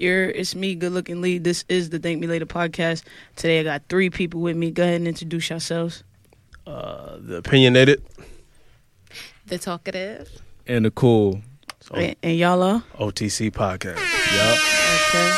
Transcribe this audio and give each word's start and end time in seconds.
You're, 0.00 0.30
it's 0.30 0.54
me, 0.54 0.74
good 0.76 0.92
looking 0.92 1.20
Lee. 1.20 1.36
This 1.36 1.66
is 1.68 1.90
the 1.90 1.98
Thank 1.98 2.20
Me 2.20 2.26
Later 2.26 2.46
podcast. 2.46 3.02
Today 3.36 3.60
I 3.60 3.64
got 3.64 3.82
three 3.90 4.08
people 4.08 4.40
with 4.40 4.56
me. 4.56 4.70
Go 4.70 4.82
ahead 4.82 4.94
and 4.94 5.06
introduce 5.06 5.50
yourselves. 5.50 6.04
Uh, 6.66 7.18
the 7.20 7.36
opinionated 7.36 8.02
The 9.46 9.58
talkative. 9.58 10.30
and 10.66 10.86
the 10.86 10.90
cool. 10.90 11.42
And, 11.92 12.16
and 12.22 12.38
y'all 12.38 12.62
are? 12.62 12.82
OTC 12.98 13.50
podcast. 13.50 13.98
Yup. 13.98 14.58
Okay. 15.10 15.30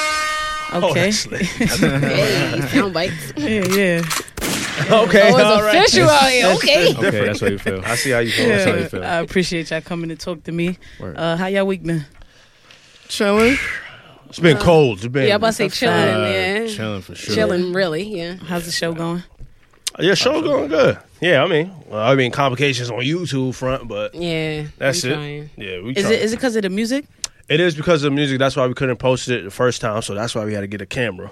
Oh, 0.75 0.91
Okay. 0.91 1.11
that's 1.11 1.27
lit. 1.31 1.43
Hey, 2.01 2.61
sound 2.69 2.95
bites. 2.95 3.33
yeah, 3.37 3.49
yeah. 3.67 4.03
okay, 4.93 5.33
Oh, 5.33 5.37
it's 5.39 5.45
all 5.45 5.63
right. 5.63 5.77
official 5.77 6.09
out 6.09 6.31
here. 6.31 6.47
Okay. 6.55 6.95
Okay, 7.09 7.25
that's 7.27 7.43
what 7.43 7.51
you 7.51 7.59
feel. 7.59 7.83
I 7.85 7.97
see 7.97 8.11
how 8.11 8.21
you 8.21 8.31
feel. 8.31 8.49
That's 8.49 8.65
how 8.65 8.75
you 8.77 8.89
feel. 8.89 9.03
I 9.05 9.17
appreciate 9.17 9.73
y'all 9.73 9.81
coming 9.81 10.09
to 10.11 10.17
talk 10.17 10.45
to 10.45 10.53
me. 10.53 10.79
Uh, 11.01 11.37
how 11.37 11.47
y'all 11.49 11.67
week 11.67 11.83
been? 11.83 12.05
Chilling. 13.09 13.57
It's 14.33 14.39
been 14.41 14.57
uh, 14.57 14.61
cold. 14.63 14.97
It's 15.01 15.09
been 15.09 15.29
Yeah, 15.29 15.35
I'm 15.35 15.41
about 15.41 15.49
to 15.49 15.53
say 15.53 15.65
That's 15.69 15.79
chilling. 15.79 15.95
fact. 16.07 16.33
Yeah. 16.33 16.67
Chilling 16.69 17.03
for 17.03 17.15
sure. 17.15 17.35
Chilling, 17.35 17.73
really. 17.75 18.03
Yeah. 18.03 18.37
How's 18.37 18.65
the 18.65 18.73
show 18.73 18.95
going? 18.95 19.23
yeah, 20.01 20.15
show's 20.15 20.43
going 20.43 20.69
good. 20.71 20.97
Yeah, 21.21 21.45
I 21.45 21.47
mean, 21.49 21.71
well, 21.87 22.01
I 22.01 22.15
mean, 22.15 22.33
complications 22.33 22.91
on 22.91 23.01
YouTube 23.01 23.55
front, 23.55 23.89
but 23.89 24.15
Yeah. 24.15 24.69
that's 24.79 25.05
it. 25.05 25.13
trying. 25.13 25.51
Yeah, 25.59 25.83
we. 25.83 25.93
Is 25.93 26.05
try- 26.07 26.15
it 26.15 26.23
is 26.23 26.33
it 26.33 26.37
because 26.37 26.57
of 26.57 26.63
the 26.63 26.71
music? 26.71 27.05
It 27.51 27.61
is 27.61 27.75
because 27.75 28.03
of 28.05 28.11
the 28.11 28.17
music. 28.17 28.39
That's 28.39 28.57
why 28.57 28.67
we 28.67 28.73
couldn't 28.73 28.97
post 28.97 29.29
it 29.29 29.45
the 29.45 29.51
first 29.51 29.83
time. 29.83 30.01
So 30.01 30.15
that's 30.15 30.35
why 30.35 30.47
we 30.47 30.55
had 30.55 30.63
to 30.63 30.67
get 30.67 30.81
a 30.81 30.87
camera. 30.87 31.31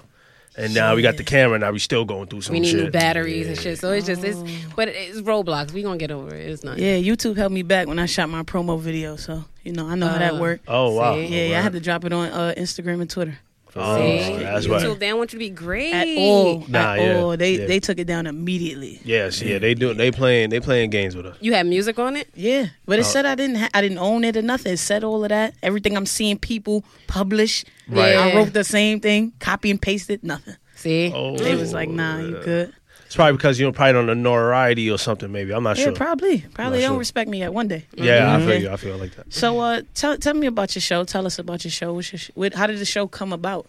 And 0.57 0.73
now 0.73 0.95
we 0.95 1.01
got 1.01 1.15
the 1.17 1.23
camera. 1.23 1.57
Now 1.59 1.71
we 1.71 1.79
still 1.79 2.03
going 2.03 2.27
through 2.27 2.41
some 2.41 2.53
We 2.53 2.59
need 2.59 2.71
shit. 2.71 2.83
new 2.85 2.91
batteries 2.91 3.47
and 3.47 3.57
shit. 3.57 3.79
So 3.79 3.91
it's 3.91 4.05
just 4.07 4.23
it's 4.23 4.39
but 4.75 4.89
it's 4.89 5.21
roadblocks. 5.21 5.71
We 5.71 5.81
gonna 5.81 5.97
get 5.97 6.11
over 6.11 6.35
it. 6.35 6.49
It's 6.49 6.63
not. 6.63 6.77
Yeah, 6.77 6.95
YouTube 6.97 7.37
helped 7.37 7.53
me 7.53 7.63
back 7.63 7.87
when 7.87 7.99
I 7.99 8.05
shot 8.05 8.29
my 8.29 8.43
promo 8.43 8.79
video. 8.79 9.15
So 9.15 9.45
you 9.63 9.71
know 9.71 9.87
I 9.87 9.95
know 9.95 10.07
how 10.07 10.17
that 10.17 10.33
Uh, 10.33 10.39
worked. 10.39 10.65
Oh 10.67 10.93
wow. 10.95 11.15
See? 11.15 11.27
Yeah, 11.27 11.45
yeah, 11.51 11.59
I 11.59 11.61
had 11.61 11.71
to 11.73 11.79
drop 11.79 12.03
it 12.05 12.11
on 12.11 12.27
uh, 12.29 12.53
Instagram 12.57 12.99
and 13.01 13.09
Twitter. 13.09 13.39
Oh, 13.75 13.97
See? 13.97 14.37
that's 14.43 14.67
YouTube, 14.67 14.69
right. 14.89 14.99
they 14.99 15.07
don't 15.09 15.17
want 15.17 15.31
you 15.33 15.39
to 15.39 15.45
be 15.45 15.49
great. 15.49 15.93
At 15.93 16.07
all, 16.17 16.65
Nah, 16.67 16.93
at 16.93 16.99
yeah, 16.99 17.19
all. 17.21 17.37
They 17.37 17.59
yeah. 17.59 17.65
they 17.67 17.79
took 17.79 17.99
it 17.99 18.05
down 18.05 18.27
immediately. 18.27 18.99
Yes, 19.05 19.41
yeah, 19.41 19.59
they 19.59 19.73
do. 19.73 19.93
They 19.93 20.11
playing. 20.11 20.49
They 20.49 20.59
playing 20.59 20.89
games 20.89 21.15
with 21.15 21.25
us. 21.25 21.37
You 21.39 21.53
had 21.53 21.65
music 21.67 21.97
on 21.99 22.15
it? 22.17 22.27
Yeah, 22.35 22.67
but 22.85 22.99
it 22.99 23.05
Oh. 23.05 23.09
said 23.09 23.25
I 23.25 23.35
didn't 23.35 23.55
ha- 23.57 23.69
I 23.73 23.81
didn't 23.81 23.99
own 23.99 24.23
it 24.23 24.35
or 24.35 24.41
nothing. 24.41 24.73
It 24.73 24.77
said 24.77 25.03
all 25.03 25.23
of 25.23 25.29
that. 25.29 25.53
Everything 25.63 25.95
I'm 25.95 26.05
seeing 26.05 26.37
people 26.37 26.83
publish. 27.07 27.63
Right. 27.87 28.15
I 28.15 28.35
wrote 28.35 28.53
the 28.53 28.63
same 28.63 28.99
thing, 28.99 29.33
copy 29.39 29.69
and 29.71 29.81
pasted, 29.81 30.23
nothing. 30.23 30.55
See? 30.75 31.11
Oh, 31.13 31.37
They 31.37 31.55
was 31.55 31.73
like, 31.73 31.89
nah, 31.89 32.17
you 32.19 32.39
good. 32.43 32.73
It's 33.11 33.17
probably 33.17 33.33
because 33.35 33.59
you 33.59 33.65
know, 33.65 33.73
probably 33.73 33.99
on 33.99 34.05
the 34.05 34.15
notoriety 34.15 34.89
or 34.89 34.97
something. 34.97 35.29
Maybe 35.33 35.51
I'm 35.53 35.63
not 35.63 35.77
Yeah, 35.77 35.83
sure. 35.83 35.91
probably. 35.91 36.45
Probably 36.53 36.63
Not 36.63 36.69
they 36.77 36.81
don't 36.83 36.91
sure. 36.91 36.99
respect 36.99 37.29
me 37.29 37.39
yet 37.39 37.53
one 37.53 37.67
day. 37.67 37.83
yeah, 37.93 38.33
I 38.33 38.39
Mhm. 38.39 38.45
feel 38.47 38.61
you. 38.61 38.69
I 38.69 38.77
feel 38.77 38.95
like 38.95 39.15
that. 39.17 39.33
So 39.33 39.59
uh 39.59 39.81
tell 39.93 40.15
tell 40.17 40.33
me 40.33 40.47
about 40.47 40.73
your 40.75 40.81
show. 40.81 41.03
Tell 41.03 41.25
us 41.25 41.37
about 41.37 41.65
your 41.65 41.71
show. 41.71 41.91
What's 41.93 42.13
your 42.13 42.19
sh- 42.19 42.31
what, 42.35 42.53
how 42.53 42.67
did 42.67 42.79
the 42.79 42.85
show 42.85 43.07
come 43.07 43.33
about? 43.33 43.67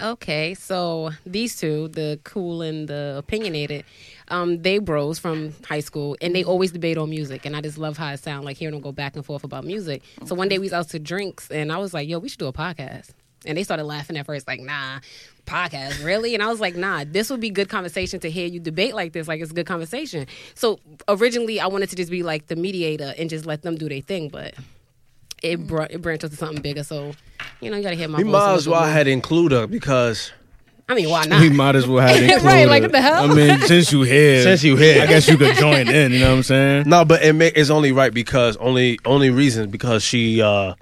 Okay, 0.00 0.54
so 0.54 1.10
these 1.26 1.56
two, 1.58 1.88
the 1.88 2.20
cool 2.22 2.62
and 2.62 2.86
the 2.86 3.16
opinionated, 3.18 3.84
um, 4.28 4.62
they 4.62 4.78
bros 4.78 5.18
from 5.18 5.52
high 5.66 5.80
school, 5.80 6.16
and 6.20 6.32
they 6.32 6.44
always 6.44 6.70
debate 6.70 6.96
on 6.96 7.10
music, 7.10 7.44
and 7.44 7.56
I 7.56 7.60
just 7.60 7.76
love 7.76 7.96
how 7.98 8.12
it 8.12 8.20
sounds 8.20 8.44
like 8.44 8.56
hearing 8.56 8.74
them 8.74 8.82
go 8.82 8.92
back 8.92 9.16
and 9.16 9.26
forth 9.26 9.42
about 9.42 9.64
music. 9.64 10.02
So 10.26 10.36
one 10.36 10.48
day 10.48 10.58
we 10.58 10.66
was 10.66 10.72
out 10.72 10.88
to 10.90 11.00
drinks, 11.00 11.50
and 11.50 11.72
I 11.72 11.78
was 11.78 11.92
like, 11.92 12.08
"Yo, 12.08 12.20
we 12.20 12.28
should 12.28 12.38
do 12.38 12.46
a 12.46 12.52
podcast," 12.52 13.08
and 13.46 13.56
they 13.56 13.62
started 13.64 13.84
laughing 13.84 14.16
at 14.16 14.26
first, 14.26 14.46
like, 14.46 14.60
"Nah, 14.60 15.00
podcast, 15.46 16.04
really?" 16.04 16.34
And 16.34 16.42
I 16.42 16.48
was 16.48 16.60
like, 16.60 16.76
"Nah, 16.76 17.04
this 17.06 17.30
would 17.30 17.40
be 17.40 17.50
good 17.50 17.68
conversation 17.68 18.20
to 18.20 18.30
hear 18.30 18.46
you 18.46 18.60
debate 18.60 18.94
like 18.94 19.12
this. 19.12 19.28
Like, 19.28 19.40
it's 19.40 19.52
good 19.52 19.66
conversation." 19.66 20.26
So 20.54 20.78
originally, 21.08 21.60
I 21.60 21.66
wanted 21.66 21.90
to 21.90 21.96
just 21.96 22.10
be 22.10 22.22
like 22.22 22.46
the 22.48 22.56
mediator 22.56 23.14
and 23.18 23.30
just 23.30 23.46
let 23.46 23.62
them 23.62 23.76
do 23.76 23.88
their 23.88 24.00
thing, 24.02 24.28
but 24.28 24.54
it 25.42 25.66
brought 25.66 25.90
it 25.90 26.02
branched 26.02 26.24
into 26.24 26.36
something 26.36 26.60
bigger. 26.62 26.84
So 26.84 27.12
you 27.60 27.70
know, 27.70 27.76
you 27.76 27.82
gotta 27.82 27.96
hear 27.96 28.08
my 28.08 28.18
We 28.18 28.24
voice. 28.24 28.30
a 28.34 28.38
might 28.38 28.54
as 28.54 28.68
well 28.68 28.82
bit 28.84 28.92
had 28.92 29.06
include 29.08 29.52
her 29.52 29.66
because. 29.66 30.32
I 30.88 30.94
mean, 30.94 31.08
why 31.08 31.24
not? 31.28 31.40
We 31.40 31.50
might 31.50 31.76
as 31.76 31.86
well 31.86 32.00
have 32.06 32.16
it 32.16 32.24
included. 32.24 32.44
Right, 32.44 32.66
like, 32.68 32.82
what 32.82 32.90
the 32.92 33.00
hell? 33.00 33.30
I 33.30 33.32
mean, 33.34 33.60
since 33.66 33.92
you 33.92 34.02
here, 34.02 34.42
since 34.42 34.64
you 34.64 34.76
here, 34.76 35.02
I 35.02 35.06
guess 35.06 35.28
you 35.28 35.36
could 35.38 35.54
join 35.56 35.88
in. 35.88 36.12
You 36.12 36.18
know 36.18 36.30
what 36.30 36.36
I'm 36.38 36.42
saying? 36.42 36.88
No, 36.88 37.04
but 37.04 37.22
it 37.22 37.32
ma- 37.32 37.44
it's 37.54 37.70
only 37.70 37.92
right 37.92 38.12
because 38.12 38.56
only 38.56 38.98
only 39.04 39.30
reason 39.30 39.70
because 39.70 40.02
she 40.02 40.42
uh 40.42 40.74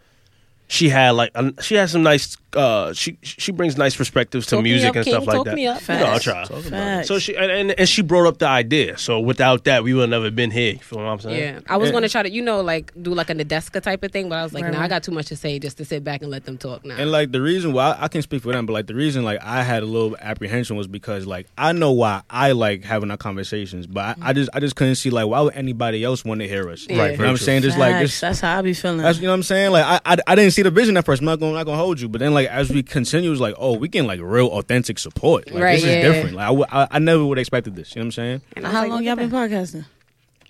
she 0.66 0.88
had 0.88 1.10
like 1.10 1.30
she 1.60 1.75
had 1.75 1.90
some 1.90 2.02
nice 2.02 2.36
uh 2.54 2.92
she 2.94 3.19
she 3.22 3.53
brings 3.53 3.76
nice 3.76 3.94
perspectives 3.94 4.47
to 4.47 4.56
Talk 4.56 4.62
music 4.62 4.91
up, 4.91 4.97
and 4.97 5.04
King, 5.04 5.14
stuff 5.14 5.26
like 5.26 5.36
talk 5.36 5.44
that. 5.47 5.54
me 5.54 5.66
up. 5.66 5.81
You 5.86 5.94
know, 5.94 6.04
I'll 6.06 6.19
Facts. 6.19 6.25
try. 6.25 6.44
Facts. 6.62 7.09
So 7.09 7.19
she 7.19 7.36
and, 7.36 7.50
and 7.50 7.70
and 7.78 7.88
she 7.88 8.00
brought 8.03 8.26
up 8.26 8.38
the 8.38 8.47
idea. 8.48 8.97
So 8.97 9.20
without 9.20 9.64
that, 9.64 9.84
we 9.84 9.92
would 9.92 10.03
have 10.03 10.10
never 10.10 10.31
been 10.31 10.50
here. 10.50 10.72
You 10.72 10.78
feel 10.78 10.98
what 10.98 11.04
I'm 11.04 11.20
saying? 11.20 11.38
Yeah, 11.38 11.60
I 11.69 11.76
was 11.76 11.91
going 11.91 12.03
to 12.04 12.08
try 12.08 12.22
to, 12.22 12.31
you 12.31 12.41
know, 12.42 12.60
like 12.62 12.92
do 13.03 13.12
like 13.12 13.28
a 13.31 13.34
Nadeska 13.34 13.82
type 13.82 14.03
of 14.03 14.12
thing, 14.12 14.28
but 14.31 14.37
I 14.38 14.42
was 14.42 14.54
like, 14.54 14.64
Right, 14.64 14.72
nah. 14.72 14.81
I 14.82 14.88
got 14.88 15.03
too 15.03 15.12
much 15.12 15.26
to 15.26 15.37
say 15.37 15.58
just 15.58 15.76
to 15.78 15.84
sit 15.84 16.03
back 16.04 16.22
and 16.22 16.31
let 16.31 16.44
them 16.47 16.56
talk 16.56 16.84
now. 16.84 16.97
And 16.97 17.12
like 17.12 17.32
the 17.32 17.41
reason 17.42 17.72
why 17.75 17.97
I 17.98 18.08
can 18.08 18.22
speak 18.22 18.42
for 18.42 18.53
them, 18.53 18.64
but 18.66 18.72
like 18.72 18.87
the 18.87 18.94
reason 18.94 19.25
like 19.25 19.41
I 19.42 19.62
had 19.62 19.82
a 19.82 19.87
little 19.87 20.16
apprehension 20.19 20.76
was 20.76 20.87
because 20.87 21.26
like 21.26 21.47
I 21.58 21.72
know 21.72 21.92
why 21.92 22.22
I 22.31 22.53
like 22.53 22.82
having 22.84 23.10
our 23.10 23.16
conversations, 23.19 23.87
but 23.87 24.00
I, 24.22 24.31
I 24.31 24.32
just 24.32 24.48
I 24.54 24.60
just 24.60 24.75
couldn't 24.75 24.94
see 24.94 25.10
like 25.10 25.26
why 25.26 25.41
would 25.42 25.54
anybody 25.54 26.03
else 26.03 26.25
want 26.25 26.41
to 26.41 26.48
hear 26.48 26.70
us? 26.70 26.87
Yeah. 26.88 26.94
You 26.94 27.00
Right, 27.03 27.19
know 27.19 27.25
what 27.25 27.31
I'm 27.32 27.37
saying? 27.37 27.62
Just 27.62 27.76
like 27.78 28.00
just 28.00 28.20
that's 28.20 28.41
how 28.41 28.58
I 28.58 28.62
be 28.62 28.72
feeling. 28.72 28.98
That's, 28.98 29.19
you 29.19 29.25
know 29.25 29.31
what 29.32 29.37
I'm 29.37 29.42
saying? 29.42 29.70
Like 29.72 29.84
I, 29.84 30.00
I, 30.14 30.16
I 30.28 30.34
didn't 30.34 30.53
see 30.53 30.62
the 30.62 30.70
vision 30.70 30.97
at 30.97 31.04
first. 31.04 31.20
I'm 31.20 31.26
not 31.26 31.41
gonna, 31.41 31.53
not 31.53 31.64
gonna 31.66 31.76
hold 31.76 32.00
you, 32.00 32.08
but 32.08 32.20
then 32.20 32.32
like 32.32 32.38
as 32.47 32.71
we 32.71 32.82
continue, 32.82 33.32
it's 33.32 33.41
like 33.41 33.54
oh, 33.59 33.76
we 33.76 33.88
getting 33.88 34.06
like 34.06 34.21
real 34.22 34.47
authentic 34.49 34.99
support. 34.99 35.50
Like 35.50 35.62
Right, 35.62 35.72
this 35.81 35.84
yeah. 35.84 35.99
is 35.99 36.15
different. 36.15 36.37
Like 36.37 36.44
I, 36.44 36.49
w- 36.49 36.66
I, 36.71 36.88
I 36.93 36.99
never 37.00 37.25
would 37.25 37.38
have 37.38 37.43
expected 37.43 37.75
this. 37.75 37.94
You 37.97 38.00
know 38.00 38.04
what 38.04 38.06
I'm 38.06 38.12
saying? 38.12 38.43
And 38.56 38.66
how 38.66 38.82
like, 38.82 38.91
long 38.91 39.03
y'all 39.04 39.16
been 39.16 39.31
that. 39.31 39.50
podcasting? 39.50 39.84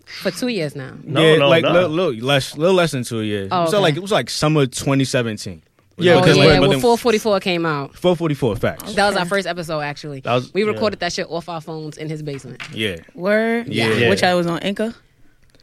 For 0.04 0.30
two 0.30 0.48
years 0.48 0.74
now. 0.74 0.92
No, 1.02 1.20
yeah, 1.22 1.36
no, 1.36 1.48
like 1.48 1.62
no. 1.64 1.72
Little, 1.72 1.90
little 1.90 2.14
less, 2.26 2.56
little 2.56 2.74
less 2.74 2.92
than 2.92 3.04
two 3.04 3.20
years. 3.20 3.48
Oh, 3.52 3.66
So 3.70 3.80
like 3.80 3.96
it 3.96 4.00
was 4.00 4.10
like 4.12 4.30
summer 4.30 4.66
2017. 4.66 5.62
Yeah, 6.00 6.12
oh, 6.14 6.20
because 6.20 6.36
yeah, 6.36 6.44
when- 6.46 6.60
but 6.60 6.68
when 6.68 6.70
then- 6.70 6.80
444 6.80 7.40
came 7.40 7.66
out. 7.66 7.94
444 7.96 8.56
facts. 8.56 8.94
That 8.94 9.08
was 9.08 9.16
our 9.16 9.26
first 9.26 9.46
episode, 9.48 9.80
actually. 9.80 10.20
That 10.20 10.34
was- 10.34 10.54
we 10.54 10.62
yeah. 10.64 10.70
recorded 10.70 11.00
that 11.00 11.12
shit 11.12 11.26
off 11.28 11.48
our 11.48 11.60
phones 11.60 11.98
in 11.98 12.08
his 12.08 12.22
basement. 12.22 12.62
Yeah. 12.72 12.98
Word. 13.14 13.66
Yeah. 13.68 14.08
Which 14.08 14.22
I 14.22 14.34
was 14.34 14.46
on 14.46 14.60
Anchor. 14.60 14.94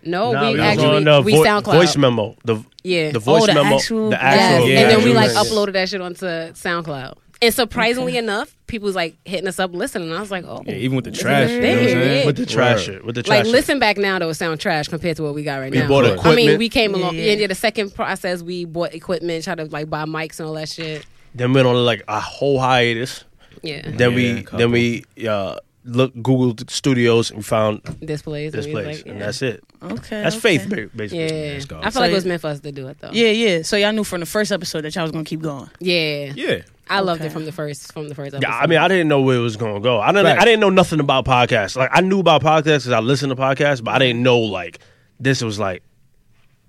No, 0.06 0.32
Nah, 0.34 0.48
we 0.48 0.52
was 0.54 0.60
actually 0.62 0.96
on 0.98 1.04
the 1.04 1.22
we 1.22 1.32
vo- 1.34 1.44
SoundCloud. 1.44 1.74
voice 1.74 1.98
memo. 1.98 2.36
The 2.46 2.58
Yeah. 2.84 3.12
the 3.12 3.20
voice 3.20 3.44
Oh, 3.44 3.46
the 3.48 3.54
memo. 3.56 3.76
actual- 3.76 4.10
the 4.12 4.18
Yes. 4.22 4.68
Yeah, 4.68 4.80
and 4.82 4.92
then 4.92 5.04
we 5.04 5.14
like 5.14 5.32
yeah. 5.32 5.44
uploaded 5.44 5.74
that 5.74 5.90
shit 5.90 6.02
onto 6.02 6.26
SoundCloud. 6.26 7.16
And 7.42 7.54
surprisingly 7.54 8.16
enough, 8.18 8.56
people 8.68 8.86
was 8.86 8.96
like 8.96 9.16
hitting 9.26 9.48
us 9.48 9.60
up 9.60 9.74
listening. 9.76 10.08
And 10.10 10.18
I 10.18 10.22
was 10.22 10.32
like, 10.32 10.46
oh. 10.48 10.64
Yeah, 10.66 10.76
even 10.76 10.96
with 10.96 11.06
the 11.06 11.12
trash. 11.12 11.50
is 11.50 11.56
You 11.56 11.62
know 11.62 11.68
what 11.70 11.78
I'm 11.80 11.86
saying? 11.90 12.20
yeah. 12.20 12.26
with 12.26 12.36
the 12.38 12.46
trash 12.46 12.88
Word. 12.88 13.04
With 13.04 13.16
the 13.16 13.24
trash 13.24 13.38
Like 13.38 13.46
shit. 13.46 13.52
listen 13.52 13.80
back 13.80 13.98
now 13.98 14.20
though, 14.20 14.30
it 14.30 14.36
sound 14.36 14.60
trash 14.62 14.88
compared 14.88 15.18
to 15.18 15.24
what 15.24 15.36
we 15.36 15.44
got 15.44 15.58
right 15.60 15.72
We 15.72 15.80
now. 15.80 15.88
bought 15.88 16.26
I 16.26 16.34
mean, 16.36 16.58
we 16.58 16.70
came 16.70 16.94
along. 16.96 17.16
Yeah, 17.16 17.22
Yeah, 17.24 17.32
yeah. 17.34 17.38
yeah. 17.42 17.48
The 17.48 17.56
second 17.56 17.94
process, 17.94 18.42
we 18.42 18.64
bought 18.66 18.94
equipment, 18.94 19.44
tried 19.44 19.58
to 19.58 19.66
like 19.66 19.90
buy 19.90 20.06
mics 20.06 20.40
and 20.40 20.48
all 20.48 20.54
that 20.54 20.70
shit. 20.70 21.06
Then 21.36 21.52
went 21.52 21.68
on 21.68 21.76
like 21.84 22.04
a 22.08 22.20
whole 22.22 22.60
hiatus. 22.60 23.26
Yeah, 23.62 23.82
Then 23.84 24.12
Yeah, 24.12 24.16
we 24.16 24.46
then 24.58 24.72
we 24.72 25.04
uh 25.28 25.56
look 25.86 26.14
Googled 26.16 26.70
studios 26.70 27.30
and 27.32 27.46
found 27.46 27.82
displays. 28.04 28.52
this 28.52 28.66
and 28.66 28.74
we 28.74 28.80
was 28.80 28.86
place, 28.86 28.98
like, 29.06 29.12
and 29.12 29.22
that's 29.22 29.42
it. 29.42 29.64
Okay. 29.84 30.22
That's 30.24 30.36
okay. 30.38 30.58
faith, 30.58 30.92
basically. 30.96 31.20
Yeah, 31.26 31.54
Let's. 31.54 31.66
I 31.72 31.82
feel 31.82 31.92
So 31.92 32.00
like 32.02 32.12
it 32.12 32.14
was 32.16 32.26
meant 32.26 32.42
for 32.42 32.48
us 32.48 32.60
to 32.62 32.72
do 32.72 32.88
it 32.88 32.98
though. 33.00 33.12
Yeah, 33.12 33.30
yeah. 33.30 33.62
So 33.62 33.78
y'all 33.78 33.92
knew 33.94 34.04
from 34.04 34.20
the 34.20 34.26
first 34.26 34.52
episode 34.52 34.82
that 34.82 34.96
y'all 34.96 35.04
was 35.04 35.12
gonna 35.12 35.24
keep 35.24 35.42
going. 35.42 35.70
yeah, 35.80 36.34
Yeah. 36.36 36.62
I 36.88 37.00
loved 37.00 37.24
it 37.24 37.32
from 37.32 37.46
the 37.46 37.52
first 37.52 37.92
from 37.94 38.10
the 38.10 38.16
first 38.16 38.36
episode. 38.36 38.48
Yeah, 38.48 38.58
I 38.60 38.68
mean, 38.68 38.78
I 38.78 38.88
didn't 38.88 39.08
know 39.08 39.22
where 39.22 39.38
it 39.38 39.42
was 39.42 39.58
gonna 39.58 39.80
go. 39.80 40.00
I 40.00 40.12
didn't. 40.12 40.26
Facts. 40.26 40.42
I 40.42 40.46
didn't 40.46 40.60
know 40.60 40.70
nothing 40.70 41.00
about 41.00 41.26
podcasts. 41.26 41.76
Like 41.76 41.90
I 41.92 42.02
knew 42.02 42.20
about 42.20 42.44
podcasts 42.44 42.64
because 42.86 42.92
I 42.92 43.00
listened 43.00 43.32
to 43.32 43.36
podcasts, 43.36 43.84
but 43.84 43.92
I 43.96 44.00
didn't 44.00 44.22
know 44.22 44.38
like 44.40 44.80
this 45.20 45.42
was 45.42 45.58
like 45.60 45.82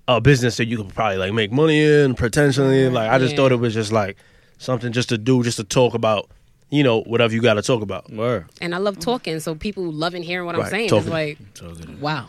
a 0.07 0.19
business 0.21 0.57
that 0.57 0.65
you 0.67 0.77
could 0.77 0.89
probably 0.93 1.17
like 1.17 1.33
make 1.33 1.51
money 1.51 1.83
in 1.83 2.15
potentially. 2.15 2.89
Like 2.89 3.11
I 3.11 3.19
just 3.19 3.31
Yeah. 3.31 3.37
thought 3.37 3.51
it 3.51 3.57
was 3.59 3.73
just 3.73 3.91
like 3.91 4.17
something 4.57 4.91
just 4.91 5.09
to 5.09 5.17
do, 5.19 5.43
just 5.43 5.57
to 5.57 5.63
talk 5.63 5.93
about, 5.93 6.31
you 6.69 6.83
know, 6.83 7.01
whatever 7.01 7.33
you 7.33 7.41
got 7.41 7.55
to 7.55 7.61
talk 7.61 7.81
about. 7.81 8.11
Word. 8.11 8.45
and 8.61 8.75
I 8.75 8.77
love 8.79 8.99
talking, 8.99 9.39
so 9.39 9.55
people 9.55 9.91
loving 9.91 10.23
hearing 10.23 10.45
what 10.45 10.55
Right, 10.55 10.65
I'm 10.65 10.71
saying. 10.71 10.89
talking. 10.89 11.11
It's 11.13 11.61
like, 11.61 12.01
wow. 12.01 12.27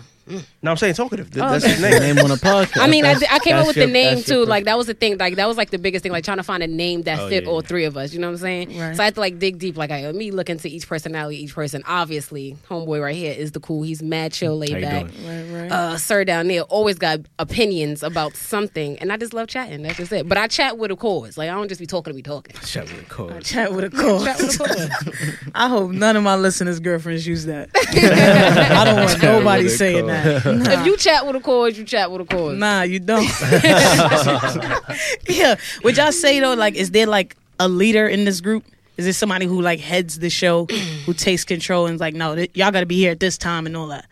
No, 0.62 0.70
I'm 0.72 0.76
saying 0.76 0.94
talkative. 0.94 1.30
Th- 1.30 1.44
Oh, 1.44 1.50
that's 1.50 1.64
okay. 1.64 1.74
his 1.74 1.82
name. 1.82 2.16
Name 2.16 2.24
on 2.24 2.30
a 2.30 2.34
podcast. 2.36 2.80
I 2.80 2.86
mean, 2.86 3.04
I, 3.04 3.14
That's- 3.14 3.32
I 3.32 3.38
came 3.38 3.54
up 3.54 3.60
that's 3.60 3.68
with 3.68 3.76
your- 3.76 3.86
the 3.86 3.92
name 3.92 4.14
that's 4.16 4.28
your 4.28 4.44
too. 4.44 4.48
Like 4.48 4.64
that 4.64 4.76
was 4.76 4.86
the 4.86 4.94
thing. 4.94 5.16
Like 5.18 5.36
that 5.36 5.46
was 5.48 5.56
like 5.56 5.70
the 5.70 5.78
biggest 5.78 6.02
thing. 6.02 6.12
Like 6.12 6.24
trying 6.24 6.36
to 6.38 6.42
find 6.42 6.62
a 6.62 6.66
name 6.66 7.02
that 7.02 7.18
Oh, 7.20 7.28
fit 7.28 7.44
yeah, 7.44 7.48
all 7.50 7.62
yeah. 7.62 7.68
three 7.68 7.84
of 7.84 7.96
us. 7.96 8.12
You 8.12 8.18
know 8.20 8.28
what 8.28 8.32
I'm 8.32 8.38
saying? 8.38 8.78
Right. 8.78 8.96
So 8.96 9.02
I 9.02 9.06
had 9.06 9.14
to 9.14 9.20
like 9.20 9.38
dig 9.38 9.58
deep. 9.58 9.76
Like 9.76 9.90
I 9.90 10.10
me 10.12 10.30
look 10.30 10.50
into 10.50 10.68
each 10.68 10.86
personality, 10.88 11.42
each 11.42 11.54
person. 11.54 11.82
Obviously, 11.86 12.56
homeboy 12.68 13.00
right 13.02 13.14
here 13.16 13.32
is 13.32 13.52
the 13.52 13.60
cool. 13.60 13.82
He's 13.82 14.02
mad 14.02 14.32
chill, 14.32 14.56
laid 14.58 14.70
How 14.72 14.76
you 14.78 14.84
back. 14.84 15.10
doing? 15.14 15.52
Right, 15.52 15.62
right. 15.62 15.72
Uh, 15.72 15.96
sir 15.98 16.24
down 16.24 16.48
there 16.48 16.62
always 16.62 16.98
got 16.98 17.20
opinions 17.38 18.02
about 18.02 18.34
something, 18.36 18.98
and 18.98 19.12
I 19.12 19.16
just 19.16 19.32
love 19.34 19.48
chatting. 19.48 19.82
That's 19.82 19.96
just 19.98 20.12
it. 20.12 20.28
But 20.28 20.38
I 20.38 20.46
chat 20.48 20.78
with 20.78 20.90
a 20.90 20.96
cause. 20.96 21.38
Like 21.38 21.48
I 21.50 21.54
don't 21.54 21.68
just 21.68 21.80
be 21.80 21.86
talking 21.86 22.12
to 22.12 22.16
be 22.16 22.22
talking. 22.22 22.54
Shut 22.62 22.84
with 22.84 23.02
a 23.02 23.04
code. 23.06 23.44
Chat 23.44 23.72
with 23.72 23.84
a 23.84 23.90
call. 23.90 24.24
Chat 24.24 24.38
with 24.40 24.60
a 24.60 24.64
cause. 24.64 25.50
I 25.54 25.68
hope 25.68 25.90
none 25.92 26.16
of 26.16 26.22
my 26.22 26.36
listeners' 26.36 26.80
girlfriends 26.80 27.26
use 27.26 27.44
that. 27.46 27.70
I 27.76 28.84
don't 28.84 28.96
want 28.96 29.10
Chat 29.12 29.22
nobody 29.22 29.66
a 29.66 29.70
saying 29.70 30.06
that. 30.06 30.17
Nah. 30.24 30.80
if 30.80 30.86
you 30.86 30.96
chat 30.96 31.26
with 31.26 31.36
a 31.36 31.40
cause, 31.40 31.78
you 31.78 31.84
chat 31.84 32.10
with 32.10 32.22
a 32.22 32.24
cause. 32.24 32.56
Nah, 32.56 32.82
you 32.82 33.00
don't. 33.00 33.24
yeah. 35.28 35.56
Would 35.84 35.96
y'all 35.96 36.12
say 36.12 36.40
though, 36.40 36.54
like, 36.54 36.74
is 36.74 36.90
there 36.90 37.06
like 37.06 37.36
a 37.58 37.68
leader 37.68 38.06
in 38.06 38.24
this 38.24 38.40
group? 38.40 38.64
Is 38.96 39.04
there 39.04 39.12
somebody 39.12 39.46
who 39.46 39.62
like 39.62 39.80
heads 39.80 40.18
the 40.18 40.30
show, 40.30 40.66
who 41.06 41.14
takes 41.14 41.44
control 41.44 41.86
and 41.86 41.94
is 41.94 42.00
like, 42.00 42.14
no, 42.14 42.34
th- 42.34 42.50
y'all 42.54 42.72
got 42.72 42.80
to 42.80 42.86
be 42.86 42.96
here 42.96 43.12
at 43.12 43.20
this 43.20 43.38
time 43.38 43.66
and 43.66 43.76
all 43.76 43.86
that? 43.88 44.06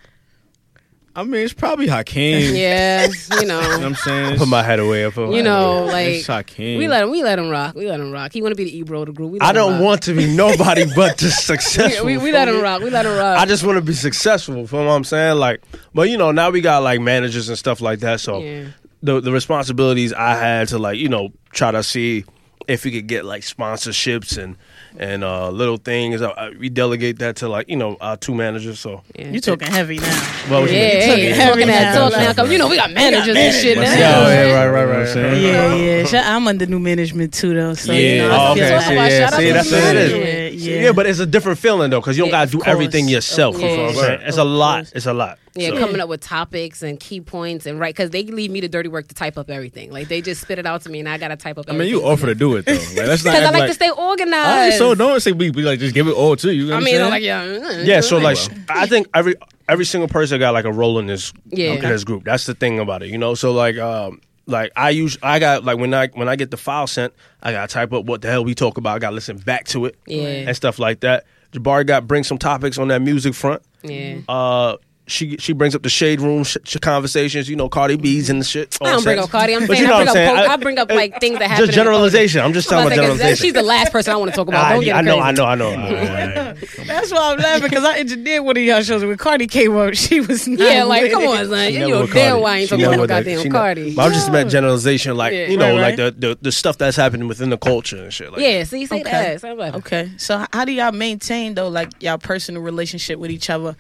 I 1.17 1.23
mean, 1.25 1.41
it's 1.41 1.55
probably 1.55 1.87
Hakeem. 1.87 2.55
Yeah, 2.55 3.07
you 3.07 3.41
You 3.41 3.47
know 3.47 3.59
what 3.59 3.81
know. 3.81 3.87
I'm 3.87 3.95
saying? 3.95 4.39
Put 4.39 4.49
my 4.49 4.63
head 4.63 4.79
away. 4.81 5.07
I 5.07 5.11
put 5.11 5.25
my 5.29 5.31
You 5.31 5.37
head 5.37 5.45
know, 5.45 5.85
away. 5.85 5.93
like 5.93 6.09
it's 6.19 6.27
Hakeem. 6.27 6.79
we 6.79 6.89
let 6.89 7.03
him, 7.05 7.11
we 7.11 7.23
let 7.23 7.39
him 7.39 7.49
rock. 7.49 7.75
We 7.75 7.89
let 7.89 7.99
him 8.01 8.13
rock. 8.13 8.33
He 8.35 8.43
want 8.43 8.53
to 8.53 8.57
be 8.57 8.65
the 8.65 8.77
Ebro 8.79 9.01
of 9.01 9.07
the 9.07 9.13
group. 9.13 9.33
We 9.33 9.41
I 9.41 9.53
don't 9.53 9.73
rock. 9.75 9.83
want 9.83 10.03
to 10.03 10.15
be 10.15 10.27
nobody 10.27 10.85
but 10.95 11.17
just 11.17 11.49
We, 11.49 11.57
successful. 11.57 12.05
we, 12.07 12.19
we 12.19 12.33
let 12.33 12.49
him 12.49 12.61
rock. 12.61 12.83
We 12.83 12.91
let 12.91 13.07
him 13.07 13.17
rock. 13.17 13.39
I 13.39 13.47
just 13.47 13.65
want 13.65 13.77
to 13.77 13.83
be 13.83 13.95
successful. 13.95 14.57
You 14.57 14.67
know 14.71 14.85
what 14.85 14.93
I'm 14.93 15.05
saying? 15.05 15.39
Like, 15.39 15.63
but 15.95 16.11
you 16.11 16.19
know, 16.19 16.33
now 16.33 16.51
we 16.51 16.61
got 16.61 16.83
like 16.83 17.01
managers 17.01 17.49
and 17.49 17.57
stuff 17.57 17.81
like 17.81 18.01
that. 18.01 18.21
So 18.21 18.41
Yeah. 18.43 18.67
the 19.03 19.21
the 19.21 19.33
responsibilities 19.33 20.13
I 20.13 20.35
had 20.37 20.69
to 20.69 20.79
like, 20.79 20.99
you 20.99 21.09
know, 21.09 21.33
try 21.51 21.71
to 21.71 21.83
see 21.83 22.25
if 22.69 22.85
we 22.85 22.91
could 22.93 23.07
get 23.07 23.25
like 23.25 23.43
sponsorships 23.43 24.37
and 24.37 24.57
and 24.99 25.23
uh, 25.25 25.51
little 25.51 25.77
things. 25.77 26.23
I, 26.23 26.31
I, 26.31 26.51
we 26.51 26.69
delegate 26.69 27.19
that 27.21 27.37
to 27.37 27.49
like, 27.49 27.69
you 27.69 27.77
know, 27.77 27.97
our 28.01 28.17
two 28.17 28.35
managers. 28.35 28.81
So, 28.81 29.03
Yeah. 29.15 29.31
You 29.31 29.41
talking 29.41 29.69
heavy 29.69 29.99
now. 29.99 30.45
well, 30.51 30.69
Yeah, 30.69 30.73
you 30.73 31.07
know, 31.09 31.17
hey, 31.17 31.31
heavy 31.31 31.51
talking 31.51 31.67
that 31.69 31.95
now. 31.95 32.09
talk 32.09 32.13
now. 32.19 32.33
'cause 32.33 32.51
you 32.53 32.59
know 32.59 32.69
we 32.69 32.77
got 32.77 32.91
managers 32.93 33.37
and 33.37 33.55
shit 33.55 33.77
now. 33.77 33.83
managers. 33.83 33.99
yeah, 34.01 34.47
yeah, 34.47 34.65
right, 34.65 34.85
right, 34.85 35.09
You 35.09 35.15
know 35.15 35.49
what 35.49 35.55
right. 35.55 35.73
I'm? 35.73 35.81
Yeah, 35.81 36.09
yeah. 36.13 36.37
I'm 36.37 36.47
under 36.49 36.67
new 36.67 36.79
management 36.79 37.35
too, 37.35 37.55
though. 37.55 37.75
So 37.75 37.93
you 37.93 38.01
Yeah. 38.01 38.29
know, 38.29 38.35
I 38.35 38.51
Oh, 38.51 38.55
feel 38.55 38.65
okay. 38.65 38.75
like- 38.75 38.83
See, 38.87 38.95
Shout 38.97 39.11
yeah, 39.11 39.27
out 39.27 39.33
see, 39.35 39.47
to 39.47 39.53
that's 39.53 39.71
the 39.71 39.77
what 39.77 39.97
it 39.97 39.97
is. 39.97 40.13
Yeah, 40.55 40.81
Yeah, 40.81 40.93
but 40.93 41.07
it's 41.07 41.19
a 41.19 41.27
different 41.27 41.59
feeling 41.59 41.91
though, 41.91 42.01
because 42.01 42.17
you 42.17 42.23
don't 42.25 42.31
Yeah, 42.33 42.45
gotta 42.45 42.51
do 42.53 42.61
of 42.61 42.69
everything 42.69 43.05
course, 43.07 43.13
yourself. 43.13 43.55
of 43.57 43.61
you 43.63 43.67
know 43.69 43.73
what 43.77 43.81
I'm 43.89 43.95
course, 43.95 44.07
saying? 44.07 44.21
It's 44.25 44.37
of 44.39 44.47
a 44.47 44.51
lot. 44.51 44.77
course. 44.79 44.93
It's 44.95 45.07
a 45.07 45.13
lot. 45.15 45.39
Yeah, 45.55 45.69
So- 45.71 45.79
coming 45.79 46.01
up 46.01 46.09
with 46.11 46.21
topics 46.21 46.83
and 46.83 47.01
key 47.01 47.21
points 47.23 47.65
and 47.67 47.81
right 47.81 47.95
because 47.95 48.11
they 48.11 48.23
leave 48.25 48.51
me 48.51 48.61
the 48.61 48.69
dirty 48.69 48.89
work 48.91 49.09
to 49.09 49.15
type 49.15 49.39
up 49.39 49.49
everything. 49.51 49.91
Like 49.91 50.09
they 50.09 50.21
just 50.21 50.43
spit 50.43 50.59
it 50.59 50.67
out 50.67 50.83
to 50.83 50.91
me 50.91 51.01
and 51.01 51.09
I 51.09 51.17
gotta 51.19 51.37
type 51.37 51.57
up. 51.59 51.67
I 51.69 51.73
mean, 51.73 51.89
you 51.89 52.03
offer 52.05 52.27
to 52.27 52.35
do 52.35 52.57
it 52.57 52.67
though. 52.67 52.73
Like, 52.73 52.95
that's 52.95 53.25
not 53.25 53.31
because 53.35 53.43
I 53.43 53.45
act 53.47 53.53
like, 53.59 53.69
to 53.69 53.75
stay 53.75 53.89
All 53.89 53.97
right, 53.97 54.21
organized. 54.21 54.79
so 54.79 54.95
don't 54.95 55.21
say 55.21 55.33
we, 55.33 55.51
we 55.51 55.63
like 55.63 55.79
just 55.79 55.95
give 55.95 56.09
it 56.09 56.13
all 56.15 56.37
to 56.37 56.55
you. 56.55 56.67
you 56.67 56.75
I 56.75 56.81
mean, 56.81 57.01
I'm 57.01 57.11
like 57.11 57.23
yeah, 57.23 57.45
mm, 57.45 57.87
Yeah, 57.87 58.01
so 58.01 58.19
like. 58.19 58.37
I 58.69 58.87
think 58.87 59.09
every 59.15 59.35
every 59.69 59.85
single 59.87 60.09
person 60.09 60.39
got 60.39 60.53
like 60.55 60.65
a 60.67 60.73
role 60.73 60.99
in 60.99 61.07
this 61.07 61.33
Yeah. 61.51 61.73
in 61.73 61.81
this 61.81 62.05
group. 62.05 62.25
That's 62.25 62.45
the 62.47 62.55
thing 62.55 62.79
about 62.79 63.03
it, 63.03 63.09
you 63.09 63.19
know. 63.19 63.35
So 63.35 63.53
like 63.53 63.79
um 63.79 64.21
like 64.47 64.73
I 64.77 64.91
use 64.91 65.19
I 65.23 65.39
got 65.39 65.65
like 65.65 65.79
when 65.79 65.93
I 65.95 66.09
when 66.09 66.29
I 66.29 66.37
get 66.37 66.51
the 66.51 66.57
file 66.57 66.87
sent, 66.87 67.13
I 67.43 67.53
gotta 67.53 67.73
type 67.73 67.93
up 67.93 68.05
what 68.05 68.23
the 68.23 68.29
hell 68.31 68.45
we 68.45 68.55
talk 68.55 68.79
about. 68.79 68.97
I 68.97 68.99
gotta 68.99 69.15
listen 69.15 69.37
back 69.39 69.65
to 69.69 69.87
it 69.87 69.97
Yeah. 70.07 70.25
and 70.47 70.57
stuff 70.57 70.79
like 70.79 71.01
that. 71.01 71.25
Jabari 71.53 71.87
got 71.87 72.07
bring 72.07 72.25
some 72.25 72.39
topics 72.39 72.79
on 72.79 72.89
that 72.89 73.03
music 73.03 73.35
front. 73.35 73.63
yeah. 73.83 74.19
Uh, 74.29 74.77
she 75.09 75.37
she 75.39 75.53
brings 75.53 75.75
up 75.75 75.83
the 75.83 75.89
shade 75.89 76.21
room 76.21 76.43
sh- 76.45 76.57
sh- 76.65 76.77
conversations. 76.79 77.49
You 77.49 77.57
know, 77.57 77.69
Cardi 77.69 77.97
B's 77.97 78.29
and 78.31 78.41
the 78.41 78.45
shit. 78.45 78.77
I 78.83 78.91
don't 78.93 79.05
bring 79.05 79.19
up 79.19 79.31
Cardi. 79.31 79.55
I'm 79.55 79.67
But 79.67 79.77
saying 79.77 79.83
you 79.83 79.87
know 79.89 79.95
I 79.95 80.05
what 80.05 80.13
bring 80.13 80.17
I'm 80.27 80.29
up 80.31 80.37
saying? 80.37 80.47
po- 80.49 80.53
I 80.53 80.57
bring 80.57 80.79
up 80.79 80.91
like 80.91 81.21
things 81.21 81.39
that 81.39 81.49
happen. 81.49 81.67
Just 81.67 81.79
in 81.79 81.85
the 81.85 81.91
culture. 81.91 82.01
generalization. 82.01 82.41
I'm 82.43 82.53
just 82.53 82.73
I'm 82.73 82.83
talking 82.85 82.99
about 82.99 83.05
about 83.05 83.07
to 83.07 83.07
say, 83.07 83.13
'cause 83.13 83.19
that- 83.19 83.23
generalization. 83.25 83.45
She's 83.47 83.53
the 83.55 83.63
last 83.63 83.93
person 83.93 84.13
I 84.13 84.17
want 84.17 84.31
to 84.33 84.37
talk 84.37 84.49
about. 84.49 84.65
I, 84.65 84.73
Don't 84.75 84.85
get 84.85 84.97
I 84.97 85.01
it 85.01 85.03
know. 85.05 85.19
I 85.21 85.31
know, 85.33 85.45
I 85.47 85.55
know, 85.55 86.55
That's 86.87 87.13
why 87.13 87.33
I'm 87.33 87.39
laughing 87.39 87.69
because 87.69 87.85
I 87.85 87.99
engineered 87.99 88.45
one 88.45 88.57
of 88.57 88.63
y'all 88.63 88.83
shows 88.83 89.05
when 89.05 89.17
Cardi 89.17 89.47
came 89.47 89.77
up. 89.77 89.95
She 89.95 90.21
was 90.21 90.47
not 90.49 90.59
Yeah, 90.61 90.85
like 90.85 91.03
with 91.03 91.13
come 91.13 91.27
on, 91.27 91.49
son. 91.49 91.73
You 91.73 91.89
know 91.89 92.07
damn 92.07 92.41
why 92.41 92.53
I 92.53 92.59
ain't 92.59 92.69
She 92.69 92.71
talking 92.71 92.83
never 92.83 92.95
about 92.95 93.03
no 93.03 93.07
goddamn 93.17 93.39
She 93.39 93.49
never- 93.49 93.59
Cardi. 93.59 93.95
But 93.95 94.03
I'm 94.03 94.13
just 94.13 94.29
about 94.29 94.49
generalization, 94.49 95.17
like 95.17 95.33
Yeah. 95.33 95.47
you 95.49 95.57
know, 95.57 95.73
Right, 95.77 95.81
like 95.81 95.97
the, 95.97 96.15
the 96.19 96.39
the 96.41 96.53
stuff 96.53 96.79
that's 96.79 96.97
happening 96.97 97.29
within 97.29 97.51
the 97.51 97.59
culture 97.59 98.03
and 98.03 98.13
shit. 98.13 98.33
Like 98.33 98.41
Yeah, 98.41 98.65
see, 98.65 98.87
say 98.87 99.01
Okay. 99.01 99.11
that. 99.11 99.41
Say 99.41 99.55
that. 99.57 99.75
Okay, 99.77 100.11
so 100.17 100.45
how 100.53 100.65
do 100.65 100.73
y'all 100.73 100.93
maintain 100.93 101.55
though, 101.55 101.69
like 101.69 101.91
y'all 102.03 102.19
personal 102.19 102.63
relationship 102.63 103.19
with 103.19 103.31
each 103.31 103.51
other 103.51 103.77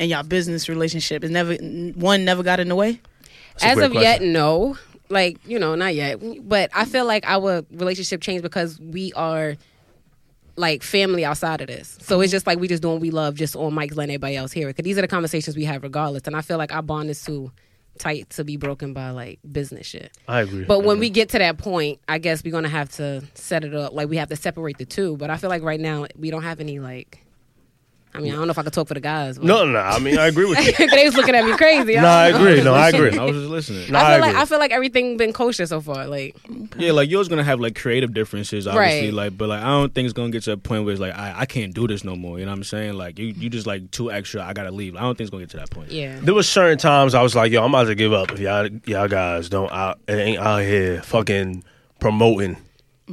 and 0.00 0.10
y'all 0.10 0.24
business 0.24 0.68
relationship? 0.68 1.22
Is 1.22 1.30
never 1.30 1.54
one 1.54 2.24
never 2.24 2.42
got 2.42 2.58
in 2.58 2.68
the 2.68 2.74
way? 2.74 3.00
As 3.62 3.74
great 3.74 3.86
of 3.86 3.94
yet, 3.94 4.22
no. 4.22 4.76
Like 5.10 5.38
you 5.46 5.58
know, 5.58 5.74
not 5.74 5.94
yet. 5.94 6.20
But 6.48 6.70
I 6.74 6.84
feel 6.86 7.04
like 7.04 7.24
our 7.26 7.62
relationship 7.70 8.20
changed 8.20 8.42
because 8.42 8.80
we 8.80 9.12
are 9.12 9.56
like 10.56 10.82
family 10.82 11.24
outside 11.24 11.60
of 11.60 11.66
this. 11.66 11.98
So 12.00 12.20
it's 12.20 12.30
just 12.30 12.46
like 12.46 12.58
we 12.58 12.68
just 12.68 12.82
doing 12.82 12.94
what 12.94 13.00
we 13.00 13.10
love, 13.10 13.34
just 13.34 13.56
on 13.56 13.72
mics, 13.72 13.96
letting 13.96 14.14
everybody 14.14 14.36
else 14.36 14.52
hear 14.52 14.68
it. 14.68 14.76
Because 14.76 14.84
these 14.84 14.98
are 14.98 15.02
the 15.02 15.08
conversations 15.08 15.56
we 15.56 15.64
have 15.64 15.82
regardless. 15.82 16.22
And 16.26 16.36
I 16.36 16.42
feel 16.42 16.58
like 16.58 16.72
our 16.72 16.82
bond 16.82 17.10
is 17.10 17.22
too 17.22 17.52
tight 17.98 18.30
to 18.30 18.44
be 18.44 18.56
broken 18.56 18.92
by 18.92 19.10
like 19.10 19.40
business 19.50 19.86
shit. 19.86 20.16
I 20.28 20.42
agree. 20.42 20.64
But 20.64 20.84
when 20.84 20.98
we 20.98 21.10
get 21.10 21.28
to 21.30 21.38
that 21.38 21.58
point, 21.58 22.00
I 22.08 22.18
guess 22.18 22.44
we're 22.44 22.52
gonna 22.52 22.68
have 22.68 22.90
to 22.92 23.22
set 23.34 23.64
it 23.64 23.74
up. 23.74 23.92
Like 23.92 24.08
we 24.08 24.16
have 24.16 24.28
to 24.28 24.36
separate 24.36 24.78
the 24.78 24.86
two. 24.86 25.16
But 25.16 25.28
I 25.28 25.36
feel 25.36 25.50
like 25.50 25.62
right 25.62 25.80
now 25.80 26.06
we 26.16 26.30
don't 26.30 26.42
have 26.42 26.60
any 26.60 26.78
like. 26.78 27.24
I 28.12 28.20
mean, 28.20 28.32
I 28.32 28.36
don't 28.36 28.46
know 28.48 28.50
if 28.50 28.58
I 28.58 28.62
could 28.64 28.72
talk 28.72 28.88
for 28.88 28.94
the 28.94 29.00
guys. 29.00 29.38
but- 29.38 29.46
no, 29.46 29.64
no, 29.64 29.78
I 29.78 29.98
mean 30.00 30.18
I 30.18 30.26
agree 30.26 30.44
with 30.46 30.58
you. 30.80 30.90
they 30.90 31.04
was 31.04 31.14
looking 31.14 31.34
at 31.34 31.44
me 31.44 31.56
crazy. 31.56 31.94
no, 31.94 32.08
I 32.08 32.30
don't 32.32 32.40
agree. 32.46 32.62
No, 32.64 32.74
I 32.74 32.88
agree. 32.88 33.16
I 33.18 33.24
was 33.24 33.36
just 33.36 33.48
listening. 33.48 33.92
No, 33.92 33.98
I 33.98 34.02
I 34.02 34.12
feel 34.14 34.20
like 34.20 34.30
agree. 34.30 34.42
I 34.42 34.44
feel 34.46 34.58
like 34.58 34.70
everything 34.72 35.16
been 35.16 35.32
kosher 35.32 35.64
so 35.66 35.80
far. 35.80 36.06
Like 36.08 36.34
Yeah, 36.76 36.92
like 36.92 37.08
yours 37.08 37.28
gonna 37.28 37.44
have 37.44 37.60
like 37.60 37.76
creative 37.76 38.12
differences, 38.12 38.66
obviously. 38.66 39.06
Right. 39.08 39.14
Like, 39.14 39.38
but 39.38 39.48
like 39.48 39.62
I 39.62 39.66
don't 39.68 39.94
think 39.94 40.06
it's 40.06 40.12
gonna 40.12 40.30
get 40.30 40.42
to 40.44 40.52
a 40.52 40.56
point 40.56 40.84
where 40.84 40.92
it's 40.92 41.00
like 41.00 41.14
I, 41.14 41.34
I 41.40 41.46
can't 41.46 41.72
do 41.72 41.86
this 41.86 42.02
no 42.02 42.16
more. 42.16 42.38
You 42.40 42.46
know 42.46 42.50
what 42.50 42.56
I'm 42.58 42.64
saying? 42.64 42.94
Like 42.94 43.18
you, 43.18 43.26
you 43.26 43.48
just 43.48 43.66
like 43.68 43.90
too 43.92 44.10
extra. 44.10 44.42
I 44.44 44.52
gotta 44.54 44.72
leave. 44.72 44.96
I 44.96 45.02
don't 45.02 45.16
think 45.16 45.26
it's 45.26 45.30
gonna 45.30 45.42
get 45.44 45.50
to 45.50 45.56
that 45.58 45.70
point. 45.70 45.90
yeah, 45.92 46.18
There 46.20 46.34
was 46.34 46.48
certain 46.48 46.78
times 46.78 47.14
I 47.14 47.22
was 47.22 47.36
like, 47.36 47.52
yo, 47.52 47.62
I'm 47.64 47.70
about 47.72 47.84
to 47.84 47.94
give 47.94 48.12
up 48.12 48.32
if 48.32 48.40
y'all 48.40 48.68
y'all 48.86 49.06
guys 49.08 49.48
don't 49.48 49.70
out 49.70 50.00
it 50.08 50.14
ain't 50.14 50.38
out 50.40 50.62
here 50.62 51.00
fucking 51.02 51.62
promoting 52.00 52.56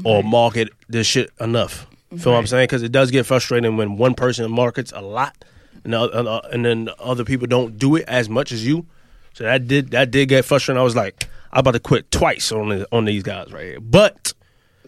or 0.04 0.24
market 0.24 0.70
this 0.90 1.06
shit 1.08 1.30
enough. 1.40 1.88
Feel 2.16 2.34
what 2.34 2.40
I'm 2.40 2.48
saying? 2.48 2.64
Because 2.64 2.84
it 2.84 2.92
does 2.92 3.12
get 3.12 3.26
frustrating 3.26 3.76
when 3.76 3.98
one 3.98 4.14
person 4.14 4.50
markets 4.50 4.94
a 4.96 5.02
lot 5.02 5.44
and 5.84 5.94
uh, 5.96 6.42
and 6.52 6.66
then 6.66 6.90
other 7.00 7.24
people 7.24 7.48
don't 7.48 7.78
do 7.78 7.96
it 7.96 8.06
as 8.08 8.30
much 8.30 8.52
as 8.52 8.66
you. 8.66 8.86
So 9.34 9.44
that 9.44 9.68
did 9.68 9.92
that 9.92 10.12
did 10.12 10.30
get 10.30 10.46
frustrating. 10.46 10.80
I 10.80 10.84
was 10.84 10.96
like, 10.96 11.28
I'm 11.52 11.60
about 11.60 11.72
to 11.72 11.80
quit 11.80 12.12
twice 12.12 12.52
on 12.52 12.70
the, 12.70 12.88
on 12.92 13.06
these 13.06 13.24
guys 13.24 13.52
right 13.52 13.66
here. 13.66 13.80
But 13.80 14.34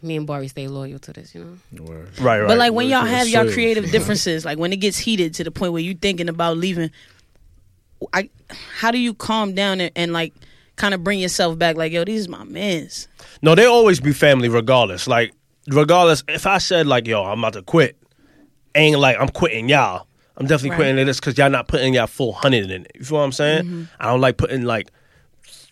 me 0.02 0.16
and 0.18 0.26
Barry 0.28 0.48
stay 0.48 0.68
loyal 0.68 1.00
to 1.00 1.14
this. 1.14 1.34
You 1.36 1.60
know, 1.72 1.84
Word. 1.84 2.20
right, 2.20 2.40
right. 2.40 2.48
But 2.48 2.58
like 2.58 2.74
when 2.74 2.90
Well, 2.90 3.04
y'all 3.04 3.08
it's 3.08 3.16
have 3.16 3.28
y'all 3.28 3.52
creative 3.52 3.92
differences, 3.92 4.46
like 4.46 4.58
when 4.58 4.74
it 4.74 4.78
gets 4.78 4.98
heated 4.98 5.34
to 5.36 5.44
the 5.44 5.52
point 5.52 5.74
where 5.74 5.82
you're 5.82 5.96
thinking 5.96 6.30
about 6.30 6.58
leaving, 6.58 6.92
I 8.14 8.30
how 8.50 8.92
do 8.92 8.98
you 8.98 9.14
calm 9.14 9.54
down 9.54 9.82
and, 9.82 9.92
and 9.96 10.14
like 10.14 10.34
kind 10.76 10.94
of 10.94 11.04
bring 11.04 11.20
yourself 11.20 11.58
back? 11.58 11.76
Like 11.78 11.92
yo, 11.92 12.04
these 12.04 12.22
is 12.22 12.28
my 12.30 12.44
men's. 12.44 13.08
No, 13.42 13.56
they 13.56 13.66
always 13.66 14.00
be 14.00 14.14
family 14.14 14.50
regardless. 14.50 15.08
Like 15.08 15.34
regardless, 15.70 16.24
if 16.28 16.46
I 16.48 16.58
said 16.58 16.88
like, 16.88 17.08
"Yo, 17.08 17.24
I'm 17.24 17.40
about 17.40 17.54
to 17.54 17.62
quit," 17.62 17.98
ain't 18.76 19.00
like 19.00 19.18
I'm 19.20 19.30
quitting 19.30 19.70
y'all. 19.70 20.08
I'm 20.38 20.46
definitely 20.48 20.72
Right. 20.72 20.76
quitting 20.78 21.06
this 21.06 21.20
because 21.20 21.38
y'all 21.38 21.50
not 21.50 21.68
putting 21.68 21.94
y'all 21.94 22.08
full 22.08 22.32
hundred 22.34 22.72
in 22.72 22.84
it. 22.86 22.92
You 22.96 23.04
feel 23.04 23.18
what 23.18 23.26
I'm 23.26 23.32
saying? 23.32 23.66
Mm-hmm. 23.66 23.84
I 24.00 24.08
don't 24.08 24.22
like 24.22 24.38
putting 24.38 24.64
like 24.64 24.90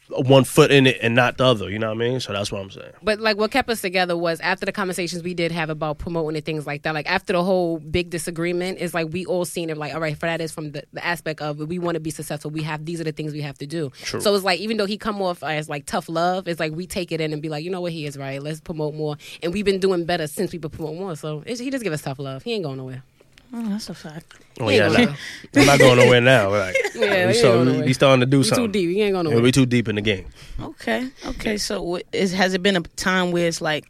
one 0.09 0.43
foot 0.43 0.71
in 0.71 0.87
it 0.87 0.97
and 1.01 1.15
not 1.15 1.37
the 1.37 1.45
other. 1.45 1.69
You 1.69 1.79
know 1.79 1.87
what 1.87 1.95
I 1.95 2.09
mean? 2.09 2.19
So 2.19 2.33
that's 2.33 2.51
what 2.51 2.61
I'm 2.61 2.71
saying. 2.71 2.93
but 3.03 3.19
like 3.19 3.37
what 3.37 3.51
kept 3.51 3.69
us 3.69 3.81
together 3.81 4.15
was 4.15 4.39
after 4.39 4.65
the 4.65 4.71
conversations 4.71 5.23
we 5.23 5.33
did 5.33 5.51
have 5.51 5.69
about 5.69 5.97
promoting 5.97 6.35
and 6.37 6.45
things 6.45 6.65
like 6.65 6.83
that. 6.83 6.93
Like 6.93 7.09
after 7.09 7.33
the 7.33 7.43
whole 7.43 7.79
big 7.79 8.09
disagreement, 8.09 8.79
is 8.79 8.93
like 8.93 9.07
we 9.11 9.25
all 9.25 9.45
seen 9.45 9.69
it. 9.69 9.77
Like 9.77 9.93
all 9.93 10.01
right, 10.01 10.17
for 10.17 10.25
that 10.27 10.41
is 10.41 10.51
from 10.51 10.71
the, 10.71 10.83
the 10.93 11.05
aspect 11.05 11.41
of 11.41 11.57
we 11.59 11.79
want 11.79 11.95
to 11.95 11.99
be 11.99 12.09
successful. 12.09 12.51
We 12.51 12.63
have 12.63 12.85
these 12.85 13.01
are 13.01 13.03
the 13.03 13.11
things 13.11 13.33
we 13.33 13.41
have 13.41 13.57
to 13.59 13.67
do. 13.67 13.91
True. 14.03 14.21
So 14.21 14.33
it's 14.35 14.43
like 14.43 14.59
even 14.59 14.77
though 14.77 14.85
he 14.85 14.97
come 14.97 15.21
off 15.21 15.43
as 15.43 15.69
like 15.69 15.85
tough 15.85 16.09
love, 16.09 16.47
it's 16.47 16.59
like 16.59 16.73
we 16.73 16.87
take 16.87 17.11
it 17.11 17.21
in 17.21 17.33
and 17.33 17.41
be 17.41 17.49
like, 17.49 17.63
you 17.63 17.69
know 17.69 17.81
what, 17.81 17.91
he 17.91 18.05
is 18.05 18.17
right. 18.17 18.41
Let's 18.41 18.61
promote 18.61 18.95
more. 18.95 19.17
And 19.43 19.53
we've 19.53 19.65
been 19.65 19.79
doing 19.79 20.05
better 20.05 20.27
since 20.27 20.51
we 20.51 20.59
promote 20.59 20.95
more. 20.95 21.15
So 21.15 21.43
it's, 21.45 21.59
he 21.59 21.69
just 21.69 21.83
give 21.83 21.93
us 21.93 22.01
tough 22.01 22.19
love. 22.19 22.43
He 22.43 22.53
ain't 22.53 22.63
going 22.63 22.77
nowhere. 22.77 23.03
Oh, 23.53 23.69
that's 23.69 23.89
a 23.89 23.93
fact. 23.93 24.33
Oh 24.59 24.69
yeah, 24.69 24.85
ain't 24.85 24.93
nah. 24.93 24.97
going 24.97 25.17
I'm 25.55 25.65
not 25.65 25.79
going 25.79 25.97
nowhere 25.97 26.21
now. 26.21 26.49
Like, 26.49 26.75
Yeah, 26.95 27.01
we, 27.01 27.07
he 27.07 27.13
ain't 27.13 27.35
start, 27.35 27.53
going 27.53 27.65
we, 27.65 27.71
nowhere. 27.73 27.85
we 27.85 27.93
starting 27.93 28.19
to 28.21 28.25
do 28.25 28.39
We 28.39 28.43
too 28.43 28.67
deep. 28.67 28.87
We 28.87 29.01
ain't 29.01 29.13
going 29.13 29.25
Yeah, 29.25 29.31
nowhere. 29.31 29.43
we 29.43 29.51
too 29.51 29.65
deep 29.65 29.87
in 29.87 29.95
the 29.95 30.01
game. 30.01 30.25
Okay, 30.61 31.09
okay. 31.25 31.57
So 31.57 31.81
what 31.81 32.03
is 32.11 32.33
has 32.33 32.53
it 32.53 32.61
been 32.61 32.75
a 32.75 32.81
time 32.81 33.31
where 33.31 33.47
it's 33.47 33.61
like, 33.61 33.85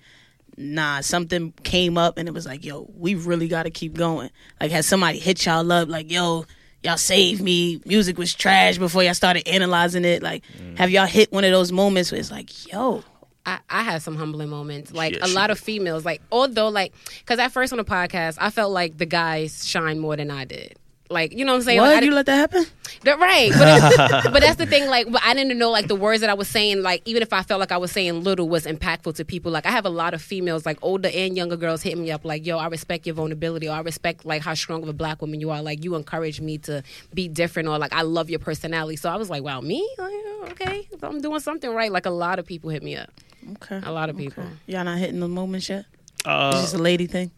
nah, 0.58 1.02
something 1.02 1.54
came 1.64 1.98
up 1.98 2.18
and 2.18 2.28
it 2.28 2.34
was 2.34 2.46
like, 2.46 2.64
yo, 2.66 2.90
we 2.96 3.16
really 3.16 3.48
got 3.48 3.64
to 3.64 3.70
keep 3.72 3.94
going. 3.96 4.30
Like, 4.62 4.72
has 4.72 4.86
somebody 4.86 5.20
hit 5.20 5.46
y'all 5.46 5.72
up? 5.72 5.90
Like, 5.90 6.12
yo, 6.12 6.46
y'all 6.84 6.98
saved 6.98 7.42
me. 7.42 7.82
Music 7.86 8.18
was 8.18 8.34
trash 8.34 8.78
before 8.78 9.04
y'all 9.04 9.14
started 9.14 9.48
analyzing 9.48 10.06
it. 10.06 10.22
Like, 10.22 10.44
mm. 10.58 10.78
have 10.78 10.90
y'all 10.92 11.06
hit 11.08 11.32
one 11.32 11.44
of 11.44 11.52
those 11.52 11.72
moments 11.72 12.12
where 12.12 12.20
it's 12.20 12.32
like, 12.32 12.72
yo, 12.72 13.04
I, 13.48 13.60
I 13.70 13.82
had 13.84 14.02
some 14.02 14.16
humbling 14.18 14.50
moments. 14.50 14.92
Like 14.92 15.14
Yeah, 15.16 15.24
a 15.24 15.28
she 15.30 15.34
lot 15.34 15.50
of 15.50 15.58
females, 15.60 16.04
like 16.06 16.22
although 16.32 16.68
like, 16.68 16.94
because 17.20 17.40
at 17.40 17.52
first 17.54 17.72
on 17.74 17.78
the 17.78 17.86
podcast, 17.86 18.38
I 18.40 18.50
felt 18.50 18.72
like 18.74 18.98
the 18.98 19.06
guys 19.06 19.66
shine 19.66 20.00
more 20.00 20.16
than 20.18 20.30
I 20.30 20.44
did. 20.46 20.78
Like 21.10 21.32
you 21.32 21.46
know 21.46 21.54
what 21.54 21.60
I'm 21.60 21.64
saying? 21.64 21.80
what? 21.80 21.86
Like, 21.86 21.92
I 21.92 21.96
you 21.96 22.02
didn't- 22.02 22.16
let 22.16 22.26
that 22.26 22.36
happen? 22.36 22.66
that- 23.06 23.18
right, 23.20 23.50
but, 23.52 23.60
that's- 23.60 24.24
but 24.34 24.42
that's 24.42 24.58
the 24.58 24.66
thing. 24.66 24.90
Like, 24.90 25.10
but 25.10 25.22
I 25.24 25.34
didn't 25.34 25.58
know 25.58 25.72
like 25.72 25.88
the 25.88 25.96
words 25.96 26.20
that 26.20 26.30
I 26.30 26.34
was 26.34 26.50
saying. 26.50 26.82
Like 26.82 27.02
even 27.06 27.22
if 27.22 27.32
I 27.32 27.44
felt 27.44 27.62
like 27.62 27.72
I 27.72 27.78
was 27.78 27.94
saying 27.94 28.26
little, 28.26 28.50
was 28.50 28.66
impactful 28.66 29.16
to 29.16 29.24
people. 29.24 29.50
Like 29.50 29.66
I 29.66 29.72
have 29.72 29.86
a 29.86 29.90
lot 29.90 30.14
of 30.14 30.22
females, 30.22 30.66
like 30.66 30.78
older 30.82 31.10
and 31.14 31.38
younger 31.38 31.56
girls, 31.56 31.82
hitting 31.82 32.02
me 32.04 32.12
up 32.12 32.26
like, 32.26 32.46
"Yo, 32.46 32.58
I 32.58 32.68
respect 32.68 33.06
your 33.06 33.16
vulnerability, 33.16 33.70
or 33.70 33.72
I 33.72 33.80
respect 33.80 34.26
like 34.26 34.42
how 34.42 34.54
strong 34.54 34.84
of 34.84 34.90
a 34.90 34.94
black 34.94 35.22
woman 35.22 35.40
you 35.40 35.50
are. 35.52 35.62
Like 35.62 35.82
you 35.86 35.96
encourage 35.96 36.42
me 36.42 36.58
to 36.60 36.84
be 37.14 37.30
different, 37.30 37.70
or 37.70 37.78
like 37.78 37.94
I 37.94 38.02
love 38.02 38.30
your 38.30 38.40
personality." 38.40 38.98
So 38.98 39.10
I 39.10 39.16
was 39.16 39.30
like, 39.30 39.44
"Wow, 39.44 39.62
me? 39.62 39.88
Like, 39.98 40.52
okay, 40.52 40.90
I'm 41.02 41.22
doing 41.22 41.40
something 41.40 41.74
right." 41.74 41.90
Like 41.90 42.06
a 42.06 42.10
lot 42.12 42.38
of 42.38 42.46
people 42.46 42.70
hit 42.70 42.84
me 42.84 42.98
up. 42.98 43.10
Okay. 43.54 43.80
A 43.84 43.92
lot 43.92 44.10
of 44.10 44.18
people. 44.18 44.44
Y'all 44.66 44.84
not 44.84 44.98
hitting 44.98 45.20
the 45.20 45.28
moments 45.28 45.70
yet? 45.70 45.86
it's 46.20 46.26
Uh, 46.26 46.52
just 46.54 46.74
a 46.74 46.78
lady 46.78 47.08
thing. 47.08 47.32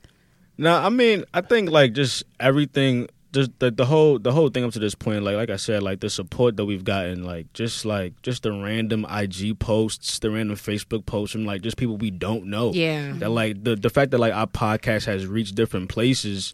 No, 0.58 0.76
I 0.76 0.90
mean, 0.90 1.24
I 1.34 1.42
think 1.42 1.70
like 1.70 1.94
just 1.94 2.24
everything, 2.40 3.08
just 3.32 3.52
the, 3.60 3.72
the 3.72 3.86
whole 3.86 4.20
the 4.20 4.32
whole 4.32 4.50
thing 4.50 4.64
up 4.66 4.74
to 4.74 4.80
this 4.80 4.96
point, 4.96 5.24
like 5.24 5.36
like 5.38 5.50
I 5.50 5.56
said, 5.56 5.84
like 5.84 6.00
the 6.02 6.10
support 6.10 6.58
that 6.58 6.66
we've 6.66 6.84
gotten, 6.84 7.24
like 7.24 7.52
just 7.54 7.86
like 7.86 8.22
just 8.24 8.44
the 8.44 8.52
random 8.52 9.06
IG 9.10 9.58
posts, 9.60 10.20
the 10.20 10.32
random 10.32 10.58
Facebook 10.58 11.06
posts 11.06 11.32
from 11.34 11.46
like 11.46 11.62
just 11.62 11.78
people 11.78 11.96
we 11.98 12.12
don't 12.12 12.46
know. 12.48 12.74
Yeah. 12.74 13.14
That 13.18 13.30
like 13.30 13.64
the 13.64 13.76
the 13.78 13.90
fact 13.90 14.12
that 14.12 14.18
like 14.18 14.34
our 14.34 14.48
podcast 14.48 15.06
has 15.06 15.26
reached 15.28 15.56
different 15.56 15.88
places 15.90 16.54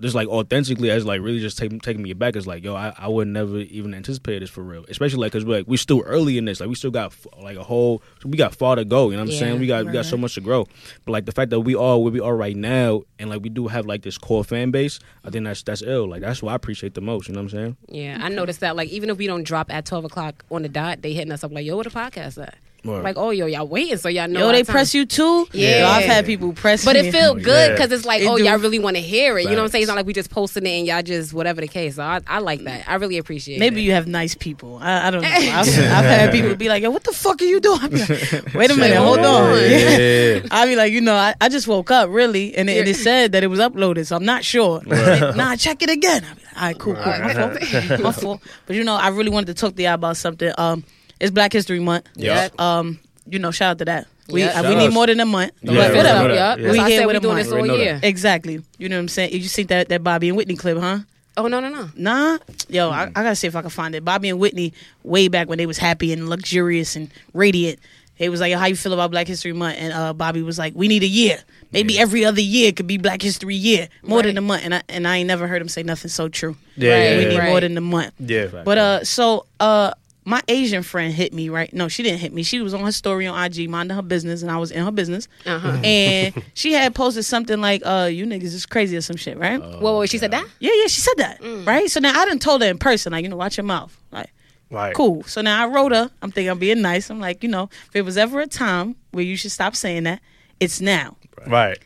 just 0.00 0.14
like 0.14 0.28
authentically 0.28 0.90
as 0.90 1.04
like 1.04 1.20
really 1.20 1.38
just 1.40 1.56
taking 1.56 1.78
taking 1.80 2.02
me 2.02 2.12
back 2.12 2.34
is 2.36 2.46
like 2.46 2.64
yo 2.64 2.74
I, 2.74 2.92
I 2.98 3.08
would 3.08 3.28
never 3.28 3.58
even 3.58 3.94
anticipate 3.94 4.40
this 4.40 4.50
for 4.50 4.62
real. 4.62 4.84
Especially 4.88 5.18
like 5.18 5.32
because 5.32 5.44
we're 5.44 5.58
like 5.58 5.68
we 5.68 5.76
still 5.76 6.02
early 6.04 6.36
in 6.38 6.44
this. 6.44 6.60
Like 6.60 6.68
we 6.68 6.74
still 6.74 6.90
got 6.90 7.14
like 7.40 7.56
a 7.56 7.62
whole 7.62 8.02
we 8.24 8.36
got 8.36 8.54
far 8.54 8.76
to 8.76 8.84
go 8.84 9.10
you 9.10 9.16
know 9.16 9.22
what 9.22 9.28
I'm 9.28 9.32
Yeah, 9.32 9.38
saying 9.38 9.60
we 9.60 9.66
got 9.66 9.86
we 9.86 9.92
got 9.92 10.04
so 10.06 10.16
much 10.16 10.34
to 10.34 10.40
grow. 10.40 10.66
But 11.04 11.12
like 11.12 11.26
the 11.26 11.32
fact 11.32 11.50
that 11.50 11.60
we 11.60 11.74
are 11.74 11.98
where 11.98 12.12
we 12.12 12.20
are 12.20 12.36
right 12.36 12.56
now 12.56 13.02
and 13.18 13.30
like 13.30 13.42
we 13.42 13.48
do 13.48 13.68
have 13.68 13.86
like 13.86 14.02
this 14.02 14.18
core 14.18 14.44
fan 14.44 14.70
base 14.70 14.98
I 15.24 15.30
think 15.30 15.44
that's 15.44 15.62
that's 15.62 15.82
ill. 15.82 16.08
Like 16.08 16.22
that's 16.22 16.42
what 16.42 16.52
I 16.52 16.54
appreciate 16.56 16.94
the 16.94 17.00
most 17.00 17.28
you 17.28 17.34
know 17.34 17.40
what 17.42 17.52
I'm 17.52 17.58
saying? 17.58 17.76
Yeah, 17.88 18.18
I 18.20 18.28
noticed 18.28 18.60
that. 18.60 18.76
Like, 18.76 18.88
even 18.88 19.10
if 19.10 19.18
we 19.18 19.26
don't 19.26 19.44
drop 19.44 19.72
at 19.72 19.86
twelve 19.86 20.04
o'clock 20.04 20.44
on 20.50 20.62
the 20.62 20.68
dot, 20.68 21.02
they 21.02 21.12
hitting 21.12 21.32
us 21.32 21.44
up 21.44 21.52
like, 21.52 21.64
"Yo, 21.64 21.76
what 21.76 21.84
the 21.84 21.90
podcast 21.90 22.42
at?" 22.42 22.56
Word. 22.84 23.02
Like, 23.02 23.16
"Oh, 23.16 23.30
yo, 23.30 23.46
y'all 23.46 23.66
waiting, 23.66 23.96
so 23.98 24.08
y'all 24.08 24.28
know." 24.28 24.40
Yo, 24.40 24.52
they 24.52 24.62
time. 24.62 24.72
press 24.72 24.94
you 24.94 25.06
too. 25.06 25.46
Yeah. 25.52 25.80
Yo, 25.80 25.86
I've 25.86 26.04
had 26.04 26.26
people 26.26 26.52
press 26.52 26.84
But 26.84 26.96
me. 26.96 27.08
it 27.08 27.12
feel 27.12 27.34
good 27.34 27.46
Yeah. 27.46 27.72
because 27.72 27.90
it's 27.92 28.04
like, 28.04 28.22
It 28.22 28.26
oh, 28.26 28.36
do. 28.36 28.44
y'all 28.44 28.58
really 28.58 28.78
want 28.78 28.96
to 28.96 29.02
hear 29.02 29.38
it. 29.38 29.44
You 29.44 29.50
know 29.50 29.56
what 29.56 29.62
I'm 29.64 29.68
saying? 29.70 29.82
It's 29.82 29.88
not 29.88 29.96
like 29.96 30.06
we 30.06 30.12
just 30.12 30.30
posting 30.30 30.66
it 30.66 30.70
and 30.70 30.86
y'all 30.86 31.02
just 31.02 31.32
whatever 31.32 31.60
the 31.60 31.68
case. 31.68 31.96
So 31.96 32.02
I, 32.02 32.20
I 32.26 32.38
like 32.40 32.62
that. 32.64 32.84
I 32.88 32.96
really 32.96 33.18
appreciate 33.18 33.56
it. 33.56 33.60
Maybe 33.60 33.80
it. 33.80 33.84
you 33.84 33.92
have 33.92 34.06
nice 34.06 34.34
people. 34.34 34.78
I, 34.82 35.08
I 35.08 35.10
don't 35.10 35.22
know. 35.22 35.28
I've, 35.28 35.68
I've 35.68 36.04
had 36.04 36.30
people 36.32 36.54
be 36.56 36.68
like, 36.68 36.82
"Yo, 36.82 36.90
what 36.90 37.04
the 37.04 37.12
fuck 37.12 37.40
are 37.40 37.44
you 37.44 37.60
doing?" 37.60 37.78
I 37.80 37.88
be 37.88 37.98
like, 37.98 38.54
Wait 38.54 38.70
a 38.70 38.76
minute, 38.76 38.96
hold 38.98 39.18
on. 39.20 39.58
Yeah. 39.60 40.40
I 40.50 40.66
be 40.66 40.76
like, 40.76 40.92
you 40.92 41.00
know, 41.00 41.14
I, 41.14 41.34
I 41.40 41.48
just 41.48 41.66
woke 41.66 41.90
up 41.90 42.10
really, 42.10 42.54
and 42.56 42.68
it, 42.68 42.86
it 42.86 42.96
said 42.96 43.32
that 43.32 43.42
it 43.42 43.48
was 43.48 43.60
uploaded, 43.60 44.06
so 44.06 44.16
I'm 44.16 44.24
not 44.24 44.44
sure. 44.44 44.82
nah, 44.84 45.56
check 45.56 45.82
it 45.82 45.90
again. 45.90 46.24
I 46.24 46.34
be 46.34 46.40
like, 46.42 46.56
all 46.56 46.62
right, 46.62 46.78
cool, 46.78 46.94
cool. 46.94 47.04
My 47.04 47.34
fault. 47.34 48.00
My 48.00 48.12
fault. 48.12 48.40
But 48.66 48.76
you 48.76 48.84
know, 48.84 48.94
I 48.94 49.08
really 49.08 49.30
wanted 49.30 49.46
to 49.46 49.54
talk 49.54 49.74
to 49.76 49.82
y'all 49.82 49.94
about 49.94 50.16
something. 50.16 50.52
Um, 50.58 50.84
it's 51.24 51.32
Black 51.32 51.52
History 51.52 51.80
Month. 51.80 52.08
Yeah. 52.16 52.48
Um, 52.58 52.98
you 53.28 53.38
know, 53.38 53.50
shout 53.50 53.70
out 53.72 53.78
to 53.78 53.84
that. 53.86 54.06
We 54.28 54.42
Yeah. 54.42 54.60
uh, 54.60 54.68
we 54.68 54.74
need 54.76 54.92
more 54.92 55.06
than 55.06 55.20
a 55.20 55.26
month. 55.26 55.52
Don't 55.64 55.74
Yeah, 55.74 55.80
let 55.82 55.92
we 55.92 55.98
it 55.98 56.02
know 56.02 56.08
up, 56.10 56.28
that. 56.28 56.34
yeah. 56.34 56.56
Yeah. 56.66 56.72
We 56.72 56.78
I 56.78 56.88
here 56.90 57.06
with 57.06 57.14
we 57.14 57.18
a 57.18 57.20
doing 57.20 57.34
month. 57.36 57.46
this 57.48 57.52
all 57.70 57.76
year. 57.78 58.00
Exactly. 58.02 58.60
You 58.78 58.88
know 58.88 58.96
what 58.96 59.00
I'm 59.00 59.08
saying? 59.08 59.32
You 59.32 59.40
just 59.40 59.54
think 59.56 59.68
that 59.68 59.88
that 59.88 60.02
Bobby 60.02 60.28
and 60.28 60.36
Whitney 60.36 60.56
clip, 60.56 60.78
huh? 60.78 60.98
Oh 61.36 61.46
no 61.48 61.58
no 61.60 61.68
no. 61.68 61.88
Nah, 61.96 62.38
yo, 62.68 62.90
I, 62.90 63.04
I 63.06 63.10
gotta 63.10 63.34
see 63.34 63.46
if 63.48 63.56
I 63.56 63.60
can 63.60 63.70
find 63.70 63.94
it. 63.94 64.04
Bobby 64.04 64.28
and 64.28 64.38
Whitney, 64.38 64.72
way 65.02 65.26
back 65.28 65.48
when 65.48 65.58
they 65.58 65.66
was 65.66 65.78
happy 65.78 66.12
and 66.12 66.28
luxurious 66.28 66.94
and 66.96 67.10
radiant. 67.32 67.80
It 68.16 68.28
was 68.28 68.40
like, 68.40 68.52
"How 68.54 68.66
you 68.66 68.76
feel 68.76 68.92
about 68.92 69.10
Black 69.10 69.26
History 69.26 69.52
Month?" 69.52 69.76
And 69.80 69.92
uh, 69.92 70.12
Bobby 70.12 70.42
was 70.42 70.58
like, 70.60 70.74
"We 70.76 70.86
need 70.86 71.02
a 71.02 71.08
year. 71.08 71.38
Maybe 71.72 71.98
every 71.98 72.24
other 72.24 72.40
year 72.40 72.70
could 72.70 72.86
be 72.86 72.96
Black 72.98 73.20
History 73.20 73.56
Year, 73.56 73.88
more 74.04 74.22
than 74.22 74.38
a 74.38 74.40
month." 74.40 74.62
And 74.64 74.76
I 74.76 74.82
and 74.88 75.08
I 75.08 75.16
ain't 75.16 75.26
never 75.26 75.48
heard 75.48 75.60
him 75.60 75.66
say 75.68 75.82
nothing 75.82 76.08
so 76.08 76.28
true. 76.28 76.54
Yeah, 76.76 76.92
Right, 76.94 77.02
yeah, 77.02 77.16
we 77.16 77.22
yeah. 77.24 77.28
need 77.30 77.38
right. 77.40 77.48
more 77.50 77.60
than 77.60 77.76
a 77.76 77.80
month. 77.80 78.12
Yeah. 78.20 78.46
But 78.64 78.78
uh, 78.78 79.02
so 79.04 79.46
uh, 79.58 79.90
my 80.26 80.42
Asian 80.48 80.82
friend 80.82 81.12
hit 81.12 81.34
me 81.34 81.48
right. 81.50 81.72
No, 81.74 81.88
she 81.88 82.02
didn't 82.02 82.20
hit 82.20 82.32
me. 82.32 82.42
She 82.42 82.60
was 82.62 82.72
on 82.72 82.80
her 82.84 82.92
story 82.92 83.26
on 83.26 83.38
IG, 83.44 83.68
minding 83.68 83.94
her 83.94 84.02
business, 84.02 84.40
and 84.42 84.50
I 84.50 84.56
was 84.56 84.70
in 84.70 84.84
her 84.84 84.90
business. 84.90 85.28
Uh-huh. 85.44 85.80
And 85.84 86.34
she 86.54 86.72
had 86.72 86.94
posted 86.94 87.24
something 87.24 87.60
like, 87.60 87.82
"Uh, 87.84 88.08
you 88.10 88.24
niggas 88.26 88.54
is 88.54 88.64
crazy" 88.66 88.96
or 88.96 89.00
some 89.02 89.16
shit, 89.16 89.36
right? 89.38 89.60
Whoa, 89.60 89.80
whoa, 89.80 90.06
she 90.06 90.18
said 90.18 90.30
that. 90.30 90.46
Yeah, 90.60 90.70
yeah, 90.74 90.86
she 90.86 91.00
said 91.00 91.14
that, 91.18 91.38
right? 91.66 91.90
So 91.90 92.00
now 92.00 92.18
I 92.18 92.24
didn't 92.24 92.40
told 92.42 92.62
her 92.62 92.68
in 92.68 92.78
person, 92.78 93.12
like, 93.12 93.22
you 93.22 93.28
know, 93.28 93.36
watch 93.36 93.56
your 93.56 93.64
mouth, 93.64 93.96
like, 94.10 94.30
Right. 94.70 94.94
cool. 94.94 95.22
So 95.24 95.40
now 95.42 95.62
I 95.62 95.68
wrote 95.68 95.92
her. 95.92 96.10
I'm 96.22 96.30
thinking 96.32 96.50
I'm 96.50 96.58
being 96.58 96.80
nice. 96.82 97.10
I'm 97.10 97.20
like, 97.20 97.42
you 97.42 97.48
know, 97.48 97.68
if 97.88 97.94
it 97.94 98.02
was 98.02 98.16
ever 98.16 98.40
a 98.40 98.46
time 98.46 98.96
where 99.12 99.24
you 99.24 99.36
should 99.36 99.52
stop 99.52 99.76
saying 99.76 100.04
that, 100.04 100.20
it's 100.58 100.80
now. 100.80 101.16
Right. 101.46 101.78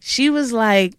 She 0.00 0.30
was 0.30 0.50
like, 0.52 0.94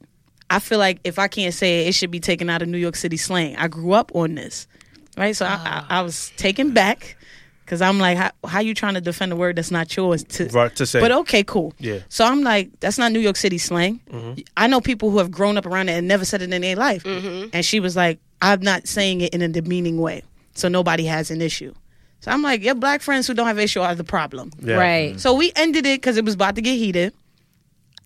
I 0.50 0.60
feel 0.60 0.78
like 0.80 1.00
if 1.04 1.18
I 1.20 1.28
can't 1.28 1.54
say 1.54 1.84
it, 1.84 1.90
it 1.90 1.94
should 1.96 2.12
be 2.12 2.20
taken 2.20 2.50
out 2.50 2.62
of 2.62 2.68
New 2.70 2.78
York 2.78 2.96
City 2.96 3.18
slang. 3.18 3.56
I 3.58 3.68
grew 3.68 3.92
up 3.94 4.12
on 4.16 4.36
this, 4.36 4.68
right? 5.17 5.36
So 5.36 5.46
I, 5.46 5.53
I, 5.53 5.79
oh. 5.82 5.86
I 5.89 6.01
was 6.01 6.32
taken 6.38 6.74
back 6.74 7.17
because 7.65 7.82
I'm 7.82 7.98
like, 7.98 8.17
how, 8.17 8.32
how 8.46 8.60
you 8.60 8.74
trying 8.74 8.96
to 8.96 9.01
defend 9.01 9.32
a 9.32 9.36
word 9.36 9.55
that's 9.55 9.72
not 9.72 9.96
yours 9.96 10.24
to 10.24 10.48
Right, 10.48 10.75
to 10.75 10.86
say. 10.86 11.00
But 11.00 11.12
okay, 11.12 11.43
cool. 11.43 11.74
Yeah. 11.79 12.00
So 12.10 12.25
I'm 12.25 12.41
like, 12.41 12.79
that's 12.79 12.98
not 12.98 13.12
New 13.12 13.20
York 13.20 13.36
City 13.38 13.58
slang. 13.58 14.01
Mm-hmm. 14.10 14.41
I 14.58 14.67
know 14.67 14.82
people 14.82 15.12
who 15.12 15.17
have 15.20 15.32
grown 15.32 15.58
up 15.58 15.65
around 15.65 15.89
it 15.89 15.93
and 15.93 16.08
never 16.08 16.25
said 16.25 16.41
it 16.41 16.51
in 16.51 16.62
their 16.62 16.75
life. 16.75 17.03
Mm-hmm. 17.03 17.50
And 17.53 17.65
she 17.65 17.79
was 17.79 17.96
like, 17.96 18.20
I'm 18.41 18.62
not 18.62 18.88
saying 18.88 19.22
it 19.22 19.34
in 19.34 19.41
a 19.41 19.48
demeaning 19.48 20.00
way, 20.00 20.24
so 20.53 20.67
nobody 20.67 21.05
has 21.05 21.32
an 21.32 21.41
issue. 21.41 21.74
So 22.20 22.32
I'm 22.32 22.41
like, 22.41 22.63
your 22.63 22.75
black 22.75 23.01
friends 23.01 23.27
who 23.27 23.34
don't 23.34 23.48
have 23.48 23.60
issue 23.60 23.82
are 23.82 23.96
the 23.96 24.03
problem. 24.03 24.51
Yeah. 24.60 24.75
Right. 24.75 25.20
So 25.20 25.34
we 25.34 25.51
ended 25.55 25.86
it 25.86 26.00
because 26.00 26.17
it 26.17 26.25
was 26.25 26.36
about 26.36 26.55
to 26.55 26.62
get 26.62 26.75
heated. 26.75 27.13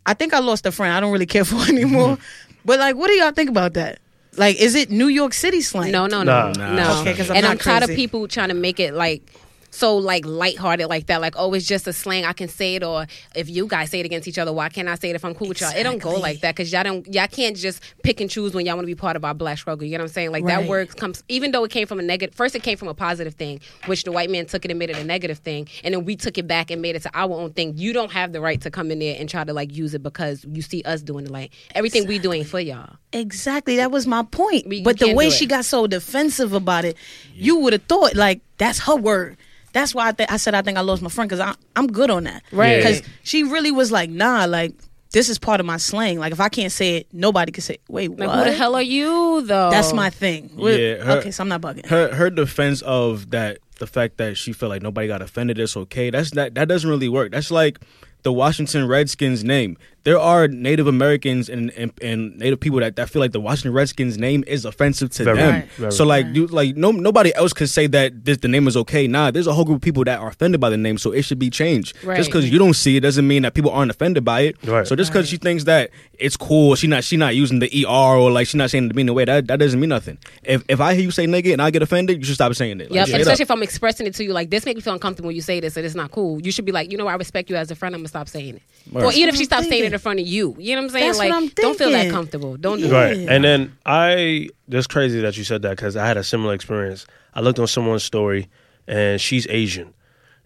I 0.06 0.14
think 0.14 0.34
I 0.34 0.40
lost 0.40 0.66
a 0.66 0.72
friend. 0.72 0.94
I 0.94 1.00
don't 1.00 1.12
really 1.12 1.26
care 1.26 1.46
for 1.46 1.58
anymore. 1.68 2.18
Mm-hmm. 2.18 2.54
but 2.66 2.80
like, 2.80 2.96
what 2.96 3.08
do 3.08 3.14
y'all 3.14 3.32
think 3.32 3.50
about 3.50 3.74
that? 3.74 4.00
Like, 4.38 4.58
is 4.62 4.76
it 4.76 4.90
New 4.92 5.08
York 5.08 5.34
City 5.34 5.62
slang? 5.62 5.92
No, 5.92 6.06
no, 6.06 6.22
Nah. 6.24 6.52
no, 6.52 6.54
Nah. 6.54 6.76
no. 6.76 7.02
Okay, 7.02 7.16
'cause 7.16 7.30
I'm 7.30 7.38
and 7.38 7.44
not 7.44 7.52
I'm 7.54 7.58
tired 7.58 7.84
of 7.84 7.90
people 7.96 8.28
trying 8.28 8.50
to 8.50 8.54
make 8.54 8.80
it 8.80 8.94
like 8.94 9.22
so 9.70 9.98
like 9.98 10.26
lighthearted 10.26 10.88
like 10.88 11.08
that. 11.08 11.22
Like, 11.22 11.36
oh, 11.38 11.54
it's 11.54 11.66
just 11.68 11.88
a 11.88 11.94
slang. 11.94 12.26
I 12.26 12.34
can 12.34 12.48
say 12.48 12.76
it, 12.76 12.84
or 12.84 13.06
if 13.36 13.50
you 13.50 13.68
guys 13.68 13.90
say 13.92 14.00
it 14.00 14.06
against 14.06 14.28
each 14.28 14.38
other, 14.38 14.52
why 14.54 14.70
can't 14.70 14.88
I 14.88 14.96
say 14.96 15.10
it 15.10 15.16
if 15.16 15.24
I'm 15.26 15.36
cool 15.36 15.48
with 15.50 15.62
y'all? 15.62 15.72
It 15.76 15.84
don't 15.84 16.02
go 16.02 16.14
like 16.16 16.42
that 16.42 16.56
because 16.56 16.72
y'all 16.72 16.84
don't. 16.84 17.06
Y'all 17.14 17.28
can't 17.28 17.56
just 17.56 17.82
pick 18.04 18.22
and 18.22 18.30
choose 18.30 18.54
when 18.54 18.66
y'all 18.66 18.76
want 18.76 18.84
to 18.86 18.88
be 18.88 18.96
part 18.96 19.16
of 19.16 19.24
our 19.26 19.34
black 19.34 19.58
struggle. 19.58 19.86
You 19.88 19.98
know 19.98 20.04
what 20.04 20.10
I'm 20.10 20.14
saying? 20.14 20.32
Like 20.32 20.44
Right. 20.44 20.62
that 20.62 20.70
word 20.70 20.96
comes, 20.98 21.24
even 21.30 21.52
though 21.52 21.64
it 21.64 21.72
came 21.72 21.88
from 21.88 22.00
a 22.00 22.04
negative. 22.04 22.34
First, 22.36 22.56
it 22.56 22.64
came 22.64 22.78
from 22.78 22.88
a 22.88 22.94
positive 22.94 23.36
thing, 23.36 23.60
which 23.86 24.04
the 24.04 24.12
white 24.12 24.30
man 24.30 24.46
took 24.46 24.66
it 24.66 24.72
and 24.72 24.80
made 24.80 24.90
it 24.90 24.98
a 24.98 25.04
negative 25.04 25.40
thing, 25.40 25.68
and 25.84 25.94
then 25.94 26.06
we 26.06 26.16
took 26.16 26.38
it 26.38 26.48
back 26.48 26.72
and 26.72 26.82
made 26.82 26.96
it 26.96 27.02
to 27.04 27.12
our 27.14 27.34
own 27.34 27.52
thing. 27.54 27.74
You 27.78 27.94
don't 27.94 28.12
have 28.12 28.32
the 28.34 28.42
right 28.42 28.60
to 28.62 28.72
come 28.72 28.92
in 28.92 29.00
there 29.00 29.16
and 29.20 29.30
try 29.30 29.44
to 29.44 29.54
like 29.54 29.76
use 29.76 29.94
it 29.94 30.02
because 30.04 30.46
you 30.50 30.62
see 30.62 30.82
us 30.84 31.02
doing 31.02 31.26
it. 31.26 31.32
Like 31.32 31.52
everything 31.76 32.08
we 32.08 32.20
doing 32.20 32.44
for 32.44 32.60
y'all. 32.60 32.96
Exactly. 33.14 33.76
That 33.78 33.92
was 33.92 34.06
my 34.08 34.24
point. 34.24 34.68
We- 34.68 34.82
but 34.82 35.00
the 35.00 35.14
way 35.14 35.30
she 35.30 35.46
got 35.46 35.66
so 35.66 35.88
defensive 35.88 36.54
about 36.54 36.86
it, 36.86 36.98
you 37.36 37.58
would 37.58 37.74
have 37.74 37.84
thought 37.84 38.16
like 38.16 38.42
that's 38.58 38.80
her 38.80 38.96
word. 38.96 39.38
That's 39.74 39.94
why 39.94 40.08
I, 40.08 40.12
th- 40.12 40.30
I 40.32 40.38
said 40.38 40.56
I 40.56 40.62
think 40.62 40.78
I 40.78 40.82
lost 40.82 41.02
my 41.02 41.10
friend 41.10 41.30
because 41.30 41.56
I'm 41.76 41.88
good 41.88 42.10
on 42.10 42.24
that. 42.24 42.44
Right. 42.52 42.78
Because 42.78 43.02
she 43.24 43.44
really 43.44 43.72
was 43.72 43.92
like, 43.92 44.10
nah, 44.10 44.46
like 44.46 44.74
this 45.12 45.30
is 45.30 45.38
part 45.38 45.60
of 45.60 45.66
my 45.66 45.78
slang. 45.78 46.20
Like 46.20 46.32
if 46.32 46.40
I 46.40 46.50
can't 46.50 46.72
say 46.72 46.98
it, 46.98 47.08
nobody 47.14 47.52
can 47.52 47.62
say. 47.62 47.76
It. 47.76 47.82
Wait, 47.88 48.10
Like, 48.18 48.28
what? 48.30 48.40
who 48.40 48.44
the 48.46 48.54
hell 48.58 48.76
are 48.76 48.82
you 48.82 49.42
though? 49.44 49.70
That's 49.70 49.94
my 49.94 50.10
thing. 50.10 50.50
We're- 50.56 50.82
Yeah, 50.98 51.04
her- 51.04 51.20
okay, 51.20 51.32
so 51.32 51.44
I'm 51.44 51.50
not 51.50 51.62
bugging. 51.62 51.86
her 51.88 52.14
her 52.14 52.30
defense 52.30 52.82
of 52.82 53.30
that 53.32 53.60
the 53.80 53.88
fact 53.88 54.18
that 54.18 54.38
she 54.38 54.54
felt 54.54 54.70
like 54.72 54.82
nobody 54.82 55.08
got 55.08 55.22
offended 55.22 55.60
it's 55.60 55.78
okay 55.78 56.10
that's 56.10 56.32
that 56.32 56.56
that 56.56 56.68
doesn't 56.68 56.90
really 56.90 57.08
work 57.10 57.32
that's 57.32 57.52
like 57.52 57.78
the 58.24 58.34
Washington 58.34 58.88
Redskins 58.88 59.44
name. 59.44 59.78
There 60.08 60.18
are 60.18 60.48
Native 60.48 60.88
Americans 60.88 61.50
and, 61.50 61.70
and, 61.72 61.92
and 62.02 62.38
Native 62.38 62.62
people 62.62 62.80
that, 62.80 62.96
that 62.96 63.10
feel 63.10 63.20
like 63.20 63.34
the 63.34 63.42
Washington 63.42 63.74
Redskins 63.74 64.18
name 64.18 64.42
is 64.48 64.64
offensive 64.64 65.10
to 65.10 65.26
Very, 65.26 65.38
them. 65.38 65.54
Right. 65.54 65.70
very. 65.72 65.92
So 65.92 66.06
like 66.06 66.28
you 66.28 66.48
like 66.48 66.78
no 66.78 66.92
nobody 66.92 67.36
else 67.36 67.52
could 67.52 67.68
say 67.70 67.88
that 67.88 68.24
this 68.24 68.38
the 68.38 68.48
name 68.48 68.70
is 68.70 68.78
okay. 68.78 69.06
Nah, 69.06 69.32
there's 69.32 69.48
a 69.48 69.54
whole 69.54 69.66
group 69.66 69.80
of 69.80 69.82
people 69.82 70.06
that 70.06 70.22
are 70.22 70.30
offended 70.30 70.62
by 70.62 70.70
the 70.70 70.78
name, 70.78 70.98
so 70.98 71.12
it 71.12 71.24
should 71.24 71.40
be 71.40 71.50
changed. 71.50 71.94
Right. 72.06 72.16
Just 72.16 72.30
because 72.30 72.50
you 72.50 72.58
don't 72.58 72.76
see 72.76 72.96
it 72.96 73.02
doesn't 73.02 73.28
mean 73.28 73.42
that 73.42 73.54
people 73.54 73.70
aren't 73.70 73.92
offended 73.92 74.24
by 74.24 74.44
it. 74.44 74.66
Right. 74.66 74.88
So 74.88 74.96
just 74.96 75.12
because 75.12 75.28
she 75.28 75.36
thinks 75.36 75.66
that 75.66 75.90
it's 76.14 76.38
cool, 76.38 76.76
she 76.76 76.88
not 76.88 77.04
she 77.04 77.18
not 77.18 77.36
using 77.36 77.60
the 77.60 77.70
er 77.86 77.90
or 78.18 78.32
like 78.32 78.48
she 78.48 78.58
not 78.58 78.70
saying 78.70 78.86
it 78.86 78.88
the 78.88 78.94
meaning 78.94 79.14
way 79.14 79.26
that 79.26 79.48
that 79.48 79.60
doesn't 79.60 79.78
mean 79.78 79.90
nothing. 79.90 80.20
If 80.44 80.64
if 80.70 80.80
I 80.80 80.94
hear 80.94 81.04
you 81.04 81.12
say 81.12 81.28
nigga 81.28 81.52
and 81.52 81.62
I 81.62 81.70
get 81.70 81.82
offended, 81.82 82.20
you 82.20 82.24
should 82.24 82.36
stop 82.36 82.56
saying 82.56 82.80
it. 82.80 82.92
Like, 82.92 82.96
Yep, 82.96 83.08
straight 83.08 83.16
up. 83.16 83.22
especially 83.24 83.44
if 83.44 83.52
I'm 83.52 83.64
expressing 83.64 84.08
it 84.08 84.14
to 84.16 84.24
you, 84.24 84.32
like 84.32 84.52
this 84.52 84.66
makes 84.66 84.78
me 84.78 84.82
feel 84.84 84.94
uncomfortable 84.94 85.28
when 85.28 85.36
you 85.36 85.42
say 85.42 85.60
this, 85.60 85.76
and 85.76 85.86
it's 85.86 85.96
not 85.96 86.12
cool. 86.12 86.42
You 86.42 86.54
should 86.54 86.64
be 86.64 86.72
like, 86.72 86.94
you 86.94 86.98
know, 86.98 87.08
I 87.08 87.16
respect 87.16 87.50
you 87.50 87.58
as 87.58 87.72
a 87.72 87.76
friend. 87.76 87.94
I'm 87.94 88.00
gonna 88.00 88.08
stop 88.08 88.30
saying 88.30 88.56
it. 88.56 88.62
Or 88.94 89.12
even 89.12 89.28
if 89.28 89.36
she 89.36 89.40
That's 89.40 89.48
stops 89.48 89.64
saying 89.68 89.84
it 89.84 89.90
thinking. 89.92 89.97
In 89.98 90.02
front 90.02 90.20
of 90.20 90.28
you, 90.28 90.56
you 90.60 90.76
know 90.76 90.82
what 90.82 90.86
I'm 90.86 90.90
saying? 90.92 91.06
That's 91.08 91.18
like, 91.18 91.30
what 91.32 91.44
I'm 91.44 91.48
don't 91.50 91.78
feel 91.78 91.90
that 91.90 91.98
thinking. 91.98 92.12
comfortable. 92.12 92.58
Don't 92.58 92.80
do 92.80 92.92
Right. 92.92 93.18
Yeah. 93.18 93.32
And 93.32 93.44
then 93.44 93.78
I, 93.86 94.50
that's 94.68 94.88
crazy 94.88 95.20
that 95.22 95.38
you 95.38 95.44
said 95.44 95.62
that 95.64 95.72
because 95.72 95.98
I 95.98 96.06
had 96.08 96.18
a 96.18 96.24
similar 96.24 96.54
experience. 96.54 97.06
I 97.34 97.42
looked 97.42 97.60
on 97.60 97.68
someone's 97.68 98.04
story 98.04 98.48
and 98.88 99.20
she's 99.20 99.48
Asian. 99.48 99.94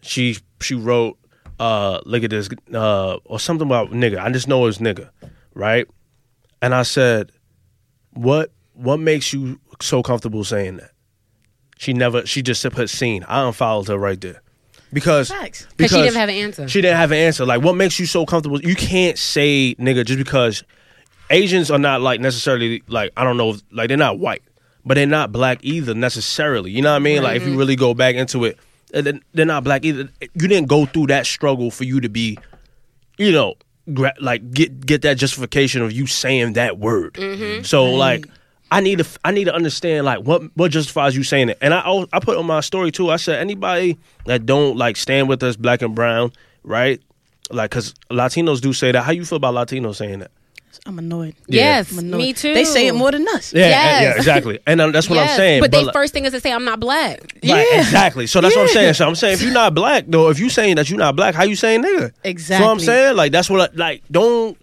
She 0.02 0.38
she 0.62 0.76
wrote, 0.76 1.18
uh, 1.60 2.02
look 2.06 2.24
at 2.24 2.30
this, 2.32 2.50
uh, 2.74 3.18
or 3.26 3.40
something 3.40 3.68
about 3.68 3.92
nigga. 3.92 4.20
I 4.20 4.32
just 4.32 4.48
know 4.48 4.64
it 4.64 4.66
was 4.66 4.78
nigga, 4.80 5.10
right? 5.54 5.88
And 6.62 6.74
I 6.74 6.84
said, 6.84 7.32
what 8.14 8.52
what 8.74 9.00
makes 9.00 9.32
you 9.34 9.60
so 9.80 10.02
comfortable 10.02 10.44
saying 10.44 10.78
that? 10.78 10.92
She 11.78 11.94
never, 11.94 12.26
she 12.26 12.42
just 12.42 12.68
put 12.72 12.90
scene. 12.90 13.24
I 13.28 13.46
unfollowed 13.46 13.88
her 13.88 13.98
right 13.98 14.20
there. 14.22 14.42
Because, 14.94 15.30
Facts. 15.30 15.68
Because 15.78 15.92
she 15.92 16.02
didn't 16.02 16.16
have 16.16 16.30
an 16.30 16.36
answer. 16.36 16.68
she 16.68 16.82
didn't 16.82 16.98
have 16.98 17.12
an 17.12 17.18
answer. 17.18 17.46
Like, 17.46 17.62
what 17.62 17.76
makes 17.76 18.00
you 18.00 18.06
so 18.06 18.26
comfortable? 18.26 18.62
You 18.62 18.76
can't 18.76 19.18
say 19.18 19.76
nigga 19.80 20.06
just 20.06 20.18
because 20.20 20.64
Asians 21.30 21.72
are 21.72 21.80
not 21.80 22.02
like 22.02 22.20
necessarily 22.20 22.84
like 22.88 23.12
I 23.16 23.24
don't 23.24 23.38
know, 23.38 23.56
like 23.72 23.88
they're 23.88 23.98
not 23.98 24.20
white, 24.20 24.44
but 24.86 24.96
they're 24.96 25.06
not 25.06 25.32
black 25.32 25.60
either 25.64 25.94
necessarily. 25.94 26.72
You 26.72 26.82
know 26.82 26.92
what 26.92 26.98
I 26.98 27.00
mean? 27.00 27.24
Like 27.24 27.38
if 27.38 27.48
you 27.48 27.58
really 27.58 27.76
go 27.78 27.94
back 27.94 28.16
into 28.16 28.44
it, 28.46 28.58
uh, 28.94 29.02
they're 29.34 29.46
not 29.46 29.64
black 29.64 29.86
either. 29.86 30.10
You 30.20 30.48
didn't 30.48 30.68
go 30.68 30.86
through 30.86 31.08
that 31.08 31.26
struggle 31.26 31.72
for 31.72 31.86
you 31.86 32.02
to 32.02 32.10
be, 32.10 32.38
you 33.18 33.32
know, 33.32 33.56
gra- 33.94 34.14
like 34.20 34.52
get 34.52 34.86
get 34.86 35.04
that 35.04 35.18
justification 35.18 35.82
of 35.82 35.94
you 35.94 36.06
saying 36.08 36.54
that 36.54 36.78
word. 36.80 37.18
So 37.66 37.86
like. 37.94 38.26
I 38.74 38.80
need 38.80 39.00
to 39.00 39.08
I 39.26 39.32
need 39.32 39.46
to 39.46 39.54
understand 39.54 40.06
like 40.06 40.20
what 40.20 40.44
what 40.56 40.72
justifies 40.72 41.16
you 41.16 41.24
saying 41.24 41.50
it. 41.50 41.58
And 41.62 41.74
I 41.74 42.06
I 42.14 42.20
put 42.20 42.38
on 42.38 42.46
my 42.46 42.62
story 42.62 42.92
too. 42.92 43.10
I 43.10 43.18
said 43.18 43.40
anybody 43.40 43.98
that 44.26 44.46
don't 44.46 44.78
like 44.78 44.96
stand 44.98 45.28
with 45.28 45.44
us 45.44 45.56
black 45.58 45.82
and 45.82 45.94
brown, 45.94 46.32
right? 46.64 47.02
Like 47.50 47.72
cuz 47.72 47.94
Latinos 48.10 48.62
do 48.62 48.72
say 48.72 48.92
that. 48.94 49.04
How 49.04 49.12
you 49.12 49.26
feel 49.26 49.36
about 49.38 49.56
Latinos 49.56 49.96
saying 49.98 50.20
that? 50.20 50.32
I'm 50.86 50.98
annoyed. 50.98 51.36
yes, 51.48 51.92
I'm 51.92 52.00
annoyed. 52.00 52.18
me 52.18 52.34
too. 52.34 52.54
They 52.54 52.64
say 52.64 52.88
it 52.88 52.96
more 52.96 53.12
than 53.12 53.28
us. 53.28 53.54
Yeah, 53.54 53.68
Yes. 53.68 54.02
yeah, 54.04 54.16
exactly. 54.16 54.58
And 54.66 54.80
um, 54.80 54.94
that's 54.94 55.10
what 55.10 55.18
Yes, 55.18 55.32
I'm 55.32 55.38
saying. 55.38 55.62
But, 55.62 55.72
their 55.72 55.84
like- 55.84 55.94
first 55.94 56.14
thing 56.14 56.24
is 56.26 56.32
to 56.32 56.40
say, 56.40 56.52
I'm 56.52 56.64
not 56.64 56.80
black. 56.80 57.20
Right, 57.20 57.42
Yeah. 57.44 57.82
exactly. 57.82 58.26
So 58.26 58.40
that's 58.42 58.56
what 58.56 58.64
I'm 58.64 58.68
saying. 58.70 58.94
So 58.94 59.06
I'm 59.06 59.16
saying 59.16 59.34
if 59.34 59.42
you're 59.44 59.52
not 59.54 59.76
black 59.76 60.06
though, 60.08 60.30
if 60.30 60.40
you 60.40 60.50
saying 60.50 60.78
that 60.78 60.90
you're 60.90 60.98
not 60.98 61.18
black, 61.18 61.36
how 61.36 61.44
you 61.44 61.58
saying 61.58 61.84
nigga? 61.84 62.14
Exactly. 62.24 62.66
So 62.66 62.72
I'm 62.72 62.80
saying 62.80 63.16
like 63.18 63.34
that's 63.34 63.50
what 63.50 63.70
I, 63.74 63.76
like 63.76 64.02
don't 64.10 64.58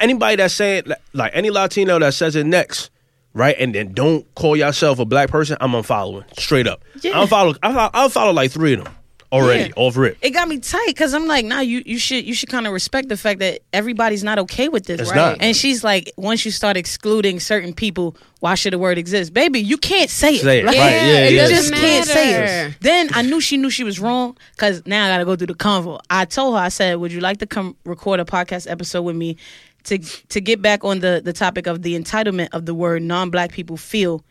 anybody 0.00 0.36
that's 0.36 0.54
saying 0.54 0.84
like 1.12 1.32
any 1.34 1.50
Latino 1.50 1.98
that 1.98 2.14
says 2.14 2.34
it 2.36 2.46
next, 2.46 2.90
right, 3.34 3.54
and 3.58 3.74
then 3.74 3.92
don't 3.92 4.32
call 4.34 4.56
yourself 4.56 4.98
a 4.98 5.04
black 5.04 5.30
person, 5.30 5.56
I'm 5.60 5.72
unfollowing 5.72 6.24
straight 6.38 6.66
up. 6.66 6.82
Yeah. 7.02 7.20
I'm 7.20 7.28
follow. 7.28 7.54
I 7.62 7.72
follow, 7.72 7.90
I'll 7.94 8.08
follow 8.08 8.32
like 8.32 8.50
three 8.50 8.74
of 8.74 8.84
them 8.84 8.94
already 9.32 9.68
Yeah. 9.68 9.72
off 9.76 9.96
rip. 9.96 10.18
it 10.22 10.30
got 10.30 10.48
me 10.48 10.58
tight 10.58 10.88
because 10.88 11.14
I'm 11.14 11.28
like, 11.28 11.44
nah, 11.44 11.60
you 11.60 11.84
you 11.86 11.98
should 12.00 12.24
you 12.24 12.34
should 12.34 12.48
kind 12.48 12.66
of 12.66 12.72
respect 12.72 13.08
the 13.08 13.16
fact 13.16 13.38
that 13.38 13.60
everybody's 13.72 14.24
not 14.24 14.40
okay 14.40 14.68
with 14.68 14.86
this, 14.86 15.00
It's 15.00 15.10
right? 15.10 15.16
not. 15.16 15.36
And 15.40 15.54
she's 15.56 15.84
like, 15.84 16.12
once 16.16 16.44
you 16.44 16.50
start 16.50 16.76
excluding 16.76 17.38
certain 17.38 17.72
people, 17.72 18.16
why 18.40 18.56
should 18.56 18.72
the 18.72 18.78
word 18.78 18.98
exist, 18.98 19.32
baby? 19.32 19.60
You 19.60 19.76
can't 19.76 20.10
say 20.10 20.34
it. 20.34 20.40
Say 20.40 20.58
it, 20.60 20.64
Like, 20.64 20.76
right, 20.76 20.90
yeah, 20.90 21.28
you 21.28 21.36
yeah. 21.36 21.46
just 21.46 21.72
can't 21.72 22.06
say 22.06 22.66
it. 22.66 22.76
Then 22.80 23.08
I 23.12 23.22
knew 23.22 23.40
she 23.40 23.56
knew 23.56 23.70
she 23.70 23.84
was 23.84 24.00
wrong 24.00 24.36
because 24.56 24.82
now 24.84 25.04
I 25.06 25.08
got 25.10 25.18
to 25.18 25.24
go 25.24 25.36
through 25.36 25.46
the 25.46 25.54
convo. 25.54 26.00
I 26.10 26.24
told 26.24 26.56
her, 26.56 26.60
I 26.60 26.68
said, 26.68 26.96
would 26.96 27.12
you 27.12 27.20
like 27.20 27.38
to 27.38 27.46
come 27.46 27.76
record 27.84 28.18
a 28.18 28.24
podcast 28.24 28.68
episode 28.68 29.02
with 29.02 29.14
me 29.14 29.36
to 29.84 29.98
to 29.98 30.40
get 30.40 30.60
back 30.62 30.84
on 30.84 31.00
the 31.00 31.20
the 31.24 31.32
topic 31.32 31.66
of 31.66 31.82
the 31.82 31.98
entitlement 31.98 32.48
of 32.52 32.66
the 32.66 32.74
word 32.74 33.02
non-black 33.02 33.52
people 33.52 33.76
feel? 33.76 34.24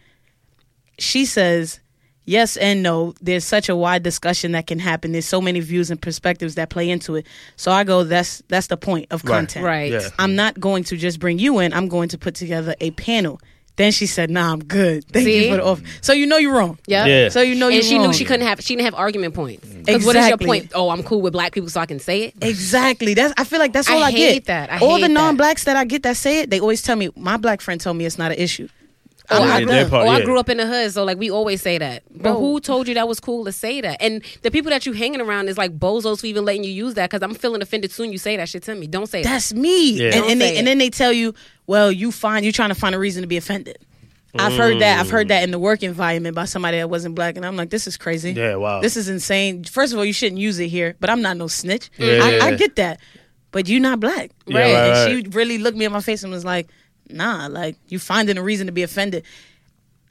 She 0.97 1.25
says. 1.25 1.79
Yes 2.25 2.57
and 2.57 2.83
no. 2.83 3.15
There's 3.21 3.43
such 3.43 3.69
a 3.69 3.75
wide 3.75 4.03
discussion 4.03 4.51
that 4.51 4.67
can 4.67 4.77
happen. 4.77 5.13
There's 5.13 5.25
so 5.25 5.41
many 5.41 5.61
views 5.61 5.89
and 5.89 5.99
perspectives 5.99 6.53
that 6.55 6.69
play 6.69 6.87
into 6.91 7.15
it. 7.15 7.25
So 7.55 7.71
I 7.71 7.83
go, 7.83 8.03
that's 8.03 8.43
that's 8.49 8.67
the 8.67 8.77
point 8.77 9.07
of 9.09 9.23
Right. 9.23 9.29
content. 9.37 9.65
Right. 9.65 9.91
Yeah. 9.93 10.09
I'm 10.19 10.35
not 10.35 10.59
going 10.59 10.83
to 10.83 10.97
just 10.97 11.19
bring 11.19 11.39
you 11.39 11.57
in. 11.57 11.73
I'm 11.73 11.87
going 11.87 12.07
to 12.09 12.19
put 12.19 12.35
together 12.35 12.75
a 12.81 12.91
panel. 12.91 13.39
Then 13.79 13.93
she 13.93 14.07
said, 14.07 14.29
"Nah, 14.29 14.51
I'm 14.51 14.59
good. 14.59 15.05
Thank 15.07 15.23
See? 15.25 15.45
you 15.45 15.51
for 15.51 15.55
the 15.55 15.63
offer." 15.63 15.81
So 16.01 16.11
you 16.11 16.27
know 16.27 16.35
you're 16.35 16.53
wrong. 16.53 16.77
Yep. 16.87 17.07
Yeah. 17.07 17.29
So 17.29 17.39
you 17.41 17.55
know 17.55 17.67
and 17.67 17.75
you're 17.75 17.83
she 17.83 17.95
wrong. 17.95 18.07
knew 18.07 18.13
she 18.13 18.25
couldn't 18.25 18.45
have 18.45 18.59
she 18.61 18.75
didn't 18.75 18.83
have 18.85 18.95
argument 18.95 19.33
points. 19.33 19.65
'Cause 19.87 20.03
what 20.05 20.17
is 20.17 20.27
your 20.27 20.37
point? 20.37 20.73
Oh, 20.75 20.89
I'm 20.89 21.01
cool 21.01 21.21
with 21.21 21.31
black 21.31 21.53
people, 21.53 21.69
so 21.69 21.79
I 21.79 21.85
can 21.85 21.97
say 21.99 22.23
it. 22.23 22.33
Exactly. 22.41 23.13
That's. 23.13 23.33
I 23.37 23.45
feel 23.45 23.59
like 23.59 23.71
that's 23.71 23.89
I 23.89 23.93
all 23.93 24.03
I, 24.03 24.11
hate 24.11 24.33
get. 24.33 24.45
that. 24.47 24.69
I 24.73 24.79
all 24.79 24.97
hate 24.97 25.03
the 25.03 25.07
non-blacks 25.09 25.63
that 25.63 25.77
I 25.77 25.85
get 25.85 26.03
that 26.03 26.17
say 26.17 26.41
it, 26.41 26.49
they 26.49 26.59
always 26.59 26.81
tell 26.81 26.97
me. 26.97 27.09
My 27.15 27.37
black 27.37 27.61
friend 27.61 27.79
told 27.79 27.95
me 27.95 28.05
it's 28.05 28.17
not 28.17 28.33
an 28.33 28.37
issue. 28.37 28.67
Oh, 29.31 29.43
I, 29.43 29.63
grew, 29.63 29.85
part, 29.87 30.07
oh 30.07 30.09
I 30.09 30.23
grew 30.23 30.39
up 30.39 30.49
in 30.49 30.57
the 30.57 30.65
hood, 30.65 30.91
so 30.91 31.03
like 31.03 31.17
we 31.17 31.29
always 31.29 31.61
say 31.61 31.77
that. 31.77 32.03
But 32.09 32.23
Bro. 32.23 32.39
who 32.39 32.59
told 32.59 32.87
you 32.87 32.93
that 32.95 33.07
was 33.07 33.19
cool 33.19 33.45
to 33.45 33.51
say 33.51 33.79
that? 33.81 34.01
And 34.01 34.23
the 34.41 34.51
people 34.51 34.71
that 34.71 34.85
you 34.85 34.93
hanging 34.93 35.21
around 35.21 35.49
is 35.49 35.57
like 35.57 35.77
bozos 35.77 36.21
for 36.21 36.25
even 36.25 36.45
letting 36.45 36.63
you 36.63 36.71
use 36.71 36.95
that 36.95 37.09
because 37.09 37.23
I'm 37.23 37.35
feeling 37.35 37.61
offended 37.61 37.91
soon. 37.91 38.11
You 38.11 38.17
say 38.17 38.37
that 38.37 38.49
shit 38.49 38.63
to 38.63 38.75
me. 38.75 38.87
Don't 38.87 39.07
say 39.07 39.23
that. 39.23 39.29
That's 39.29 39.53
me. 39.53 39.91
Yeah. 39.91 40.07
And, 40.07 40.15
and, 40.15 40.25
say 40.25 40.35
they, 40.35 40.57
and 40.57 40.67
then 40.67 40.77
they 40.79 40.89
tell 40.89 41.13
you, 41.13 41.33
well, 41.67 41.91
you 41.91 42.11
find 42.11 42.43
you're 42.43 42.51
trying 42.51 42.69
to 42.69 42.75
find 42.75 42.95
a 42.95 42.99
reason 42.99 43.21
to 43.21 43.27
be 43.27 43.37
offended. 43.37 43.77
I've 44.35 44.55
heard 44.55 44.79
that. 44.79 44.99
I've 44.99 45.09
heard 45.09 45.29
that 45.29 45.43
in 45.43 45.51
the 45.51 45.59
work 45.59 45.81
environment 45.81 46.35
by 46.35 46.45
somebody 46.45 46.77
that 46.77 46.89
wasn't 46.89 47.15
black, 47.15 47.35
and 47.35 47.45
I'm 47.45 47.55
like, 47.55 47.71
this 47.71 47.87
is 47.87 47.97
crazy. 47.97 48.33
Yeah, 48.33 48.55
wow. 48.55 48.79
This 48.79 48.95
is 48.95 49.09
insane. 49.09 49.63
First 49.63 49.91
of 49.91 49.97
all, 49.97 50.05
you 50.05 50.13
shouldn't 50.13 50.39
use 50.39 50.59
it 50.59 50.67
here, 50.67 50.95
but 50.99 51.09
I'm 51.09 51.21
not 51.21 51.37
no 51.37 51.47
snitch. 51.47 51.89
Yeah, 51.97 52.19
I, 52.21 52.29
yeah, 52.35 52.45
I 52.45 52.55
get 52.55 52.75
that, 52.75 52.99
but 53.51 53.67
you're 53.67 53.81
not 53.81 53.99
black, 53.99 54.31
Yeah, 54.45 54.59
right? 54.59 54.73
right, 54.73 55.09
and 55.09 55.25
she 55.25 55.29
really 55.31 55.57
looked 55.57 55.77
me 55.77 55.85
in 55.85 55.91
my 55.91 56.01
face 56.01 56.21
and 56.23 56.31
was 56.31 56.45
like, 56.45 56.67
nah, 57.09 57.47
like 57.47 57.75
you 57.87 57.99
finding 57.99 58.37
a 58.37 58.43
reason 58.43 58.67
to 58.67 58.73
be 58.73 58.83
offended. 58.83 59.23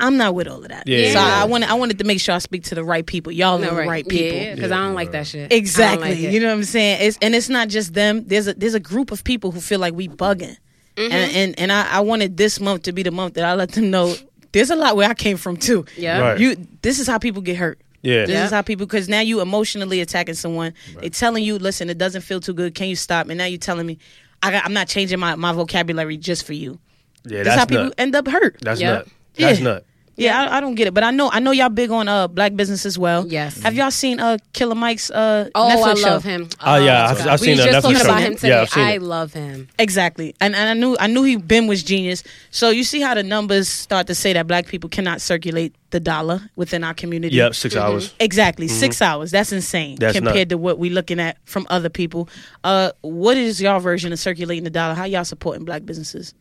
I'm 0.00 0.16
not 0.16 0.34
with 0.34 0.46
all 0.46 0.62
of 0.62 0.68
that. 0.68 0.86
Yeah, 0.86 1.08
so 1.12 1.18
yeah. 1.18 1.42
I 1.42 1.44
wanted 1.46 1.68
I 1.70 1.74
wanted 1.74 1.98
to 1.98 2.04
make 2.04 2.20
sure 2.20 2.34
I 2.34 2.38
speak 2.38 2.62
to 2.64 2.74
the 2.76 2.84
right 2.84 3.04
people. 3.04 3.32
Y'all 3.32 3.56
are 3.58 3.64
No, 3.66 3.74
the 3.74 3.82
right 3.86 4.06
people. 4.06 4.38
Yeah, 4.38 4.54
because 4.54 4.70
I 4.70 4.76
don't 4.76 4.94
like 4.94 5.10
that 5.10 5.26
shit. 5.26 5.52
Exactly. 5.52 6.10
Like 6.10 6.18
you 6.18 6.38
know 6.38 6.46
what 6.48 6.54
I'm 6.54 6.64
saying? 6.64 6.98
It's 7.02 7.18
and 7.20 7.34
it's 7.34 7.48
not 7.48 7.68
just 7.68 7.94
them. 7.94 8.24
There's 8.26 8.46
a 8.46 8.54
there's 8.54 8.74
a 8.74 8.80
group 8.80 9.10
of 9.10 9.24
people 9.24 9.50
who 9.50 9.60
feel 9.60 9.80
like 9.80 9.94
we 9.94 10.08
bugging. 10.08 10.56
Mm-hmm. 10.94 11.12
And 11.12 11.32
and 11.36 11.58
and 11.58 11.72
I, 11.72 11.96
I 11.96 12.00
wanted 12.00 12.36
this 12.36 12.60
month 12.60 12.84
to 12.84 12.92
be 12.92 13.02
the 13.02 13.10
month 13.10 13.34
that 13.34 13.44
I 13.44 13.54
let 13.54 13.72
them 13.72 13.90
know 13.90 14.14
there's 14.52 14.70
a 14.70 14.76
lot 14.76 14.96
where 14.96 15.08
I 15.08 15.14
came 15.14 15.36
from 15.36 15.56
too. 15.56 15.84
Yeah. 15.96 16.20
Right. 16.20 16.38
You 16.40 16.56
this 16.82 17.00
is 17.00 17.06
how 17.08 17.18
people 17.18 17.42
get 17.42 17.56
hurt. 17.56 17.80
Yeah. 18.02 18.20
This 18.20 18.30
Yeah. 18.30 18.44
is 18.44 18.50
how 18.52 18.62
people 18.62 18.86
because 18.86 19.08
now 19.08 19.20
you 19.20 19.40
emotionally 19.40 20.00
attacking 20.00 20.34
someone. 20.34 20.74
They're 21.00 21.10
telling 21.10 21.42
you, 21.42 21.58
listen, 21.58 21.90
it 21.90 21.98
doesn't 21.98 22.22
feel 22.22 22.40
too 22.40 22.54
good. 22.54 22.74
Can 22.76 22.88
you 22.88 22.96
stop? 22.96 23.28
And 23.28 23.38
now 23.38 23.46
you're 23.46 23.58
telling 23.58 23.86
me, 23.86 23.98
I 24.42 24.52
got, 24.52 24.64
I'm 24.64 24.72
not 24.72 24.86
changing 24.86 25.18
my, 25.18 25.34
my 25.34 25.52
vocabulary 25.52 26.16
just 26.16 26.46
for 26.46 26.52
you. 26.52 26.78
Yeah, 27.24 27.42
That's 27.42 27.48
how 27.50 27.56
that's 27.56 27.68
people 27.70 27.84
nut. 27.84 27.94
end 27.98 28.14
up 28.16 28.26
hurt. 28.28 28.56
That's 28.62 28.80
Yeah. 28.80 28.90
nut. 28.92 29.08
That's 29.36 29.58
Yeah. 29.58 29.64
nut. 29.64 29.84
Yeah, 30.20 30.36
I, 30.50 30.56
I 30.56 30.60
don't 30.60 30.74
get 30.74 30.88
it, 30.88 30.94
but 30.94 31.04
I 31.04 31.12
know 31.12 31.30
I 31.30 31.38
know 31.38 31.52
y'all 31.52 31.68
big 31.68 31.92
on 31.92 32.08
uh 32.08 32.26
black 32.26 32.56
business 32.56 32.84
as 32.84 32.98
well. 32.98 33.24
Yes. 33.28 33.60
Have 33.62 33.76
y'all 33.76 33.92
seen 33.92 34.18
uh 34.18 34.36
Killer 34.52 34.74
Mike's 34.74 35.12
uh 35.12 35.48
Oh, 35.54 35.68
Netflix 35.70 35.86
I 35.86 35.94
show? 35.94 36.08
love 36.08 36.24
him. 36.24 36.48
Oh, 36.60 36.74
yeah, 36.74 37.04
my 37.04 37.04
I've- 37.10 37.18
God. 37.18 37.28
I've 37.28 37.40
we 37.40 37.44
seen 37.46 37.50
was 37.56 37.60
the 37.60 37.64
just 37.70 37.76
Netflix 37.76 37.82
talking 37.92 38.00
about 38.08 38.18
show. 38.20 38.26
him 38.26 38.32
Yeah, 38.32 38.38
today. 38.40 38.58
I've 38.58 38.70
seen 38.70 38.82
I 38.82 38.92
it. 38.94 39.02
love 39.02 39.32
him. 39.32 39.68
Exactly, 39.78 40.34
and 40.40 40.56
and 40.56 40.68
I 40.68 40.74
knew 40.74 40.96
I 40.98 41.06
knew 41.06 41.22
he 41.22 41.36
Ben 41.36 41.68
was 41.68 41.84
genius. 41.84 42.24
So 42.50 42.70
you 42.70 42.82
see 42.82 43.00
how 43.00 43.14
the 43.14 43.22
numbers 43.22 43.68
start 43.68 44.08
to 44.08 44.14
say 44.16 44.32
that 44.32 44.48
black 44.48 44.66
people 44.66 44.90
cannot 44.90 45.20
circulate 45.20 45.72
the 45.90 46.00
dollar 46.00 46.40
within 46.56 46.82
our 46.82 46.94
community. 46.94 47.36
Yep, 47.36 47.54
6 47.54 47.76
hours. 47.76 48.12
Exactly, 48.18 48.66
six 48.66 49.00
hours. 49.00 49.30
That's 49.30 49.52
insane 49.52 49.98
That's 50.00 50.14
compared 50.14 50.34
nut. 50.36 50.48
to 50.48 50.58
what 50.58 50.80
we're 50.80 50.92
looking 50.92 51.20
at 51.20 51.36
from 51.44 51.64
other 51.70 51.90
people. 51.90 52.28
Uh, 52.64 52.90
what 53.02 53.36
is 53.36 53.60
y'all 53.62 53.78
version 53.78 54.12
of 54.12 54.18
circulating 54.18 54.64
the 54.64 54.70
dollar? 54.70 54.94
How 54.94 55.04
y'all 55.04 55.24
supporting 55.24 55.64
black 55.64 55.84
businesses? 55.86 56.34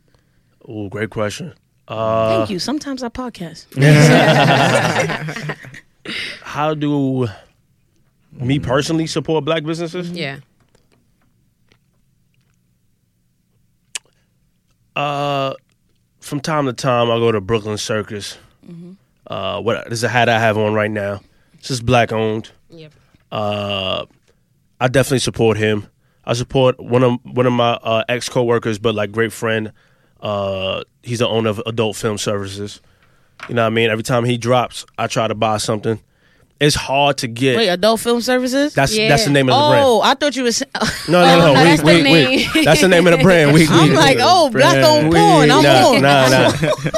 Ooh, 0.70 0.90
great 0.90 1.10
question. 1.10 1.54
Uh, 1.88 2.38
Thank 2.38 2.50
you. 2.50 2.60
Sometimes 2.60 3.04
I 3.04 3.10
podcast. 3.10 3.66
how 6.42 6.74
do 6.74 7.28
me 8.34 8.60
personally 8.60 9.08
support 9.08 9.46
black 9.46 9.64
businesses? 9.64 10.12
Yeah. 10.12 10.40
Uh, 14.96 15.54
from 16.20 16.42
time 16.42 16.66
to 16.66 16.74
time, 16.74 17.12
I 17.12 17.18
go 17.18 17.32
to 17.32 17.40
Brooklyn 17.40 17.78
Circus. 17.78 18.38
Uh, 19.28 19.62
what 19.62 19.90
this 19.90 20.00
is 20.00 20.04
a 20.04 20.10
hat 20.10 20.30
I 20.30 20.40
have 20.40 20.58
on 20.58 20.74
right 20.74 20.92
now. 20.92 21.22
This 21.58 21.72
is 21.72 21.82
black 21.82 22.12
owned. 22.12 22.50
Yep. 22.70 22.94
Uh, 23.32 24.06
I 24.80 24.88
definitely 24.88 25.20
support 25.20 25.58
him. 25.58 25.88
I 26.26 26.34
support 26.34 26.80
one 26.80 27.04
of 27.04 27.20
one 27.24 27.46
of 27.46 27.54
my 27.54 27.74
uh, 27.74 28.04
ex 28.10 28.30
coworkers, 28.30 28.80
but 28.80 28.96
like 28.96 29.12
great 29.12 29.32
friend. 29.32 29.72
Uh, 30.22 30.84
he's 31.04 31.20
the 31.20 31.28
owner 31.28 31.50
of 31.50 31.62
Adult 31.66 31.96
Film 31.96 32.18
Services. 32.18 32.82
You 33.48 33.56
know 33.56 33.62
what 33.64 33.68
I 33.68 33.70
mean? 33.72 33.90
Every 33.90 34.04
time 34.04 34.26
he 34.26 34.38
drops, 34.38 34.86
I 34.98 35.08
try 35.08 35.28
to 35.28 35.36
buy 35.36 35.58
something. 35.58 36.00
It's 36.60 36.76
hard 36.76 37.20
to 37.20 37.28
get. 37.28 37.56
Wait, 37.56 37.68
adult 37.68 38.00
film 38.00 38.20
services? 38.20 38.74
that's 38.74 38.98
Yeah. 38.98 39.10
that's 39.10 39.26
the 39.26 39.30
name 39.30 39.48
of 39.48 39.54
the 39.54 39.70
brand. 39.70 39.86
oh, 39.86 40.02
I 40.02 40.16
thought 40.16 40.36
you 40.36 40.42
was. 40.42 40.64
No, 41.08 41.24
no, 41.24 41.38
no. 41.38 41.46
Oh, 41.50 41.52
we, 41.52 41.64
that's 41.70 41.84
we, 41.84 41.92
the 41.92 41.98
we- 41.98 42.04
name. 42.04 42.50
that's 42.66 42.82
the 42.82 42.88
name 42.88 43.06
of 43.06 43.16
the 43.16 43.22
brand. 43.24 43.54
We, 43.54 43.68
I'm 43.70 43.90
we- 43.92 43.96
like, 43.96 44.18
oh, 44.20 44.50
black 44.50 44.84
on 44.84 45.10
we- 45.10 45.16
porn. 45.18 45.52
I'm 45.52 45.62
nah, 45.62 45.88
on. 45.88 46.02
Nah, 46.02 46.28
nah. 46.30 46.52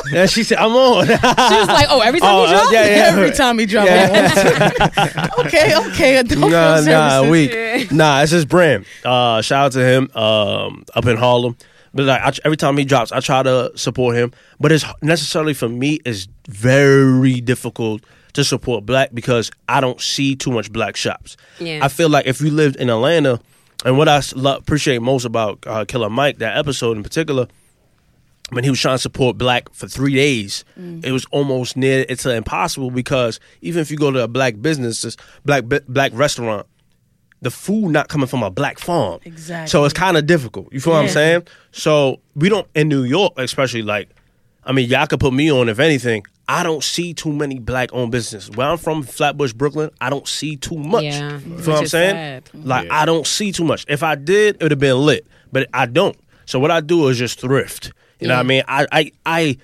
yeah, 0.13 0.25
she 0.27 0.43
said, 0.43 0.59
I'm 0.59 0.71
on. 0.71 1.05
She 1.07 1.11
was 1.11 1.67
like, 1.67 1.87
"Oh, 1.89 1.99
every 1.99 2.21
time 2.21 2.29
Oh, 2.33 2.43
you 2.45 2.51
drop." 2.51 2.67
uh, 2.67 2.71
yeah, 2.71 2.85
yeah. 2.85 3.03
Every 3.07 3.31
time 3.31 3.59
he 3.59 3.65
drops. 3.65 3.89
Yeah. 3.89 5.27
okay, 5.39 5.75
okay, 5.89 6.15
adult 6.17 6.39
nah, 6.51 6.75
film 6.77 6.85
nah, 6.85 7.21
services. 7.21 7.91
we, 7.91 7.97
nah, 7.97 8.21
it's 8.21 8.31
his 8.31 8.45
brand. 8.45 8.85
Uh, 9.03 9.41
shout 9.41 9.65
out 9.65 9.71
to 9.73 9.83
him 9.85 10.09
um, 10.15 10.85
up 10.95 11.05
in 11.05 11.17
Harlem. 11.17 11.57
But 11.93 12.05
like 12.05 12.21
I, 12.21 12.31
every 12.45 12.57
time 12.57 12.77
he 12.77 12.85
drops, 12.85 13.11
I 13.11 13.19
try 13.19 13.43
to 13.43 13.71
support 13.75 14.15
him. 14.15 14.31
But 14.59 14.71
it's 14.71 14.85
necessarily 15.01 15.53
for 15.53 15.69
me 15.69 15.99
is 16.05 16.27
very 16.47 17.41
difficult 17.41 18.03
to 18.33 18.43
support 18.43 18.85
black 18.85 19.09
because 19.13 19.51
I 19.67 19.81
don't 19.81 19.99
see 19.99 20.35
too 20.35 20.51
much 20.51 20.71
black 20.71 20.95
shops. 20.95 21.35
Yeah. 21.59 21.79
I 21.83 21.87
feel 21.87 22.09
like 22.09 22.27
if 22.27 22.41
you 22.41 22.51
lived 22.51 22.75
in 22.75 22.89
Atlanta, 22.89 23.39
and 23.85 23.97
what 23.97 24.07
I 24.07 24.21
appreciate 24.45 25.01
most 25.01 25.25
about 25.25 25.59
uh, 25.65 25.85
Killer 25.85 26.09
Mike, 26.09 26.39
that 26.39 26.57
episode 26.57 26.97
in 26.97 27.03
particular, 27.03 27.47
when 28.49 28.63
he 28.63 28.69
was 28.69 28.79
trying 28.79 28.95
to 28.95 29.01
support 29.01 29.37
black 29.37 29.71
for 29.73 29.87
three 29.87 30.15
days, 30.15 30.65
it 31.03 31.11
was 31.11 31.25
almost 31.31 31.77
near 31.77 32.05
it's 32.09 32.25
impossible 32.25 32.91
because 32.91 33.39
even 33.61 33.81
if 33.81 33.89
you 33.91 33.97
go 33.97 34.11
to 34.11 34.23
a 34.23 34.27
black 34.27 34.61
business, 34.61 35.15
black 35.45 35.63
black 35.87 36.11
restaurant, 36.13 36.67
the 37.41 37.51
food 37.51 37.89
not 37.91 38.09
coming 38.09 38.27
from 38.27 38.43
a 38.43 38.49
black 38.51 38.79
farm. 38.79 39.19
Exactly. 39.23 39.69
So 39.69 39.85
it's 39.85 39.93
kind 39.93 40.17
of 40.17 40.25
difficult. 40.25 40.71
You 40.73 40.79
feel 40.79 40.93
what 40.93 41.03
I'm 41.03 41.09
saying? 41.09 41.47
So 41.71 42.19
we 42.35 42.49
don't 42.49 42.67
in 42.75 42.89
New 42.89 43.03
York, 43.03 43.33
especially 43.37 43.81
like, 43.81 44.09
I 44.63 44.71
mean, 44.73 44.89
y'all 44.89 45.07
could 45.07 45.19
put 45.19 45.33
me 45.33 45.51
on 45.51 45.69
if 45.69 45.79
anything. 45.79 46.25
I 46.49 46.63
don't 46.63 46.83
see 46.83 47.13
too 47.13 47.31
many 47.31 47.59
black 47.59 47.91
owned 47.93 48.11
businesses. 48.11 48.49
Where 48.55 48.67
I'm 48.67 48.77
from, 48.77 49.03
Flatbush, 49.03 49.53
Brooklyn, 49.53 49.91
I 50.01 50.09
don't 50.09 50.27
see 50.27 50.55
too 50.57 50.77
much. 50.77 51.03
Yeah, 51.03 51.39
you 51.39 51.53
which 51.55 51.63
feel 51.63 51.73
what 51.75 51.81
I'm 51.81 51.87
saying? 51.87 52.15
sad. 52.15 52.49
Like 52.53 52.87
Yeah. 52.87 53.01
I 53.01 53.05
don't 53.05 53.27
see 53.27 53.51
too 53.51 53.63
much. 53.63 53.85
If 53.87 54.01
I 54.03 54.15
did, 54.15 54.55
it 54.55 54.63
would 54.63 54.71
have 54.71 54.79
been 54.79 54.97
lit, 54.97 55.27
but 55.51 55.69
I 55.73 55.85
don't. 55.85 56.17
So 56.45 56.59
what 56.59 56.71
I 56.71 56.81
do 56.81 57.07
is 57.07 57.17
just 57.19 57.39
thrift. 57.39 57.93
You 58.19 58.27
know 58.27 58.33
what 58.35 58.39
I 58.41 58.43
mean? 58.43 58.63
I 58.67 58.87
I 58.91 59.11
I 59.25 59.57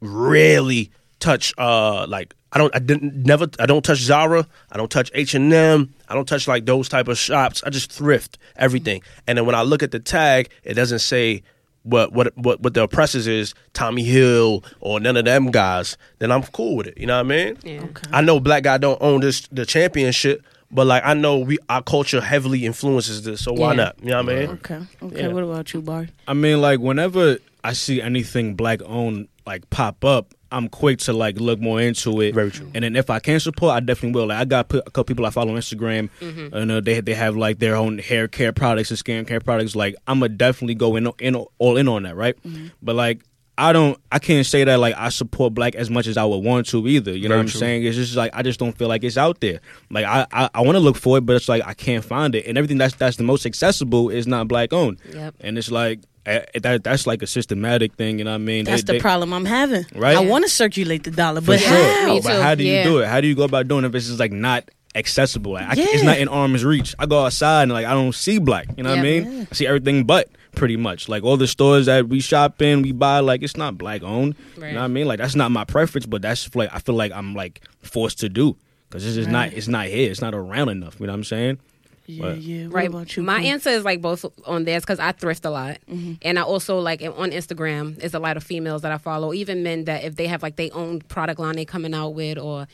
rarely 0.00 0.90
touch 1.18 1.52
uh 1.58 2.06
like 2.08 2.34
I 2.52 2.58
don't 2.58 2.74
I 2.74 2.78
didn't 2.80 3.14
never 3.24 3.46
I 3.58 3.66
don't 3.66 3.84
touch 3.84 3.98
Zara, 3.98 4.46
I 4.72 4.76
don't 4.76 4.90
touch 4.90 5.10
H&M, 5.14 5.94
I 6.08 6.14
don't 6.14 6.26
touch 6.28 6.48
like 6.48 6.66
those 6.66 6.88
type 6.88 7.08
of 7.08 7.16
shops. 7.18 7.62
I 7.64 7.70
just 7.70 7.92
thrift 7.92 8.38
everything. 8.56 9.02
And 9.26 9.38
then 9.38 9.46
when 9.46 9.54
I 9.54 9.62
look 9.62 9.82
at 9.82 9.92
the 9.92 10.00
tag, 10.00 10.50
it 10.64 10.74
doesn't 10.74 10.98
say 10.98 11.42
what 11.82 12.12
what 12.12 12.36
what 12.36 12.60
what 12.60 12.74
the 12.74 12.82
oppressors 12.82 13.26
is 13.26 13.54
Tommy 13.72 14.02
Hill 14.04 14.62
or 14.80 15.00
none 15.00 15.16
of 15.16 15.24
them 15.24 15.50
guys, 15.50 15.96
then 16.18 16.30
I'm 16.32 16.42
cool 16.42 16.76
with 16.76 16.86
it. 16.88 16.98
You 16.98 17.06
know 17.06 17.14
what 17.16 17.20
I 17.26 17.28
mean? 17.28 17.58
Yeah. 17.62 17.82
Okay. 17.84 18.10
I 18.12 18.20
know 18.20 18.38
black 18.40 18.64
guy 18.64 18.78
don't 18.78 19.00
own 19.00 19.20
this 19.20 19.46
the 19.52 19.64
championship, 19.64 20.42
but 20.70 20.86
like 20.86 21.02
I 21.06 21.14
know 21.14 21.38
we 21.38 21.56
our 21.70 21.82
culture 21.82 22.20
heavily 22.20 22.66
influences 22.66 23.22
this, 23.22 23.42
so 23.42 23.52
why 23.52 23.70
Yeah. 23.70 23.76
not? 23.76 23.96
You 24.02 24.10
know 24.10 24.22
what 24.22 24.32
I 24.34 24.38
mean? 24.40 24.48
Okay, 24.50 24.80
okay. 25.02 25.20
Yeah. 25.22 25.28
What 25.28 25.44
about 25.44 25.72
you, 25.72 25.80
Bar? 25.82 26.08
I 26.28 26.34
mean, 26.34 26.60
like 26.60 26.80
whenever 26.80 27.38
I 27.64 27.72
see 27.74 28.02
anything 28.02 28.56
black 28.56 28.80
owned 28.84 29.28
like 29.46 29.70
pop 29.70 30.04
up, 30.04 30.34
I'm 30.52 30.68
quick 30.68 30.98
to 31.00 31.12
like 31.12 31.38
look 31.40 31.60
more 31.60 31.80
into 31.80 32.20
it. 32.20 32.34
Very 32.34 32.50
true. 32.50 32.70
And 32.74 32.82
then 32.84 32.96
if 32.96 33.10
I 33.10 33.18
can 33.20 33.38
support, 33.40 33.72
I 33.74 33.80
definitely 33.80 34.18
will. 34.20 34.26
Like 34.28 34.38
I 34.38 34.44
got 34.44 34.68
pu- 34.68 34.78
a 34.78 34.82
couple 34.90 35.04
people 35.04 35.26
I 35.26 35.30
follow 35.30 35.52
on 35.54 35.58
Instagram, 35.60 36.10
Mm-hmm. 36.20 36.54
and 36.54 36.70
uh, 36.72 36.80
they 36.80 37.00
they 37.00 37.14
have 37.14 37.36
like 37.36 37.58
their 37.58 37.76
own 37.76 37.98
hair 37.98 38.28
care 38.28 38.52
products 38.52 38.90
and 38.90 38.98
skin 38.98 39.24
care 39.24 39.40
products. 39.40 39.76
Like 39.76 39.94
I'm 40.06 40.18
gonna 40.20 40.30
definitely 40.30 40.74
go 40.74 40.96
in, 40.96 41.08
in 41.18 41.34
all 41.36 41.76
in 41.76 41.88
on 41.88 42.02
that, 42.04 42.16
right? 42.16 42.36
Mm-hmm. 42.42 42.68
But 42.82 42.96
like. 42.96 43.22
I 43.68 43.72
don't. 43.72 43.98
I 44.10 44.18
can't 44.18 44.46
say 44.46 44.64
that 44.64 44.78
like 44.80 44.94
I 44.96 45.10
support 45.10 45.54
black 45.54 45.74
as 45.74 45.90
much 45.90 46.06
as 46.06 46.16
I 46.16 46.24
would 46.24 46.38
want 46.38 46.66
to 46.68 46.86
either. 46.88 47.12
You 47.14 47.24
know 47.28 47.34
Very 47.34 47.38
what 47.38 47.42
I'm 47.42 47.48
true. 47.48 47.60
saying? 47.60 47.84
It's 47.84 47.96
just 47.96 48.16
like 48.16 48.30
I 48.34 48.42
just 48.42 48.58
don't 48.58 48.76
feel 48.76 48.88
like 48.88 49.04
it's 49.04 49.16
out 49.18 49.40
there. 49.40 49.60
Like 49.90 50.04
I, 50.06 50.26
I, 50.32 50.50
I 50.54 50.60
want 50.62 50.76
to 50.76 50.80
look 50.80 50.96
for 50.96 51.18
it, 51.18 51.26
but 51.26 51.36
it's 51.36 51.48
like 51.48 51.62
I 51.66 51.74
can't 51.74 52.04
find 52.04 52.34
it. 52.34 52.46
And 52.46 52.56
everything 52.56 52.78
that's 52.78 52.94
that's 52.94 53.16
the 53.18 53.22
most 53.24 53.44
accessible 53.46 54.08
is 54.10 54.26
not 54.26 54.48
black 54.48 54.72
owned. 54.72 54.98
Yep. 55.12 55.34
And 55.40 55.58
it's 55.58 55.70
like 55.70 56.00
eh, 56.26 56.40
that 56.62 56.84
that's 56.84 57.06
like 57.06 57.22
a 57.22 57.26
systematic 57.26 57.94
thing. 57.96 58.18
You 58.18 58.24
know 58.24 58.30
what 58.30 58.36
I 58.36 58.38
mean? 58.38 58.64
That's 58.64 58.82
They- 58.82 58.94
the 58.94 58.98
they- 58.98 59.00
problem 59.02 59.32
I'm 59.34 59.44
having. 59.44 59.84
Right? 59.94 60.16
I 60.16 60.20
want 60.20 60.44
to 60.44 60.50
circulate 60.50 61.04
the 61.04 61.10
dollar, 61.10 61.40
for 61.40 61.48
but 61.48 61.60
sure. 61.60 61.68
how? 61.70 62.06
Me 62.14 62.20
But 62.22 62.36
too, 62.36 62.42
how 62.42 62.54
do 62.54 62.64
you 62.64 62.72
yeah. 62.72 62.84
do 62.84 62.98
it? 63.00 63.08
How 63.08 63.20
do 63.20 63.26
you 63.28 63.34
go 63.34 63.44
about 63.44 63.68
doing 63.68 63.84
it 63.84 63.88
if 63.88 63.94
it's 63.94 64.06
just 64.06 64.18
like 64.20 64.32
not 64.32 64.70
accessible? 64.94 65.52
Like, 65.52 65.66
I 65.68 65.74
it's 65.76 66.02
not 66.02 66.18
in 66.18 66.28
arm's 66.28 66.64
reach. 66.64 66.94
I 66.98 67.06
go 67.06 67.24
outside 67.24 67.64
and 67.64 67.72
like 67.72 67.86
I 67.86 67.92
don't 67.92 68.14
see 68.14 68.38
black. 68.38 68.68
You 68.76 68.84
know 68.84 68.90
what 68.90 69.00
I 69.00 69.02
Yeah. 69.02 69.20
mean? 69.24 69.48
I 69.50 69.54
see 69.54 69.66
everything 69.66 70.04
but 70.04 70.28
pretty 70.54 70.76
much. 70.76 71.08
Like 71.08 71.22
all 71.22 71.36
the 71.36 71.46
stores 71.46 71.86
that 71.86 72.08
we 72.08 72.20
shop 72.20 72.60
in, 72.62 72.82
we 72.82 72.92
buy 72.92 73.20
like 73.20 73.42
it's 73.42 73.56
not 73.56 73.78
black 73.78 74.02
owned. 74.02 74.34
You 74.56 74.60
know 74.62 74.74
what 74.74 74.76
I 74.78 74.88
mean? 74.88 75.06
Like 75.06 75.18
that's 75.18 75.34
not 75.36 75.50
my 75.50 75.64
preference, 75.64 76.06
but 76.06 76.22
that's 76.22 76.54
like 76.54 76.70
I 76.72 76.78
feel 76.78 76.94
like 76.94 77.12
I'm 77.12 77.34
like 77.34 77.60
forced 77.82 78.18
to 78.20 78.28
do 78.28 78.56
because 78.88 79.06
it's 79.06 79.16
just 79.16 79.28
not 79.30 79.52
it's 79.52 79.68
not 79.68 79.86
here. 79.86 80.10
It's 80.10 80.20
not 80.20 80.34
around 80.34 80.68
enough. 80.68 80.98
You 81.00 81.06
know 81.06 81.12
what 81.12 81.18
I'm 81.18 81.24
saying? 81.24 81.58
Yeah, 82.06 82.22
But- 82.22 82.38
yeah. 82.38 82.64
What 82.66 82.74
right. 82.74 82.88
about 82.88 83.16
you? 83.16 83.22
My 83.22 83.36
Queen? 83.38 83.52
answer 83.52 83.70
is 83.70 83.84
like 83.84 84.00
both 84.02 84.24
on 84.44 84.64
theirs 84.64 84.82
because 84.82 84.98
I 84.98 85.12
thrift 85.12 85.44
a 85.44 85.50
lot, 85.50 85.78
Mm-hmm. 85.88 86.14
and 86.22 86.38
I 86.40 86.42
also 86.42 86.78
like 86.80 87.02
on 87.02 87.30
Instagram. 87.30 87.96
There's 87.98 88.14
a 88.14 88.18
lot 88.18 88.36
of 88.36 88.42
females 88.42 88.82
that 88.82 88.90
I 88.90 88.98
follow, 88.98 89.32
even 89.32 89.62
men 89.62 89.84
that 89.84 90.02
if 90.02 90.16
they 90.16 90.26
have 90.26 90.42
like 90.42 90.56
their 90.56 90.70
own 90.72 91.02
product 91.02 91.38
line 91.38 91.54
they 91.54 91.64
coming 91.64 91.94
out 91.94 92.08
with 92.14 92.36
or 92.38 92.66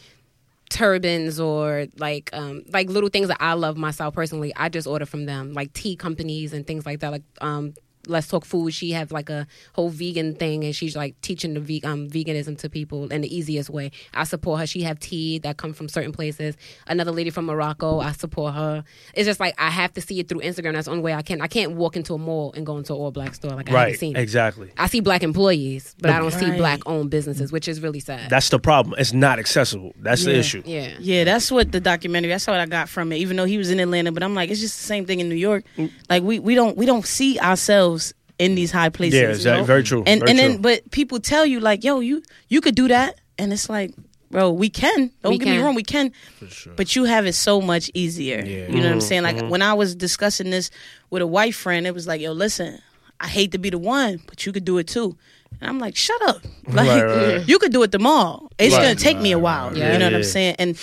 turbans 0.70 1.38
or 1.40 1.86
like 1.98 2.30
um 2.32 2.62
like 2.72 2.88
little 2.88 3.08
things 3.08 3.28
that 3.28 3.38
I 3.40 3.54
love 3.54 3.76
myself 3.76 4.14
personally. 4.14 4.52
I 4.56 4.68
just 4.68 4.86
order 4.86 5.06
from 5.06 5.26
them, 5.26 5.52
like 5.52 5.72
tea 5.72 5.96
companies 5.96 6.52
and 6.52 6.66
things 6.66 6.86
like 6.86 7.00
that. 7.00 7.12
Like 7.12 7.24
um. 7.40 7.74
Let's 8.06 8.28
talk 8.28 8.44
food. 8.44 8.72
She 8.72 8.90
have 8.92 9.12
like 9.12 9.28
a 9.30 9.46
whole 9.74 9.88
vegan 9.88 10.34
thing, 10.34 10.64
and 10.64 10.74
she's 10.74 10.96
like 10.96 11.20
teaching 11.20 11.54
the 11.54 11.60
ve- 11.60 11.82
um, 11.84 12.08
veganism 12.08 12.58
to 12.58 12.68
people 12.70 13.08
in 13.12 13.20
the 13.20 13.34
easiest 13.36 13.70
way. 13.70 13.90
I 14.14 14.24
support 14.24 14.60
her. 14.60 14.66
She 14.66 14.82
have 14.82 14.98
tea 15.00 15.38
that 15.40 15.56
come 15.56 15.72
from 15.72 15.88
certain 15.88 16.12
places. 16.12 16.56
Another 16.86 17.12
lady 17.12 17.30
from 17.30 17.46
Morocco, 17.46 18.00
I 18.00 18.12
support 18.12 18.54
her. 18.54 18.84
It's 19.14 19.26
just 19.26 19.40
like 19.40 19.54
I 19.58 19.70
have 19.70 19.92
to 19.94 20.00
see 20.00 20.20
it 20.20 20.28
through 20.28 20.40
Instagram. 20.40 20.74
That's 20.74 20.86
the 20.86 20.92
only 20.92 21.02
way 21.02 21.14
I 21.14 21.22
can. 21.22 21.40
I 21.40 21.46
can't 21.48 21.72
walk 21.72 21.96
into 21.96 22.14
a 22.14 22.18
mall 22.18 22.52
and 22.56 22.64
go 22.66 22.76
into 22.78 22.92
an 22.94 22.98
all 23.00 23.10
black 23.10 23.34
store. 23.34 23.50
Like 23.52 23.68
I 23.68 23.72
haven't 23.72 23.74
Right. 23.92 23.98
seen 23.98 24.16
it. 24.16 24.20
Exactly. 24.20 24.70
I 24.76 24.86
see 24.88 25.00
black 25.00 25.22
employees, 25.22 25.94
but 26.00 26.10
I 26.10 26.18
don't 26.18 26.32
see 26.32 26.50
black 26.52 26.80
owned 26.86 27.10
businesses, 27.10 27.52
which 27.52 27.68
is 27.68 27.80
really 27.80 28.00
sad. 28.00 28.30
That's 28.30 28.48
the 28.48 28.58
problem. 28.58 28.94
It's 28.98 29.12
not 29.12 29.38
accessible. 29.38 29.92
That's 30.00 30.24
the 30.24 30.36
issue. 30.36 30.62
yeah. 30.64 30.94
Yeah, 31.00 31.24
that's 31.24 31.50
what 31.50 31.72
the 31.72 31.80
documentary. 31.80 32.30
That's 32.30 32.46
what 32.46 32.58
I 32.60 32.66
got 32.66 32.88
from 32.88 33.12
it. 33.12 33.16
Even 33.16 33.36
though 33.36 33.44
he 33.44 33.58
was 33.58 33.70
in 33.70 33.80
Atlanta, 33.80 34.12
but 34.12 34.22
I'm 34.22 34.34
like, 34.34 34.50
it's 34.50 34.60
just 34.60 34.76
the 34.78 34.84
same 34.84 35.06
thing 35.06 35.20
in 35.20 35.28
New 35.28 35.34
York. 35.36 35.64
Mm. 35.78 35.90
Like 36.10 36.22
we 36.22 36.38
we 36.38 36.54
don't 36.54 36.76
we 36.76 36.86
don't 36.86 37.06
see 37.06 37.38
ourselves 37.38 37.95
in 38.38 38.54
these 38.54 38.70
high 38.70 38.88
places. 38.90 39.14
Yeah, 39.20 39.28
you 39.28 39.34
exactly. 39.34 39.60
know? 39.62 39.64
Very 39.66 39.82
true. 39.82 40.02
And 40.06 40.20
Very 40.20 40.30
and 40.30 40.38
true. 40.38 40.48
then 40.48 40.62
but 40.62 40.90
people 40.90 41.20
tell 41.20 41.46
you 41.46 41.60
like, 41.60 41.84
yo, 41.84 42.00
you 42.00 42.22
you 42.48 42.60
could 42.60 42.74
do 42.74 42.88
that, 42.88 43.18
and 43.38 43.52
it's 43.52 43.68
like, 43.68 43.92
bro, 44.30 44.50
we 44.50 44.68
can. 44.68 45.10
Don't 45.22 45.32
We 45.32 45.38
get 45.38 45.48
me 45.48 45.58
wrong, 45.58 45.74
we 45.74 45.82
can. 45.82 46.12
Sure. 46.48 46.72
But 46.74 46.94
you 46.96 47.04
have 47.04 47.26
it 47.26 47.34
so 47.34 47.60
much 47.60 47.90
easier. 47.94 48.38
Yeah. 48.44 48.44
You 48.44 48.58
know 48.58 48.66
what 48.66 48.74
Mm-hmm. 48.84 48.92
I'm 48.92 49.00
saying? 49.00 49.22
Like 49.22 49.48
when 49.48 49.62
I 49.62 49.74
was 49.74 49.94
discussing 49.94 50.50
this 50.50 50.70
with 51.10 51.22
a 51.22 51.26
white 51.26 51.54
friend, 51.54 51.86
it 51.86 51.94
was 51.94 52.06
like, 52.06 52.20
yo, 52.20 52.32
listen, 52.32 52.78
I 53.20 53.28
hate 53.28 53.52
to 53.52 53.58
be 53.58 53.70
the 53.70 53.78
one, 53.78 54.20
but 54.26 54.44
you 54.44 54.52
could 54.52 54.64
do 54.64 54.78
it 54.78 54.86
too. 54.88 55.16
And 55.60 55.70
I'm 55.70 55.78
like, 55.78 55.96
shut 55.96 56.20
up. 56.28 56.42
Like 56.68 56.88
Right, 56.88 57.02
right. 57.04 57.48
you 57.48 57.58
could 57.58 57.72
do 57.72 57.82
it 57.84 57.92
tomorrow. 57.92 58.48
It's 58.58 58.74
Right. 58.74 58.82
gonna 58.82 58.94
take 58.96 59.18
me 59.18 59.32
a 59.32 59.38
while. 59.38 59.68
right. 59.68 59.76
You 59.76 59.82
know 59.98 60.04
what 60.06 60.12
Yeah. 60.12 60.18
I'm 60.18 60.24
saying? 60.24 60.56
And 60.58 60.76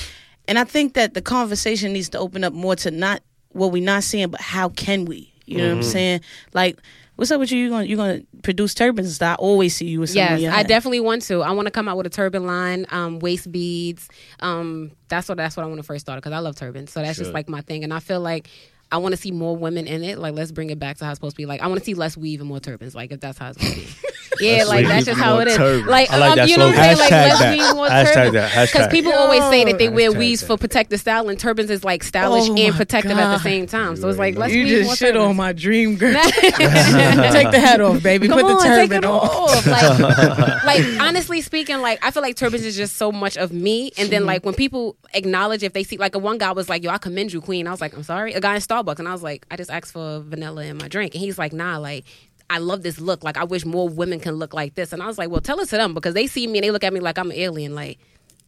and 0.48 0.58
I 0.58 0.63
think 0.63 0.94
that 0.96 1.13
the 1.13 1.22
conversation 1.22 1.94
needs 1.94 2.10
to 2.10 2.20
open 2.20 2.44
up 2.44 2.54
more 2.54 2.76
to 2.78 2.89
not 2.92 3.22
what 3.50 3.72
we're 3.72 3.84
not 3.84 4.04
seeing, 4.04 4.30
but 4.30 4.42
how 4.42 4.70
can 4.70 5.06
we? 5.06 5.32
You 5.46 5.58
know 5.58 5.63
what 5.66 5.70
Mm-hmm. 5.72 5.78
I'm 5.80 5.84
saying? 5.84 6.22
Like, 6.54 6.80
what's 7.15 7.32
up 7.32 7.39
with 7.39 7.52
you? 7.52 7.60
You 7.60 7.69
gonna 7.69 7.86
you 7.86 7.95
gonna 7.95 8.21
produce 8.41 8.73
turbans? 8.73 9.08
and 9.08 9.15
stuff? 9.15 9.38
I 9.39 9.41
always 9.41 9.76
see 9.76 9.88
you 9.88 9.99
with 9.99 10.12
something. 10.12 10.39
Yes, 10.39 10.54
I 10.54 10.63
definitely 10.63 10.99
want 10.99 11.21
to. 11.23 11.41
I 11.41 11.52
want 11.52 11.67
to 11.67 11.71
come 11.71 11.88
out 11.88 11.97
with 11.97 12.06
a 12.06 12.10
turban 12.10 12.45
line, 12.45 12.86
um, 12.91 13.19
waist 13.19 13.52
beads. 13.52 14.08
Um, 14.39 14.91
that's 15.08 15.30
what 15.30 15.38
that's 15.38 15.56
what 15.58 15.63
I 15.63 15.67
want 15.67 15.80
to 15.80 15.84
first 15.84 16.06
start 16.06 16.17
because 16.17 16.34
I 16.34 16.39
love 16.39 16.56
turbans. 16.56 16.91
So 16.91 17.02
that's 17.02 17.17
just 17.17 17.34
like 17.34 17.49
my 17.49 17.62
thing, 17.62 17.84
and 17.84 17.93
I 17.93 17.99
feel 17.99 18.19
like. 18.19 18.49
I 18.94 18.98
want 18.98 19.14
to 19.14 19.18
see 19.18 19.32
more 19.32 19.58
women 19.58 19.88
in 19.88 20.04
it. 20.04 20.20
Like, 20.20 20.36
let's 20.36 20.52
bring 20.52 20.70
it 20.70 20.78
back 20.80 20.98
to 21.00 21.06
how 21.06 21.12
it's 21.12 21.18
supposed 21.18 21.36
to 21.36 21.38
be. 21.38 21.46
Like, 21.48 21.62
I 21.62 21.68
want 21.68 21.80
to 21.80 21.86
see 21.86 21.96
less 21.96 22.16
weave 22.16 22.40
and 22.42 22.48
more 22.48 22.60
turbans. 22.60 22.94
Like, 22.94 23.12
if 23.12 23.20
that's 23.20 23.40
how 23.40 23.50
it's 23.50 23.58
going 23.58 23.74
to 23.74 23.80
be. 23.80 23.88
Yeah, 24.40 24.64
Less 24.64 24.68
like 24.68 24.88
that's 24.88 25.06
just 25.06 25.20
how 25.20 25.38
it 25.42 25.48
is. 25.48 25.56
turbans. 25.58 25.88
Like, 25.88 26.10
I 26.10 26.18
like 26.18 26.32
um, 26.32 26.36
that 26.38 26.50
you 26.50 26.58
know 26.58 26.66
what 26.70 26.76
I'm 26.80 26.96
saying? 26.96 26.98
slogan. 26.98 27.12
Like, 27.12 27.30
Hashtag 27.30 27.30
less 27.30 27.40
that. 27.40 27.52
weave, 27.52 27.76
more 27.76 27.88
Hashtag 27.88 28.14
turbans. 28.34 28.72
Because 28.72 28.88
people 28.88 29.14
always 29.14 29.44
say 29.44 29.64
that 29.66 29.78
they 29.78 29.90
wear 29.90 30.10
Hashtag 30.12 30.18
weaves 30.18 30.42
that. 30.42 30.48
for 30.48 30.58
protective 30.58 31.00
style, 31.00 31.30
and 31.30 31.40
turbans 31.40 31.70
is 31.70 31.84
like 31.84 32.04
stylish 32.04 32.50
Oh 32.50 32.56
and 32.56 32.72
my 32.72 32.76
protective 32.76 33.12
at 33.12 33.32
the 33.38 33.44
same 33.44 33.68
time. 33.68 33.96
So 33.96 34.10
it's 34.10 34.18
like, 34.18 34.36
let's 34.36 34.52
You 34.52 34.64
weave 34.64 34.74
more 34.74 34.84
just 34.90 34.98
shit 35.00 35.14
turbans. 35.14 35.30
on 35.30 35.36
my 35.36 35.54
dream 35.54 35.96
girl. 35.98 36.14
take 36.14 37.52
the 37.52 37.60
hat 37.62 37.80
off, 37.80 38.02
baby. 38.02 38.28
Come 38.28 38.40
Put 38.40 38.48
the 38.48 38.54
on, 38.56 38.64
turban 38.64 38.90
take 38.90 38.98
it 38.98 39.06
on. 39.06 39.20
off. 39.20 39.68
Like, 39.68 40.64
like 40.66 41.02
honestly 41.02 41.42
speaking, 41.42 41.78
like 41.82 42.04
I 42.04 42.10
feel 42.10 42.24
like 42.24 42.36
turbans 42.36 42.66
is 42.66 42.76
just 42.76 42.96
so 42.98 43.12
much 43.12 43.38
of 43.38 43.52
me. 43.54 43.92
And 43.98 44.10
then 44.10 44.26
like 44.26 44.44
when 44.46 44.56
people 44.56 44.96
acknowledge 45.14 45.64
if 45.64 45.74
they 45.74 45.84
see 45.84 45.98
like 45.98 46.16
a 46.16 46.20
one 46.20 46.40
guy 46.40 46.52
was 46.54 46.70
like, 46.70 46.84
"Yo, 46.84 46.90
I 46.90 46.98
commend 46.98 47.34
you, 47.34 47.42
Queen." 47.42 47.68
I 47.68 47.72
was 47.72 47.82
like, 47.82 47.96
"I'm 47.96 48.04
sorry." 48.04 48.34
A 48.34 48.42
guy 48.42 48.56
in 48.56 48.62
Starbucks, 48.84 49.00
and 49.00 49.08
I 49.08 49.12
was 49.12 49.24
like, 49.24 49.46
"I 49.50 49.58
just 49.58 49.72
asked 49.72 49.93
for 49.93 50.19
vanilla 50.19 50.65
in 50.65 50.78
my 50.78 50.88
drink," 50.88 51.13
and 51.15 51.24
he's 51.24 51.38
like, 51.38 51.54
"Nah, 51.54 51.78
like." 51.78 52.06
I 52.50 52.58
love 52.58 52.84
this 52.84 53.00
look. 53.00 53.24
Like 53.24 53.38
I 53.38 53.46
wish 53.46 53.65
more 53.65 53.88
women 53.89 54.19
can 54.19 54.36
look 54.36 54.54
like 54.54 54.76
this. 54.76 54.91
And 54.93 55.02
I 55.02 55.08
was 55.08 55.17
like, 55.17 55.30
well, 55.30 55.41
tell 55.41 55.60
it 55.62 55.69
to 55.69 55.78
them 55.78 55.93
because 55.93 56.13
they 56.13 56.28
see 56.28 56.46
me 56.46 56.60
and 56.60 56.65
they 56.65 56.72
look 56.72 56.84
at 56.84 56.93
me 56.93 57.00
like 57.00 57.17
I'm 57.17 57.32
an 57.32 57.38
alien. 57.38 57.74
Like 57.74 57.98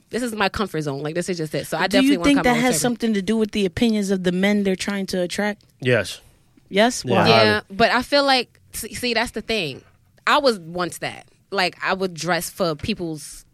this 0.10 0.22
is 0.22 0.36
my 0.36 0.50
comfort 0.50 0.82
zone. 0.82 1.02
Like 1.02 1.16
this 1.16 1.30
is 1.30 1.38
just 1.38 1.56
it. 1.56 1.66
So 1.66 1.78
I 1.78 1.88
Do 1.88 1.98
definitely 1.98 2.12
you 2.12 2.20
want 2.20 2.26
think 2.26 2.38
to 2.38 2.44
come 2.44 2.44
that 2.44 2.50
out 2.52 2.56
with 2.58 2.74
has 2.74 2.82
something 2.82 3.14
to 3.14 3.22
do 3.22 3.38
with 3.38 3.52
the 3.52 3.66
opinions 3.66 4.12
of 4.12 4.24
the 4.24 4.34
men 4.34 4.64
they're 4.64 4.76
trying 4.76 5.06
to 5.08 5.22
attract? 5.22 5.64
Yes. 5.80 6.22
Yes. 6.70 7.04
Yeah. 7.06 7.14
Why? 7.14 7.28
Yeah, 7.30 7.62
but 7.72 7.90
I 7.90 8.02
feel 8.02 8.26
like 8.26 8.60
see, 8.74 8.94
see 8.94 9.14
that's 9.14 9.32
the 9.32 9.42
thing. 9.42 9.82
I 10.28 10.40
was 10.40 10.60
once 10.60 11.00
that. 11.00 11.28
Like 11.50 11.78
I 11.82 11.94
would 11.94 12.14
dress 12.14 12.50
for 12.50 12.76
people's 12.76 13.45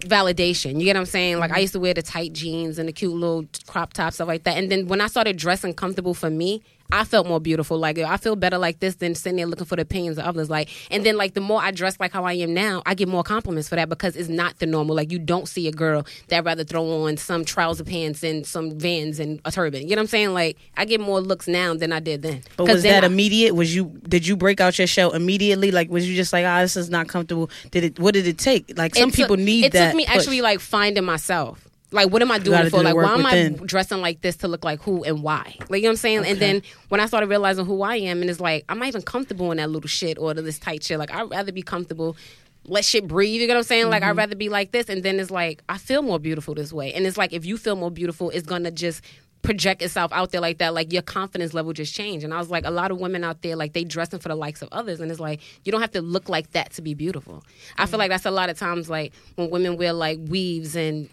validation. 0.00 0.78
You 0.78 0.84
get 0.84 0.96
what 0.96 1.00
I'm 1.00 1.06
saying? 1.06 1.38
Like 1.38 1.50
I 1.50 1.54
mm-hmm. 1.54 1.60
used 1.62 1.72
to 1.74 1.80
wear 1.80 1.94
the 1.94 2.02
tight 2.02 2.32
jeans 2.32 2.78
and 2.78 2.88
the 2.88 2.92
cute 2.92 3.12
little 3.12 3.46
crop 3.66 3.92
tops 3.92 4.16
stuff 4.16 4.28
like 4.28 4.44
that. 4.44 4.56
And 4.56 4.70
then 4.70 4.86
when 4.88 5.00
I 5.00 5.06
started 5.06 5.36
dressing 5.36 5.74
comfortable 5.74 6.14
for 6.14 6.30
me, 6.30 6.62
I 6.92 7.04
felt 7.04 7.26
more 7.26 7.40
beautiful. 7.40 7.78
Like 7.78 7.98
I 7.98 8.16
feel 8.16 8.36
better 8.36 8.58
like 8.58 8.80
this 8.80 8.96
than 8.96 9.14
sitting 9.14 9.36
there 9.36 9.46
looking 9.46 9.66
for 9.66 9.76
the 9.76 9.82
opinions 9.82 10.18
of 10.18 10.24
others. 10.24 10.50
Like 10.50 10.68
and 10.90 11.04
then 11.04 11.16
like 11.16 11.34
the 11.34 11.40
more 11.40 11.60
I 11.60 11.70
dress 11.70 11.98
like 12.00 12.12
how 12.12 12.24
I 12.24 12.34
am 12.34 12.54
now, 12.54 12.82
I 12.86 12.94
get 12.94 13.08
more 13.08 13.22
compliments 13.22 13.68
for 13.68 13.76
that 13.76 13.88
because 13.88 14.16
it's 14.16 14.28
not 14.28 14.58
the 14.58 14.66
normal. 14.66 14.96
Like 14.96 15.12
you 15.12 15.18
don't 15.18 15.48
see 15.48 15.68
a 15.68 15.72
girl 15.72 16.06
that 16.28 16.44
rather 16.44 16.64
throw 16.64 17.04
on 17.06 17.16
some 17.16 17.44
trouser 17.44 17.84
pants 17.84 18.22
and 18.22 18.46
some 18.46 18.78
Vans 18.78 19.18
and 19.20 19.40
a 19.44 19.50
turban. 19.50 19.82
You 19.82 19.90
know 19.90 19.96
what 19.96 20.00
I'm 20.02 20.06
saying? 20.08 20.34
Like 20.34 20.56
I 20.76 20.84
get 20.84 21.00
more 21.00 21.20
looks 21.20 21.46
now 21.48 21.74
than 21.74 21.92
I 21.92 22.00
did 22.00 22.22
then. 22.22 22.42
But 22.56 22.68
was 22.68 22.82
that 22.82 23.04
I- 23.04 23.06
immediate? 23.06 23.54
Was 23.54 23.74
you 23.74 23.86
did 24.08 24.26
you 24.26 24.36
break 24.36 24.60
out 24.60 24.78
your 24.78 24.86
shell 24.86 25.12
immediately? 25.12 25.70
Like 25.70 25.90
was 25.90 26.08
you 26.08 26.16
just 26.16 26.32
like, 26.32 26.44
ah, 26.44 26.60
this 26.62 26.76
is 26.76 26.90
not 26.90 27.08
comfortable? 27.08 27.50
Did 27.70 27.84
it? 27.84 27.98
What 28.00 28.14
did 28.14 28.26
it 28.26 28.38
take? 28.38 28.76
Like 28.76 28.94
some 28.94 29.10
took- 29.10 29.16
people 29.16 29.36
need 29.36 29.66
it 29.66 29.72
that. 29.72 29.88
took 29.88 29.96
me 29.96 30.06
push. 30.06 30.16
actually 30.16 30.40
like 30.40 30.60
finding 30.60 31.04
myself. 31.04 31.66
Like, 31.92 32.10
what 32.10 32.22
am 32.22 32.30
I 32.30 32.38
doing 32.38 32.70
for? 32.70 32.78
do 32.78 32.82
Like, 32.84 32.94
why 32.94 33.14
am 33.14 33.26
I 33.26 33.48
dressing 33.66 34.00
like 34.00 34.20
this 34.20 34.36
to 34.38 34.48
look 34.48 34.64
like 34.64 34.80
who 34.82 35.02
and 35.02 35.22
why? 35.22 35.56
Like, 35.68 35.78
you 35.78 35.82
know 35.82 35.88
what 35.88 35.90
I'm 35.90 35.96
saying? 35.96 36.24
And 36.26 36.38
then 36.38 36.62
when 36.88 37.00
I 37.00 37.06
started 37.06 37.28
realizing 37.28 37.66
who 37.66 37.82
I 37.82 37.96
am, 37.96 38.20
and 38.20 38.30
it's 38.30 38.40
like, 38.40 38.64
I'm 38.68 38.78
not 38.78 38.88
even 38.88 39.02
comfortable 39.02 39.50
in 39.50 39.56
that 39.56 39.70
little 39.70 39.88
shit 39.88 40.18
or 40.18 40.32
the 40.34 40.42
this 40.42 40.58
tight 40.58 40.84
shit. 40.84 40.98
Like, 40.98 41.12
I'd 41.12 41.30
rather 41.30 41.52
be 41.52 41.62
comfortable. 41.62 42.16
Let 42.64 42.84
shit 42.84 43.08
breathe. 43.08 43.40
You 43.40 43.46
get 43.46 43.54
what 43.54 43.58
I'm 43.58 43.64
saying? 43.64 43.88
Like, 43.88 44.02
Mm-hmm. 44.02 44.10
I'd 44.10 44.16
rather 44.16 44.36
be 44.36 44.48
like 44.48 44.70
this. 44.70 44.88
And 44.88 45.02
then 45.02 45.18
it's 45.18 45.30
like, 45.30 45.62
I 45.68 45.78
feel 45.78 46.02
more 46.02 46.18
beautiful 46.18 46.54
this 46.54 46.72
way. 46.72 46.92
And 46.94 47.06
it's 47.06 47.16
like, 47.16 47.32
if 47.32 47.44
you 47.44 47.56
feel 47.56 47.74
more 47.76 47.90
beautiful, 47.90 48.30
it's 48.30 48.46
gonna 48.46 48.70
just 48.70 49.02
project 49.42 49.80
itself 49.80 50.12
out 50.12 50.32
there 50.32 50.40
like 50.42 50.58
that 50.58 50.74
like 50.74 50.92
your 50.92 51.00
confidence 51.00 51.54
level 51.54 51.72
just 51.72 51.94
changed 51.94 52.24
and 52.26 52.34
i 52.34 52.36
was 52.36 52.50
like 52.50 52.66
a 52.66 52.70
lot 52.70 52.90
of 52.90 53.00
women 53.00 53.24
out 53.24 53.40
there 53.40 53.56
like 53.56 53.72
they 53.72 53.84
dressing 53.84 54.18
for 54.18 54.28
the 54.28 54.34
likes 54.34 54.60
of 54.60 54.68
others 54.70 55.00
and 55.00 55.10
it's 55.10 55.18
like 55.18 55.40
you 55.64 55.72
don't 55.72 55.80
have 55.80 55.90
to 55.90 56.02
look 56.02 56.28
like 56.28 56.50
that 56.50 56.70
to 56.70 56.82
be 56.82 56.92
beautiful 56.92 57.42
i 57.78 57.86
feel 57.86 57.98
like 57.98 58.10
that's 58.10 58.26
a 58.26 58.30
lot 58.30 58.50
of 58.50 58.58
times 58.58 58.90
like 58.90 59.14
when 59.36 59.48
women 59.48 59.78
wear 59.78 59.94
like 59.94 60.18
weaves 60.28 60.76
and 60.76 61.08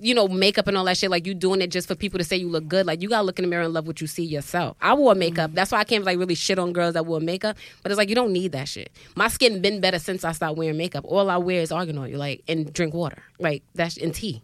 you 0.00 0.14
know 0.14 0.28
makeup 0.28 0.66
and 0.66 0.76
all 0.76 0.84
that 0.84 0.96
shit 0.96 1.10
like 1.10 1.26
you 1.26 1.34
doing 1.34 1.60
it 1.60 1.68
just 1.68 1.88
for 1.88 1.94
people 1.94 2.18
to 2.18 2.24
say 2.24 2.36
you 2.36 2.48
look 2.48 2.68
good. 2.68 2.86
Like 2.86 3.02
you 3.02 3.08
gotta 3.08 3.24
look 3.24 3.38
in 3.38 3.44
the 3.44 3.48
mirror 3.48 3.64
and 3.64 3.72
love 3.72 3.86
what 3.86 4.00
you 4.00 4.06
see 4.06 4.24
yourself. 4.24 4.76
I 4.80 4.94
wore 4.94 5.14
makeup. 5.14 5.52
That's 5.54 5.72
why 5.72 5.78
i 5.78 5.84
can't 5.84 6.04
like 6.04 6.18
really 6.18 6.34
shit 6.34 6.58
on 6.58 6.72
girls 6.72 6.94
that 6.94 7.06
wore 7.06 7.20
makeup. 7.20 7.56
But 7.82 7.92
it's 7.92 7.98
like 7.98 8.08
you 8.08 8.14
don't 8.14 8.32
need 8.32 8.52
that 8.52 8.68
shit. 8.68 8.90
My 9.14 9.28
skin 9.28 9.60
been 9.60 9.80
better 9.80 9.98
since 9.98 10.24
i 10.24 10.32
stopped 10.32 10.56
wearing 10.56 10.76
makeup. 10.76 11.04
All 11.06 11.30
i 11.30 11.36
wear 11.36 11.60
is 11.62 11.72
argan 11.72 11.98
oil 11.98 12.18
like 12.18 12.42
and 12.48 12.72
drink 12.72 12.94
water. 12.94 13.22
Like 13.38 13.62
that's 13.74 13.96
and 13.96 14.14
tea. 14.14 14.42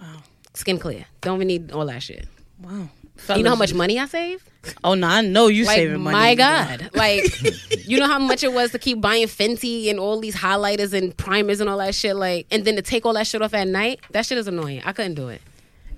Wow. 0.00 0.22
skin 0.54 0.78
clear. 0.78 1.06
Don't 1.20 1.36
even 1.36 1.48
need 1.48 1.72
all 1.72 1.86
that 1.86 2.02
shit. 2.02 2.26
Wow. 2.60 2.88
You 3.36 3.42
know 3.42 3.50
how 3.50 3.56
much 3.56 3.72
money 3.74 3.98
I 3.98 4.06
save? 4.06 4.44
Oh 4.82 4.94
no, 4.94 5.06
I 5.06 5.20
know 5.20 5.48
you 5.48 5.64
Like 5.66 5.76
saving 5.76 6.00
money. 6.00 6.16
my 6.16 6.34
God, 6.34 6.90
like 6.94 7.24
you 7.86 7.98
know 7.98 8.06
how 8.06 8.18
much 8.18 8.42
it 8.42 8.52
was 8.52 8.70
to 8.72 8.78
keep 8.78 9.00
buying 9.00 9.26
Fenty 9.26 9.90
and 9.90 9.98
all 10.00 10.18
these 10.20 10.34
highlighters 10.36 10.92
and 10.92 11.14
primers 11.16 11.60
and 11.60 11.68
all 11.68 11.78
that 11.78 11.94
shit. 11.94 12.16
Like, 12.16 12.46
and 12.50 12.64
then 12.64 12.76
to 12.76 12.82
take 12.82 13.04
all 13.04 13.12
that 13.14 13.26
shit 13.26 13.42
off 13.42 13.52
at 13.54 13.68
night, 13.68 14.00
that 14.12 14.24
shit 14.26 14.38
is 14.38 14.46
annoying. 14.48 14.82
I 14.84 14.92
couldn't 14.92 15.14
do 15.14 15.28
it. 15.28 15.42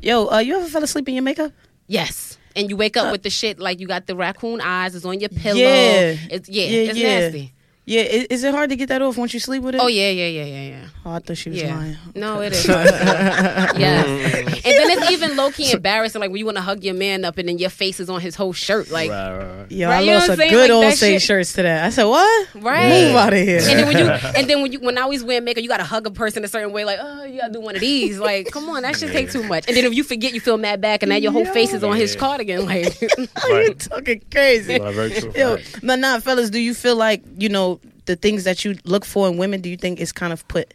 Yo, 0.03 0.27
uh, 0.29 0.39
you 0.39 0.57
ever 0.57 0.67
fell 0.67 0.83
asleep 0.83 1.09
in 1.09 1.15
your 1.15 1.23
makeup? 1.23 1.53
Yes, 1.87 2.39
and 2.57 2.69
you 2.69 2.77
wake 2.77 2.97
up 2.97 3.13
with 3.13 3.23
the 3.23 3.31
shit 3.31 3.59
like 3.61 3.79
you 3.81 3.87
got 3.87 4.07
the 4.07 4.17
raccoon 4.17 4.61
eyes. 4.61 4.95
It's 4.97 5.05
on 5.05 5.21
your 5.21 5.29
pillow. 5.29 5.59
Yeah. 5.61 6.17
it's, 6.31 6.49
yeah, 6.49 6.65
Yeah, 6.65 6.91
it's 6.91 6.99
yeah. 6.99 7.21
nasty. 7.21 7.53
Yeah, 7.89 8.01
i- 8.03 8.27
is 8.31 8.43
it 8.43 8.53
hard 8.53 8.71
to 8.71 8.77
get 8.77 8.89
that 8.89 9.01
off 9.01 9.17
once 9.17 9.33
you 9.33 9.39
sleep 9.39 9.63
with 9.63 9.77
it? 9.77 9.81
Oh 9.81 9.87
yeah, 9.87 10.11
yeah, 10.11 10.27
yeah, 10.27 10.45
yeah, 10.45 10.63
yeah. 10.71 10.85
Oh, 11.05 11.13
I 11.13 11.19
thought 11.21 11.37
she 11.37 11.51
was 11.51 11.63
Yeah. 11.63 11.77
lying. 11.77 11.97
No, 12.17 12.41
it 12.41 12.53
is. 12.53 12.67
yeah, 12.67 14.03
mm. 14.03 14.45
And 14.47 14.65
then 14.65 14.91
it's 14.91 15.11
even 15.13 15.37
low 15.37 15.53
key 15.53 15.71
embarrassing, 15.71 16.21
like 16.21 16.31
when 16.33 16.39
you 16.41 16.45
want 16.47 16.57
to 16.57 16.63
hug 16.63 16.83
your 16.83 16.95
man 16.95 17.25
up 17.25 17.39
and 17.39 17.49
then 17.49 17.59
your 17.59 17.71
face 17.71 18.01
is 18.01 18.11
on 18.11 18.21
his 18.21 18.35
whole 18.35 18.53
shirt, 18.53 18.91
like 18.91 19.09
Right, 19.11 19.37
right, 19.39 19.59
right. 19.61 19.71
Yo, 19.71 19.89
Right, 19.89 19.99
I 19.99 20.01
you 20.01 20.07
know 20.07 20.15
lost 20.15 20.29
what 20.31 20.31
a 20.31 20.33
I'm 20.33 20.39
saying? 20.39 20.51
good 20.51 20.61
Like, 20.63 20.71
old 20.73 20.85
that 20.85 20.97
say 20.99 21.13
shit- 21.13 21.23
shirts 21.23 21.53
to 21.53 21.63
that. 21.63 21.85
I 21.85 21.91
said, 21.91 22.05
what? 22.05 22.49
right. 22.57 22.89
Move 23.07 23.15
out 23.15 23.33
of 23.33 23.39
here. 23.39 23.59
And 23.59 23.79
then 23.79 23.87
when 23.87 23.99
you 23.99 24.07
and 24.37 24.51
then 24.51 24.63
when 24.63 24.73
you 24.73 24.81
when 24.81 24.99
I 24.99 25.03
always 25.03 25.23
wear 25.23 25.41
makeup, 25.41 25.63
you 25.63 25.69
gotta 25.69 25.85
hug 25.85 26.09
a 26.09 26.11
person 26.11 26.43
a 26.45 26.49
certain 26.49 26.73
way, 26.73 26.85
like, 26.85 26.99
oh, 27.01 27.23
you 27.23 27.41
gotta 27.41 27.53
do 27.53 27.61
one 27.61 27.77
of 27.77 27.81
these. 27.81 28.19
Like, 28.19 28.51
come 28.51 28.69
on, 28.69 28.83
that 28.83 28.97
should 28.97 29.13
take 29.13 29.31
too 29.31 29.45
much. 29.45 29.69
And 29.69 29.77
then 29.77 29.85
if 29.85 29.95
you 29.95 30.03
forget, 30.03 30.35
you 30.35 30.41
feel 30.41 30.59
mad 30.59 30.81
back, 30.81 31.05
and 31.05 31.11
now 31.11 31.17
your 31.17 31.31
whole 31.31 31.47
face 31.47 31.73
is 31.73 31.85
on 31.85 31.95
his 31.97 32.17
cardigan. 32.17 32.67
Like, 32.67 33.01
you 33.01 33.09
Right. 33.49 33.79
talking 33.79 34.23
crazy. 34.33 34.81
Right, 34.81 34.93
very 34.93 35.11
true. 35.11 35.33
Yo, 35.37 35.55
Right. 35.55 35.65
but 35.85 36.01
nah, 36.01 36.19
fellas, 36.19 36.51
do 36.51 36.59
you 36.59 36.75
feel 36.75 36.97
like 36.97 37.23
you 37.39 37.49
know 37.49 37.76
the 38.07 38.17
things 38.17 38.45
that 38.45 38.65
you 38.65 38.77
look 38.85 39.05
for 39.05 39.29
in 39.29 39.37
women? 39.37 39.61
Do 39.61 39.69
you 39.69 39.77
think 39.77 40.01
it's 40.01 40.13
kind 40.13 40.33
of 40.33 40.47
put 40.49 40.75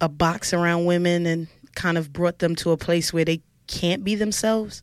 a 0.00 0.08
box 0.08 0.52
around 0.52 0.84
women 0.86 1.26
and 1.26 1.48
kind 1.74 1.98
of 1.98 2.12
brought 2.12 2.38
them 2.38 2.56
to 2.56 2.70
a 2.70 2.76
place 2.76 3.12
where 3.12 3.24
they 3.24 3.40
can't 3.66 4.04
be 4.04 4.14
themselves? 4.14 4.82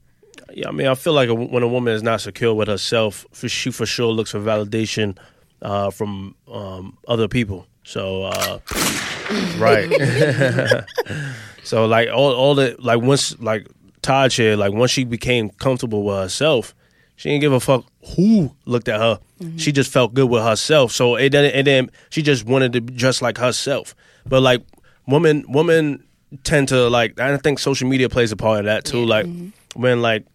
Yeah, 0.53 0.69
I 0.69 0.71
mean, 0.71 0.87
I 0.87 0.95
feel 0.95 1.13
like 1.13 1.29
a, 1.29 1.35
when 1.35 1.63
a 1.63 1.67
woman 1.67 1.93
is 1.93 2.03
not 2.03 2.21
secure 2.21 2.53
with 2.53 2.67
herself, 2.67 3.25
for, 3.31 3.49
she 3.49 3.71
for 3.71 3.85
sure 3.85 4.11
looks 4.11 4.31
for 4.31 4.39
validation 4.39 5.17
uh, 5.61 5.91
from 5.91 6.35
um, 6.51 6.97
other 7.07 7.27
people. 7.27 7.67
So, 7.83 8.23
uh, 8.23 8.59
right. 9.57 9.89
so, 11.63 11.85
like 11.85 12.09
all 12.09 12.33
all 12.33 12.55
the 12.55 12.75
like 12.79 13.01
once 13.01 13.39
like 13.39 13.67
Todd 14.01 14.31
here, 14.31 14.55
like 14.55 14.73
once 14.73 14.91
she 14.91 15.03
became 15.03 15.49
comfortable 15.49 16.03
with 16.03 16.17
herself, 16.17 16.73
she 17.19 17.27
didn't 17.27 17.41
give 17.41 17.51
a 17.51 17.59
fuck 17.59 17.83
who 18.15 18.55
looked 18.63 18.87
at 18.87 18.97
her. 18.97 19.19
Mm-hmm. 19.41 19.57
She 19.57 19.73
just 19.73 19.91
felt 19.91 20.13
good 20.13 20.29
with 20.29 20.41
herself. 20.41 20.93
So 20.93 21.17
it 21.17 21.31
didn't, 21.31 21.53
and 21.53 21.67
then 21.67 21.91
she 22.09 22.21
just 22.21 22.45
wanted 22.45 22.71
to 22.71 22.79
be 22.79 22.93
just 22.93 23.21
like 23.21 23.37
herself. 23.37 23.93
But 24.25 24.41
like 24.41 24.63
women, 25.05 25.43
women 25.49 26.05
tend 26.45 26.69
to 26.69 26.87
like. 26.87 27.19
I 27.19 27.35
think 27.35 27.59
social 27.59 27.89
media 27.89 28.07
plays 28.07 28.31
a 28.31 28.37
part 28.37 28.59
of 28.59 28.65
that 28.67 28.85
too. 28.85 29.03
Like 29.03 29.25
mm-hmm. 29.25 29.81
when 29.81 30.01
like 30.01 30.27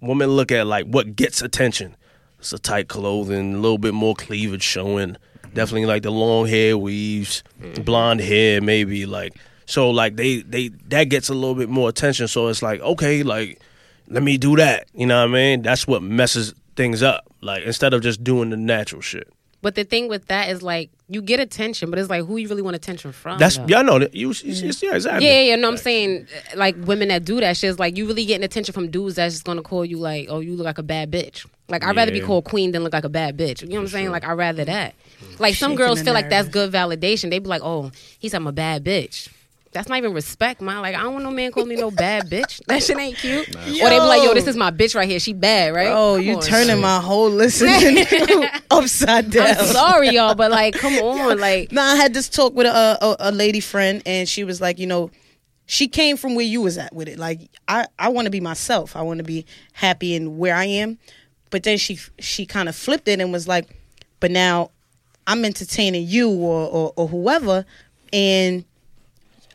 women 0.00 0.30
look 0.30 0.50
at 0.50 0.66
like 0.66 0.86
what 0.86 1.14
gets 1.14 1.42
attention. 1.42 1.94
It's 2.38 2.48
the 2.50 2.58
tight 2.58 2.88
clothing, 2.88 3.52
a 3.52 3.58
little 3.58 3.76
bit 3.76 3.92
more 3.92 4.14
cleavage 4.14 4.62
showing. 4.62 5.18
Definitely 5.52 5.84
like 5.84 6.04
the 6.04 6.10
long 6.10 6.46
hair 6.46 6.78
weaves, 6.78 7.44
mm-hmm. 7.60 7.82
blonde 7.82 8.20
hair 8.22 8.62
maybe 8.62 9.04
like 9.04 9.36
so 9.66 9.90
like 9.90 10.16
they 10.16 10.40
they 10.40 10.68
that 10.88 11.10
gets 11.10 11.28
a 11.28 11.34
little 11.34 11.54
bit 11.54 11.68
more 11.68 11.90
attention. 11.90 12.28
So 12.28 12.48
it's 12.48 12.62
like 12.62 12.80
okay, 12.80 13.22
like 13.22 13.60
let 14.10 14.22
me 14.22 14.36
do 14.36 14.56
that. 14.56 14.88
You 14.94 15.06
know 15.06 15.18
what 15.18 15.30
I 15.30 15.32
mean? 15.32 15.62
That's 15.62 15.86
what 15.86 16.02
messes 16.02 16.54
things 16.76 17.02
up. 17.02 17.24
Like 17.40 17.62
instead 17.64 17.94
of 17.94 18.02
just 18.02 18.22
doing 18.22 18.50
the 18.50 18.56
natural 18.56 19.00
shit. 19.00 19.32
but 19.62 19.74
the 19.74 19.84
thing 19.84 20.08
with 20.08 20.26
that 20.26 20.48
is 20.48 20.62
like 20.62 20.90
you 21.08 21.22
get 21.22 21.40
attention, 21.40 21.90
but 21.90 21.98
it's 21.98 22.10
like 22.10 22.24
who 22.24 22.36
you 22.36 22.48
really 22.48 22.62
want 22.62 22.76
attention 22.76 23.12
from. 23.12 23.38
That's 23.38 23.56
though? 23.56 23.66
yeah, 23.68 23.78
I 23.78 23.82
know 23.82 23.98
that 23.98 24.14
you. 24.14 24.30
It's, 24.30 24.42
it's, 24.42 24.82
yeah, 24.82 24.94
exactly. 24.94 25.26
Yeah, 25.26 25.40
yeah, 25.40 25.56
no, 25.56 25.68
I'm 25.68 25.76
saying 25.76 26.26
like 26.54 26.76
women 26.78 27.08
that 27.08 27.24
do 27.24 27.40
that 27.40 27.56
shit 27.56 27.70
is 27.70 27.78
like 27.78 27.96
you 27.96 28.06
really 28.06 28.24
getting 28.24 28.44
attention 28.44 28.72
from 28.72 28.90
dudes 28.90 29.16
that's 29.16 29.34
just 29.34 29.44
gonna 29.44 29.62
call 29.62 29.84
you 29.84 29.98
like, 29.98 30.26
oh, 30.28 30.40
you 30.40 30.54
look 30.54 30.64
like 30.64 30.78
a 30.78 30.82
bad 30.82 31.10
bitch. 31.10 31.46
Like 31.68 31.84
I'd 31.84 31.96
rather 31.96 32.12
be 32.12 32.20
called 32.20 32.44
queen 32.44 32.72
than 32.72 32.82
look 32.82 32.92
like 32.92 33.04
a 33.04 33.08
bad 33.08 33.36
bitch. 33.36 33.62
You 33.62 33.68
know 33.68 33.76
what 33.76 33.82
I'm 33.82 33.88
saying? 33.88 34.10
Like 34.10 34.24
I'd 34.24 34.32
rather 34.32 34.64
that. 34.64 34.94
Mm. 35.22 35.40
Like 35.40 35.54
some 35.54 35.72
Shaking 35.72 35.76
girls 35.76 35.98
the 36.00 36.06
feel 36.06 36.14
like 36.14 36.28
that's 36.28 36.48
good 36.48 36.72
validation. 36.72 37.30
They 37.30 37.38
be 37.38 37.48
like, 37.48 37.62
oh, 37.62 37.92
he's 38.18 38.34
I'm 38.34 38.46
a 38.46 38.52
bad 38.52 38.84
bitch. 38.84 39.28
That's 39.72 39.88
not 39.88 39.98
even 39.98 40.12
respect, 40.12 40.60
man. 40.60 40.82
Like 40.82 40.96
I 40.96 41.02
don't 41.02 41.12
want 41.12 41.24
no 41.24 41.30
man 41.30 41.52
call 41.52 41.64
me 41.64 41.76
no 41.76 41.90
bad 41.92 42.28
bitch. 42.28 42.60
That 42.66 42.82
shit 42.82 42.98
ain't 42.98 43.16
cute. 43.16 43.48
Or 43.48 43.54
they 43.54 43.98
be 43.98 43.98
like, 44.00 44.22
yo, 44.24 44.34
this 44.34 44.48
is 44.48 44.56
my 44.56 44.70
bitch 44.72 44.94
right 44.96 45.08
here. 45.08 45.20
She 45.20 45.32
bad, 45.32 45.72
right? 45.74 45.88
Oh, 45.88 46.16
Come 46.16 46.24
you 46.24 46.34
on, 46.36 46.42
turning 46.42 46.68
shit. 46.70 46.78
my 46.78 46.98
whole 47.00 47.30
listening 47.30 48.04
upside 48.70 49.30
down. 49.30 49.56
I'm 49.58 49.66
sorry, 49.66 50.08
y'all, 50.10 50.34
but 50.34 50.50
like, 50.50 50.74
come 50.78 50.94
on, 50.94 51.38
like, 51.38 51.70
No, 51.70 51.82
I 51.82 51.94
had 51.94 52.14
this 52.14 52.28
talk 52.28 52.52
with 52.54 52.66
a, 52.66 52.98
a 53.00 53.16
a 53.30 53.32
lady 53.32 53.60
friend, 53.60 54.02
and 54.06 54.28
she 54.28 54.42
was 54.42 54.60
like, 54.60 54.78
you 54.80 54.86
know, 54.88 55.10
she 55.66 55.86
came 55.86 56.16
from 56.16 56.34
where 56.34 56.44
you 56.46 56.60
was 56.62 56.76
at 56.76 56.92
with 56.92 57.06
it. 57.06 57.16
Like, 57.18 57.40
I 57.68 57.86
I 57.96 58.08
want 58.08 58.24
to 58.26 58.30
be 58.30 58.40
myself. 58.40 58.96
I 58.96 59.02
want 59.02 59.18
to 59.18 59.24
be 59.24 59.46
happy 59.72 60.14
in 60.16 60.36
where 60.36 60.54
I 60.56 60.64
am. 60.64 60.98
But 61.50 61.62
then 61.62 61.78
she 61.78 61.98
she 62.18 62.44
kind 62.44 62.68
of 62.68 62.74
flipped 62.74 63.06
it 63.06 63.20
and 63.20 63.30
was 63.32 63.46
like, 63.46 63.68
but 64.18 64.32
now 64.32 64.70
I'm 65.28 65.44
entertaining 65.44 66.06
you 66.08 66.28
or, 66.30 66.66
or 66.68 66.92
or 66.96 67.06
whoever, 67.08 67.64
and 68.12 68.64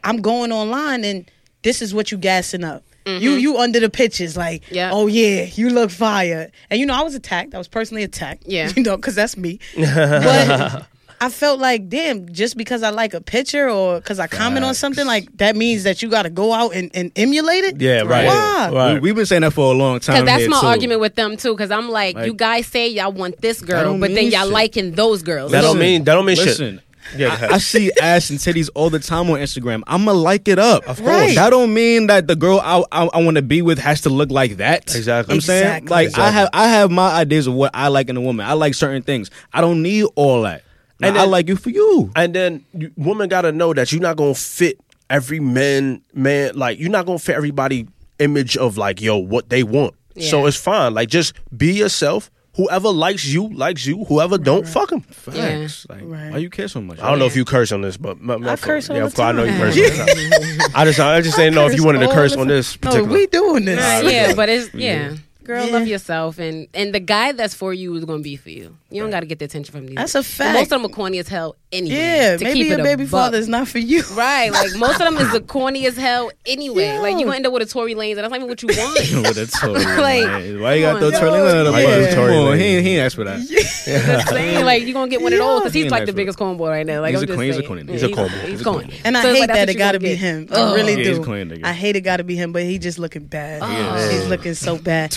I'm 0.05 0.21
going 0.21 0.51
online 0.51 1.03
and 1.03 1.29
this 1.63 1.81
is 1.81 1.93
what 1.93 2.11
you 2.11 2.17
gassing 2.17 2.63
up. 2.63 2.83
Mm-hmm. 3.05 3.21
You 3.23 3.31
you 3.33 3.57
under 3.57 3.79
the 3.79 3.89
pictures 3.89 4.35
like 4.35 4.63
Yeah. 4.71 4.89
oh 4.91 5.05
yeah 5.05 5.43
you 5.43 5.69
look 5.69 5.91
fire 5.91 6.49
and 6.71 6.79
you 6.79 6.87
know 6.87 6.95
I 6.95 7.03
was 7.03 7.13
attacked 7.13 7.53
I 7.53 7.59
was 7.59 7.67
personally 7.67 8.01
attacked 8.01 8.43
Yeah. 8.47 8.71
you 8.75 8.81
know 8.81 8.95
because 8.95 9.13
that's 9.13 9.37
me 9.37 9.59
but 9.77 10.87
I 11.21 11.29
felt 11.29 11.59
like, 11.59 11.87
damn, 11.87 12.27
just 12.31 12.57
because 12.57 12.83
I 12.83 12.89
like 12.89 13.13
a 13.13 13.21
picture 13.21 13.69
or 13.69 13.99
because 13.99 14.19
I 14.19 14.27
comment 14.27 14.65
on 14.65 14.75
something, 14.75 15.05
like 15.07 15.29
that 15.37 15.55
means 15.55 15.83
that 15.83 16.01
you 16.01 16.09
got 16.09 16.23
to 16.23 16.29
go 16.29 16.51
out 16.51 16.75
and, 16.75 16.91
and 16.93 17.11
emulate 17.15 17.63
it. 17.63 17.79
Yeah, 17.81 18.01
right. 18.01 18.25
Why? 18.25 18.69
Right. 18.73 18.93
We, 18.95 18.99
we've 18.99 19.15
been 19.15 19.25
saying 19.25 19.43
that 19.43 19.51
for 19.53 19.73
a 19.73 19.77
long 19.77 20.01
time. 20.01 20.23
Because 20.23 20.39
that's 20.39 20.49
my 20.51 20.59
too. 20.59 20.67
argument 20.67 20.99
with 20.99 21.15
them 21.15 21.37
too. 21.37 21.53
Because 21.53 21.71
I'm 21.71 21.89
like, 21.89 22.15
Like- 22.15 22.25
you 22.25 22.33
guys 22.33 22.67
say 22.67 22.89
y'all 22.89 23.13
want 23.13 23.39
this 23.41 23.61
girl, 23.61 23.97
but 23.97 24.13
then 24.13 24.25
y'all 24.25 24.43
shit. 24.43 24.51
liking 24.53 24.91
those 24.91 25.23
girls. 25.23 25.51
That 25.51 25.61
don't 25.61 25.79
mean 25.79 26.03
that 26.03 26.15
don't 26.15 26.25
mean 26.25 26.35
Listen, 26.35 26.75
shit. 26.75 26.83
Yeah, 27.15 27.27
go 27.29 27.33
ahead. 27.33 27.51
I 27.51 27.57
see 27.59 27.91
ass 28.01 28.29
and 28.29 28.39
titties 28.39 28.69
all 28.75 28.89
the 28.89 28.99
time 28.99 29.29
on 29.29 29.39
Instagram. 29.39 29.83
I'ma 29.87 30.11
like 30.11 30.47
it 30.47 30.59
up. 30.59 30.87
Of 30.87 30.97
course. 30.97 31.07
Right. 31.09 31.35
That 31.35 31.51
don't 31.51 31.73
mean 31.73 32.07
that 32.07 32.27
the 32.27 32.35
girl 32.35 32.59
I 32.63 32.83
I, 32.91 33.05
I 33.13 33.23
want 33.23 33.35
to 33.35 33.41
be 33.43 33.61
with 33.61 33.79
has 33.79 34.01
to 34.01 34.09
look 34.09 34.31
like 34.31 34.57
that. 34.57 34.95
Exactly. 34.95 35.35
I'm 35.35 35.41
saying 35.41 35.83
Exactly. 35.83 35.89
like 35.89 36.17
I 36.17 36.29
have 36.31 36.49
I 36.53 36.67
have 36.69 36.91
my 36.91 37.11
ideas 37.13 37.47
of 37.47 37.53
what 37.53 37.71
I 37.73 37.89
like 37.89 38.09
in 38.09 38.17
a 38.17 38.21
woman. 38.21 38.45
I 38.45 38.53
like 38.53 38.73
certain 38.73 39.01
things. 39.03 39.29
I 39.53 39.61
don't 39.61 39.81
need 39.81 40.05
all 40.15 40.41
that. 40.43 40.63
Now, 40.99 41.09
And 41.09 41.17
I 41.17 41.25
like 41.25 41.47
you 41.49 41.57
for 41.57 41.69
you. 41.69 42.09
And 42.15 42.33
then 42.33 42.63
you, 42.73 42.91
women 42.95 43.27
got 43.27 43.41
to 43.41 43.51
know 43.51 43.73
that 43.73 43.91
you're 43.91 44.01
not 44.01 44.15
gonna 44.17 44.33
fit 44.33 44.79
every 45.09 45.39
man 45.39 46.01
man 46.13 46.55
like 46.55 46.79
you're 46.79 46.89
not 46.89 47.05
gonna 47.05 47.19
fit 47.19 47.35
everybody 47.35 47.87
image 48.17 48.57
of 48.57 48.77
like 48.77 49.01
yo 49.01 49.17
what 49.17 49.49
they 49.49 49.61
want. 49.61 49.93
So 50.19 50.45
it's 50.45 50.55
fine. 50.57 50.93
Like 50.93 51.09
just 51.09 51.33
be 51.55 51.73
yourself. 51.73 52.31
Whoever 52.55 52.89
likes 52.89 53.25
you 53.25 53.49
likes 53.49 53.85
you. 53.85 54.05
Whoever 54.05 54.37
don't 54.37 54.65
fuck 54.67 54.89
them. 54.89 55.01
Facts. 55.01 55.85
Like, 55.89 56.01
Right. 56.03 56.31
why 56.31 56.37
you 56.37 56.49
care 56.49 56.67
so 56.69 56.79
much? 56.81 56.99
I 56.99 57.09
don't 57.09 57.19
know 57.19 57.25
if 57.25 57.35
you 57.35 57.43
curse 57.43 57.71
on 57.73 57.81
this, 57.81 57.97
but 57.97 58.21
my, 58.21 58.37
my 58.37 58.53
I 58.53 58.55
fault. 58.55 58.61
curse 58.61 58.89
all 58.89 58.95
yeah, 58.95 59.01
the 59.01 59.07
of 59.07 59.15
course, 59.15 59.25
I 59.27 59.31
know 59.33 59.43
you 59.43 59.51
curse. 59.57 59.77
all 59.77 59.83
the 59.83 60.57
time. 60.61 60.71
I 60.73 60.85
just 60.85 60.99
I 60.99 61.21
just 61.21 61.35
didn't 61.37 61.55
know 61.55 61.67
if 61.67 61.75
you 61.75 61.83
wanted 61.83 61.99
to 61.99 62.07
curse 62.13 62.31
on 62.33 62.39
time. 62.39 62.47
this 62.47 62.77
No, 62.81 63.03
we 63.03 63.27
doing 63.27 63.65
this. 63.65 63.79
Uh, 63.79 64.07
yeah, 64.07 64.33
but 64.33 64.47
it's 64.49 64.73
yeah. 64.73 65.15
Girl, 65.45 65.65
Yeah. 65.65 65.71
love 65.71 65.87
yourself, 65.87 66.39
and 66.39 66.67
and 66.73 66.93
the 66.93 66.99
guy 66.99 67.31
that's 67.31 67.53
for 67.53 67.73
you 67.73 67.95
is 67.95 68.03
going 68.05 68.19
to 68.19 68.23
be 68.23 68.35
for 68.35 68.49
you. 68.49 68.75
You 68.89 69.01
don't 69.01 69.11
got 69.11 69.19
to 69.21 69.25
get 69.25 69.39
the 69.39 69.45
attention 69.45 69.71
from 69.73 69.85
these. 69.87 69.95
That's 69.95 70.15
a 70.15 70.19
But 70.19 70.25
fact. 70.25 70.53
Most 70.55 70.63
of 70.71 70.81
them 70.81 70.85
are 70.85 70.93
corny 70.93 71.19
as 71.19 71.27
hell 71.27 71.55
anyway. 71.71 71.95
Yeah, 71.97 72.37
to 72.37 72.43
maybe 72.43 72.59
keep 72.59 72.67
your 72.67 72.77
it 72.79 72.81
a 72.81 72.83
baby 72.83 73.03
buck. 73.03 73.11
father 73.11 73.37
is 73.37 73.47
not 73.47 73.67
for 73.67 73.79
you. 73.79 74.03
Right, 74.15 74.51
like 74.51 74.75
most 74.77 74.93
of 75.01 75.05
them 75.13 75.17
is 75.17 75.31
the 75.31 75.41
corny 75.41 75.85
as 75.87 75.95
hell 75.97 76.31
anyway. 76.45 76.95
Yo. 76.95 77.01
Like 77.01 77.17
you 77.19 77.25
gonna 77.25 77.35
end 77.37 77.45
up 77.47 77.53
with 77.53 77.61
a 77.63 77.65
Tory 77.65 77.93
Lanez, 77.95 78.11
and 78.11 78.19
that's 78.19 78.29
not 78.29 78.37
even 78.37 78.47
what 78.49 78.61
you 78.63 78.69
want. 78.69 78.99
With 79.27 79.37
a 79.37 79.45
Tory, 79.47 79.73
Like, 79.83 80.23
man. 80.25 80.61
why 80.61 80.73
you 80.75 80.81
got 80.85 80.91
come 80.93 81.01
those. 81.01 81.19
Tory 81.19 81.29
Lanez 81.31 81.59
on 81.59 81.65
the 81.65 81.71
Why 81.71 81.81
you 81.81 81.87
bus? 81.87 82.05
got 82.07 82.15
Tory 82.15 82.31
Come 82.33 82.45
Lanez? 82.45 82.59
he 82.59 82.81
he 82.81 82.89
ain't 82.95 83.05
asked 83.05 83.15
for 83.15 83.23
that. 83.25 83.39
Just 83.39 84.29
saying, 84.29 84.65
like 84.65 84.83
you 84.83 84.93
gonna 84.93 85.09
get 85.09 85.21
one 85.21 85.33
of 85.33 85.39
those 85.39 85.59
because 85.61 85.73
he's 85.73 85.83
He 85.85 85.89
like 85.89 86.01
the 86.05 86.07
with 86.07 86.15
biggest 86.15 86.39
cornboy 86.39 86.69
right 86.69 86.85
now. 86.85 87.01
Like 87.01 87.11
He's 87.11 87.19
I'm 87.19 87.23
a 87.23 87.27
just 87.27 87.35
corny, 87.37 87.47
he's 87.47 87.55
a 87.55 87.59
saying. 87.59 87.67
corny 87.67 87.91
He's 87.91 88.03
a 88.03 88.09
corny. 88.09 88.29
He's 88.29 88.49
He's 88.51 88.61
corny. 88.63 88.83
corny. 88.85 88.99
And 89.03 89.17
I 89.17 89.21
So 89.21 89.33
hate 89.33 89.47
that 89.47 89.69
it 89.69 89.73
got 89.77 89.91
to 89.93 89.99
be 89.99 90.15
him. 90.15 90.47
I 90.51 90.73
really 90.75 90.95
do. 91.03 91.61
I 91.63 91.73
hate 91.73 91.95
it 91.95 92.01
got 92.01 92.17
to 92.17 92.23
be 92.23 92.35
him, 92.35 92.51
but 92.53 92.63
he 92.63 92.79
just 92.79 92.97
looking 92.99 93.25
bad. 93.25 93.63
He's 94.11 94.27
looking 94.27 94.53
so 94.53 94.77
bad. 94.77 95.13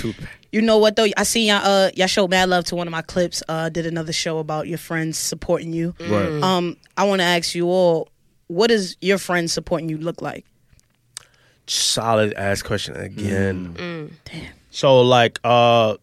Too 0.53 0.57
bad. 0.57 0.63
You 0.63 0.67
know 0.67 0.79
what 0.79 0.97
though? 0.97 1.07
I 1.17 1.23
seen 1.25 1.49
y'all. 1.49 1.61
Uh, 1.65 1.91
y'all 1.95 2.07
showed 2.07 2.31
mad 2.31 2.49
love 2.49 2.65
to 2.67 2.77
one 2.77 2.87
of 2.87 2.93
my 2.93 3.03
clips. 3.03 3.43
Uh, 3.49 3.69
did 3.69 3.87
another 3.87 4.13
show 4.13 4.39
about 4.39 4.67
your 4.67 4.79
friends 4.79 5.19
supporting 5.19 5.73
you. 5.73 5.95
Right. 6.01 6.43
Um, 6.43 6.77
I 6.97 7.05
want 7.05 7.21
to 7.21 7.25
ask 7.25 7.55
you 7.55 7.67
all, 7.67 8.09
what 8.47 8.69
does 8.69 8.97
your 9.01 9.19
friends 9.19 9.53
supporting 9.53 9.89
you 9.89 9.99
look 9.99 10.23
like? 10.23 10.45
solid 11.71 12.33
ass 12.35 12.63
question 12.63 12.97
again. 12.97 13.75
Mm. 13.75 14.11
Damn. 14.25 14.53
So 14.71 15.01
like 15.01 15.39
uh 15.45 15.97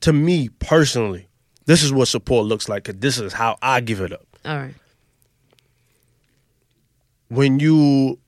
to 0.00 0.12
me 0.12 0.48
personally, 0.60 1.26
this 1.66 1.82
is 1.82 1.92
what 1.92 2.08
support 2.08 2.46
looks 2.46 2.68
like 2.68 2.84
cuz 2.84 2.96
this 2.98 3.18
is 3.18 3.32
how 3.32 3.58
I 3.60 3.80
give 3.80 4.00
it 4.00 4.12
up. 4.12 4.26
All 4.44 4.56
right. 4.56 4.74
When 7.28 7.60
you 7.60 8.18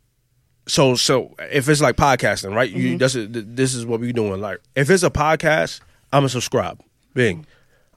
so 0.67 0.95
so 0.95 1.35
if 1.39 1.69
it's 1.69 1.81
like 1.81 1.97
podcasting, 1.97 2.55
right? 2.55 2.71
Mm-hmm. 2.71 2.81
You 2.81 2.99
that's 2.99 3.17
this 3.19 3.75
is 3.75 3.85
what 3.85 4.01
we 4.01 4.13
doing 4.13 4.41
like 4.41 4.61
if 4.75 4.91
it's 4.91 5.03
a 5.03 5.11
podcast, 5.11 5.81
I'm 6.13 6.21
gonna 6.21 6.29
subscribe. 6.29 6.81
Bing. 7.15 7.47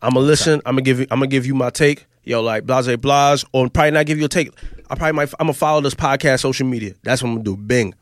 I'm 0.01 0.13
gonna 0.13 0.25
listen, 0.25 0.62
I'm 0.65 0.75
gonna 0.75 0.82
give 0.82 0.99
you 0.99 1.08
I'm 1.12 1.19
gonna 1.19 1.28
give 1.28 1.45
you 1.45 1.56
my 1.56 1.69
take. 1.69 2.06
Yo, 2.23 2.41
like 2.41 2.65
blase 2.65 2.95
blase, 2.97 3.45
or 3.54 3.69
probably 3.69 3.91
not 3.91 4.06
give 4.06 4.17
you 4.17 4.25
a 4.25 4.30
take. 4.30 4.51
I 4.89 4.95
probably 4.95 5.13
might 5.13 5.34
I'm 5.39 5.47
gonna 5.47 5.54
follow 5.54 5.82
this 5.82 5.93
podcast 5.93 6.41
social 6.41 6.67
media. 6.67 6.93
That's 7.04 7.21
what 7.21 7.30
I'm 7.30 7.36
gonna 7.36 7.43
do. 7.43 7.58
Bing. 7.58 7.93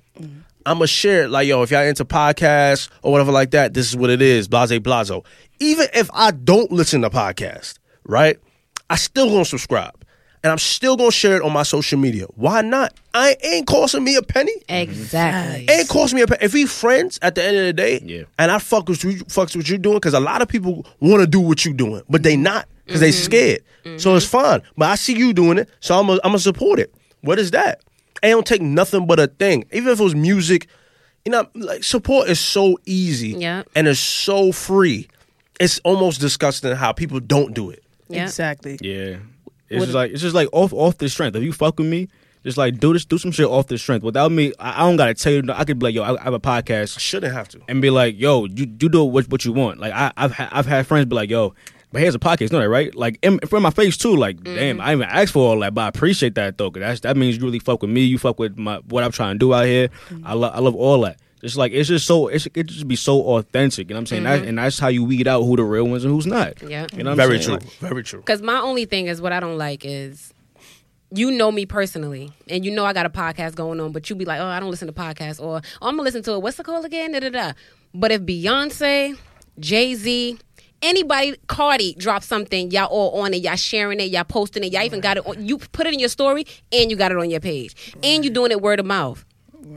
I'm 0.65 0.77
gonna 0.77 0.87
share 0.87 1.23
it 1.23 1.29
like, 1.29 1.47
yo, 1.47 1.61
if 1.61 1.71
y'all 1.71 1.83
into 1.83 2.05
podcasts 2.05 2.89
or 3.01 3.11
whatever 3.11 3.31
like 3.31 3.51
that, 3.51 3.73
this 3.73 3.89
is 3.89 3.97
what 3.97 4.09
it 4.09 4.21
is. 4.21 4.47
Blase 4.47 4.79
blazo. 4.79 5.25
Even 5.59 5.87
if 5.93 6.09
I 6.13 6.31
don't 6.31 6.71
listen 6.71 7.01
to 7.01 7.09
podcast, 7.09 7.79
right? 8.05 8.37
I 8.89 8.95
still 8.95 9.29
gonna 9.29 9.45
subscribe. 9.45 10.02
And 10.43 10.51
I'm 10.51 10.57
still 10.57 10.97
gonna 10.97 11.11
share 11.11 11.37
it 11.37 11.41
on 11.41 11.53
my 11.53 11.63
social 11.63 11.97
media. 11.97 12.25
Why 12.35 12.61
not? 12.61 12.93
I 13.13 13.37
ain't 13.43 13.65
costing 13.65 14.03
me 14.03 14.15
a 14.17 14.21
penny. 14.21 14.51
Exactly. 14.67 15.67
Ain't 15.73 15.87
cost 15.87 16.13
me 16.13 16.21
a 16.21 16.27
penny. 16.27 16.43
If 16.43 16.53
we 16.53 16.65
friends 16.65 17.17
at 17.21 17.35
the 17.35 17.43
end 17.43 17.55
of 17.57 17.65
the 17.65 17.73
day, 17.73 18.01
Yeah. 18.03 18.23
and 18.37 18.51
I 18.51 18.59
fuck 18.59 18.89
with 18.89 19.03
you, 19.05 19.23
fucks 19.25 19.55
what 19.55 19.69
you're 19.69 19.77
doing, 19.77 19.95
because 19.97 20.13
a 20.13 20.19
lot 20.19 20.41
of 20.41 20.49
people 20.49 20.85
want 20.99 21.21
to 21.21 21.27
do 21.27 21.39
what 21.39 21.63
you're 21.63 21.73
doing, 21.73 22.01
but 22.09 22.23
they 22.23 22.35
not. 22.35 22.67
because 22.85 22.99
they 22.99 23.11
mm-hmm. 23.11 23.23
scared. 23.23 23.63
Mm-hmm. 23.85 23.97
So 23.97 24.15
it's 24.17 24.25
fine. 24.25 24.61
But 24.77 24.89
I 24.89 24.95
see 24.95 25.17
you 25.17 25.31
doing 25.33 25.57
it, 25.57 25.69
so 25.79 25.97
I'm 25.97 26.07
gonna 26.07 26.19
I'm 26.25 26.37
support 26.37 26.79
it. 26.79 26.93
What 27.21 27.39
is 27.39 27.51
that? 27.51 27.79
It 28.21 28.29
don't 28.29 28.45
take 28.45 28.61
nothing 28.61 29.05
but 29.07 29.19
a 29.21 29.27
thing. 29.27 29.63
Even 29.71 29.93
if 29.93 29.99
it 30.01 30.03
was 30.03 30.15
music, 30.15 30.67
you 31.23 31.31
know, 31.31 31.47
like 31.55 31.85
support 31.85 32.27
is 32.27 32.41
so 32.41 32.77
easy 32.85 33.29
Yeah. 33.29 33.63
and 33.75 33.87
it's 33.87 34.01
so 34.01 34.51
free. 34.51 35.07
It's 35.61 35.79
almost 35.85 36.19
disgusting 36.19 36.75
how 36.75 36.91
people 36.91 37.21
don't 37.21 37.53
do 37.53 37.69
it. 37.69 37.81
Yeah. 38.09 38.23
Exactly. 38.23 38.77
Yeah, 38.81 39.17
it's 39.69 39.79
What- 39.79 39.85
just 39.85 39.95
like 39.95 40.11
it's 40.11 40.21
just 40.21 40.35
like 40.35 40.49
off 40.51 40.73
off 40.73 40.97
the 40.97 41.09
strength. 41.09 41.35
If 41.35 41.43
you 41.43 41.53
fuck 41.53 41.77
with 41.79 41.87
me, 41.87 42.07
just 42.43 42.57
like 42.57 42.79
do 42.79 42.93
this, 42.93 43.05
do 43.05 43.17
some 43.17 43.31
shit 43.31 43.45
off 43.47 43.67
the 43.67 43.77
strength. 43.77 44.03
Without 44.03 44.31
me, 44.31 44.51
I, 44.59 44.83
I 44.83 44.87
don't 44.87 44.97
gotta 44.97 45.13
tell 45.13 45.33
you. 45.33 45.43
I 45.53 45.63
could 45.63 45.79
be 45.79 45.85
like, 45.85 45.95
yo, 45.95 46.03
I, 46.03 46.19
I 46.19 46.23
have 46.23 46.33
a 46.33 46.39
podcast, 46.39 46.99
Shouldn't 46.99 47.33
have 47.33 47.47
to. 47.49 47.61
and 47.67 47.81
be 47.81 47.89
like, 47.89 48.19
yo, 48.19 48.45
you 48.45 48.65
you 48.79 48.89
do 48.89 49.03
what 49.03 49.29
what 49.29 49.45
you 49.45 49.53
want. 49.53 49.79
Like 49.79 49.93
I, 49.93 50.11
I've 50.17 50.31
ha- 50.33 50.49
I've 50.51 50.65
had 50.65 50.85
friends 50.87 51.05
be 51.05 51.15
like, 51.15 51.29
yo, 51.29 51.53
but 51.91 52.01
here's 52.01 52.15
a 52.15 52.19
podcast, 52.19 52.41
you 52.41 52.49
know 52.49 52.59
that 52.59 52.69
right? 52.69 52.93
Like 52.93 53.19
in, 53.21 53.33
in 53.33 53.47
front 53.47 53.63
of 53.65 53.75
my 53.75 53.83
face 53.83 53.95
too. 53.97 54.15
Like, 54.15 54.43
damn, 54.43 54.77
mm-hmm. 54.77 54.81
I 54.81 54.91
even 54.93 55.07
asked 55.07 55.31
for 55.33 55.47
all 55.47 55.59
that, 55.59 55.73
but 55.73 55.81
I 55.81 55.87
appreciate 55.87 56.35
that 56.35 56.57
though. 56.57 56.71
Cause 56.71 56.81
that's 56.81 56.99
that 57.01 57.15
means 57.17 57.37
you 57.37 57.43
really 57.43 57.59
fuck 57.59 57.81
with 57.81 57.91
me. 57.91 58.01
You 58.01 58.17
fuck 58.17 58.39
with 58.39 58.57
my 58.57 58.77
what 58.89 59.03
I'm 59.03 59.11
trying 59.11 59.35
to 59.35 59.39
do 59.39 59.53
out 59.53 59.65
here. 59.65 59.87
Mm-hmm. 60.09 60.27
I 60.27 60.33
love 60.33 60.55
I 60.55 60.59
love 60.59 60.75
all 60.75 61.01
that. 61.01 61.19
Just 61.43 61.57
like 61.57 61.73
it's 61.73 61.89
just 61.89 62.07
so 62.07 62.29
it's 62.29 62.47
it 62.53 62.67
just 62.67 62.87
be 62.87 62.95
so 62.95 63.21
authentic. 63.35 63.89
You 63.89 63.93
know 63.93 63.97
what 63.97 64.01
I'm 64.01 64.05
saying? 64.07 64.23
That, 64.23 64.39
mm-hmm. 64.39 64.49
and 64.49 64.57
that's 64.59 64.79
how 64.79 64.87
you 64.87 65.03
weed 65.03 65.27
out 65.27 65.43
who 65.43 65.57
the 65.57 65.63
real 65.63 65.83
ones 65.83 66.05
and 66.05 66.13
who's 66.13 66.25
not. 66.25 66.61
Yeah. 66.61 66.87
You 66.93 67.03
know 67.03 67.11
what 67.11 67.21
I'm 67.21 67.29
Very 67.29 67.41
saying? 67.41 67.59
true. 67.59 67.67
Like, 67.67 67.91
Very 67.91 68.03
true. 68.03 68.19
Because 68.19 68.41
my 68.41 68.59
only 68.59 68.85
thing 68.85 69.07
is 69.07 69.21
what 69.21 69.33
I 69.33 69.41
don't 69.41 69.57
like 69.57 69.83
is 69.83 70.33
you 71.11 71.31
know 71.31 71.51
me 71.51 71.65
personally, 71.65 72.31
and 72.47 72.63
you 72.63 72.71
know 72.71 72.85
I 72.85 72.93
got 72.93 73.05
a 73.05 73.09
podcast 73.09 73.55
going 73.55 73.79
on, 73.81 73.91
but 73.91 74.09
you 74.09 74.15
be 74.15 74.25
like, 74.25 74.39
oh, 74.39 74.45
I 74.45 74.59
don't 74.59 74.71
listen 74.71 74.87
to 74.87 74.93
podcasts, 74.93 75.39
or 75.39 75.57
oh, 75.57 75.87
I'm 75.87 75.95
gonna 75.95 76.03
listen 76.03 76.23
to 76.23 76.33
it. 76.33 76.41
What's 76.41 76.57
the 76.57 76.63
call 76.63 76.85
again? 76.85 77.11
Da 77.11 77.19
da 77.19 77.29
da. 77.29 77.51
But 77.93 78.11
if 78.11 78.21
Beyonce, 78.21 79.17
Jay 79.59 79.95
Z, 79.95 80.39
anybody, 80.81 81.35
Cardi 81.47 81.93
drops 81.95 82.25
something, 82.25 82.71
y'all 82.71 82.85
all 82.85 83.21
on 83.21 83.33
it, 83.33 83.43
y'all 83.43 83.57
sharing 83.57 83.99
it, 83.99 84.09
y'all 84.09 84.23
posting 84.23 84.63
it, 84.63 84.71
y'all 84.71 84.83
even 84.83 85.01
got 85.01 85.17
it. 85.17 85.27
on 85.27 85.45
You 85.45 85.57
put 85.57 85.87
it 85.87 85.93
in 85.93 85.99
your 85.99 86.09
story, 86.09 86.47
and 86.71 86.89
you 86.89 86.95
got 86.95 87.11
it 87.11 87.17
on 87.17 87.29
your 87.29 87.41
page, 87.41 87.95
and 88.01 88.23
you're 88.23 88.33
doing 88.33 88.51
it 88.51 88.61
word 88.61 88.79
of 88.79 88.85
mouth. 88.85 89.25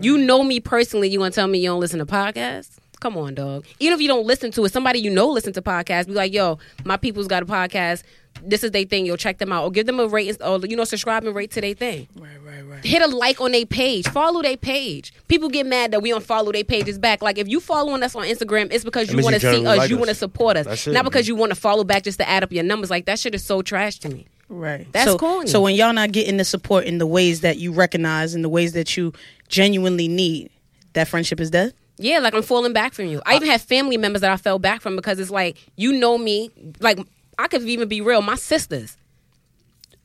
You 0.00 0.18
know 0.18 0.42
me 0.42 0.60
personally. 0.60 1.08
You 1.08 1.18
gonna 1.18 1.30
tell 1.30 1.46
me 1.46 1.58
you 1.58 1.68
don't 1.68 1.80
listen 1.80 1.98
to 1.98 2.06
podcasts? 2.06 2.78
Come 3.00 3.16
on, 3.18 3.34
dog. 3.34 3.66
Even 3.78 3.94
if 3.94 4.00
you 4.00 4.08
don't 4.08 4.26
listen 4.26 4.50
to 4.52 4.64
it, 4.64 4.72
somebody 4.72 5.00
you 5.00 5.10
know 5.10 5.28
listen 5.28 5.52
to 5.52 5.62
podcasts. 5.62 6.06
Be 6.06 6.14
like, 6.14 6.32
yo, 6.32 6.58
my 6.84 6.96
people's 6.96 7.26
got 7.26 7.42
a 7.42 7.46
podcast. 7.46 8.02
This 8.42 8.64
is 8.64 8.70
their 8.70 8.84
thing. 8.84 9.06
You'll 9.06 9.16
check 9.16 9.38
them 9.38 9.52
out, 9.52 9.64
or 9.64 9.70
give 9.70 9.86
them 9.86 10.00
a 10.00 10.06
rate, 10.06 10.36
or 10.42 10.58
you 10.60 10.76
know, 10.76 10.84
subscribe 10.84 11.24
and 11.24 11.34
rate 11.34 11.50
to 11.52 11.60
their 11.60 11.74
thing. 11.74 12.08
Right, 12.16 12.30
right, 12.44 12.66
right. 12.66 12.84
Hit 12.84 13.02
a 13.02 13.06
like 13.06 13.40
on 13.40 13.52
their 13.52 13.66
page. 13.66 14.08
Follow 14.08 14.42
their 14.42 14.56
page. 14.56 15.12
People 15.28 15.48
get 15.48 15.66
mad 15.66 15.90
that 15.92 16.00
we 16.00 16.10
don't 16.10 16.24
follow 16.24 16.52
their 16.52 16.64
pages 16.64 16.98
back. 16.98 17.22
Like 17.22 17.38
if 17.38 17.48
you 17.48 17.60
following 17.60 18.02
us 18.02 18.14
on 18.14 18.24
Instagram, 18.24 18.68
it's 18.72 18.84
because 18.84 19.12
you 19.12 19.22
want 19.22 19.34
to 19.34 19.40
see 19.40 19.66
us. 19.66 19.78
like 19.78 19.90
you 19.90 19.96
want 19.96 20.08
to 20.08 20.14
support 20.14 20.56
us, 20.56 20.86
it, 20.86 20.92
not 20.92 21.04
because 21.04 21.26
man. 21.26 21.34
you 21.34 21.36
want 21.36 21.52
to 21.52 21.56
follow 21.60 21.84
back 21.84 22.02
just 22.02 22.18
to 22.18 22.28
add 22.28 22.42
up 22.42 22.52
your 22.52 22.64
numbers. 22.64 22.90
Like 22.90 23.06
that 23.06 23.18
shit 23.18 23.34
is 23.34 23.44
so 23.44 23.62
trash 23.62 23.98
to 24.00 24.08
me. 24.08 24.26
Right. 24.48 24.86
That's 24.92 25.10
so, 25.10 25.18
corny. 25.18 25.48
So 25.48 25.60
when 25.60 25.74
y'all 25.74 25.92
not 25.92 26.12
getting 26.12 26.36
the 26.36 26.44
support 26.44 26.84
in 26.84 26.98
the 26.98 27.06
ways 27.06 27.40
that 27.40 27.58
you 27.58 27.72
recognize 27.72 28.34
and 28.34 28.44
the 28.44 28.48
ways 28.48 28.72
that 28.74 28.96
you 28.96 29.12
genuinely 29.48 30.08
need, 30.08 30.50
that 30.92 31.08
friendship 31.08 31.40
is 31.40 31.50
dead. 31.50 31.74
Yeah, 31.98 32.18
like 32.18 32.34
I'm 32.34 32.42
falling 32.42 32.72
back 32.72 32.92
from 32.92 33.06
you. 33.06 33.22
I 33.24 33.36
even 33.36 33.48
have 33.48 33.62
family 33.62 33.96
members 33.96 34.20
that 34.20 34.30
I 34.30 34.36
fell 34.36 34.58
back 34.58 34.80
from 34.82 34.96
because 34.96 35.18
it's 35.18 35.30
like 35.30 35.56
you 35.76 35.92
know 35.92 36.18
me. 36.18 36.50
Like 36.80 36.98
I 37.38 37.48
could 37.48 37.62
even 37.62 37.88
be 37.88 38.00
real. 38.00 38.22
My 38.22 38.34
sisters. 38.34 38.96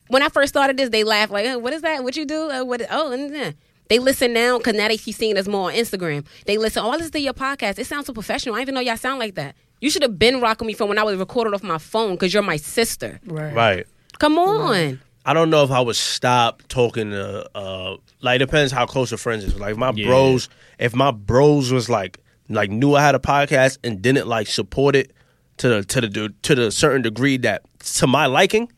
When 0.07 0.21
I 0.21 0.29
first 0.29 0.49
started 0.49 0.77
this, 0.77 0.89
they 0.89 1.03
laughed 1.03 1.31
like, 1.31 1.47
"Uh, 1.47 1.59
"What 1.59 1.73
is 1.73 1.81
that? 1.81 2.03
What 2.03 2.15
you 2.15 2.25
do? 2.25 2.49
Uh, 2.49 2.63
what? 2.63 2.81
Oh, 2.89 3.11
and 3.11 3.33
then 3.33 3.55
they 3.89 3.99
listen 3.99 4.33
now 4.33 4.57
because 4.57 4.73
now 4.73 4.87
they 4.87 4.97
keep 4.97 5.15
seeing 5.15 5.37
us 5.37 5.47
more 5.47 5.69
on 5.69 5.75
Instagram. 5.75 6.25
They 6.45 6.57
listen. 6.57 6.83
Oh, 6.83 6.91
I 6.91 6.95
listen 6.95 7.11
to 7.11 7.19
your 7.19 7.33
podcast. 7.33 7.77
It 7.77 7.87
sounds 7.87 8.05
so 8.05 8.13
professional. 8.13 8.55
I 8.55 8.59
didn't 8.59 8.69
even 8.69 8.75
know 8.75 8.81
y'all 8.81 8.97
sound 8.97 9.19
like 9.19 9.35
that. 9.35 9.55
You 9.81 9.89
should 9.89 10.03
have 10.03 10.17
been 10.19 10.39
rocking 10.39 10.67
me 10.67 10.73
from 10.73 10.89
when 10.89 10.97
I 10.97 11.03
was 11.03 11.17
recording 11.17 11.53
off 11.53 11.63
my 11.63 11.77
phone 11.77 12.11
because 12.11 12.33
you're 12.33 12.43
my 12.43 12.57
sister. 12.57 13.19
Right. 13.25 13.53
Right. 13.53 13.87
Come 14.19 14.37
on. 14.37 15.01
I 15.25 15.33
don't 15.33 15.49
know 15.49 15.63
if 15.63 15.71
I 15.71 15.81
would 15.81 15.95
stop 15.95 16.63
talking 16.67 17.11
to 17.11 17.49
uh 17.57 17.97
like 18.21 18.35
it 18.37 18.39
depends 18.45 18.71
how 18.71 18.85
close 18.85 19.11
your 19.11 19.17
friends 19.17 19.43
is. 19.43 19.59
Like 19.59 19.77
my 19.77 19.91
Yeah. 19.95 20.07
bros, 20.07 20.49
if 20.79 20.95
my 20.95 21.11
bros 21.11 21.71
was 21.71 21.89
like 21.89 22.19
like 22.49 22.69
knew 22.69 22.95
I 22.95 23.01
had 23.01 23.15
a 23.15 23.19
podcast 23.19 23.77
and 23.83 24.01
didn't 24.01 24.27
like 24.27 24.47
support 24.47 24.95
it 24.95 25.11
to 25.57 25.69
the 25.69 25.83
to 25.83 26.01
the 26.01 26.33
to 26.43 26.55
the 26.55 26.71
certain 26.71 27.01
degree 27.01 27.37
that 27.37 27.63
to 27.97 28.07
my 28.07 28.25
liking, 28.25 28.71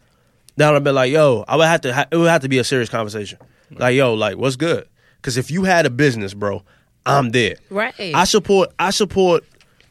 then 0.58 0.73
I'd 0.75 0.84
be 0.84 0.91
like, 0.91 1.12
yo, 1.12 1.43
I 1.47 1.56
would 1.56 1.65
have 1.67 1.82
to 1.82 1.93
ha- 1.93 2.06
it 2.12 2.17
would 2.17 2.29
have 2.29 2.41
to 2.41 2.49
be 2.49 2.58
a 2.60 2.63
serious 2.63 2.89
conversation. 2.89 3.39
Like, 3.71 3.95
yo, 3.95 4.13
like 4.13 4.38
what's 4.38 4.56
good? 4.56 4.88
Because 5.17 5.38
if 5.38 5.49
you 5.49 5.63
had 5.63 5.86
a 5.86 5.89
business, 5.89 6.34
bro, 6.34 6.63
I'm 7.06 7.29
there. 7.32 7.56
Right. 7.69 7.93
I 7.99 8.25
support 8.25 8.69
I 8.77 8.91
support 8.91 9.43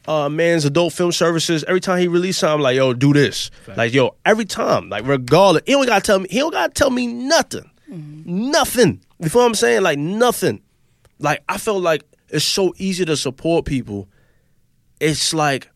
uh 0.08 0.28
man's 0.28 0.64
adult 0.64 0.92
film 0.92 1.12
services 1.12 1.62
every 1.64 1.80
time 1.80 1.98
he 1.98 2.08
release 2.08 2.38
something 2.38 2.54
I'm 2.56 2.60
like 2.60 2.74
yo 2.74 2.92
do 2.92 3.12
this 3.12 3.52
like 3.76 3.92
yo 3.92 4.16
every 4.26 4.44
time 4.44 4.88
like 4.88 5.06
regardless 5.06 5.62
he 5.64 5.72
don't 5.74 5.86
gotta 5.86 6.00
tell 6.04 6.18
me 6.18 6.26
he 6.28 6.38
don't 6.40 6.50
gotta 6.50 6.72
tell 6.72 6.90
me 6.90 7.06
nothing 7.06 7.70
nothing. 7.92 9.00
You 9.18 9.28
feel 9.28 9.42
what 9.42 9.48
I'm 9.48 9.54
saying? 9.54 9.82
Like 9.82 9.98
nothing. 9.98 10.62
Like 11.18 11.42
I 11.48 11.58
feel 11.58 11.80
like 11.80 12.02
it's 12.28 12.44
so 12.44 12.74
easy 12.78 13.04
to 13.04 13.16
support 13.16 13.64
people. 13.64 14.08
It's 15.00 15.34
like 15.34 15.68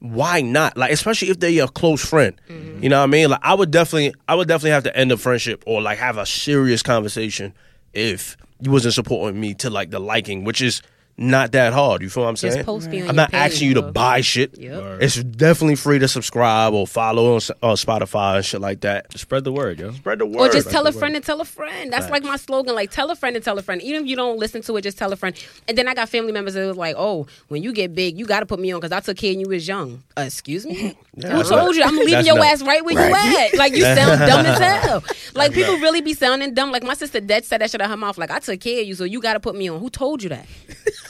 why 0.00 0.40
not? 0.40 0.76
Like 0.76 0.90
especially 0.90 1.28
if 1.28 1.38
they're 1.38 1.50
your 1.50 1.68
close 1.68 2.04
friend. 2.04 2.40
Mm-hmm. 2.48 2.82
You 2.82 2.88
know 2.88 2.98
what 2.98 3.04
I 3.04 3.06
mean? 3.06 3.30
Like 3.30 3.40
I 3.42 3.54
would 3.54 3.70
definitely 3.70 4.14
I 4.28 4.34
would 4.34 4.48
definitely 4.48 4.70
have 4.70 4.84
to 4.84 4.96
end 4.96 5.12
a 5.12 5.16
friendship 5.16 5.62
or 5.66 5.80
like 5.80 5.98
have 5.98 6.18
a 6.18 6.26
serious 6.26 6.82
conversation 6.82 7.54
if 7.92 8.36
you 8.60 8.70
wasn't 8.70 8.94
supporting 8.94 9.40
me 9.40 9.54
to 9.54 9.70
like 9.70 9.90
the 9.90 9.98
liking 9.98 10.44
which 10.44 10.62
is 10.62 10.82
not 11.22 11.52
that 11.52 11.72
hard 11.72 12.02
you 12.02 12.10
feel 12.10 12.24
what 12.24 12.28
I'm 12.30 12.34
Just 12.34 12.54
saying 12.54 12.64
post 12.66 12.88
me 12.88 12.98
on 12.98 13.02
I'm 13.02 13.06
your 13.06 13.14
not 13.14 13.32
asking 13.34 13.68
you 13.68 13.74
to 13.74 13.82
page, 13.84 13.92
buy 13.94 14.20
shit. 14.20 14.58
Yep. 14.58 14.98
It's 15.00 15.16
definitely 15.22 15.76
free 15.76 15.98
to 16.00 16.08
subscribe 16.08 16.74
or 16.74 16.86
follow 16.86 17.30
on, 17.32 17.36
S- 17.36 17.50
on 17.62 17.76
Spotify 17.76 18.36
and 18.36 18.44
shit 18.44 18.60
like 18.60 18.80
that. 18.80 19.16
Spread 19.18 19.44
the 19.44 19.52
word, 19.52 19.78
yo. 19.80 19.92
Spread 19.92 20.18
the 20.18 20.26
word. 20.26 20.50
Or 20.50 20.52
just 20.52 20.70
tell 20.70 20.86
a 20.86 20.92
friend 20.92 21.14
and 21.16 21.24
tell 21.24 21.40
a 21.40 21.44
friend. 21.44 21.92
That's 21.92 22.10
like 22.10 22.22
my 22.24 22.36
slogan. 22.36 22.74
Like 22.74 22.90
tell 22.90 23.10
a 23.10 23.16
friend 23.16 23.36
and 23.36 23.44
tell 23.44 23.58
a 23.58 23.62
friend. 23.62 23.80
Even 23.82 24.02
if 24.02 24.08
you 24.08 24.16
don't 24.16 24.38
listen 24.38 24.62
to 24.62 24.76
it, 24.76 24.82
just 24.82 24.98
tell 24.98 25.12
a 25.12 25.16
friend. 25.16 25.36
And 25.68 25.78
then 25.78 25.88
I 25.88 25.94
got 25.94 26.08
family 26.08 26.32
members 26.32 26.54
that 26.54 26.66
was 26.66 26.76
like, 26.76 26.96
"Oh, 26.98 27.26
when 27.48 27.62
you 27.62 27.72
get 27.72 27.94
big, 27.94 28.18
you 28.18 28.26
got 28.26 28.40
to 28.40 28.46
put 28.46 28.58
me 28.60 28.72
on 28.72 28.80
because 28.80 28.92
I 28.92 29.00
took 29.00 29.16
care 29.16 29.32
of 29.32 29.38
you 29.40 29.48
was 29.48 29.66
young." 29.68 30.02
Uh, 30.16 30.22
excuse 30.22 30.66
me. 30.66 30.74
Who 31.14 31.20
that's 31.22 31.48
told 31.50 31.76
you? 31.76 31.82
I'm 31.82 31.94
leaving 31.96 32.12
that's 32.14 32.26
your 32.26 32.36
not- 32.38 32.46
ass 32.46 32.62
right 32.62 32.84
where 32.84 32.94
you 32.94 33.14
at. 33.14 33.54
Like 33.62 33.74
you 33.76 33.82
sound 33.82 34.18
dumb 34.26 34.46
as 34.46 34.58
hell. 34.58 35.04
Like 35.34 35.52
people 35.52 35.74
really 35.78 36.00
be 36.00 36.14
sounding 36.14 36.54
dumb. 36.54 36.72
Like 36.72 36.82
my 36.82 36.94
sister 36.94 37.20
Dead 37.20 37.44
said 37.44 37.60
that 37.60 37.70
shit 37.70 37.80
out 37.80 37.90
her 37.90 37.96
mouth. 37.96 38.18
Like 38.18 38.30
I 38.30 38.38
took 38.38 38.60
care 38.60 38.80
of 38.80 38.86
you, 38.88 38.94
so 38.94 39.04
you 39.04 39.20
got 39.20 39.34
to 39.34 39.40
put 39.40 39.54
me 39.54 39.68
on. 39.68 39.78
Who 39.78 39.88
told 39.90 40.22
you 40.22 40.30
that? 40.30 40.46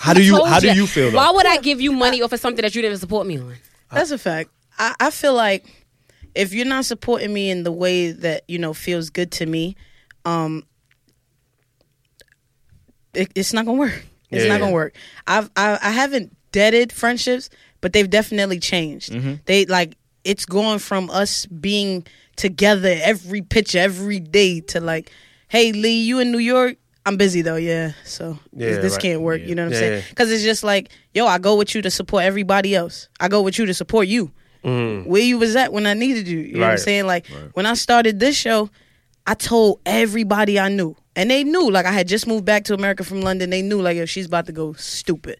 How 0.02 0.14
do 0.14 0.22
you 0.22 0.36
Told 0.36 0.48
how 0.48 0.58
do 0.58 0.72
you 0.74 0.86
feel? 0.88 1.10
Though? 1.12 1.16
Why 1.18 1.30
would 1.30 1.46
I 1.46 1.58
give 1.58 1.80
you 1.80 1.92
money 1.92 2.22
off 2.22 2.32
of 2.32 2.40
something 2.40 2.60
that 2.62 2.74
you 2.74 2.82
didn't 2.82 2.98
support 2.98 3.24
me 3.26 3.38
on? 3.38 3.54
That's 3.92 4.10
a 4.10 4.18
fact. 4.18 4.50
I, 4.78 4.94
I 4.98 5.10
feel 5.10 5.32
like 5.34 5.64
if 6.34 6.52
you're 6.52 6.66
not 6.66 6.84
supporting 6.86 7.32
me 7.32 7.50
in 7.50 7.62
the 7.62 7.70
way 7.70 8.10
that 8.10 8.42
you 8.48 8.58
know 8.58 8.74
feels 8.74 9.10
good 9.10 9.30
to 9.32 9.46
me, 9.46 9.76
um, 10.24 10.64
it, 13.14 13.30
it's 13.34 13.52
not 13.52 13.64
gonna 13.66 13.78
work. 13.78 14.04
It's 14.30 14.42
Yeah. 14.44 14.48
not 14.48 14.60
gonna 14.60 14.72
work. 14.72 14.94
I've 15.26 15.50
I, 15.56 15.78
I 15.80 15.90
haven't 15.90 16.34
deaded 16.52 16.92
friendships, 16.92 17.48
but 17.80 17.92
they've 17.92 18.08
definitely 18.10 18.58
changed. 18.58 19.12
They 19.46 19.66
like 19.66 19.96
it's 20.24 20.46
going 20.46 20.78
from 20.78 21.10
us 21.10 21.46
being 21.46 22.06
together 22.36 22.96
every 23.02 23.42
picture 23.42 23.78
every 23.78 24.18
day 24.20 24.60
to 24.60 24.80
like, 24.80 25.10
hey 25.48 25.72
Lee, 25.72 26.02
you 26.02 26.18
in 26.18 26.32
New 26.32 26.38
York? 26.38 26.76
I'm 27.04 27.16
busy 27.16 27.42
though, 27.42 27.56
yeah. 27.56 27.92
So 28.04 28.38
Yeah, 28.52 28.76
this 28.78 28.92
right. 28.92 29.02
can't 29.02 29.20
work. 29.22 29.40
Yeah. 29.40 29.46
You 29.48 29.54
know 29.56 29.62
what 29.64 29.66
I'm 29.68 29.72
Yeah, 29.72 29.78
saying? 29.78 29.92
yeah. 30.02 30.04
Because 30.10 30.30
it's 30.30 30.44
just 30.44 30.62
like, 30.62 30.90
yo, 31.14 31.26
I 31.26 31.38
go 31.38 31.56
with 31.56 31.74
you 31.74 31.82
to 31.82 31.90
support 31.90 32.22
everybody 32.24 32.74
else. 32.74 33.08
I 33.18 33.28
go 33.28 33.42
with 33.42 33.58
you 33.58 33.66
to 33.66 33.74
support 33.74 34.06
you. 34.08 34.30
Where 34.62 35.20
you 35.22 35.38
was 35.38 35.56
at 35.56 35.72
when 35.72 35.86
I 35.86 35.94
needed 35.94 36.28
you. 36.28 36.38
You 36.38 36.54
know 36.54 36.60
what 36.60 36.70
I'm 36.72 36.76
Mm. 36.76 36.84
Saying? 36.84 37.06
Like 37.06 37.26
when 37.54 37.66
I 37.66 37.74
started 37.74 38.20
this 38.20 38.36
show, 38.36 38.70
I 39.26 39.34
told 39.34 39.80
everybody 39.86 40.58
I 40.60 40.68
knew, 40.68 40.94
and 41.16 41.28
they 41.30 41.42
knew. 41.42 41.68
Like 41.70 41.86
I 41.86 41.90
had 41.92 42.06
just 42.06 42.26
moved 42.28 42.44
back 42.44 42.62
to 42.64 42.74
America 42.74 43.02
from 43.02 43.20
London. 43.22 43.50
They 43.50 43.62
knew, 43.62 43.80
like, 43.82 43.96
yo, 43.96 44.04
she's 44.04 44.26
about 44.26 44.46
to 44.46 44.52
go 44.52 44.72
stupid. 44.74 45.38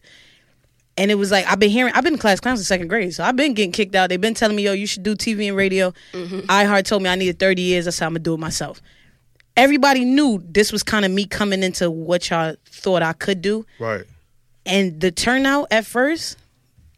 And 0.97 1.09
it 1.09 1.15
was 1.15 1.31
like 1.31 1.45
I've 1.49 1.59
been 1.59 1.69
hearing. 1.71 1.93
I've 1.95 2.03
been 2.03 2.13
in 2.13 2.19
class 2.19 2.39
clowns 2.41 2.59
in 2.59 2.65
second 2.65 2.87
grade, 2.89 3.13
so 3.13 3.23
I've 3.23 3.35
been 3.37 3.53
getting 3.53 3.71
kicked 3.71 3.95
out. 3.95 4.09
They've 4.09 4.19
been 4.21 4.33
telling 4.35 4.55
me, 4.57 4.63
"Yo, 4.63 4.73
you 4.73 4.85
should 4.85 5.03
do 5.03 5.15
TV 5.15 5.47
and 5.47 5.55
radio." 5.57 5.93
iHeart 6.13 6.83
told 6.83 7.01
me 7.01 7.09
I 7.09 7.15
needed 7.15 7.39
thirty 7.39 7.61
years. 7.61 7.85
That's 7.85 7.97
how 7.99 8.05
I'm 8.07 8.11
gonna 8.13 8.19
do 8.19 8.33
it 8.35 8.39
myself. 8.39 8.81
Everybody 9.55 10.03
knew 10.05 10.43
this 10.45 10.71
was 10.71 10.83
kind 10.83 11.05
of 11.05 11.11
me 11.11 11.25
coming 11.25 11.63
into 11.63 11.91
what 11.91 12.29
y'all 12.29 12.55
thought 12.65 13.03
I 13.03 13.13
could 13.13 13.41
do, 13.41 13.65
right. 13.79 14.03
and 14.65 14.99
the 14.99 15.11
turnout 15.11 15.67
at 15.69 15.85
first, 15.85 16.37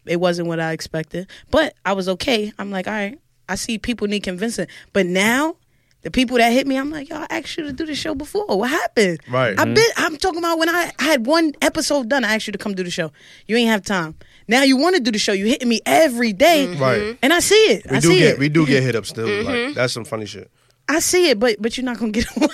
it 0.06 0.16
wasn't 0.16 0.48
what 0.48 0.58
I 0.60 0.72
expected. 0.72 1.28
But 1.50 1.74
I 1.84 1.92
was 1.92 2.08
okay. 2.08 2.52
I'm 2.58 2.70
like, 2.70 2.86
all 2.86 2.94
right, 2.94 3.18
I 3.48 3.56
see 3.56 3.78
people 3.78 4.06
need 4.08 4.20
convincing. 4.22 4.68
But 4.92 5.06
now, 5.06 5.56
the 6.02 6.10
people 6.10 6.36
that 6.38 6.52
hit 6.52 6.66
me, 6.66 6.76
I'm 6.78 6.90
like, 6.90 7.08
y'all 7.08 7.26
asked 7.28 7.56
you 7.56 7.64
to 7.64 7.72
do 7.72 7.84
the 7.84 7.94
show 7.94 8.14
before. 8.14 8.46
What 8.46 8.70
happened? 8.70 9.18
Right. 9.28 9.58
I've 9.58 9.66
mm-hmm. 9.66 9.74
been. 9.74 9.90
I'm 9.96 10.16
talking 10.16 10.38
about 10.38 10.58
when 10.58 10.68
I, 10.68 10.92
I 10.98 11.04
had 11.04 11.26
one 11.26 11.52
episode 11.60 12.08
done. 12.08 12.24
I 12.24 12.36
asked 12.36 12.46
you 12.46 12.52
to 12.52 12.58
come 12.58 12.74
do 12.74 12.84
the 12.84 12.90
show. 12.90 13.12
You 13.46 13.56
ain't 13.56 13.70
have 13.70 13.82
time. 13.82 14.14
Now 14.48 14.62
you 14.62 14.76
want 14.76 14.94
to 14.94 15.02
do 15.02 15.10
the 15.10 15.18
show. 15.18 15.32
You 15.32 15.46
hitting 15.46 15.68
me 15.68 15.80
every 15.84 16.32
day. 16.32 16.72
Right. 16.76 17.18
And 17.22 17.32
I 17.32 17.40
see 17.40 17.54
it. 17.54 17.90
We 17.90 17.96
I 17.96 18.00
do 18.00 18.08
see 18.08 18.18
get 18.20 18.34
it. 18.34 18.38
we 18.38 18.48
do 18.48 18.66
get 18.66 18.82
hit 18.82 18.94
up 18.94 19.04
still. 19.04 19.26
Like 19.26 19.46
mm-hmm. 19.46 19.74
that's 19.74 19.92
some 19.92 20.04
funny 20.04 20.26
shit. 20.26 20.50
I 20.88 21.00
see 21.00 21.30
it, 21.30 21.38
but 21.40 21.56
but 21.60 21.76
you're 21.76 21.84
not 21.84 21.98
gonna 21.98 22.12
get 22.12 22.26
on. 22.40 22.48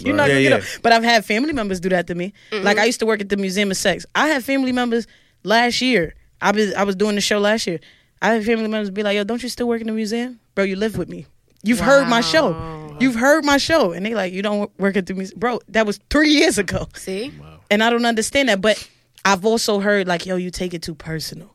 you're 0.00 0.14
not 0.14 0.28
Yeah, 0.28 0.34
gonna 0.34 0.40
yeah. 0.40 0.48
get 0.50 0.60
on. 0.60 0.66
But 0.82 0.92
I've 0.92 1.02
had 1.04 1.24
family 1.24 1.52
members 1.52 1.80
do 1.80 1.88
that 1.90 2.06
to 2.08 2.14
me. 2.14 2.32
Mm-hmm. 2.50 2.64
Like 2.64 2.78
I 2.78 2.84
used 2.84 3.00
to 3.00 3.06
work 3.06 3.20
at 3.20 3.28
the 3.28 3.36
Museum 3.36 3.70
of 3.70 3.76
Sex. 3.76 4.06
I 4.14 4.28
had 4.28 4.44
family 4.44 4.72
members 4.72 5.06
last 5.42 5.80
year. 5.80 6.14
I 6.40 6.50
was 6.52 6.72
I 6.74 6.84
was 6.84 6.96
doing 6.96 7.14
the 7.16 7.20
show 7.20 7.38
last 7.38 7.66
year. 7.66 7.80
I 8.20 8.34
have 8.34 8.44
family 8.44 8.68
members 8.68 8.90
be 8.90 9.02
like, 9.02 9.16
"Yo, 9.16 9.24
don't 9.24 9.42
you 9.42 9.48
still 9.48 9.66
work 9.68 9.80
in 9.80 9.88
the 9.88 9.92
museum, 9.92 10.38
bro? 10.54 10.64
You 10.64 10.76
live 10.76 10.96
with 10.96 11.08
me. 11.08 11.26
You've 11.64 11.80
heard 11.80 12.08
my 12.08 12.20
show. 12.20 12.96
You've 13.00 13.16
heard 13.16 13.44
my 13.44 13.56
show." 13.58 13.92
And 13.92 14.06
they 14.06 14.14
like, 14.14 14.32
"You 14.32 14.42
don't 14.42 14.70
work 14.78 14.96
at 14.96 15.06
the 15.06 15.14
museum, 15.14 15.38
bro? 15.40 15.60
That 15.68 15.86
was 15.86 15.98
three 16.10 16.30
years 16.30 16.58
ago." 16.58 16.86
See, 16.94 17.32
and 17.70 17.82
I 17.82 17.90
don't 17.90 18.06
understand 18.06 18.48
that. 18.48 18.60
But 18.60 18.88
I've 19.24 19.44
also 19.44 19.80
heard 19.80 20.06
like, 20.06 20.24
yo, 20.26 20.36
you 20.36 20.50
take 20.50 20.72
it 20.74 20.82
too 20.82 20.94
personal. 20.94 21.51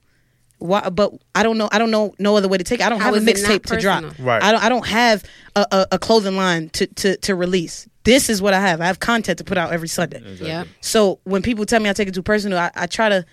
Why? 0.59 0.89
But 0.89 1.13
I 1.35 1.43
don't 1.43 1.57
know. 1.57 1.69
I 1.71 1.77
don't 1.79 1.91
know 1.91 2.13
no 2.19 2.35
other 2.37 2.47
way 2.47 2.57
to 2.57 2.63
take 2.63 2.79
it. 2.79 2.85
I 2.85 2.89
don't 2.89 2.99
How 2.99 3.05
have 3.05 3.13
a 3.15 3.17
is 3.17 3.27
it 3.27 3.47
not 3.47 3.61
mixtape 3.61 3.65
to 3.67 3.77
drop. 3.77 4.03
Right. 4.19 4.41
I 4.41 4.51
don't. 4.51 4.63
I 4.63 4.69
don't 4.69 4.87
have 4.87 5.23
a, 5.55 5.65
a, 5.71 5.87
a 5.93 5.99
clothing 5.99 6.35
line 6.35 6.69
to, 6.69 6.87
to 6.87 7.17
to 7.17 7.35
release. 7.35 7.87
This 8.03 8.29
is 8.29 8.41
what 8.41 8.53
I 8.53 8.61
have. 8.61 8.79
I 8.81 8.85
have 8.85 8.99
content 8.99 9.37
to 9.39 9.43
put 9.43 9.57
out 9.57 9.71
every 9.73 9.87
Sunday. 9.89 10.21
yeah, 10.41 10.63
So 10.81 11.19
when 11.25 11.41
people 11.41 11.65
tell 11.65 11.79
me 11.81 11.89
I 11.89 11.93
take 11.93 12.07
it 12.07 12.13
too 12.13 12.23
personal, 12.23 12.57
I, 12.57 12.71
I 12.75 12.87
try 12.87 13.09
to. 13.09 13.25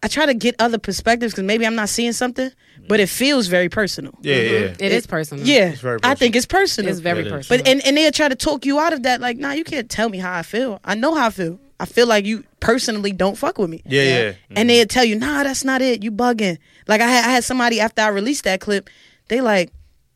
I 0.00 0.06
try 0.06 0.26
to 0.26 0.34
get 0.34 0.54
other 0.60 0.78
perspectives 0.78 1.32
because 1.32 1.42
maybe 1.44 1.66
I'm 1.66 1.74
not 1.74 1.88
seeing 1.88 2.12
something, 2.12 2.52
but 2.86 3.00
it 3.00 3.08
feels 3.08 3.48
very 3.48 3.68
personal. 3.68 4.12
Yeah, 4.22 4.34
yeah. 4.36 4.50
Mm-hmm. 4.68 4.84
it 4.84 4.92
is 4.92 5.08
personal. 5.08 5.44
Yeah, 5.44 5.70
It's 5.70 5.80
very 5.80 5.98
I 6.04 6.14
think 6.14 6.36
it's 6.36 6.46
personal. 6.46 6.88
it's 6.88 7.00
very 7.00 7.22
It 7.22 7.26
is. 7.26 7.32
personal. 7.32 7.58
But 7.64 7.68
and, 7.68 7.84
and 7.84 7.96
they'll 7.96 8.12
try 8.12 8.28
to 8.28 8.36
talk 8.36 8.64
you 8.64 8.78
out 8.78 8.92
of 8.92 9.02
that. 9.02 9.20
Like, 9.20 9.38
nah, 9.38 9.50
you 9.50 9.64
can't 9.64 9.90
tell 9.90 10.08
me 10.08 10.18
how 10.18 10.32
I 10.32 10.42
feel. 10.42 10.78
I 10.84 10.94
know 10.94 11.16
how 11.16 11.26
I 11.26 11.30
feel. 11.30 11.58
I 11.80 11.86
feel 11.86 12.06
like 12.06 12.24
you 12.26 12.44
personally 12.60 13.12
don't 13.12 13.38
fuck 13.38 13.58
with 13.58 13.70
me. 13.70 13.82
Yeah, 13.86 14.02
yeah. 14.02 14.32
And 14.56 14.68
they'll 14.68 14.86
tell 14.86 15.04
you, 15.04 15.16
nah, 15.16 15.44
that's 15.44 15.64
not 15.64 15.80
it. 15.80 16.02
You 16.02 16.10
bugging. 16.10 16.58
Like 16.88 17.00
I 17.00 17.06
had 17.08 17.24
I 17.24 17.28
had 17.30 17.44
somebody 17.44 17.80
after 17.80 18.02
I 18.02 18.08
released 18.08 18.44
that 18.44 18.60
clip, 18.60 18.90
they 19.28 19.40
like, 19.40 19.70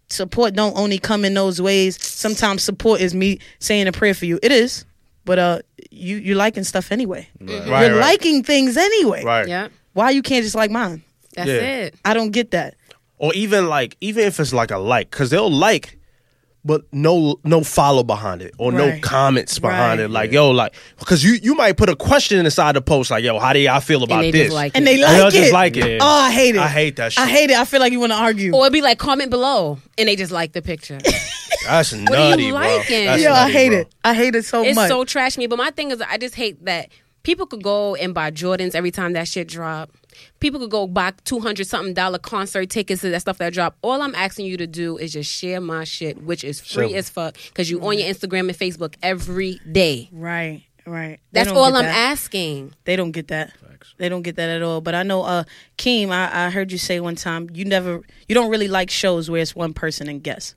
support 0.09 0.55
don't 0.55 0.77
only 0.77 0.99
come 0.99 1.25
in 1.25 1.35
those 1.35 1.61
ways. 1.63 2.03
Sometimes 2.05 2.63
support 2.63 3.01
is 3.01 3.15
me 3.15 3.39
saying 3.61 3.87
a 3.87 3.93
prayer 3.93 4.15
for 4.15 4.27
you. 4.27 4.39
It 4.43 4.53
is. 4.53 4.85
But 5.25 5.39
uh 5.39 5.59
you 5.91 6.17
you 6.17 6.35
liking 6.35 6.65
stuff 6.65 6.91
anyway. 6.91 7.29
Right, 7.41 7.49
You're 7.67 7.71
right. 7.71 7.93
liking 7.95 8.43
things 8.43 8.77
anyway. 8.77 9.23
Right. 9.25 9.47
yeah, 9.47 9.69
Why 9.93 10.11
you 10.11 10.23
can't 10.23 10.43
just 10.43 10.57
like 10.57 10.71
mine? 10.71 11.05
that's 11.35 11.49
Yeah. 11.49 11.55
it. 11.85 11.95
I 12.05 12.13
don't 12.15 12.31
get 12.31 12.51
that. 12.51 12.75
Or 13.19 13.33
even 13.35 13.69
like, 13.69 13.97
even 14.01 14.25
if 14.27 14.41
it's 14.41 14.53
like 14.53 14.73
a 14.73 14.79
like, 14.79 15.11
because 15.11 15.31
they'll 15.31 15.49
like, 15.49 15.97
but 16.65 16.83
no, 16.93 17.41
no 17.45 17.63
follow 17.65 18.03
behind 18.05 18.41
it, 18.43 18.55
or 18.59 18.71
no 18.73 18.99
comments 19.01 19.59
behind 19.59 19.99
Right. 20.01 20.05
it. 20.05 20.11
Like, 20.11 20.31
yo, 20.33 20.51
like, 20.51 20.75
because 20.99 21.25
you 21.25 21.33
you 21.43 21.55
might 21.55 21.77
put 21.77 21.89
a 21.89 21.97
question 21.97 22.39
inside 22.45 22.77
the 22.77 22.81
post, 22.83 23.11
like, 23.11 23.25
yo, 23.25 23.39
how 23.39 23.53
do 23.53 23.59
y'all 23.59 23.81
feel 23.81 24.03
about 24.05 24.21
they 24.21 24.31
this? 24.31 24.53
like 24.53 24.73
And 24.77 24.87
they 24.87 24.95
And 24.95 25.03
like 25.03 25.17
they'll 25.17 25.27
it. 25.29 25.33
just 25.33 25.53
like 25.53 25.77
it. 25.77 26.01
Oh, 26.01 26.07
I 26.07 26.31
hate 26.31 26.55
it. 26.55 26.61
I 26.61 26.69
hate 26.69 26.97
that 26.97 27.13
shit. 27.13 27.25
I 27.25 27.27
hate 27.29 27.51
it. 27.51 27.57
I 27.57 27.65
feel 27.65 27.81
like 27.81 27.93
you 27.93 28.01
want 28.01 28.13
to 28.13 28.19
argue. 28.19 28.55
Or 28.55 28.63
it'd 28.65 28.73
be 28.73 28.81
like 28.83 28.99
comment 28.99 29.31
below, 29.31 29.79
and 29.99 30.09
they 30.09 30.17
just 30.17 30.31
like 30.33 30.53
the 30.53 30.63
picture. 30.63 30.99
That's 31.67 31.93
are 31.93 31.97
you 31.97 32.03
nutty, 32.05 32.51
bro. 32.51 32.61
liking? 32.61 33.07
That's 33.07 33.23
Yo, 33.23 33.33
I 33.33 33.51
hate 33.51 33.69
bro. 33.71 33.79
it. 33.79 33.95
I 34.05 34.15
hate 34.15 34.35
it 34.35 34.45
so 34.45 34.63
it's 34.65 34.75
much. 34.77 34.89
so 34.89 35.05
trash 35.05 35.37
me. 35.39 35.47
But 35.47 35.59
my 35.59 35.71
thing 35.71 35.91
is, 35.91 36.01
I 36.01 36.17
just 36.19 36.35
hate 36.35 36.65
that 36.65 36.89
people 37.23 37.47
could 37.47 37.63
go 37.63 37.95
and 37.97 38.13
buy 38.15 38.31
Jordans 38.31 38.75
every 38.75 38.91
time 38.91 39.13
that 39.15 39.29
shit 39.29 39.49
drop. 39.49 39.91
People 40.41 40.61
could 40.61 40.71
go 40.71 40.87
buy 40.87 41.13
two 41.25 41.41
hundred 41.41 41.67
something 41.67 41.95
dollar 41.95 42.19
concert 42.19 42.71
tickets 42.71 43.01
to 43.03 43.11
that 43.11 43.21
stuff 43.21 43.39
that 43.39 43.53
drop. 43.53 43.77
All 43.83 44.03
I'm 44.03 44.15
asking 44.15 44.47
you 44.47 44.57
to 44.59 44.67
do 44.67 44.97
is 44.99 45.13
just 45.13 45.31
share 45.31 45.61
my 45.61 45.85
shit, 45.85 46.23
which 46.23 46.45
is 46.45 46.61
free 46.61 46.85
Simple. 46.85 46.97
as 46.97 47.11
fuck, 47.11 47.37
because 47.49 47.71
you 47.71 47.81
on 47.87 47.99
your 47.99 48.09
Instagram 48.13 48.49
and 48.49 48.59
Facebook 48.59 48.95
every 49.03 49.61
day. 49.71 50.09
right, 50.13 50.65
right. 50.87 51.19
They 51.33 51.41
That's 51.45 51.51
all 51.51 51.65
I'm 51.77 51.85
that. 51.85 52.11
asking. 52.13 52.75
They 52.85 52.97
don't 52.97 53.13
get 53.13 53.29
that. 53.29 53.53
They 53.99 54.09
don't 54.09 54.23
get 54.23 54.37
that 54.37 54.49
at 54.49 54.63
all. 54.63 54.81
But 54.81 54.95
I 54.95 55.03
know, 55.03 55.23
uh, 55.23 55.45
Keem, 55.77 56.11
I, 56.11 56.47
I 56.47 56.51
heard 56.51 56.73
you 56.73 56.79
say 56.79 56.99
one 57.01 57.15
time 57.17 57.49
you 57.53 57.65
never, 57.65 58.01
you 58.29 58.35
don't 58.35 58.51
really 58.51 58.69
like 58.69 58.91
shows 58.91 59.29
where 59.31 59.41
it's 59.43 59.55
one 59.57 59.75
person 59.75 60.09
and 60.09 60.23
guest. 60.23 60.55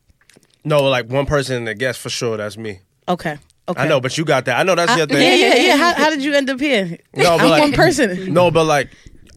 No, 0.64 0.84
like 0.84 1.08
one 1.10 1.26
person 1.26 1.58
and 1.58 1.68
the 1.68 1.76
guest 1.76 2.00
for 2.00 2.10
sure. 2.10 2.38
That's 2.38 2.58
me. 2.58 2.80
Okay, 3.08 3.38
okay. 3.68 3.82
I 3.84 3.88
know, 3.88 4.00
but 4.00 4.18
you 4.18 4.26
got 4.26 4.46
that. 4.46 4.60
I 4.60 4.64
know 4.64 4.74
that's 4.76 4.92
I- 4.92 4.98
your 4.98 5.06
thing. 5.08 5.18
yeah, 5.22 5.36
yeah, 5.36 5.56
yeah. 5.56 5.78
How, 5.78 5.94
how 5.96 6.10
did 6.10 6.24
you 6.24 6.34
end 6.34 6.50
up 6.50 6.60
here? 6.60 6.98
No, 7.16 7.38
but 7.38 7.42
I'm 7.42 7.50
like- 7.50 7.62
one 7.62 7.72
person. 7.74 8.34
No, 8.34 8.50
but 8.52 8.64
like 8.66 8.90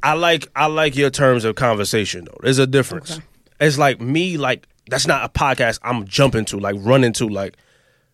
I 0.03 0.15
like 0.15 0.49
I 0.55 0.67
like 0.67 0.97
your 0.97 1.11
terms 1.11 1.45
of 1.45 1.55
conversation 1.57 2.25
though. 2.25 2.39
There's 2.43 2.59
a 2.59 2.67
difference. 2.67 3.13
Okay. 3.13 3.23
It's 3.61 3.79
like 3.79 4.01
me 4.01 4.37
like 4.37 4.67
that's 4.89 5.07
not 5.07 5.25
a 5.25 5.29
podcast 5.29 5.81
I'm 5.83 6.07
jumping 6.07 6.45
to, 6.47 6.59
like 6.59 6.77
running 6.79 7.13
to 7.15 7.27
like 7.29 7.57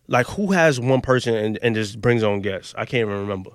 like 0.07 0.27
who 0.27 0.51
has 0.51 0.79
one 0.79 1.01
person 1.01 1.33
and, 1.35 1.59
and 1.61 1.75
just 1.75 1.99
brings 2.01 2.23
on 2.23 2.41
guests? 2.41 2.73
I 2.77 2.85
can't 2.85 3.07
even 3.07 3.19
remember. 3.21 3.51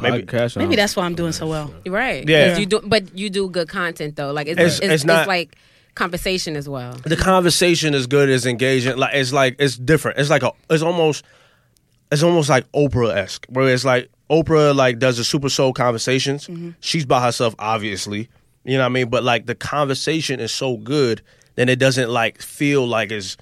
Maybe 0.00 0.24
Podcast. 0.26 0.56
Maybe 0.56 0.76
that's 0.76 0.94
why 0.96 1.04
I'm 1.04 1.14
doing 1.14 1.32
so 1.32 1.46
well. 1.46 1.72
Right? 1.86 2.28
Yeah. 2.28 2.58
You 2.58 2.66
do, 2.66 2.80
but 2.84 3.16
you 3.16 3.30
do 3.30 3.48
good 3.48 3.68
content 3.68 4.16
though. 4.16 4.32
Like 4.32 4.46
it's 4.46 4.58
It's- 4.58 4.76
it's, 4.78 4.84
it's 4.84 4.94
it's, 4.94 5.04
not- 5.04 5.28
like 5.28 5.56
conversation 5.94 6.56
as 6.56 6.68
well. 6.68 6.92
the 7.04 7.16
conversation 7.16 7.94
is 7.94 8.06
good, 8.06 8.28
it's 8.28 8.44
engaging. 8.44 8.96
Like 8.98 9.14
it's 9.14 9.32
like 9.32 9.56
it's 9.58 9.76
different. 9.76 10.18
It's 10.18 10.28
like 10.28 10.42
a 10.42 10.52
it's 10.68 10.82
almost 10.82 11.24
it's 12.12 12.22
almost 12.22 12.48
like 12.50 12.70
Oprah 12.72 13.14
esque, 13.16 13.46
where 13.48 13.68
it's 13.72 13.84
like 13.84 14.10
Oprah 14.30 14.74
like 14.74 14.98
does 14.98 15.16
the 15.18 15.24
Super 15.24 15.48
Soul 15.48 15.72
conversations. 15.72 16.48
She's 16.80 17.04
by 17.06 17.22
herself, 17.22 17.54
obviously. 17.58 18.28
You 18.64 18.76
know 18.76 18.80
what 18.82 18.86
I 18.86 18.90
mean? 18.90 19.08
But 19.10 19.22
like 19.22 19.46
the 19.46 19.54
conversation 19.54 20.40
is 20.40 20.50
so 20.52 20.76
good, 20.76 21.22
then 21.54 21.68
it 21.68 21.78
doesn't 21.78 22.10
like 22.10 22.40
feel 22.42 22.86
like 22.86 23.10
it's 23.12 23.36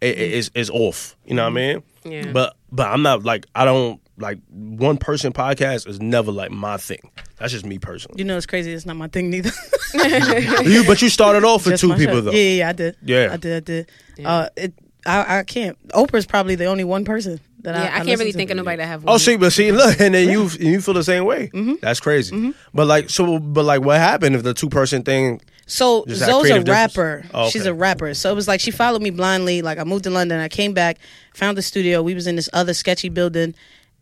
it, 0.00 0.18
it- 0.18 0.32
it's, 0.34 0.50
it's 0.54 0.70
off. 0.70 1.16
You 1.26 1.34
know 1.34 1.42
what 1.44 1.50
I 1.50 1.54
mean? 1.54 1.82
Yeah. 2.04 2.32
But 2.32 2.56
but 2.72 2.88
I'm 2.88 3.02
not 3.02 3.24
like 3.24 3.46
I 3.54 3.64
don't 3.64 4.00
like 4.16 4.38
one 4.50 4.96
person 4.96 5.32
podcast 5.32 5.88
is 5.88 6.00
never 6.00 6.30
like 6.30 6.50
my 6.50 6.76
thing. 6.76 7.10
That's 7.36 7.52
just 7.52 7.66
me 7.66 7.78
personally. 7.78 8.18
You 8.18 8.24
know, 8.24 8.36
it's 8.36 8.46
crazy. 8.46 8.72
It's 8.72 8.86
not 8.86 8.96
my 8.96 9.08
thing 9.08 9.28
neither. 9.30 9.50
you 10.64 10.84
but 10.86 11.02
you 11.02 11.08
started 11.08 11.44
off 11.44 11.66
with 11.66 11.74
Just 11.74 11.80
two 11.82 11.94
people 11.94 12.14
show. 12.16 12.20
though. 12.22 12.30
Yeah, 12.32 12.38
yeah, 12.40 12.54
yeah, 12.58 12.68
I 12.68 12.72
did. 12.72 12.96
Yeah. 13.02 13.28
I 13.32 13.36
did. 13.36 13.56
I 13.56 13.60
did. 13.60 13.90
Uh, 14.24 14.48
it. 14.56 14.72
I, 15.06 15.38
I 15.38 15.42
can't. 15.42 15.76
Oprah's 15.88 16.26
probably 16.26 16.54
the 16.54 16.66
only 16.66 16.84
one 16.84 17.04
person 17.04 17.40
that 17.60 17.74
Yeah, 17.74 17.82
I, 17.82 17.84
I, 17.84 17.88
can't 17.88 18.06
listen 18.06 18.18
really 18.20 18.32
to. 18.32 18.38
think 18.38 18.50
of 18.50 18.56
nobody 18.56 18.76
that 18.78 18.86
have. 18.86 19.04
Oh, 19.06 19.12
one. 19.12 19.18
see, 19.18 19.36
but 19.36 19.52
see, 19.52 19.72
look, 19.72 20.00
and 20.00 20.14
then 20.14 20.28
you 20.28 20.48
you 20.60 20.80
feel 20.80 20.94
the 20.94 21.04
same 21.04 21.24
way. 21.24 21.48
Mm-hmm. 21.48 21.74
That's 21.80 22.00
crazy. 22.00 22.54
But 22.72 22.86
like, 22.86 23.10
so, 23.10 23.38
but 23.38 23.64
like, 23.64 23.82
what 23.82 23.98
happened 23.98 24.34
if 24.36 24.42
the 24.42 24.54
two 24.54 24.68
person 24.68 25.02
thing? 25.02 25.40
So 25.66 26.04
Just 26.06 26.20
that 26.20 26.26
Zoe's 26.26 26.50
a 26.50 26.60
rapper. 26.60 27.24
Oh, 27.32 27.42
okay. 27.42 27.50
She's 27.50 27.66
a 27.66 27.72
rapper. 27.72 28.12
So 28.14 28.30
it 28.30 28.34
was 28.34 28.46
like 28.46 28.60
she 28.60 28.70
followed 28.70 29.00
me 29.02 29.10
blindly. 29.10 29.62
Like 29.62 29.78
I 29.78 29.84
moved 29.84 30.04
to 30.04 30.10
London. 30.10 30.38
I 30.40 30.48
came 30.48 30.74
back, 30.74 30.98
found 31.34 31.56
the 31.56 31.62
studio. 31.62 32.02
We 32.02 32.14
was 32.14 32.26
in 32.26 32.36
this 32.36 32.50
other 32.52 32.74
sketchy 32.74 33.08
building, 33.08 33.54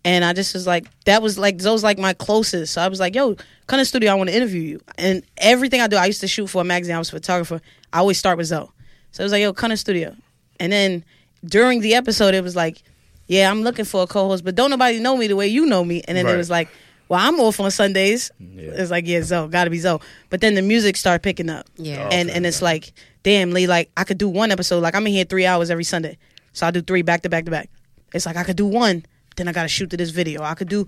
and 0.04 0.24
I 0.24 0.32
just 0.32 0.54
was 0.54 0.66
like, 0.66 0.86
that 1.04 1.22
was 1.22 1.38
like 1.38 1.60
Zoe's 1.60 1.84
like 1.84 1.98
my 1.98 2.14
closest. 2.14 2.72
So 2.72 2.82
I 2.82 2.88
was 2.88 2.98
like, 2.98 3.14
yo, 3.14 3.36
come 3.66 3.78
to 3.78 3.82
the 3.82 3.84
studio. 3.84 4.10
I 4.10 4.14
want 4.14 4.30
to 4.30 4.36
interview 4.36 4.62
you. 4.62 4.80
And 4.98 5.22
everything 5.36 5.80
I 5.80 5.86
do, 5.86 5.96
I 5.96 6.06
used 6.06 6.20
to 6.22 6.28
shoot 6.28 6.48
for 6.48 6.62
a 6.62 6.64
magazine. 6.64 6.96
I 6.96 6.98
was 6.98 7.10
a 7.10 7.12
photographer. 7.12 7.60
I 7.92 7.98
always 7.98 8.18
start 8.18 8.38
with 8.38 8.48
Zoe. 8.48 8.68
So 9.12 9.22
it 9.22 9.24
was 9.24 9.32
like, 9.32 9.42
yo, 9.42 9.52
come 9.52 9.68
to 9.70 9.74
the 9.74 9.78
studio. 9.78 10.16
And 10.60 10.72
then 10.72 11.04
during 11.44 11.80
the 11.80 11.94
episode, 11.94 12.34
it 12.34 12.42
was 12.42 12.54
like, 12.56 12.82
yeah, 13.26 13.50
I'm 13.50 13.62
looking 13.62 13.84
for 13.84 14.02
a 14.02 14.06
co-host, 14.06 14.44
but 14.44 14.54
don't 14.54 14.70
nobody 14.70 15.00
know 15.00 15.16
me 15.16 15.26
the 15.26 15.36
way 15.36 15.48
you 15.48 15.66
know 15.66 15.84
me. 15.84 16.02
And 16.06 16.16
then 16.16 16.26
Right. 16.26 16.34
it 16.34 16.38
was 16.38 16.50
like, 16.50 16.68
well, 17.08 17.20
I'm 17.26 17.38
off 17.40 17.60
on 17.60 17.70
Sundays. 17.70 18.30
It's 18.40 18.90
like, 18.90 19.06
yeah, 19.06 19.22
Zoe, 19.22 19.48
gotta 19.48 19.70
be 19.70 19.78
Zoe. 19.78 19.98
But 20.30 20.40
then 20.40 20.54
the 20.54 20.62
music 20.62 20.96
started 20.96 21.22
picking 21.22 21.50
up. 21.50 21.66
Yeah. 21.76 22.04
Oh, 22.06 22.08
and 22.14 22.30
and 22.30 22.46
it's 22.46 22.62
like, 22.62 22.92
damn, 23.22 23.50
Lee, 23.52 23.66
like 23.66 23.90
I 23.96 24.04
could 24.04 24.18
do 24.18 24.28
one 24.28 24.50
episode. 24.50 24.80
Like 24.82 24.94
I'm 24.94 25.06
in 25.06 25.12
here 25.12 25.24
three 25.24 25.44
hours 25.46 25.70
every 25.70 25.84
Sunday. 25.84 26.16
So 26.52 26.66
I 26.66 26.70
do 26.70 26.80
three 26.82 27.02
back 27.02 27.22
to 27.22 27.28
back 27.28 27.44
to 27.46 27.50
back. 27.50 27.68
It's 28.14 28.24
like 28.26 28.36
I 28.36 28.44
could 28.44 28.56
do 28.56 28.66
one, 28.66 29.04
then 29.36 29.48
I 29.48 29.52
gotta 29.52 29.68
shoot 29.68 29.90
to 29.90 29.96
this 29.96 30.10
video. 30.10 30.42
I 30.42 30.54
could 30.54 30.68
do 30.68 30.86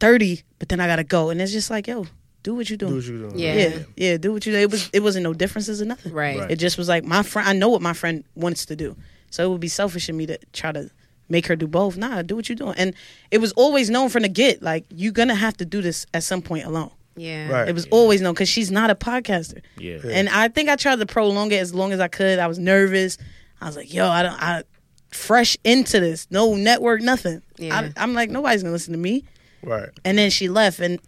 thirty, 0.00 0.42
but 0.58 0.68
then 0.68 0.80
I 0.80 0.86
gotta 0.86 1.04
go. 1.04 1.30
And 1.30 1.40
it's 1.40 1.52
just 1.52 1.70
like, 1.70 1.86
yo, 1.88 2.06
do 2.48 2.54
what 2.54 2.70
you 2.70 2.78
do. 2.78 2.88
Do 2.88 2.94
what 2.94 3.04
you 3.04 3.18
doing. 3.18 3.38
Yeah. 3.38 3.54
Yeah, 3.54 3.78
yeah, 3.96 4.16
do 4.16 4.32
what 4.32 4.46
you 4.46 4.52
do. 4.52 4.58
It 4.58 4.70
was 4.70 4.88
it 4.94 5.00
wasn't 5.00 5.24
no 5.24 5.34
differences 5.34 5.82
or 5.82 5.84
nothing. 5.84 6.14
Right. 6.14 6.38
Right. 6.38 6.50
It 6.50 6.56
just 6.56 6.78
was 6.78 6.88
like 6.88 7.04
my 7.04 7.22
friend 7.22 7.46
I 7.46 7.52
know 7.52 7.68
what 7.68 7.82
my 7.82 7.92
friend 7.92 8.24
wants 8.34 8.64
to 8.66 8.76
do. 8.76 8.96
So 9.30 9.44
it 9.44 9.50
would 9.50 9.60
be 9.60 9.68
selfish 9.68 10.08
of 10.08 10.14
me 10.14 10.24
to 10.24 10.38
try 10.54 10.72
to 10.72 10.90
make 11.28 11.46
her 11.46 11.56
do 11.56 11.66
both. 11.66 11.98
Nah, 11.98 12.22
do 12.22 12.36
what 12.36 12.48
you're 12.48 12.56
doing. 12.56 12.74
And 12.78 12.94
it 13.30 13.38
was 13.38 13.52
always 13.52 13.90
known 13.90 14.08
from 14.08 14.22
the 14.22 14.30
get, 14.30 14.62
like, 14.62 14.86
you're 14.88 15.12
gonna 15.12 15.34
have 15.34 15.58
to 15.58 15.66
do 15.66 15.82
this 15.82 16.06
at 16.14 16.22
some 16.22 16.40
point 16.40 16.64
alone. 16.64 16.90
Yeah. 17.16 17.50
Right. 17.50 17.68
It 17.68 17.74
was 17.74 17.86
always 17.90 18.22
known 18.22 18.32
because 18.32 18.48
she's 18.48 18.70
not 18.70 18.88
a 18.88 18.94
podcaster. 18.94 19.60
Yeah. 19.76 19.98
And 20.10 20.30
I 20.30 20.48
think 20.48 20.70
I 20.70 20.76
tried 20.76 21.00
to 21.00 21.06
prolong 21.06 21.52
it 21.52 21.60
as 21.60 21.74
long 21.74 21.92
as 21.92 22.00
I 22.00 22.08
could. 22.08 22.38
I 22.38 22.46
was 22.46 22.58
nervous. 22.58 23.18
I 23.60 23.66
was 23.66 23.76
like, 23.76 23.92
yo, 23.92 24.08
I 24.08 24.22
don't 24.22 24.42
I 24.42 24.62
fresh 25.10 25.58
into 25.64 26.00
this. 26.00 26.26
No 26.30 26.54
network, 26.54 27.02
nothing. 27.02 27.42
Yeah. 27.58 27.78
I, 27.78 27.92
I'm 28.02 28.14
like, 28.14 28.30
nobody's 28.30 28.62
gonna 28.62 28.72
listen 28.72 28.92
to 28.92 28.98
me. 28.98 29.24
Right. 29.62 29.90
And 30.04 30.16
then 30.16 30.30
she 30.30 30.48
left, 30.48 30.80
and 30.80 31.00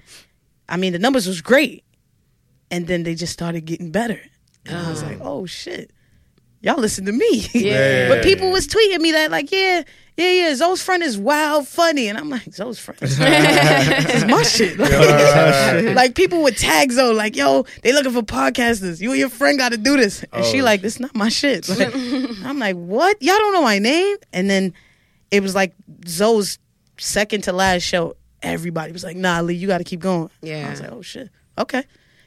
I 0.70 0.76
mean, 0.76 0.92
the 0.92 0.98
numbers 0.98 1.26
was 1.26 1.42
great, 1.42 1.84
and 2.70 2.86
then 2.86 3.02
they 3.02 3.14
just 3.14 3.32
started 3.32 3.66
getting 3.66 3.90
better. 3.90 4.20
And 4.64 4.78
I 4.78 4.88
was 4.88 5.02
uh-huh. 5.02 5.12
like, 5.12 5.20
oh 5.20 5.44
shit, 5.46 5.90
y'all 6.60 6.78
listen 6.78 7.04
to 7.06 7.12
me. 7.12 7.46
Yeah. 7.52 8.08
but 8.14 8.22
people 8.22 8.50
was 8.50 8.66
tweeting 8.66 9.00
me 9.00 9.12
that 9.12 9.30
like, 9.30 9.50
yeah, 9.50 9.82
yeah, 10.16 10.30
yeah, 10.30 10.54
Zoe's 10.54 10.82
friend 10.82 11.02
is 11.02 11.18
wild 11.18 11.66
funny, 11.66 12.08
and 12.08 12.18
I'm 12.18 12.28
like, 12.28 12.52
Zoe's 12.52 12.78
friend, 12.78 12.98
this 13.00 13.12
is 13.12 14.24
my 14.26 14.42
shit. 14.42 14.78
Like, 14.78 15.94
like, 15.96 16.14
people 16.14 16.42
would 16.42 16.56
tag 16.56 16.92
Zoe 16.92 17.14
like, 17.14 17.36
yo, 17.36 17.64
they 17.82 17.92
looking 17.92 18.12
for 18.12 18.22
podcasters. 18.22 19.00
You 19.00 19.10
and 19.10 19.18
your 19.18 19.30
friend 19.30 19.58
got 19.58 19.72
to 19.72 19.78
do 19.78 19.96
this, 19.96 20.24
and 20.32 20.44
she 20.44 20.60
Oh. 20.60 20.64
like, 20.64 20.82
this 20.82 21.00
not 21.00 21.14
my 21.14 21.30
shit. 21.30 21.68
Like, 21.68 21.94
I'm 22.44 22.58
like, 22.58 22.76
what? 22.76 23.20
Y'all 23.22 23.38
don't 23.38 23.54
know 23.54 23.62
my 23.62 23.78
name? 23.78 24.16
And 24.32 24.50
then 24.50 24.74
it 25.30 25.42
was 25.42 25.54
like 25.54 25.74
Zoe's 26.06 26.58
second 26.98 27.44
to 27.44 27.52
last 27.52 27.82
show. 27.82 28.16
Everybody 28.42 28.92
was 28.92 29.04
like, 29.04 29.16
nah, 29.16 29.40
Lee, 29.40 29.54
you 29.54 29.66
got 29.66 29.78
to 29.78 29.84
keep 29.84 30.00
going. 30.00 30.30
Yeah. 30.42 30.66
I 30.66 30.70
was 30.70 30.80
like, 30.80 30.92
oh 30.92 31.02
shit, 31.02 31.30
okay. 31.58 31.84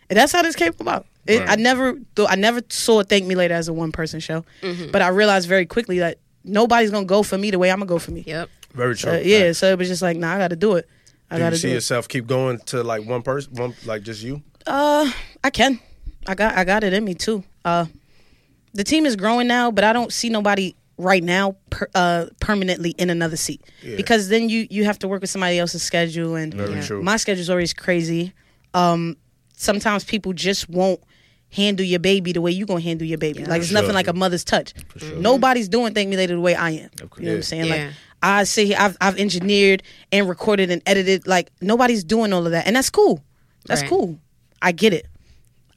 And 0.10 0.18
that's 0.18 0.32
how 0.32 0.42
this 0.42 0.56
came 0.56 0.74
about. 0.80 1.08
It, 1.26 1.42
I 1.48 1.56
never, 1.56 1.98
thought, 2.16 2.30
I 2.30 2.36
never 2.36 2.62
saw 2.70 3.02
Thank 3.02 3.26
Me 3.26 3.36
Later 3.36 3.54
as 3.54 3.70
a 3.70 3.74
one 3.74 3.92
person 3.94 4.20
show, 4.20 4.44
but 4.92 5.02
I 5.02 5.08
realized 5.08 5.48
very 5.48 5.66
quickly 5.66 6.00
that 6.00 6.18
nobody's 6.44 6.92
gonna 6.92 7.06
go 7.06 7.24
for 7.24 7.38
me 7.38 7.50
the 7.50 7.58
way 7.60 7.72
I'm 7.72 7.80
gonna 7.80 7.88
go 7.88 8.00
for 8.00 8.12
me. 8.12 8.24
Yep. 8.28 8.50
Very 8.74 8.96
true. 8.96 9.12
Uh, 9.14 9.18
yeah, 9.18 9.52
so 9.54 9.72
it 9.72 9.78
was 9.78 9.88
just 9.88 10.02
like, 10.02 10.18
nah, 10.18 10.34
I 10.34 10.38
got 10.38 10.50
to 10.50 10.56
do 10.56 10.76
it. 10.76 10.90
I 11.30 11.40
got 11.40 11.52
to 11.52 11.58
see 11.58 11.68
do 11.68 11.72
it. 11.72 11.76
yourself 11.76 12.08
keep 12.08 12.28
going 12.28 12.60
to 12.68 12.84
like 12.84 13.06
one 13.06 13.22
person, 13.22 13.54
one 13.54 13.74
like 13.86 14.04
just 14.04 14.22
you? 14.22 14.42
Uh, 14.68 15.10
I 15.44 15.50
can. 15.50 15.80
I 16.28 16.36
got 16.36 16.58
I 16.58 16.64
got 16.64 16.84
it 16.84 16.94
in 16.94 17.04
me 17.04 17.14
too. 17.14 17.44
Uh, 17.64 17.86
the 18.74 18.84
team 18.84 19.06
is 19.06 19.16
growing 19.16 19.48
now, 19.48 19.72
but 19.72 19.84
I 19.84 19.94
don't 19.94 20.12
see 20.12 20.30
nobody 20.30 20.76
right 21.04 21.24
now 21.24 21.56
per, 21.70 21.88
uh, 21.96 22.26
permanently 22.40 22.92
in 22.98 23.10
another 23.10 23.36
seat 23.38 23.62
Yeah. 23.84 23.96
because 23.98 24.30
then 24.30 24.50
you 24.50 24.68
you 24.70 24.86
have 24.86 24.98
to 25.00 25.08
work 25.08 25.22
with 25.22 25.30
somebody 25.30 25.60
else's 25.60 25.84
schedule 25.84 26.36
and 26.36 26.54
Very 26.54 26.76
Yeah. 26.76 26.82
true. 26.82 27.04
my 27.04 27.18
schedule's 27.18 27.50
always 27.50 27.74
crazy. 27.74 28.34
Um, 28.74 29.18
sometimes 29.56 30.04
people 30.04 30.34
just 30.34 30.70
won't 30.70 31.00
handle 31.50 31.86
your 31.86 32.00
baby 32.00 32.32
the 32.32 32.42
way 32.42 32.52
you 32.52 32.66
gonna 32.66 32.82
handle 32.82 33.08
your 33.08 33.18
baby. 33.20 33.46
Like 33.46 33.60
it's 33.62 33.70
Sure. 33.70 33.80
nothing 33.82 33.94
like 33.94 34.08
a 34.08 34.14
mother's 34.14 34.44
touch. 34.44 34.74
Nobody's 35.18 35.70
doing 35.70 35.94
Think 35.94 36.10
Me 36.10 36.18
Later 36.18 36.34
the 36.36 36.42
way 36.42 36.56
I 36.56 36.72
am. 36.72 36.90
You 37.20 37.26
know 37.26 37.32
what 37.32 37.36
I'm 37.38 37.42
saying? 37.44 37.66
Yeah. 37.66 37.76
Like 37.76 37.90
I 38.24 38.44
sit 38.46 38.68
here, 38.68 38.78
I've 38.80 38.98
I've 39.02 39.18
engineered 39.20 39.84
and 40.12 40.28
recorded 40.28 40.72
and 40.72 40.82
edited. 40.86 41.28
Like 41.28 41.52
nobody's 41.62 42.04
doing 42.04 42.34
all 42.34 42.46
of 42.46 42.52
that, 42.54 42.66
and 42.66 42.76
that's 42.76 42.90
cool. 42.90 43.24
That's 43.68 43.82
Right. 43.82 43.90
cool. 43.90 44.20
I 44.62 44.72
get 44.72 44.94
it. 44.94 45.06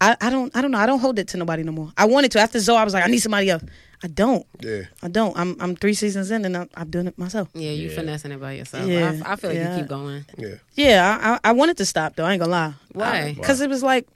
I, 0.00 0.16
I 0.20 0.30
don't 0.30 0.54
I 0.56 0.62
don't 0.62 0.70
know. 0.70 0.78
I 0.78 0.86
don't 0.86 1.00
hold 1.00 1.18
it 1.18 1.28
to 1.28 1.36
nobody 1.36 1.62
no 1.62 1.72
more. 1.72 1.90
I 1.96 2.04
wanted 2.06 2.30
to 2.32 2.38
after 2.40 2.58
Zoe. 2.60 2.76
I 2.76 2.84
was 2.84 2.94
like, 2.94 3.04
I 3.04 3.08
need 3.08 3.18
somebody 3.18 3.50
else. 3.50 3.62
I 4.02 4.08
don't. 4.08 4.46
Yeah. 4.60 4.82
I 5.02 5.08
don't. 5.08 5.36
I'm 5.38 5.56
I'm 5.60 5.74
three 5.74 5.94
seasons 5.94 6.30
in 6.30 6.44
and 6.44 6.56
I'm, 6.56 6.68
I'm 6.74 6.90
doing 6.90 7.06
it 7.06 7.18
myself. 7.18 7.48
Yeah, 7.54 7.70
you 7.70 7.88
Yeah. 7.88 7.96
finessing 7.96 8.32
it 8.32 8.40
by 8.40 8.52
yourself. 8.52 8.86
Yeah. 8.86 9.20
I, 9.24 9.32
I 9.32 9.36
feel 9.36 9.50
like 9.50 9.58
Yeah. 9.58 9.74
you 9.74 9.80
keep 9.80 9.88
going. 9.88 10.24
Yeah. 10.36 10.54
Yeah, 10.74 11.18
I, 11.22 11.32
I 11.32 11.50
I 11.50 11.52
wanted 11.52 11.76
to 11.78 11.86
stop 11.86 12.16
though. 12.16 12.24
I 12.24 12.32
ain't 12.32 12.40
gonna 12.40 12.52
lie. 12.52 12.74
Why? 12.92 13.32
Because 13.34 13.60
it 13.60 13.70
was 13.70 13.82
like, 13.82 14.06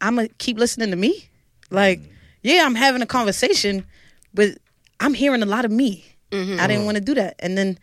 I'm 0.00 0.16
gonna 0.16 0.28
keep 0.38 0.58
listening 0.58 0.90
to 0.90 0.96
me. 0.96 1.28
Like, 1.70 2.00
mm. 2.00 2.08
yeah, 2.42 2.62
I'm 2.64 2.74
having 2.74 3.02
a 3.02 3.06
conversation, 3.06 3.84
but 4.34 4.50
I'm 5.00 5.14
hearing 5.14 5.42
a 5.42 5.46
lot 5.46 5.64
of 5.64 5.70
me. 5.70 6.04
Mm-hmm. 6.30 6.60
I 6.60 6.66
didn't 6.66 6.82
mm. 6.82 6.86
want 6.86 6.96
to 6.96 7.04
do 7.04 7.14
that, 7.14 7.36
and 7.40 7.58
then 7.58 7.78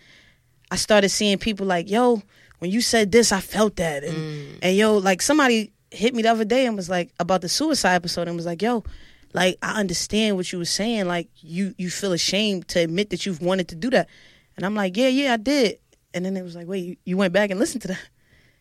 I 0.72 0.76
started 0.78 1.09
seeing 1.09 1.38
people 1.38 1.65
like, 1.65 1.89
yo, 1.89 2.22
when 2.59 2.72
you 2.72 2.82
said 2.82 3.11
this, 3.11 3.32
I 3.32 3.41
felt 3.41 3.76
that, 3.76 4.03
and 4.03 4.17
mm. 4.17 4.59
and 4.61 4.78
yo, 4.78 4.97
like 4.97 5.22
somebody 5.22 5.72
hit 5.91 6.13
me 6.13 6.22
the 6.22 6.30
other 6.30 6.45
day 6.45 6.65
and 6.65 6.76
was 6.78 6.89
like 6.89 7.11
about 7.20 7.41
the 7.41 7.49
suicide 7.49 7.95
episode 7.95 8.28
and 8.28 8.38
was 8.38 8.45
like, 8.45 8.61
yo. 8.61 8.84
Like 9.34 9.57
I 9.61 9.80
understand 9.80 10.36
what 10.36 10.51
you 10.51 10.59
were 10.59 10.65
saying. 10.65 11.07
Like 11.07 11.30
you, 11.38 11.75
you 11.77 11.89
feel 11.89 12.13
ashamed 12.13 12.67
to 12.69 12.80
admit 12.80 13.11
that 13.11 13.25
you've 13.25 13.41
wanted 13.41 13.67
to 13.69 13.75
do 13.75 13.89
that, 13.91 14.09
and 14.57 14.65
I'm 14.65 14.75
like, 14.75 14.97
yeah, 14.97 15.07
yeah, 15.07 15.34
I 15.34 15.38
did. 15.38 15.80
And 16.13 16.25
then 16.25 16.36
it 16.36 16.41
was 16.41 16.55
like, 16.55 16.67
wait, 16.67 16.84
you, 16.84 16.97
you 17.05 17.17
went 17.17 17.34
back 17.34 17.51
and 17.51 17.59
listened 17.59 17.84
to 17.84 17.89
that, 17.89 17.99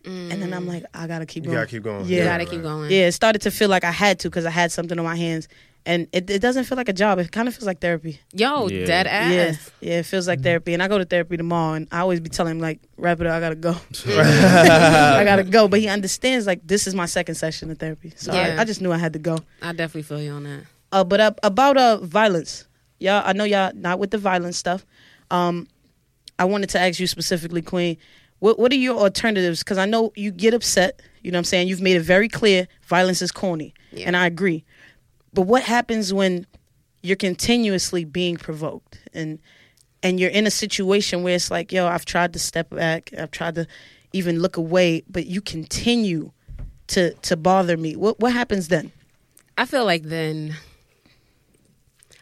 and 0.05 0.43
then 0.43 0.53
I'm 0.53 0.65
mm. 0.65 0.69
like, 0.69 0.85
I 0.95 1.07
gotta 1.07 1.27
keep 1.27 1.45
You 1.45 1.51
going. 1.51 1.59
gotta 1.59 1.71
keep 1.71 1.83
going. 1.83 2.07
Yeah. 2.07 2.19
You 2.19 2.25
gotta 2.25 2.45
keep 2.47 2.63
going. 2.63 2.91
Yeah, 2.91 3.07
it 3.07 3.13
started 3.13 3.43
to 3.43 3.51
feel 3.51 3.69
like 3.69 3.85
I 3.85 3.91
had 3.91 4.19
to 4.21 4.31
because 4.31 4.47
I 4.47 4.51
had 4.51 4.71
something 4.73 4.99
on 4.99 5.05
my 5.05 5.17
hands, 5.17 5.49
and 5.89 6.07
it, 6.13 6.29
it 6.31 6.41
doesn't 6.41 6.65
feel 6.65 6.77
like 6.77 6.89
a 6.89 6.93
job. 6.93 7.19
It 7.19 7.33
kind 7.33 7.49
of 7.49 7.55
feels 7.55 7.67
like 7.67 7.81
therapy. 7.81 8.21
Yo, 8.33 8.69
Yeah. 8.69 8.85
dead 8.87 9.07
ass. 9.09 9.33
Yeah, 9.81 9.89
yeah, 9.91 9.99
it 10.01 10.07
feels 10.07 10.29
like 10.29 10.41
therapy. 10.43 10.75
And 10.75 10.83
I 10.83 10.87
go 10.89 10.99
to 10.99 11.05
therapy 11.05 11.37
tomorrow, 11.37 11.75
and 11.75 11.89
I 11.91 12.01
always 12.01 12.21
be 12.21 12.29
telling 12.31 12.53
him 12.53 12.61
like, 12.61 12.79
wrap 12.97 13.21
it 13.21 13.27
up, 13.27 13.35
I 13.35 13.41
gotta 13.41 13.55
go, 13.57 13.71
I 14.07 15.23
gotta 15.25 15.45
go. 15.45 15.67
But 15.69 15.81
he 15.81 15.89
understands 15.89 16.47
like 16.47 16.61
this 16.67 16.87
is 16.87 16.95
my 16.95 17.07
second 17.07 17.35
session 17.37 17.71
of 17.71 17.79
therapy, 17.79 18.13
so 18.17 18.33
Yeah. 18.33 18.57
I, 18.59 18.63
I 18.63 18.65
just 18.65 18.81
knew 18.81 18.93
I 18.93 18.99
had 18.99 19.13
to 19.15 19.19
go. 19.19 19.39
I 19.63 19.73
definitely 19.73 20.03
feel 20.03 20.23
you 20.23 20.33
on 20.33 20.45
that. 20.45 20.63
Uh, 20.93 21.05
but 21.05 21.21
uh, 21.21 21.33
about 21.43 21.77
uh 21.77 21.99
violence, 21.99 22.67
y'all, 22.99 23.23
I 23.25 23.33
know 23.33 23.45
y'all 23.45 23.73
not 23.75 23.99
with 23.99 24.11
the 24.11 24.19
violence 24.19 24.57
stuff. 24.57 24.85
Um, 25.31 25.67
I 26.39 26.45
wanted 26.45 26.71
to 26.71 26.81
ask 26.81 27.01
you 27.01 27.07
specifically, 27.07 27.63
Queen. 27.63 27.97
What 28.41 28.59
what 28.59 28.71
are 28.73 28.77
your 28.77 28.97
alternatives? 28.99 29.59
Because 29.61 29.79
I 29.79 29.87
know 29.87 30.13
you 30.17 30.31
get 30.31 30.55
upset. 30.55 31.01
You 31.23 31.33
know 31.33 31.37
what 31.37 31.41
I'm 31.41 31.45
saying? 31.45 31.69
You've 31.69 31.81
made 31.83 31.97
it 31.97 32.03
very 32.03 32.29
clear 32.29 32.69
violence 32.87 33.21
is 33.21 33.33
corny, 33.33 33.75
Yeah. 33.93 34.07
and 34.07 34.17
I 34.17 34.27
agree. 34.27 34.65
But 35.39 35.47
what 35.47 35.63
happens 35.63 36.13
when 36.13 36.49
you're 37.01 37.15
continuously 37.15 38.05
being 38.05 38.39
provoked 38.39 38.99
and 39.15 39.39
and 40.03 40.19
you're 40.19 40.31
in 40.31 40.49
a 40.49 40.51
situation 40.51 41.23
where 41.23 41.37
it's 41.37 41.49
like, 41.49 41.71
yo, 41.71 41.87
I've 41.87 42.05
tried 42.05 42.33
to 42.33 42.41
step 42.41 42.71
back, 42.71 43.13
I've 43.17 43.31
tried 43.31 43.55
to 43.55 43.69
even 44.13 44.41
look 44.41 44.57
away, 44.57 45.05
but 45.09 45.27
you 45.27 45.41
continue 45.41 46.33
to 46.89 47.15
to 47.15 47.37
bother 47.37 47.77
me. 47.77 47.95
What 47.95 48.19
what 48.19 48.33
happens 48.33 48.67
then? 48.67 48.91
I 49.57 49.65
feel 49.65 49.85
like 49.85 50.03
then 50.03 50.57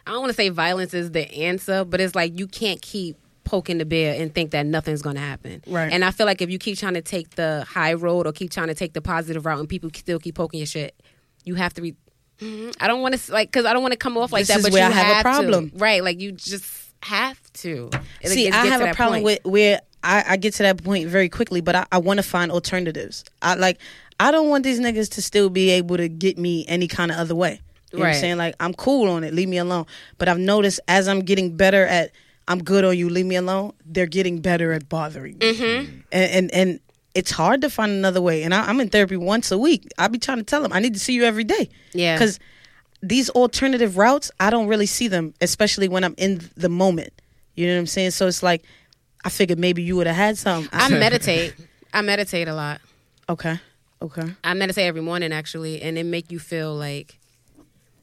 I 0.06 0.10
don't 0.10 0.20
want 0.20 0.28
to 0.32 0.36
say 0.36 0.50
violence 0.50 0.92
is 0.92 1.12
the 1.12 1.26
answer, 1.36 1.86
but 1.86 2.02
it's 2.02 2.14
like 2.14 2.38
you 2.38 2.46
can't 2.46 2.82
keep 2.82 3.16
poking 3.44 3.78
the 3.78 3.86
bear 3.86 4.20
and 4.20 4.34
think 4.34 4.50
that 4.50 4.66
nothing's 4.66 5.00
going 5.00 5.16
to 5.16 5.22
happen. 5.22 5.62
Right. 5.66 5.90
And 5.90 6.04
I 6.04 6.10
feel 6.10 6.26
like 6.26 6.42
if 6.42 6.50
you 6.50 6.58
keep 6.58 6.76
trying 6.76 6.92
to 6.92 7.00
take 7.00 7.30
the 7.30 7.64
high 7.66 7.94
road 7.94 8.26
or 8.26 8.32
keep 8.32 8.50
trying 8.50 8.68
to 8.68 8.74
take 8.74 8.92
the 8.92 9.00
positive 9.00 9.46
route 9.46 9.58
and 9.58 9.66
people 9.66 9.88
still 9.94 10.18
keep 10.18 10.34
poking 10.34 10.58
your 10.58 10.66
shit, 10.66 10.94
you 11.44 11.54
have 11.54 11.72
to 11.72 11.80
be. 11.80 11.96
Mhm. 12.40 12.74
I 12.80 12.86
don't 12.88 13.00
want 13.02 13.14
to 13.18 13.32
like 13.32 13.48
because 13.48 13.64
I 13.64 13.72
don't 13.72 13.82
want 13.82 13.92
to 13.92 13.98
come 13.98 14.16
off 14.18 14.32
like 14.32 14.42
This 14.46 14.48
that. 14.48 14.58
is 14.58 14.64
but 14.64 14.72
where 14.72 14.82
you 14.88 14.94
I 14.94 14.96
have 14.98 15.16
a 15.16 15.18
to. 15.18 15.22
problem. 15.22 15.72
right? 15.76 16.02
Like 16.02 16.20
you 16.20 16.32
just 16.32 16.64
have 17.02 17.38
to. 17.54 17.90
It 18.20 18.28
See, 18.30 18.44
gets- 18.44 18.56
I 18.56 18.66
have 18.66 18.80
a 18.82 18.94
problem 18.94 19.22
point. 19.22 19.44
with 19.44 19.52
where 19.52 19.80
I, 20.02 20.24
I 20.30 20.36
get 20.36 20.54
to 20.54 20.62
that 20.64 20.82
point 20.84 21.08
very 21.08 21.28
quickly, 21.28 21.60
but 21.60 21.74
I, 21.74 21.86
I 21.92 21.98
want 21.98 22.18
to 22.18 22.22
find 22.22 22.50
alternatives. 22.52 23.24
I 23.42 23.54
like 23.54 23.78
I 24.20 24.30
don't 24.30 24.48
want 24.48 24.64
these 24.64 24.80
niggas 24.80 25.10
to 25.12 25.22
still 25.22 25.50
be 25.50 25.70
able 25.70 25.96
to 25.96 26.08
get 26.08 26.38
me 26.38 26.64
any 26.68 26.88
kind 26.88 27.10
of 27.10 27.18
other 27.18 27.34
way. 27.34 27.60
You 27.92 27.98
know 27.98 28.02
what 28.02 28.06
I'm 28.08 28.12
Right. 28.12 28.20
saying? 28.20 28.36
Like 28.36 28.54
I'm 28.60 28.74
cool 28.74 29.10
on 29.10 29.24
it, 29.24 29.32
leave 29.34 29.48
me 29.48 29.58
alone. 29.58 29.86
But 30.18 30.28
I've 30.28 30.38
noticed 30.38 30.80
as 30.88 31.08
I'm 31.08 31.20
getting 31.20 31.56
better 31.56 31.86
at 31.86 32.12
I'm 32.48 32.62
good 32.62 32.84
on 32.84 32.96
you, 32.96 33.08
leave 33.10 33.26
me 33.26 33.34
alone, 33.36 33.72
they're 33.84 34.06
getting 34.06 34.40
better 34.40 34.72
at 34.72 34.88
bothering 34.88 35.38
me. 35.38 35.52
Mm-hmm. 35.52 35.96
And, 36.12 36.30
and 36.32 36.50
and 36.52 36.80
it's 37.16 37.30
hard 37.30 37.62
to 37.62 37.70
find 37.70 37.90
another 37.90 38.20
way. 38.20 38.42
And 38.42 38.54
I, 38.54 38.68
I'm 38.68 38.78
in 38.78 38.90
therapy 38.90 39.16
once 39.16 39.50
a 39.50 39.56
week. 39.56 39.88
I'll 39.96 40.10
be 40.10 40.18
trying 40.18 40.36
to 40.36 40.44
tell 40.44 40.62
them 40.62 40.72
I 40.72 40.80
need 40.80 40.92
to 40.92 41.00
see 41.00 41.14
you 41.14 41.24
every 41.24 41.44
day. 41.44 41.70
Yeah. 41.94 42.14
Because 42.14 42.38
these 43.02 43.30
alternative 43.30 43.96
routes, 43.96 44.30
I 44.38 44.50
don't 44.50 44.66
really 44.66 44.84
see 44.86 45.08
them, 45.08 45.32
especially 45.40 45.88
when 45.88 46.04
I'm 46.04 46.14
in 46.18 46.42
the 46.56 46.68
moment. 46.68 47.14
You 47.54 47.66
know 47.66 47.72
what 47.72 47.80
I'm 47.80 47.86
saying? 47.86 48.10
So 48.10 48.26
it's 48.26 48.42
like, 48.42 48.64
I 49.24 49.30
figured 49.30 49.58
maybe 49.58 49.82
you 49.82 49.96
would 49.96 50.06
have 50.06 50.14
had 50.14 50.36
some. 50.36 50.68
I 50.72 50.88
meditate. 50.90 51.54
I 51.92 52.02
meditate 52.02 52.48
a 52.48 52.54
lot. 52.54 52.80
okay, 53.30 53.58
okay. 54.02 54.34
I 54.44 54.52
meditate 54.52 54.84
every 54.84 55.00
morning 55.00 55.32
actually, 55.32 55.80
and 55.80 55.96
it 55.96 56.04
make 56.04 56.30
you 56.30 56.38
feel 56.38 56.74
like 56.74 57.18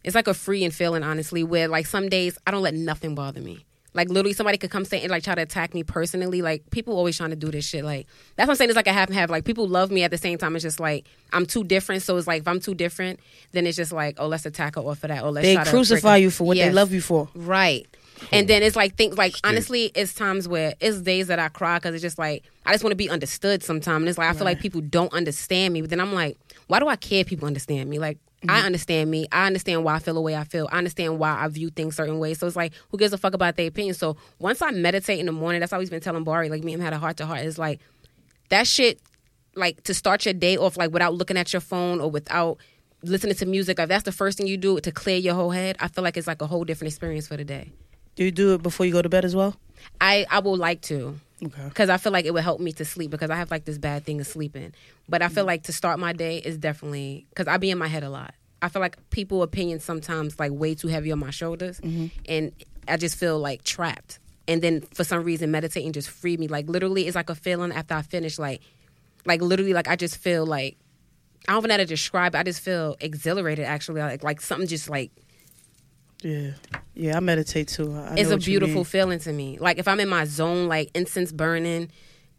it's 0.04 0.16
like 0.16 0.28
a 0.28 0.34
freeing 0.34 0.72
feeling, 0.72 1.04
honestly. 1.04 1.44
Where 1.44 1.68
like 1.68 1.86
some 1.86 2.10
days 2.10 2.38
I 2.48 2.52
don't 2.52 2.64
let 2.64 2.74
nothing 2.74 3.14
bother 3.14 3.42
me. 3.42 3.64
Like 3.94 4.10
literally, 4.10 4.34
somebody 4.34 4.58
could 4.58 4.72
come 4.72 4.86
say 4.86 5.02
and 5.02 5.12
like 5.12 5.24
try 5.24 5.36
to 5.36 5.42
attack 5.42 5.74
me 5.74 5.84
personally. 5.84 6.42
Like 6.42 6.70
people 6.72 6.96
always 6.98 7.16
trying 7.18 7.30
to 7.30 7.36
do 7.36 7.52
this 7.52 7.66
shit. 7.66 7.84
Like 7.86 8.08
that's 8.36 8.48
what 8.48 8.54
I'm 8.54 8.58
saying. 8.58 8.70
It's 8.70 8.76
like 8.76 8.88
a 8.88 8.94
half 8.94 9.08
and 9.10 9.16
half. 9.18 9.30
Like 9.30 9.46
people 9.46 9.68
love 9.68 9.92
me 9.92 10.04
at 10.04 10.12
the 10.12 10.18
same 10.18 10.38
time. 10.38 10.56
It's 10.56 10.64
just 10.64 10.80
like 10.80 11.06
I'm 11.32 11.46
too 11.46 11.64
different. 11.64 12.02
So 12.02 12.18
it's 12.18 12.28
like 12.28 12.42
if 12.42 12.48
I'm 12.48 12.60
too 12.60 12.74
different, 12.74 13.20
then 13.52 13.68
it's 13.68 13.78
just 13.78 13.92
like 13.92 14.16
oh 14.20 14.28
let's 14.28 14.46
attack 14.46 14.76
her 14.76 14.82
off 14.82 15.00
for 15.00 15.08
that. 15.08 15.24
Or 15.24 15.32
let's 15.32 15.46
They 15.46 15.56
try 15.56 15.64
to 15.64 15.70
crucify 15.70 16.20
freaking- 16.20 16.22
you 16.22 16.30
for 16.32 16.44
what 16.46 16.58
they 16.58 16.72
love 16.72 16.92
you 16.94 17.02
for. 17.02 17.30
Right. 17.36 17.88
And 18.32 18.48
then 18.48 18.64
it's 18.64 18.76
like 18.76 18.96
things 18.96 19.18
like 19.18 19.36
honestly, 19.44 19.92
it's 19.96 20.14
times 20.14 20.48
where 20.48 20.74
it's 20.80 21.02
days 21.02 21.28
that 21.28 21.40
I 21.40 21.50
cry 21.50 21.78
because 21.78 21.94
it's 21.94 22.02
just 22.02 22.18
like 22.18 22.44
I 22.66 22.72
just 22.72 22.84
want 22.84 22.92
to 22.92 22.96
be 22.98 23.10
understood. 23.10 23.64
Sometimes 23.64 24.02
and 24.04 24.10
it's 24.10 24.18
like 24.18 24.30
I 24.30 24.34
feel 24.34 24.46
like 24.46 24.60
people 24.60 24.82
don't 24.82 25.12
understand 25.14 25.74
me, 25.74 25.82
but 25.82 25.90
then 25.90 26.00
I'm 26.00 26.14
like, 26.14 26.38
why 26.68 26.80
do 26.80 26.88
I 26.88 26.96
care? 26.96 27.22
if 27.22 27.28
People 27.28 27.48
understand 27.48 27.90
me. 27.90 28.00
Like 28.00 28.18
I 28.44 28.58
mm-hmm. 28.58 28.66
understand 28.66 29.10
me. 29.10 29.28
I 29.32 29.48
understand 29.48 29.84
why 29.84 29.96
I 29.96 30.00
feel 30.00 30.14
the 30.16 30.22
way 30.22 30.36
I 30.36 30.44
feel. 30.44 30.68
I 30.72 30.78
understand 30.78 31.18
why 31.18 31.38
I 31.44 31.48
view 31.48 31.70
things 31.70 31.96
certain 31.96 32.20
ways. 32.20 32.40
So 32.40 32.48
it's 32.48 32.56
like, 32.56 32.74
who 32.90 32.98
gives 32.98 33.14
a 33.14 33.18
fuck 33.18 33.34
about 33.34 33.56
their 33.56 33.68
opinion? 33.68 33.96
So 33.96 34.18
once 34.40 34.62
I 34.62 34.72
meditate 34.72 35.20
in 35.20 35.26
the 35.26 35.32
morning, 35.32 35.62
that's 35.62 35.72
always 35.72 35.90
been 35.90 36.02
telling 36.02 36.24
Bari, 36.24 36.50
like 36.50 36.64
me 36.64 36.74
and 36.74 36.82
him 36.82 36.86
had 36.86 36.94
a 36.94 36.98
heart 36.98 37.18
to 37.18 37.26
heart. 37.26 37.40
It's 37.42 37.58
like 37.58 37.80
that 38.50 38.68
shit, 38.68 39.00
like 39.56 39.82
to 39.84 39.94
start 39.94 40.26
your 40.26 40.34
day 40.34 40.58
off 40.58 40.78
like 40.78 40.92
without 40.92 41.14
looking 41.14 41.38
at 41.38 41.54
your 41.54 41.62
phone 41.62 42.02
or 42.02 42.12
without 42.12 42.58
listening 43.04 43.36
to 43.36 43.46
music. 43.46 43.80
If 43.80 43.88
that's 43.88 44.04
the 44.04 44.12
first 44.12 44.38
thing 44.38 44.48
you 44.48 44.58
do 44.58 44.80
to 44.80 44.92
clear 44.92 45.18
your 45.18 45.36
whole 45.36 45.52
head, 45.52 45.78
I 45.80 45.88
feel 45.88 46.04
like 46.04 46.18
it's 46.18 46.28
like 46.28 46.42
a 46.42 46.48
whole 46.48 46.64
different 46.64 46.92
experience 46.92 47.28
for 47.28 47.38
the 47.38 47.46
day. 47.46 47.72
Do 48.16 48.24
you 48.24 48.32
do 48.32 48.54
it 48.56 48.64
before 48.64 48.86
you 48.86 48.92
go 48.92 49.02
to 49.02 49.10
bed 49.10 49.26
as 49.26 49.36
well? 49.36 49.56
I 50.02 50.26
I 50.30 50.40
will 50.40 50.58
like 50.58 50.82
to 50.84 51.20
Okay. 51.48 51.68
because 51.68 51.90
I 51.90 51.98
feel 51.98 52.12
like 52.12 52.26
it 52.26 52.34
would 52.34 52.44
help 52.44 52.60
me 52.60 52.72
to 52.74 52.86
sleep 52.86 53.12
because 53.12 53.30
I 53.30 53.36
have 53.36 53.52
like 53.52 53.66
this 53.66 53.78
bad 53.78 54.06
thing 54.06 54.20
of 54.20 54.28
sleeping. 54.28 54.74
But 55.10 55.22
I 55.22 55.30
feel 55.30 55.44
mm. 55.44 55.48
like 55.48 55.64
to 55.64 55.74
start 55.74 56.00
my 56.00 56.14
day 56.14 56.38
is 56.38 56.58
definitely 56.58 57.26
because 57.30 57.48
I 57.48 57.58
be 57.58 57.72
in 57.72 57.78
my 57.78 57.88
head 57.88 58.04
a 58.04 58.10
lot. 58.10 58.34
I 58.62 58.70
feel 58.70 58.82
like 58.82 58.98
people 59.10 59.44
opinions 59.44 59.84
sometimes 59.84 60.40
like 60.40 60.52
way 60.52 60.74
too 60.74 60.88
heavy 60.88 61.12
on 61.12 61.20
my 61.20 61.32
shoulders, 61.32 61.82
mm-hmm. 61.82 62.08
and 62.28 62.54
I 62.88 62.98
just 62.98 63.18
feel 63.18 63.40
like 63.40 63.64
trapped. 63.64 64.20
And 64.48 64.62
then 64.62 64.82
for 64.82 65.04
some 65.04 65.24
reason, 65.24 65.52
meditating 65.52 65.94
just 65.94 66.10
freed 66.10 66.40
me. 66.40 66.48
Like 66.48 66.68
literally, 66.68 67.08
it's 67.08 67.16
like 67.16 67.30
a 67.30 67.36
feeling 67.36 67.72
after 67.72 67.94
I 67.94 68.02
finish. 68.02 68.40
Like, 68.40 68.62
like 69.26 69.42
literally, 69.42 69.74
like 69.74 69.88
I 69.88 69.96
just 69.96 70.18
feel 70.18 70.46
like 70.46 70.78
I 71.48 71.54
don't 71.54 71.60
even 71.60 71.70
know 71.70 71.74
how 71.74 71.78
to 71.80 71.86
describe. 71.86 72.36
it. 72.36 72.38
I 72.38 72.44
just 72.44 72.62
feel 72.62 72.96
exhilarated. 73.00 73.66
Actually, 73.66 74.02
like 74.02 74.24
like 74.24 74.42
something 74.42 74.68
just 74.68 74.90
like 74.90 75.12
Yeah, 76.24 76.52
yeah. 76.94 77.18
I 77.18 77.20
meditate 77.20 77.68
too. 77.68 77.94
I 77.94 78.16
it's 78.16 78.30
a 78.32 78.38
beautiful 78.38 78.84
feeling 78.84 79.20
to 79.20 79.32
me. 79.34 79.58
Like 79.60 79.78
if 79.78 79.88
I'm 79.88 80.00
in 80.00 80.10
my 80.10 80.26
zone, 80.26 80.68
like 80.68 80.90
incense 80.96 81.32
burning, 81.32 81.90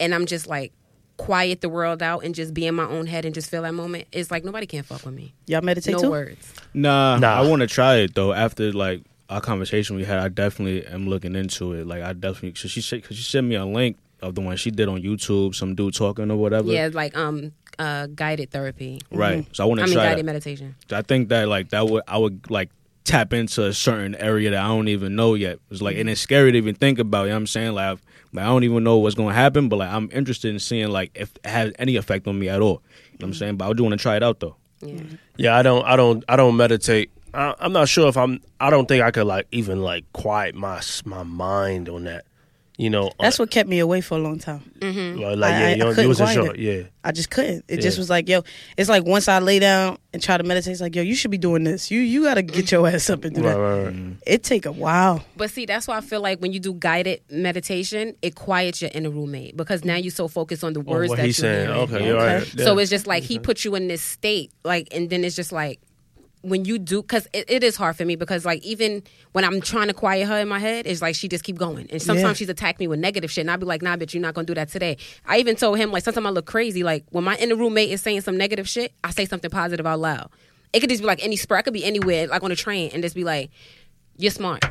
and 0.01 0.14
I'm 0.14 0.26
just 0.26 0.47
like 0.47 0.72
quiet 1.16 1.61
the 1.61 1.68
world 1.68 2.03
out 2.03 2.24
and 2.24 2.35
just 2.35 2.53
be 2.53 2.66
in 2.66 2.74
my 2.74 2.87
own 2.87 3.07
head 3.07 3.24
and 3.24 3.35
just 3.35 3.49
feel 3.51 3.62
that 3.62 3.72
moment. 3.74 4.07
It's 4.11 4.30
like 4.30 4.45
nobody 4.45 4.66
can 4.66 4.82
fuck 4.82 5.05
with 5.05 5.14
me. 5.14 5.35
Y'all 5.47 5.61
meditate 5.62 5.95
no 5.95 6.01
too. 6.03 6.11
words. 6.11 6.53
Nah, 6.72 7.18
Nah. 7.18 7.41
I 7.43 7.49
want 7.49 7.61
to 7.61 7.68
try 7.68 7.97
it 7.97 8.14
though. 8.14 8.32
After 8.32 8.72
like 8.72 9.03
our 9.28 9.41
conversation 9.41 9.97
we 9.97 10.05
had, 10.05 10.18
I 10.18 10.28
definitely 10.28 10.87
am 10.87 11.09
looking 11.09 11.37
into 11.37 11.72
it. 11.74 11.87
Like 11.87 12.03
I 12.03 12.12
definitely, 12.14 12.55
so 12.57 12.68
she 12.68 12.80
said, 12.80 13.05
cause 13.05 13.16
she 13.16 13.22
sent 13.22 13.47
me 13.47 13.55
a 13.55 13.64
link 13.64 13.97
of 14.22 14.35
the 14.35 14.41
one 14.41 14.57
she 14.57 14.70
did 14.70 14.89
on 14.89 15.03
YouTube, 15.03 15.55
some 15.55 15.74
dude 15.74 15.95
talking 15.95 16.30
or 16.30 16.37
whatever. 16.37 16.70
Yeah, 16.72 16.91
like 16.93 17.16
um 17.16 17.53
uh 17.78 18.07
guided 18.09 18.51
therapy. 18.51 19.01
Right. 19.12 19.47
So 19.53 19.62
I 19.64 19.66
want 19.66 19.78
to 19.78 19.82
I 19.82 19.87
to 19.87 19.91
mean 19.91 19.97
try. 19.99 20.05
guided 20.07 20.18
that. 20.20 20.24
meditation. 20.26 20.74
I 20.91 21.03
think 21.03 21.28
that 21.28 21.49
like 21.49 21.68
that 21.70 21.87
would 21.89 22.03
I 22.09 22.18
would 22.18 22.51
like 22.51 22.70
tap 23.05 23.32
into 23.32 23.64
a 23.64 23.72
certain 23.72 24.14
area 24.16 24.50
that 24.50 24.62
I 24.62 24.68
don't 24.68 24.88
even 24.88 25.14
know 25.14 25.34
yet. 25.34 25.59
It's 25.70 25.82
like 25.82 25.96
and 25.96 26.09
it's 26.09 26.20
scary 26.20 26.52
to 26.52 26.59
even 26.59 26.74
think 26.74 26.98
about. 26.98 27.24
You 27.24 27.28
know 27.28 27.34
what 27.36 27.40
I'm 27.40 27.46
saying? 27.46 27.74
Like, 27.74 27.84
I've, 27.86 28.02
like 28.32 28.44
I 28.44 28.48
don't 28.48 28.64
even 28.64 28.82
know 28.82 28.98
what's 28.98 29.14
gonna 29.14 29.34
happen, 29.34 29.68
but 29.68 29.76
like 29.76 29.90
I'm 29.90 30.09
interested 30.12 30.52
in 30.52 30.59
seeing 30.59 30.88
like 30.88 31.12
if 31.14 31.34
it 31.36 31.46
has 31.46 31.72
any 31.78 31.96
effect 31.96 32.26
on 32.26 32.38
me 32.38 32.48
at 32.48 32.61
all. 32.61 32.68
You 32.68 32.72
know 32.72 32.78
what 32.78 33.24
I'm 33.24 33.30
mm-hmm. 33.30 33.38
saying? 33.38 33.57
But 33.57 33.70
I 33.70 33.72
do 33.74 33.82
want 33.84 33.92
to 33.92 33.98
try 33.98 34.16
it 34.16 34.22
out 34.22 34.40
though. 34.40 34.57
Yeah. 34.80 35.02
Yeah, 35.36 35.57
I 35.57 35.62
don't, 35.62 35.84
I 35.84 35.96
don't, 35.96 36.24
I 36.28 36.36
don't 36.36 36.57
meditate. 36.57 37.11
I, 37.32 37.55
I'm 37.59 37.72
not 37.72 37.88
sure 37.88 38.09
if 38.09 38.16
I'm. 38.16 38.40
I 38.61 38.70
don't 38.70 38.86
think 38.86 39.02
I 39.02 39.11
could 39.11 39.26
like 39.26 39.46
even 39.50 39.82
like 39.82 40.11
quiet 40.12 40.55
my 40.55 40.80
my 41.05 41.22
mind 41.22 41.88
on 41.88 42.05
that. 42.05 42.24
You 42.76 42.90
know, 42.90 43.06
uh, 43.06 43.12
That's 43.20 43.38
what 43.38 43.52
kept 43.52 43.68
me 43.68 43.78
away 43.78 44.00
for 44.00 44.16
a 44.16 44.20
long 44.20 44.40
time. 44.40 44.60
uh, 44.82 44.86
like 44.86 44.94
I- 44.96 45.60
yeah, 45.60 45.66
I- 45.66 45.68
I 45.70 45.74
you, 45.74 45.76
don't- 45.78 45.88
you 45.90 45.94
couldn't 45.94 46.08
wasn't 46.08 46.30
sure. 46.32 46.54
it. 46.54 46.58
Yeah, 46.58 46.82
I 47.04 47.12
just 47.12 47.30
couldn't. 47.30 47.64
It 47.68 47.80
just 47.80 47.98
was 47.98 48.10
like, 48.10 48.28
yo, 48.28 48.42
it's 48.76 48.88
like 48.88 49.04
once 49.04 49.28
I 49.28 49.38
lay 49.38 49.60
down 49.60 49.96
and 50.12 50.20
try 50.20 50.36
to 50.38 50.42
meditate, 50.42 50.72
it's 50.72 50.80
like, 50.80 50.96
yo, 50.96 51.02
you 51.02 51.14
should 51.14 51.30
be 51.30 51.38
doing 51.38 51.62
this. 51.62 51.92
You 51.92 52.00
you 52.00 52.24
got 52.24 52.34
to 52.34 52.42
get 52.42 52.72
your 52.72 52.88
ass 52.88 53.08
up 53.10 53.22
and 53.24 53.32
do 53.36 53.42
right, 53.42 53.52
that. 53.52 53.58
right, 53.60 53.84
right. 53.84 53.94
Mm. 53.94 54.16
It 54.26 54.42
take 54.42 54.66
a 54.66 54.72
while. 54.72 55.22
But 55.36 55.50
see, 55.50 55.66
that's 55.66 55.86
why 55.86 55.98
I 55.98 56.00
feel 56.00 56.20
like 56.20 56.40
when 56.40 56.52
you 56.52 56.58
do 56.58 56.74
guided 56.74 57.20
meditation, 57.30 58.16
it 58.22 58.34
quiets 58.34 58.82
your 58.82 58.90
inner 58.92 59.10
roommate 59.10 59.56
because 59.56 59.84
now 59.84 59.94
you're 59.94 60.10
so 60.10 60.26
focused 60.26 60.64
on 60.64 60.72
the 60.72 60.80
Oh, 60.80 60.82
words 60.82 61.10
what 61.10 61.18
that 61.18 61.26
he's 61.26 61.38
you're 61.38 61.52
saying. 61.52 61.66
hearing. 61.68 61.80
Okay, 61.82 62.06
you're 62.06 62.16
Okay. 62.20 62.34
right. 62.38 62.60
So 62.60 62.78
it's 62.78 62.90
just 62.90 63.06
like 63.06 63.22
he 63.22 63.36
mm-hmm. 63.36 63.42
put 63.44 63.64
you 63.64 63.76
in 63.76 63.86
this 63.86 64.02
state, 64.02 64.50
like, 64.64 64.88
and 64.90 65.08
then 65.10 65.22
it's 65.22 65.36
just 65.36 65.52
like 65.52 65.78
when 66.45 66.64
you 66.64 66.78
do, 66.78 67.03
because 67.03 67.26
it, 67.32 67.45
it 67.49 67.64
is 67.64 67.74
hard 67.76 67.97
for 67.97 68.05
me 68.05 68.16
because 68.16 68.45
like 68.45 68.62
even 68.62 69.03
when 69.32 69.45
I'm 69.45 69.61
trying 69.61 69.88
to 69.88 69.95
quiet 69.95 70.28
her 70.28 70.38
in 70.38 70.49
my 70.49 70.59
head, 70.59 70.86
it's 70.86 71.01
like 71.03 71.14
she 71.14 71.26
just 71.26 71.42
keep 71.45 71.57
going, 71.59 71.88
and 71.90 72.01
sometimes 72.03 72.22
Yeah. 72.22 72.32
she's 72.34 72.49
attacked 72.49 72.78
me 72.80 72.86
with 72.86 73.01
negative 73.01 73.30
shit, 73.30 73.42
and 73.42 73.51
I'll 73.51 73.59
be 73.59 73.64
like, 73.66 73.82
Nah, 73.82 73.97
bitch, 73.97 74.14
you're 74.14 74.20
not 74.22 74.34
gonna 74.34 74.47
do 74.47 74.55
that 74.55 74.68
today. 74.68 74.97
I 75.26 75.38
even 75.38 75.57
told 75.57 75.78
him 75.78 75.90
like 75.90 76.05
sometimes 76.05 76.26
I 76.26 76.30
look 76.30 76.47
crazy, 76.47 76.82
like 76.84 77.05
when 77.11 77.24
my 77.24 77.36
inner 77.36 77.57
roommate 77.57 77.90
is 77.90 78.03
saying 78.03 78.20
some 78.20 78.36
negative 78.36 78.68
shit, 78.68 78.92
I 79.03 79.11
say 79.11 79.24
something 79.24 79.51
positive 79.51 79.86
out 79.86 80.01
loud. 80.01 80.30
It 80.72 80.80
could 80.80 80.90
just 80.90 81.03
be 81.03 81.07
like 81.07 81.24
any 81.24 81.36
spur, 81.36 81.57
I 81.57 81.62
could 81.62 81.72
be 81.72 81.84
anywhere, 81.84 82.26
like 82.26 82.42
on 82.42 82.51
a 82.53 82.57
train, 82.57 82.90
and 82.92 83.03
just 83.03 83.14
be 83.14 83.24
like, 83.24 83.51
You're 84.18 84.30
smart, 84.32 84.64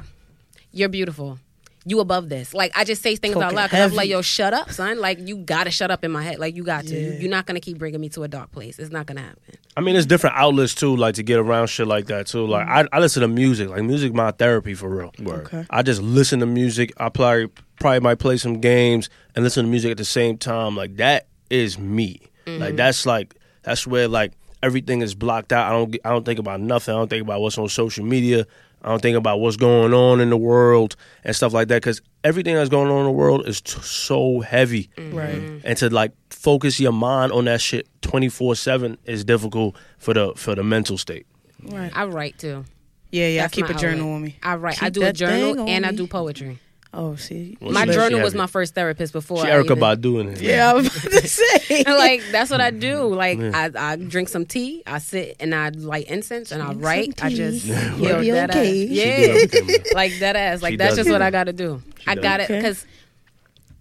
you're 0.72 0.90
beautiful. 0.90 1.40
You 1.86 2.00
above 2.00 2.30
this. 2.30 2.54
Like 2.54 2.72
I 2.76 2.84
just 2.84 3.02
say 3.02 3.16
things 3.16 3.36
out 3.36 3.54
loud 3.54 3.66
because 3.66 3.80
I'm 3.80 3.90
heavy. 3.90 3.96
like, 3.96 4.10
yo, 4.10 4.22
shut 4.22 4.54
up, 4.54 4.72
son. 4.72 5.00
Like 5.00 5.20
you 5.20 5.38
gotta 5.38 5.72
shut 5.72 5.92
up 5.92 6.04
in 6.04 6.12
my 6.12 6.24
head. 6.24 6.40
Like 6.40 6.56
you 6.56 6.64
got 6.64 6.86
to. 6.86 6.96
You- 6.96 7.12
Yeah. 7.14 7.20
You're 7.20 7.30
not 7.30 7.46
gonna 7.46 7.60
keep 7.60 7.78
bringing 7.78 8.00
me 8.00 8.10
to 8.10 8.24
a 8.24 8.28
dark 8.28 8.52
place. 8.52 8.80
It's 8.80 8.92
not 8.92 9.06
gonna 9.06 9.22
happen. 9.22 9.42
I 9.76 9.82
mean, 9.82 9.96
there's 9.96 10.06
different 10.06 10.36
outlets 10.38 10.76
too, 10.76 10.96
like 10.96 11.16
to 11.16 11.24
get 11.24 11.40
around 11.40 11.68
shit 11.68 11.88
like 11.88 12.06
that 12.08 12.28
too. 12.28 12.46
Like 12.46 12.68
mm-hmm. 12.68 12.88
I, 12.94 12.98
I 12.98 13.00
listen 13.00 13.22
to 13.22 13.28
music. 13.28 13.70
Like 13.70 13.84
music, 13.84 14.14
my 14.14 14.32
therapy 14.32 14.74
for 14.74 14.90
real. 14.90 15.12
Okay. 15.26 15.66
I 15.70 15.82
just 15.82 16.02
listen 16.02 16.40
to 16.40 16.46
music. 16.46 16.94
I 16.98 17.10
probably 17.10 17.50
probably 17.80 18.00
might 18.00 18.20
play 18.20 18.38
some 18.38 18.60
games 18.62 19.10
and 19.36 19.44
listen 19.44 19.66
to 19.66 19.70
music 19.70 19.92
at 19.92 19.98
the 19.98 20.06
same 20.06 20.38
time. 20.38 20.76
Like 20.76 20.98
that 20.98 21.28
is 21.50 21.78
me. 21.78 22.22
Like 22.46 22.60
mm-hmm. 22.60 22.76
that's 22.76 23.06
like 23.06 23.36
that's 23.64 23.88
where 23.88 24.08
like 24.08 24.34
everything 24.62 25.02
is 25.02 25.16
blocked 25.16 25.52
out. 25.54 25.68
I 25.68 25.72
don't 25.72 25.96
I 26.06 26.10
don't 26.10 26.26
think 26.26 26.40
about 26.40 26.62
nothing. 26.62 26.94
I 26.94 26.98
don't 26.98 27.10
think 27.10 27.24
about 27.24 27.42
what's 27.42 27.58
on 27.58 27.70
social 27.70 28.06
media. 28.06 28.46
I 28.84 28.90
don't 28.90 29.02
think 29.02 29.18
about 29.18 29.40
what's 29.40 29.58
going 29.58 29.94
on 29.94 30.20
in 30.20 30.30
the 30.30 30.38
world 30.38 30.96
and 31.24 31.36
stuff 31.36 31.54
like 31.54 31.70
that 31.70 31.82
because 31.82 32.02
everything 32.24 32.56
that's 32.56 32.70
going 32.70 32.92
on 32.92 33.00
in 33.00 33.06
the 33.06 33.12
world 33.12 33.48
is 33.48 33.62
t- 33.62 33.80
so 33.82 34.42
heavy 34.42 34.90
mm-hmm. 34.98 35.18
Right. 35.18 35.62
and 35.64 35.78
to 35.78 35.90
like 35.90 36.12
focus 36.30 36.80
your 36.80 36.92
mind 36.92 37.32
on 37.32 37.46
that 37.46 37.62
shit 37.62 37.88
24/7 38.02 38.98
is 39.06 39.24
difficult 39.24 39.76
for 39.98 40.14
the 40.14 40.34
for 40.36 40.56
the 40.56 40.64
mental 40.64 40.98
state. 40.98 41.26
Right. 41.64 41.92
I 41.96 42.06
write 42.06 42.38
too. 42.38 42.66
Yeah, 43.12 43.28
yeah. 43.28 43.42
That's 43.44 43.54
I 43.54 43.56
keep 43.56 43.70
a 43.70 43.74
journal 43.80 44.08
outlet. 44.08 44.16
on 44.16 44.22
me. 44.24 44.38
I 44.44 44.56
write. 44.56 44.84
I 44.84 44.90
do 44.90 45.04
a 45.04 45.14
journal 45.14 45.62
on 45.62 45.70
and 45.70 45.86
I 45.86 45.92
do 45.92 46.08
poetry. 46.08 46.60
Oh, 46.96 47.16
see. 47.16 47.58
Well, 47.60 47.72
My 47.72 47.88
journal 47.88 48.22
was 48.22 48.36
my 48.36 48.46
first 48.46 48.76
therapist 48.76 49.14
before. 49.14 49.44
She 49.44 49.50
I 49.52 49.56
Erykah 49.56 49.64
even- 49.78 49.80
Badu 49.80 50.22
in 50.22 50.30
it. 50.30 50.42
Yeah, 50.42 50.70
I 50.70 50.74
was 50.74 50.86
about 50.88 51.22
to 51.22 51.28
say. 51.28 51.84
like 51.88 52.22
that's 52.32 52.52
what 52.52 52.62
I 52.62 52.70
do. 52.70 53.02
Like 53.06 53.40
I, 53.40 53.72
I 53.76 53.96
drink 53.96 54.30
some 54.30 54.46
tea, 54.46 54.84
I 54.86 55.00
sit 55.00 55.38
and 55.40 55.56
I 55.56 55.70
light 55.70 56.06
incense 56.08 56.52
and 56.52 56.62
I 56.62 56.74
write. 56.74 57.24
I 57.24 57.30
just 57.34 57.66
Yeah. 57.66 57.96
yo, 57.96 58.20
Be 58.22 58.30
that 58.32 58.52
okay. 58.52 58.84
ass. 58.86 58.90
Yeah, 58.92 59.78
like 59.96 60.20
that 60.20 60.36
ass. 60.36 60.62
Like 60.62 60.74
She 60.74 60.78
that's 60.78 60.92
does 60.96 61.06
just 61.06 61.10
what. 61.12 61.24
I 61.24 61.32
got 61.32 61.46
to 61.46 61.54
do. 61.54 61.82
I 62.06 62.14
got 62.14 62.42
it 62.42 62.48
because 62.48 62.86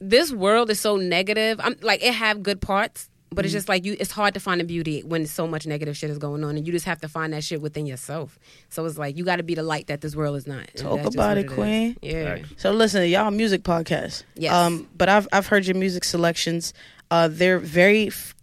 this 0.01 0.33
world 0.33 0.71
is 0.71 0.81
so 0.81 0.97
negative. 0.97 1.61
I'm 1.63 1.77
like 1.83 2.03
it 2.03 2.15
have 2.15 2.43
good 2.43 2.63
parts. 2.63 3.11
But 3.35 3.45
it's 3.45 3.53
just 3.53 3.69
like 3.69 3.85
you. 3.85 3.97
It's 3.99 4.11
hard 4.11 4.35
to 4.35 4.41
find 4.41 4.61
the 4.61 4.65
beauty 4.65 5.03
when 5.03 5.27
so 5.27 5.47
much 5.47 5.67
negative 5.67 5.97
shit 5.97 6.11
is 6.11 6.19
going 6.19 6.45
on, 6.45 6.57
and 6.57 6.67
you 6.67 6.73
just 6.73 6.87
have 6.87 7.01
to 7.01 7.09
find 7.09 7.33
that 7.33 7.45
shit 7.45 7.61
within 7.61 7.87
yourself. 7.87 8.39
So 8.69 8.85
it's 8.87 8.99
like 8.99 9.17
you 9.17 9.25
got 9.25 9.37
to 9.37 9.43
be 9.43 9.55
the 9.55 9.63
light 9.63 9.87
that 9.89 10.01
this 10.01 10.15
world 10.15 10.37
is 10.37 10.47
not. 10.47 10.69
Talk 10.77 11.01
about 11.01 11.15
what 11.17 11.39
it, 11.39 11.47
is. 11.47 11.53
Queen. 11.53 11.97
Yeah. 12.03 12.39
So 12.57 12.73
listen, 12.73 13.09
y'all 13.09 13.31
music 13.31 13.63
podcast. 13.63 14.25
Yes. 14.35 14.53
Um, 14.53 14.89
but 14.97 15.09
I've 15.09 15.29
I've 15.33 15.47
heard 15.47 15.67
your 15.67 15.77
music 15.77 16.05
selections. 16.05 16.75
Uh, 17.11 17.29
they're 17.31 17.59
very, 17.59 18.07
f- 18.09 18.35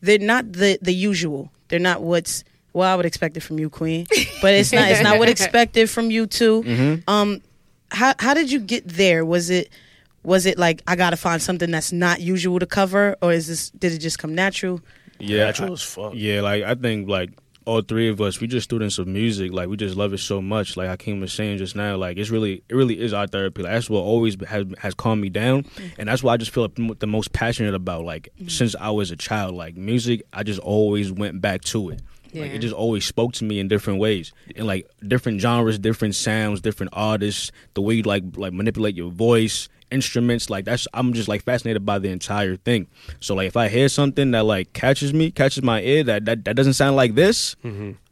they're 0.00 0.18
not 0.18 0.52
the 0.52 0.78
the 0.80 0.92
usual. 0.94 1.50
They're 1.68 1.78
not 1.78 2.02
what's 2.02 2.44
well 2.72 2.92
I 2.92 2.96
would 2.96 3.06
expect 3.06 3.36
it 3.36 3.40
from 3.40 3.58
you, 3.58 3.70
Queen. 3.70 4.06
But 4.42 4.54
it's 4.54 4.72
not 4.72 4.90
it's 4.90 5.02
not 5.02 5.18
what 5.18 5.28
expected 5.28 5.88
from 5.88 6.10
you 6.10 6.26
too. 6.26 7.02
Um, 7.08 7.40
how 7.90 8.14
how 8.18 8.34
did 8.34 8.52
you 8.52 8.60
get 8.60 8.86
there? 8.86 9.24
Was 9.24 9.48
it 9.50 9.70
was 10.24 10.46
it 10.46 10.58
like 10.58 10.82
I 10.86 10.96
gotta 10.96 11.16
find 11.16 11.40
something 11.40 11.70
that's 11.70 11.92
not 11.92 12.20
usual 12.20 12.58
to 12.58 12.66
cover, 12.66 13.16
or 13.22 13.32
is 13.32 13.46
this 13.46 13.70
did 13.70 13.92
it 13.92 13.98
just 13.98 14.18
come 14.18 14.34
natural? 14.34 14.80
Yeah, 15.18 15.46
Natural 15.46 15.70
I- 15.70 15.72
as 15.72 15.82
fuck. 15.82 16.12
Yeah, 16.14 16.40
like 16.40 16.64
I 16.64 16.74
think 16.74 17.08
like 17.08 17.30
all 17.66 17.80
three 17.80 18.08
of 18.08 18.20
us, 18.20 18.40
we 18.40 18.46
just 18.46 18.64
students 18.64 18.98
of 18.98 19.06
music. 19.06 19.52
Like 19.52 19.68
we 19.68 19.76
just 19.76 19.96
love 19.96 20.12
it 20.12 20.18
so 20.18 20.42
much. 20.42 20.76
Like 20.76 20.88
Hakeem 20.88 21.20
was 21.20 21.32
saying 21.32 21.58
just 21.58 21.76
now, 21.76 21.96
like 21.96 22.18
it's 22.18 22.30
really, 22.30 22.62
it 22.68 22.74
really 22.74 23.00
is 23.00 23.12
our 23.12 23.26
therapy. 23.26 23.62
Like 23.62 23.72
that's 23.72 23.88
what 23.88 24.00
always 24.00 24.36
has 24.46 24.66
has 24.78 24.94
calmed 24.94 25.22
me 25.22 25.30
down, 25.30 25.64
mm-hmm. 25.64 26.00
and 26.00 26.08
that's 26.08 26.22
what 26.22 26.32
I 26.32 26.36
just 26.36 26.50
feel 26.50 26.68
the 26.68 27.06
most 27.06 27.32
passionate 27.32 27.74
about. 27.74 28.04
Like 28.04 28.28
mm-hmm. 28.36 28.48
since 28.48 28.74
I 28.78 28.90
was 28.90 29.10
a 29.10 29.16
child, 29.16 29.54
like 29.54 29.76
music, 29.76 30.22
I 30.32 30.42
just 30.42 30.60
always 30.60 31.12
went 31.12 31.40
back 31.40 31.62
to 31.62 31.90
it. 31.90 32.02
Like 32.34 32.50
it 32.50 32.58
just 32.58 32.74
always 32.74 33.04
spoke 33.04 33.32
to 33.34 33.44
me 33.44 33.60
in 33.60 33.68
different 33.68 34.00
ways, 34.00 34.32
and 34.56 34.66
like 34.66 34.90
different 35.06 35.40
genres, 35.40 35.78
different 35.78 36.16
sounds, 36.16 36.60
different 36.60 36.92
artists. 36.92 37.52
The 37.74 37.82
way 37.82 37.94
you 37.94 38.02
like 38.02 38.24
like 38.36 38.52
manipulate 38.52 38.96
your 38.96 39.12
voice, 39.12 39.68
instruments. 39.94 40.50
Like 40.50 40.64
that's 40.66 40.86
I'm 40.92 41.12
just 41.12 41.28
like 41.28 41.42
fascinated 41.44 41.86
by 41.86 41.98
the 41.98 42.08
entire 42.10 42.56
thing. 42.56 42.86
So 43.20 43.34
like 43.34 43.46
if 43.48 43.56
I 43.56 43.68
hear 43.68 43.88
something 43.88 44.32
that 44.32 44.44
like 44.44 44.72
catches 44.72 45.12
me, 45.14 45.30
catches 45.30 45.62
my 45.62 45.80
ear, 45.82 46.02
that 46.04 46.24
that, 46.26 46.44
that 46.44 46.54
doesn't 46.56 46.74
sound 46.74 46.96
like 46.96 47.14
this, 47.14 47.56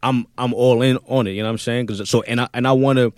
I'm 0.02 0.26
I'm 0.38 0.52
all 0.54 0.82
in 0.82 0.96
on 1.06 1.26
it. 1.26 1.32
You 1.32 1.42
know 1.42 1.48
what 1.48 1.52
I'm 1.52 1.58
saying? 1.58 1.86
Cause 1.88 2.08
so 2.08 2.22
and 2.22 2.40
I 2.40 2.48
and 2.54 2.66
I 2.66 2.72
want 2.72 2.98
to 2.98 3.12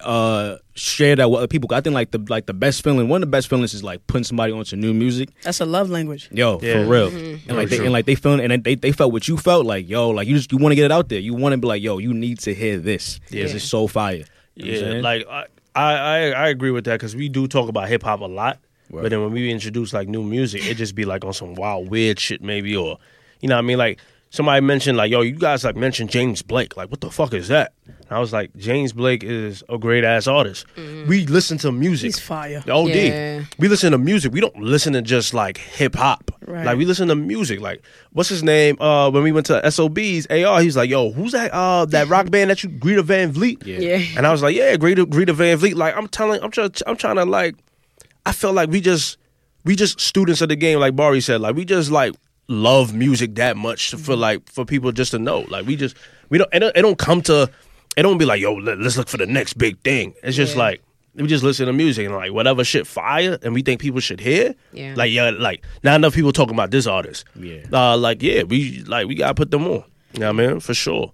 uh 0.00 0.56
share 0.74 1.16
that 1.16 1.30
with 1.30 1.38
other 1.38 1.46
people. 1.48 1.72
I 1.72 1.80
think 1.80 1.94
like 1.94 2.10
the 2.10 2.18
like 2.28 2.44
the 2.46 2.52
best 2.52 2.84
feeling, 2.84 3.08
one 3.08 3.22
of 3.22 3.28
the 3.28 3.30
best 3.30 3.48
feelings 3.48 3.72
is 3.72 3.82
like 3.82 4.06
putting 4.06 4.24
somebody 4.24 4.52
onto 4.52 4.76
new 4.76 4.92
music. 4.92 5.30
That's 5.42 5.60
a 5.60 5.64
love 5.66 5.88
language. 5.88 6.28
Yo, 6.30 6.60
Yeah. 6.62 6.74
for 6.84 6.86
real. 6.86 7.10
Mm-hmm. 7.10 7.48
And 7.48 7.56
like 7.58 7.70
they 7.70 7.76
true. 7.76 7.84
and 7.86 7.92
like 7.94 8.04
they 8.04 8.14
feeling 8.14 8.40
and 8.52 8.62
they 8.62 8.74
they 8.74 8.92
felt 8.92 9.12
what 9.12 9.26
you 9.26 9.36
felt 9.38 9.64
like, 9.64 9.88
yo, 9.88 10.10
like 10.10 10.28
you 10.28 10.36
just 10.36 10.52
you 10.52 10.58
want 10.58 10.72
to 10.72 10.76
get 10.76 10.84
it 10.84 10.92
out 10.92 11.08
there. 11.08 11.18
You 11.18 11.32
want 11.34 11.54
to 11.54 11.56
be 11.58 11.66
like, 11.66 11.82
yo, 11.82 11.96
you 11.98 12.12
need 12.12 12.38
to 12.40 12.52
hear 12.54 12.78
this. 12.78 13.20
Yeah, 13.30 13.44
Yeah. 13.46 13.54
it's 13.54 13.64
so 13.64 13.86
fire. 13.86 14.24
You 14.54 14.72
know 14.72 14.80
what 14.80 14.90
I'm 14.90 14.96
Yeah, 14.96 15.02
like 15.02 15.28
I 15.28 15.44
I 15.76 15.92
I, 15.94 16.18
I 16.30 16.48
agree 16.48 16.70
with 16.70 16.84
that 16.86 16.94
because 16.94 17.14
we 17.14 17.28
do 17.28 17.46
talk 17.46 17.68
about 17.68 17.88
hip 17.88 18.02
hop 18.02 18.20
a 18.20 18.24
lot, 18.24 18.58
Right. 18.90 19.02
but 19.02 19.10
then 19.10 19.22
when 19.22 19.32
we 19.32 19.50
introduce 19.50 19.92
like 19.92 20.08
new 20.08 20.22
music, 20.22 20.64
it 20.66 20.74
just 20.76 20.94
be 20.94 21.04
like 21.04 21.24
on 21.24 21.32
some 21.32 21.54
wild 21.54 21.90
weird 21.90 22.18
shit 22.18 22.42
maybe, 22.42 22.74
or 22.76 22.98
you 23.40 23.48
know 23.48 23.56
what 23.56 23.60
I 23.60 23.62
mean 23.62 23.78
like. 23.78 24.00
Somebody 24.30 24.60
mentioned 24.60 24.98
like, 24.98 25.10
"Yo, 25.10 25.20
you 25.20 25.32
guys 25.32 25.64
like 25.64 25.76
mentioned 25.76 26.10
James 26.10 26.42
Blake. 26.42 26.76
Like, 26.76 26.90
what 26.90 27.00
the 27.00 27.10
fuck 27.10 27.32
is 27.32 27.48
that?" 27.48 27.72
And 27.86 27.96
I 28.10 28.18
was 28.18 28.32
like, 28.32 28.54
"James 28.56 28.92
Blake 28.92 29.22
is 29.22 29.62
a 29.68 29.78
great 29.78 30.04
ass 30.04 30.26
artist. 30.26 30.66
We 30.76 31.26
listen 31.26 31.58
to 31.58 31.70
music. 31.72 32.08
He's 32.08 32.18
fire. 32.18 32.60
The 32.66 32.72
OD. 32.72 32.88
Yeah. 32.88 33.44
We 33.58 33.68
listen 33.68 33.92
to 33.92 33.98
music. 33.98 34.32
We 34.32 34.40
don't 34.40 34.56
listen 34.58 34.92
to 34.94 35.02
just 35.02 35.32
like 35.32 35.58
hip 35.58 35.94
hop. 35.94 36.32
Right. 36.44 36.66
Like 36.66 36.76
we 36.76 36.84
listen 36.84 37.08
to 37.08 37.14
music. 37.14 37.60
Like 37.60 37.82
what's 38.12 38.28
his 38.28 38.42
name? 38.42 38.80
Uh, 38.80 39.10
when 39.10 39.22
we 39.22 39.30
went 39.32 39.46
to 39.46 39.70
SOBs, 39.70 40.26
AR, 40.26 40.60
he's 40.60 40.76
like, 40.76 40.90
"Yo, 40.90 41.12
who's 41.12 41.32
that? 41.32 41.52
Uh, 41.52 41.84
that 41.86 42.08
rock 42.08 42.28
band 42.30 42.50
that 42.50 42.62
you 42.64 42.68
Greta 42.68 43.02
Van 43.02 43.32
Fleet?" 43.32 43.64
Yeah. 43.64 43.78
Yeah. 43.78 44.04
And 44.16 44.26
I 44.26 44.32
was 44.32 44.42
like, 44.42 44.56
"Yeah, 44.56 44.76
Greta, 44.76 45.06
Greta 45.06 45.32
Van 45.32 45.56
Fleet." 45.56 45.76
Like 45.76 45.96
I'm 45.96 46.08
telling, 46.08 46.42
I'm 46.42 46.50
trying, 46.50 46.72
I'm 46.86 46.96
trying 46.96 47.16
to 47.16 47.24
like, 47.24 47.54
I 48.26 48.32
felt 48.32 48.56
like 48.56 48.70
we 48.70 48.80
just, 48.80 49.18
we 49.64 49.76
just 49.76 50.00
students 50.00 50.40
of 50.42 50.48
the 50.48 50.56
game. 50.56 50.80
Like 50.80 50.96
Barry 50.96 51.20
said, 51.20 51.40
like 51.40 51.54
we 51.54 51.64
just 51.64 51.90
like 51.92 52.12
love 52.48 52.94
music 52.94 53.34
that 53.36 53.56
much 53.56 53.90
to 53.90 53.98
feel 53.98 54.16
like 54.16 54.48
for 54.50 54.64
people 54.64 54.92
just 54.92 55.10
to 55.12 55.18
know. 55.18 55.40
Like 55.48 55.66
we 55.66 55.76
just, 55.76 55.96
we 56.28 56.38
don't, 56.38 56.48
it 56.52 56.60
don't, 56.60 56.76
it 56.76 56.82
don't 56.82 56.98
come 56.98 57.22
to, 57.22 57.50
it 57.96 58.02
don't 58.02 58.18
be 58.18 58.24
like, 58.24 58.40
"Yo, 58.40 58.54
let, 58.54 58.78
us 58.80 58.96
look 58.96 59.08
for 59.08 59.16
the 59.16 59.26
next 59.26 59.54
big 59.54 59.78
thing." 59.80 60.14
It's 60.22 60.36
just 60.36 60.54
Yeah. 60.54 60.62
like 60.62 60.82
we 61.14 61.26
just 61.26 61.42
listen 61.42 61.66
to 61.66 61.72
music 61.72 62.04
and 62.06 62.14
like 62.14 62.32
whatever 62.32 62.62
shit 62.62 62.86
fire 62.86 63.38
and 63.42 63.54
we 63.54 63.62
think 63.62 63.80
people 63.80 64.00
should 64.00 64.20
hear. 64.20 64.54
Yeah. 64.72 64.94
Like 64.96 65.10
yeah, 65.12 65.30
like 65.30 65.64
not 65.82 65.96
enough 65.96 66.14
people 66.14 66.32
talking 66.32 66.54
about 66.54 66.70
this 66.70 66.86
artist. 66.86 67.24
Yeah. 67.34 67.62
Uh, 67.72 67.96
like 67.96 68.22
yeah, 68.22 68.42
we 68.42 68.82
like 68.84 69.06
we 69.06 69.14
gotta 69.14 69.34
put 69.34 69.50
them 69.50 69.64
on. 69.66 69.84
You 70.12 70.20
know 70.20 70.32
what 70.32 70.44
I 70.44 70.46
mean? 70.48 70.60
For 70.60 70.74
sure. 70.74 71.12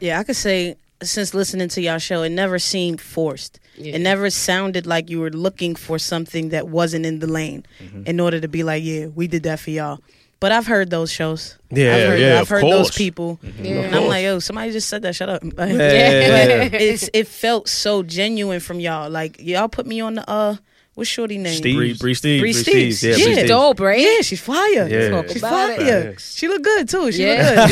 Yeah, 0.00 0.18
I 0.18 0.24
could 0.24 0.36
say 0.36 0.76
since 1.02 1.34
listening 1.34 1.68
to 1.68 1.80
y'all 1.80 1.98
show, 1.98 2.22
it 2.22 2.30
never 2.30 2.58
seemed 2.58 3.00
forced. 3.00 3.60
Yeah. 3.76 3.94
It 3.94 4.00
never 4.00 4.28
sounded 4.30 4.86
like 4.86 5.08
you 5.10 5.20
were 5.20 5.30
looking 5.30 5.74
for 5.76 5.98
something 5.98 6.48
that 6.50 6.68
wasn't 6.68 7.04
in 7.06 7.18
the 7.18 7.26
lane 7.26 7.64
in 8.06 8.20
order 8.20 8.40
to 8.40 8.48
be 8.48 8.62
like, 8.62 8.82
yeah, 8.84 9.06
we 9.06 9.26
did 9.26 9.42
that 9.42 9.60
for 9.60 9.70
y'all. 9.70 9.98
But 10.40 10.52
I've 10.52 10.66
heard 10.66 10.90
those 10.90 11.10
shows. 11.10 11.56
Yeah, 11.70 11.94
I've 11.96 12.08
heard, 12.08 12.20
yeah, 12.20 12.34
I've 12.36 12.42
of 12.42 12.48
heard 12.50 12.64
those 12.64 12.86
course. 12.88 12.98
people. 12.98 13.40
Yeah. 13.62 13.76
And 13.76 13.94
I'm 13.96 14.06
like, 14.08 14.24
yo, 14.24 14.38
somebody 14.40 14.72
just 14.72 14.88
said 14.90 15.00
that. 15.02 15.14
Shut 15.14 15.28
up. 15.30 15.42
Yeah. 15.58 16.68
But 16.68 16.80
it's 16.80 17.08
it 17.14 17.26
felt 17.28 17.68
so 17.68 18.02
genuine 18.02 18.60
from 18.60 18.78
y'all. 18.80 19.08
Like 19.08 19.40
y'all 19.40 19.68
put 19.68 19.86
me 19.86 20.00
on 20.02 20.14
the 20.16 20.28
uh, 20.28 20.56
what's 20.94 21.08
Shorty 21.08 21.38
name? 21.38 21.56
Steve. 21.56 21.76
Bree, 21.76 21.94
Bree 21.94 22.14
Steve. 22.14 22.40
Bree 22.42 22.52
Bree 22.52 22.62
Steves. 22.62 22.88
Steves, 22.88 23.18
yeah, 23.18 23.26
Yeah. 23.26 23.34
Bree 23.40 23.46
Dope, 23.48 23.80
right? 23.80 24.00
Yeah, 24.00 24.20
she's 24.20 24.40
fire. 24.40 24.86
Yeah. 24.88 25.08
Talk 25.10 25.28
She's 25.28 25.38
about 25.38 25.76
fire. 25.78 25.98
it. 26.10 26.20
She 26.20 26.46
look 26.48 26.62
good 26.62 26.88
too. 26.90 27.10
She 27.12 27.22
Yeah. 27.26 27.54
look 27.56 27.70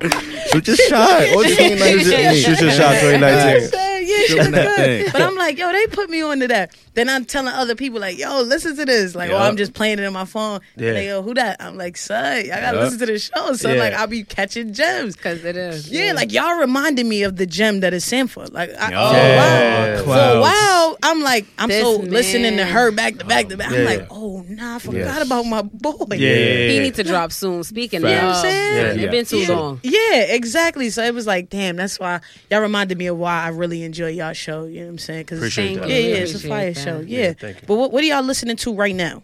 good. 0.00 0.12
Shoot 0.52 0.68
your 0.68 0.76
shot. 0.76 1.22
All 1.34 1.42
2019. 1.42 2.34
Shoot 2.36 2.60
your 2.60 2.70
shot 2.70 2.94
2019. 3.00 3.70
Yeah, 4.02 4.16
Yeah, 4.16 4.26
she 4.26 4.34
Doing 4.34 4.50
good. 4.52 5.12
But 5.12 5.22
I'm 5.22 5.36
like, 5.36 5.58
yo, 5.58 5.70
they 5.72 5.86
put 5.88 6.10
me 6.10 6.22
onto 6.22 6.48
that. 6.48 6.74
Then 6.94 7.08
I'm 7.08 7.24
telling 7.24 7.52
other 7.52 7.74
people 7.74 8.00
like, 8.00 8.18
yo, 8.18 8.42
listen 8.42 8.76
to 8.76 8.84
this. 8.84 9.14
Like, 9.14 9.30
oh, 9.30 9.34
Yeah. 9.38 9.44
I'm 9.44 9.56
just 9.56 9.72
playing 9.74 9.98
it 9.98 10.02
in 10.04 10.12
my 10.12 10.24
phone. 10.24 10.60
Yeah. 10.76 10.92
They 10.92 11.06
go, 11.06 11.22
who 11.22 11.34
that? 11.34 11.56
I'm 11.60 11.76
like, 11.78 11.96
son, 11.96 12.24
I 12.24 12.46
gotta 12.48 12.76
Yeah. 12.78 12.82
listen 12.84 12.98
to 13.00 13.06
the 13.06 13.18
show. 13.18 13.52
So 13.54 13.72
Yeah. 13.72 13.78
like, 13.82 13.92
I'll 13.94 14.06
be 14.06 14.24
catching 14.24 14.72
gems. 14.74 15.16
Because 15.16 15.44
it 15.44 15.56
is. 15.56 15.88
Yeah, 15.90 16.12
like 16.14 16.32
y'all 16.32 16.58
reminded 16.58 17.06
me 17.06 17.22
of 17.22 17.36
the 17.36 17.46
gem 17.46 17.80
that 17.80 17.94
is 17.94 18.04
Sanford. 18.04 18.52
Like, 18.52 18.70
I, 18.78 18.92
Oh, 18.94 19.08
oh 19.08 19.12
Yeah. 19.16 19.36
wow. 19.38 19.96
For 19.96 20.02
a 20.02 20.04
clouds. 20.04 20.40
while, 20.40 20.98
I'm 21.02 21.22
like, 21.22 21.46
I'm 21.58 21.68
This 21.68 21.82
so 21.82 21.96
listening 21.96 22.56
to 22.58 22.64
man. 22.64 22.72
her 22.72 22.90
back 22.90 23.18
to 23.18 23.24
back 23.24 23.48
to 23.48 23.56
back. 23.56 23.68
I'm 23.68 23.74
Yeah. 23.80 23.84
like, 23.84 24.06
oh 24.10 24.44
nah, 24.48 24.76
I 24.76 24.78
forgot 24.78 24.96
Yes. 24.98 25.26
about 25.26 25.46
my 25.46 25.62
boy. 25.62 25.92
Yeah. 26.16 26.68
He 26.68 26.78
needs 26.80 26.96
to 26.96 27.04
drop 27.04 27.32
soon. 27.32 27.64
Speaking 27.64 28.02
Facts. 28.02 28.10
of, 28.10 28.10
You 28.12 28.16
know 28.20 28.26
what 28.28 28.36
I'm 28.36 28.42
saying? 28.42 28.98
Yeah. 28.98 29.04
it's 29.04 29.10
been 29.10 29.24
too 29.26 29.46
Yeah. 29.46 29.56
long. 29.58 29.80
Yeah, 29.82 30.18
exactly. 30.34 30.90
So 30.90 31.02
it 31.02 31.14
was 31.14 31.26
like, 31.26 31.48
damn, 31.48 31.76
that's 31.76 31.98
why 31.98 32.20
y'all 32.50 32.60
reminded 32.60 32.98
me 32.98 33.06
of 33.06 33.16
why 33.16 33.42
I 33.44 33.48
really 33.48 33.82
enjoy 33.92 34.08
y'all 34.08 34.32
show. 34.32 34.64
You 34.64 34.80
know 34.80 34.86
what 34.86 34.90
I'm 34.92 34.98
saying? 34.98 35.24
Cause 35.26 35.38
Appreciate 35.38 35.66
Thank 35.76 35.80
that. 35.80 35.90
yeah, 35.90 35.96
yeah, 35.98 36.14
it's 36.16 36.34
a 36.44 36.48
fire 36.48 36.72
that. 36.72 36.80
show. 36.82 37.00
Yeah, 37.00 37.18
Yeah. 37.20 37.32
thank 37.34 37.60
you. 37.60 37.66
but 37.66 37.76
what, 37.76 37.92
what 37.92 38.02
are 38.02 38.06
y'all 38.06 38.22
listening 38.22 38.56
to 38.56 38.74
right 38.74 38.94
now? 38.94 39.22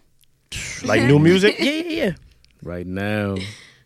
Like 0.83 1.03
new 1.03 1.19
music. 1.19 1.55
Yeah, 1.59 1.71
yeah, 1.71 2.03
yeah. 2.05 2.11
Right 2.63 2.85
now. 2.87 3.35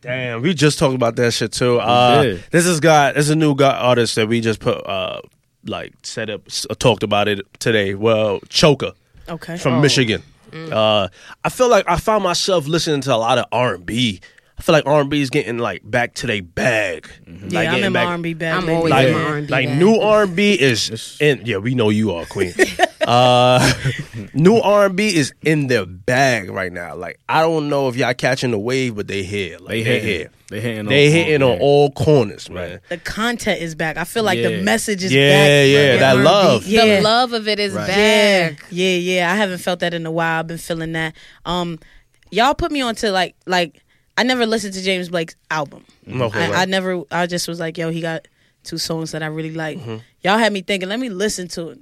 Damn, 0.02 0.42
we 0.42 0.54
just 0.54 0.78
talked 0.80 0.96
about 0.96 1.16
that 1.16 1.32
shit 1.32 1.54
too. 1.54 1.80
Uh, 1.80 2.38
this 2.52 2.66
is 2.66 2.80
guy. 2.82 3.14
This 3.14 3.26
is 3.26 3.30
a 3.32 3.36
new 3.36 3.56
guy 3.56 3.72
artist 3.76 4.16
that 4.16 4.28
we 4.28 4.42
just 4.42 4.60
put 4.60 4.86
uh 4.86 5.22
like 5.66 5.94
set 6.04 6.30
up 6.30 6.42
uh, 6.70 6.76
talked 6.76 7.04
about 7.04 7.28
it 7.30 7.40
today. 7.60 7.96
Well, 7.96 8.40
Choker 8.50 8.92
Okay. 9.30 9.58
from 9.58 9.80
Michigan. 9.82 10.22
Uh, 10.54 11.08
I 11.44 11.50
feel 11.50 11.68
like 11.70 11.86
I 11.90 11.98
found 11.98 12.24
myself 12.24 12.68
listening 12.68 13.02
to 13.02 13.16
a 13.16 13.18
lot 13.18 13.38
of 13.40 13.46
R 13.52 13.76
and 13.76 13.86
B. 13.86 14.20
I 14.58 14.62
feel 14.62 14.74
like 14.74 14.86
R 14.86 15.02
and 15.02 15.10
B 15.10 15.22
is 15.22 15.30
getting 15.30 15.58
like 15.58 15.82
back 15.84 16.14
to 16.16 16.28
their 16.28 16.42
bag. 16.42 17.08
yeah, 17.28 17.34
Like, 17.34 17.68
I'm 17.68 17.74
getting 17.76 17.86
in 17.86 17.94
my 17.94 18.00
back- 18.02 18.08
R&B 18.10 18.34
bag. 18.36 18.64
I'm 18.64 18.70
always 18.70 18.92
like, 18.92 19.08
in 19.08 19.14
my 19.14 19.24
R&B 19.24 19.48
like 19.48 19.68
bag. 19.68 19.78
new 19.80 19.96
R 20.00 20.24
and 20.24 20.36
B 20.36 20.54
is 20.54 21.18
in. 21.22 21.42
Yeah, 21.46 21.58
we 21.58 21.74
know 21.76 21.90
you 21.90 22.12
are 22.14 22.26
queen. 22.26 22.54
uh, 23.02 23.74
new 24.34 24.58
R 24.58 24.86
and 24.86 24.96
B 24.96 25.16
is 25.16 25.34
in 25.42 25.68
their 25.68 25.86
bag 25.86 26.50
right 26.50 26.72
now. 26.72 26.96
Like 26.96 27.20
I 27.28 27.42
don't 27.42 27.68
know 27.70 27.88
if 27.90 27.96
y'all 27.96 28.14
catching 28.14 28.52
the 28.52 28.60
wave, 28.60 28.96
but 28.96 29.08
they 29.08 29.24
here. 29.24 29.58
Like, 29.60 29.70
They 29.70 29.84
they, 29.84 30.00
hitting. 30.00 30.08
here. 30.08 30.30
They 30.50 30.62
hitting. 30.62 30.86
They 30.86 31.08
on- 31.08 31.14
hitting 31.14 31.44
on 31.44 31.52
yeah. 31.58 31.64
all 31.64 31.92
corners, 31.92 32.50
man. 32.50 32.80
the 32.90 32.98
content 33.00 33.62
is 33.62 33.74
back. 33.76 33.98
I 33.98 34.04
feel 34.04 34.24
like 34.24 34.38
Yeah. 34.38 34.50
the 34.50 34.62
message 34.62 35.04
is 35.04 35.12
Yeah, 35.12 35.30
back. 35.32 35.68
yeah, 35.68 35.94
in 35.96 36.00
that 36.00 36.16
R&B. 36.16 36.24
love. 36.26 36.68
Yeah. 36.68 36.86
The 36.98 37.02
love 37.02 37.34
of 37.34 37.48
it 37.48 37.60
is 37.60 37.74
Right. 37.74 37.90
Yeah, 37.90 38.50
back. 38.52 38.66
yeah, 38.70 38.96
yeah. 38.98 39.32
I 39.32 39.36
haven't 39.36 39.60
felt 39.60 39.80
that 39.80 39.94
in 39.96 40.06
a 40.06 40.12
while. 40.12 40.40
I've 40.42 40.48
been 40.48 40.58
feeling 40.60 40.92
that. 40.94 41.16
Um, 41.46 41.80
y'all 42.32 42.54
put 42.54 42.72
me 42.72 42.82
onto 42.82 43.10
like 43.10 43.36
like 43.48 43.83
I 44.18 44.24
never 44.24 44.46
listened 44.46 44.74
to 44.76 44.82
James 44.82 45.10
Blake's 45.10 45.36
album. 45.50 45.86
Okay, 46.08 46.46
I, 46.46 46.50
right. 46.50 46.60
I 46.60 46.66
never. 46.66 47.04
I 47.12 47.26
just 47.28 47.48
was 47.48 47.60
like, 47.60 47.78
yo, 47.78 47.90
he 47.90 48.02
got 48.02 48.28
two 48.64 48.78
songs 48.78 49.12
that 49.12 49.24
I 49.24 49.28
really 49.28 49.54
like. 49.54 49.80
Mm-hmm. 49.80 49.98
Y'all 50.22 50.38
had 50.38 50.54
me 50.54 50.62
thinking. 50.62 50.88
Let 50.90 51.00
me 51.00 51.10
listen 51.10 51.48
to 51.50 51.70
it. 51.70 51.80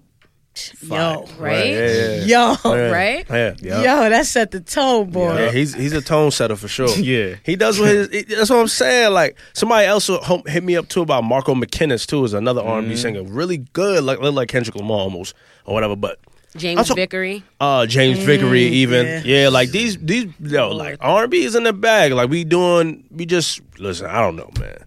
Yo, 0.82 1.26
Right? 1.40 1.68
Yeah, 1.68 2.16
yeah, 2.26 2.26
yo, 2.26 2.56
yeah. 2.76 2.90
Right? 2.92 3.26
Yeah. 3.30 3.54
Yep. 3.58 3.86
yo. 3.86 4.10
That 4.10 4.26
set 4.26 4.52
the 4.52 4.60
tone, 4.60 5.10
boy. 5.10 5.38
Yeah, 5.38 5.52
he's 5.52 5.74
he's 5.74 5.94
a 5.94 6.02
tone 6.02 6.30
setter 6.32 6.58
for 6.58 6.68
sure. 6.68 6.90
Yeah. 6.98 7.36
he 7.46 7.56
does 7.56 7.80
what 7.80 7.88
his. 7.90 8.08
it- 8.10 8.28
That's 8.30 8.50
what 8.50 8.60
I'm 8.60 8.68
saying. 8.68 9.14
Like 9.14 9.38
somebody 9.54 9.88
else 9.88 10.10
will 10.10 10.22
hit 10.48 10.64
me 10.64 10.76
up 10.76 10.90
too 10.90 11.02
about 11.04 11.24
Marco 11.24 11.56
McKinnis 11.56 12.06
too, 12.06 12.26
is 12.26 12.34
another 12.34 12.62
R&B 12.62 12.88
Mm-hmm. 12.88 12.96
singer, 12.98 13.24
really 13.24 13.58
good, 13.60 14.04
like 14.04 14.20
look 14.20 14.36
like 14.36 14.50
Kendrick 14.50 14.76
Lamar 14.76 14.98
almost 15.00 15.34
or 15.64 15.74
whatever. 15.74 15.96
But 15.96 16.20
James 16.56 16.90
I'm 16.90 16.96
Vickery. 16.96 17.44
uh 17.60 17.86
James 17.86 18.20
Vickery 18.20 18.64
even 18.64 19.06
yeah. 19.06 19.22
yeah. 19.24 19.50
like 19.50 19.72
these 19.72 19.98
these 19.98 20.28
yo 20.42 20.70
like 20.70 20.98
R&B 21.00 21.44
is 21.44 21.56
in 21.56 21.64
the 21.64 21.74
bag. 21.74 22.12
Like 22.12 22.30
we 22.30 22.44
doing 22.44 23.06
we 23.12 23.26
just 23.26 23.62
listen. 23.80 24.08
I 24.08 24.20
don't 24.22 24.36
know, 24.36 24.50
man. 24.60 24.84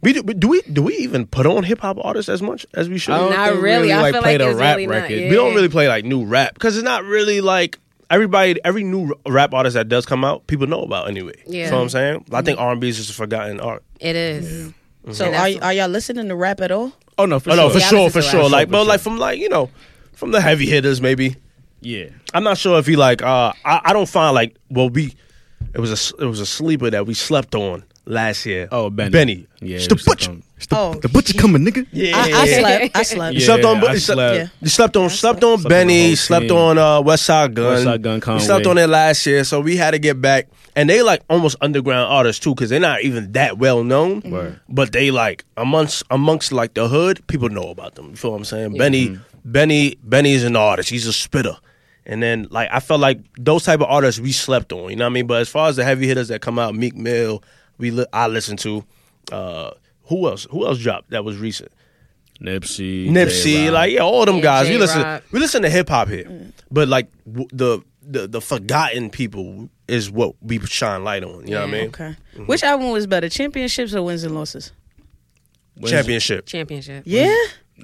We 0.00 0.12
do, 0.12 0.22
do 0.22 0.46
we 0.46 0.62
do 0.62 0.82
we 0.82 0.94
even 0.98 1.26
put 1.26 1.44
on 1.44 1.64
hip 1.64 1.80
hop 1.80 1.98
artists 2.00 2.28
as 2.28 2.40
much 2.40 2.64
as 2.74 2.88
we 2.88 2.98
should? 2.98 3.14
I 3.14 3.18
don't 3.18 3.32
Not 3.32 3.48
think 3.50 3.62
really. 3.62 3.92
I 3.92 4.00
like, 4.00 4.14
feel 4.14 4.22
play 4.22 4.38
like 4.38 4.46
the 4.46 4.50
it's 4.52 4.60
rap 4.60 4.76
really 4.76 4.86
not, 4.86 5.10
yeah. 5.10 5.28
we 5.28 5.34
don't 5.34 5.54
really 5.56 5.68
play 5.68 5.88
like 5.88 6.04
new 6.04 6.24
rap 6.24 6.54
because 6.54 6.76
it's 6.76 6.84
not 6.84 7.02
really 7.02 7.40
like 7.40 7.78
everybody 8.10 8.58
every 8.64 8.84
new 8.84 9.12
rap 9.26 9.52
artist 9.52 9.74
that 9.74 9.88
does 9.88 10.06
come 10.06 10.24
out 10.24 10.46
people 10.46 10.66
know 10.66 10.82
about 10.82 11.08
anyway 11.08 11.34
Yeah. 11.46 11.64
you 11.66 11.70
know 11.70 11.76
what 11.76 11.82
i'm 11.82 11.88
saying 11.90 12.24
i 12.32 12.40
think 12.40 12.58
r&b 12.58 12.88
is 12.88 12.96
just 12.96 13.10
a 13.10 13.12
forgotten 13.12 13.60
art 13.60 13.82
It 14.00 14.16
is. 14.16 14.72
So 15.12 15.26
And 15.26 15.34
are, 15.34 15.50
that's- 15.50 15.62
are 15.62 15.72
y'all 15.74 15.88
listening 15.90 16.28
to 16.28 16.34
rap 16.36 16.62
at 16.62 16.70
all? 16.70 16.92
Oh 17.18 17.26
no, 17.26 17.38
for 17.38 17.50
oh 17.50 17.56
no 17.56 17.62
sure. 17.68 17.70
for 17.72 17.78
Yeah, 17.80 17.88
sure 17.88 18.10
for 18.10 18.22
sure 18.22 18.48
like 18.48 18.68
For 18.68 18.72
but 18.72 18.78
sure. 18.78 18.86
like 18.86 19.00
from 19.00 19.18
like 19.18 19.38
you 19.40 19.50
know 19.50 19.68
from 20.18 20.32
the 20.32 20.40
heavy 20.40 20.66
hitters 20.66 21.00
maybe 21.00 21.36
Yeah. 21.80 22.08
i'm 22.34 22.42
not 22.44 22.58
sure 22.58 22.78
if 22.78 22.86
he 22.86 22.96
like 22.96 23.22
uh 23.22 23.52
i, 23.64 23.80
I 23.88 23.92
don't 23.92 24.08
find 24.08 24.34
like 24.34 24.56
well 24.68 24.90
we 24.90 25.14
it 25.74 25.80
was 25.80 25.90
a 25.90 25.98
s- 26.02 26.12
it 26.18 26.24
was 26.26 26.40
a 26.40 26.46
sleeper 26.46 26.90
that 26.90 27.06
we 27.06 27.14
slept 27.14 27.54
on 27.54 27.84
last 28.04 28.46
year 28.46 28.68
Oh, 28.72 28.90
Benny. 28.90 29.10
benny 29.10 29.46
Yeah. 29.60 29.76
it's 29.76 29.86
the 29.86 29.94
we 29.94 30.00
slept 30.02 30.20
butcher 30.26 30.36
it's 30.56 30.66
the, 30.66 30.76
Oh. 30.76 30.94
the 30.94 31.08
butcher 31.08 31.38
coming, 31.38 31.62
nigga. 31.64 31.86
yeah, 31.92 32.16
I, 32.16 32.32
I 32.42 32.46
slept. 32.58 32.96
I 32.96 33.02
slept. 33.04 33.34
You 33.34 33.40
Yeah, 33.40 33.46
slept 33.46 33.64
on, 33.64 33.76
I 33.76 33.92
you 33.92 33.98
slept, 34.00 34.16
slept. 34.18 34.34
Yeah. 34.36 34.48
you 34.60 34.68
slept 34.68 34.96
on, 34.96 35.08
slept 35.10 35.44
on 35.44 35.58
Slept 35.58 35.68
Benny, 35.70 36.00
the 36.02 36.06
whole 36.08 36.16
slept 36.16 36.50
on 36.50 36.78
uh, 36.78 37.00
Westside 37.00 37.54
Gunn, 37.54 37.64
West 37.74 37.84
Side 37.84 38.02
Gun, 38.02 38.20
we 38.34 38.40
slept 38.40 38.66
on 38.66 38.76
it 38.78 38.88
last 38.88 39.24
year, 39.24 39.44
so 39.44 39.60
we 39.60 39.76
had 39.76 39.92
to 39.92 40.00
get 40.00 40.20
back. 40.20 40.48
And 40.74 40.90
they 40.90 41.02
like 41.02 41.22
almost 41.30 41.54
underground 41.60 42.10
artists 42.12 42.42
too, 42.42 42.56
because 42.56 42.70
they're 42.70 42.80
not 42.80 43.02
even 43.02 43.30
that 43.38 43.58
well 43.58 43.84
known. 43.84 44.20
Word. 44.22 44.58
But 44.68 44.90
they 44.90 45.12
like 45.12 45.44
amongst 45.56 46.02
amongst 46.10 46.50
like 46.50 46.74
the 46.74 46.88
hood, 46.88 47.24
people 47.28 47.50
know 47.50 47.68
about 47.70 47.94
them. 47.94 48.10
You 48.10 48.16
feel 48.16 48.32
what 48.32 48.38
I'm 48.38 48.44
saying? 48.44 48.76
Benny, 48.76 49.16
Benny, 49.44 49.96
Benny's 50.02 50.44
an 50.44 50.56
artist. 50.56 50.88
He's 50.90 51.06
a 51.06 51.12
spitter. 51.12 51.56
And 52.06 52.22
then 52.22 52.46
like 52.50 52.68
I 52.72 52.80
felt 52.80 53.00
like 53.00 53.20
those 53.38 53.64
type 53.64 53.80
of 53.80 53.86
artists 53.88 54.20
we 54.20 54.32
slept 54.32 54.72
on. 54.72 54.90
You 54.90 54.96
know 54.96 55.04
what 55.04 55.10
I 55.10 55.14
mean? 55.14 55.26
But 55.26 55.42
as 55.42 55.48
far 55.48 55.68
as 55.68 55.76
the 55.76 55.84
heavy 55.84 56.06
hitters 56.06 56.28
that 56.28 56.40
come 56.40 56.58
out, 56.58 56.74
Meek 56.74 56.94
Mill, 56.96 57.42
we 57.76 57.90
li- 57.90 58.06
I 58.12 58.28
listen 58.28 58.56
to. 58.58 58.84
Uh, 59.30 59.70
who 60.04 60.26
else? 60.26 60.46
Who 60.50 60.66
else 60.66 60.78
dropped 60.78 61.10
that 61.10 61.22
was 61.24 61.36
recent? 61.36 61.70
Nipsey, 62.40 63.10
Nipsey, 63.10 63.42
Jay 63.44 63.64
Rock. 63.66 63.74
like 63.74 63.92
yeah, 63.92 64.00
all 64.00 64.24
them 64.24 64.36
Yeah, 64.36 64.42
guys. 64.42 64.68
We 64.68 64.78
listen, 64.78 65.00
Jay 65.02 65.04
Rock. 65.08 65.22
we 65.32 65.38
listen 65.40 65.62
to 65.62 65.68
hip 65.70 65.88
hop 65.88 66.08
here, 66.08 66.52
but 66.70 66.86
like 66.88 67.08
w- 67.26 67.48
the, 67.52 67.82
the 68.02 68.28
the 68.28 68.40
forgotten 68.40 69.10
people 69.10 69.68
is 69.88 70.08
what 70.10 70.34
we 70.40 70.60
shine 70.60 71.02
light 71.04 71.24
on. 71.24 71.46
You 71.48 71.54
know 71.54 71.60
what 71.62 71.68
I 71.68 71.72
mean? 71.72 71.88
Okay. 71.88 72.16
Which 72.46 72.62
album 72.62 72.90
was 72.90 73.06
better, 73.08 73.28
championships 73.28 73.92
or 73.92 74.02
wins 74.02 74.22
and 74.22 74.34
losses? 74.36 74.72
Wins- 75.76 75.90
Championship, 75.90 76.46
Championship. 76.46 77.02
Yeah. 77.06 77.34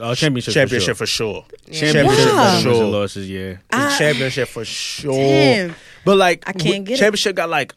Oh, 0.01 0.14
championship. 0.14 0.55
championship 0.55 0.97
for 0.97 1.05
for 1.05 1.07
sure. 1.07 1.47
Yeah. 1.68 1.92
Championship 1.92 2.32
Wow. 2.32 2.55
for 2.57 2.61
sure. 2.62 2.70
Wins 2.72 2.80
and 2.82 2.92
losses, 2.92 3.30
yeah. 3.30 3.57
I- 3.70 3.86
ah, 3.86 3.97
championship 3.99 4.49
for 4.49 4.64
sure. 4.64 5.12
Damn. 5.12 5.74
But 6.05 6.16
like 6.18 6.42
I 6.49 6.53
can't 6.53 6.64
w- 6.64 6.82
get 6.84 6.95
it. 6.95 6.99
championship 6.99 7.36
got 7.36 7.49
like 7.49 7.74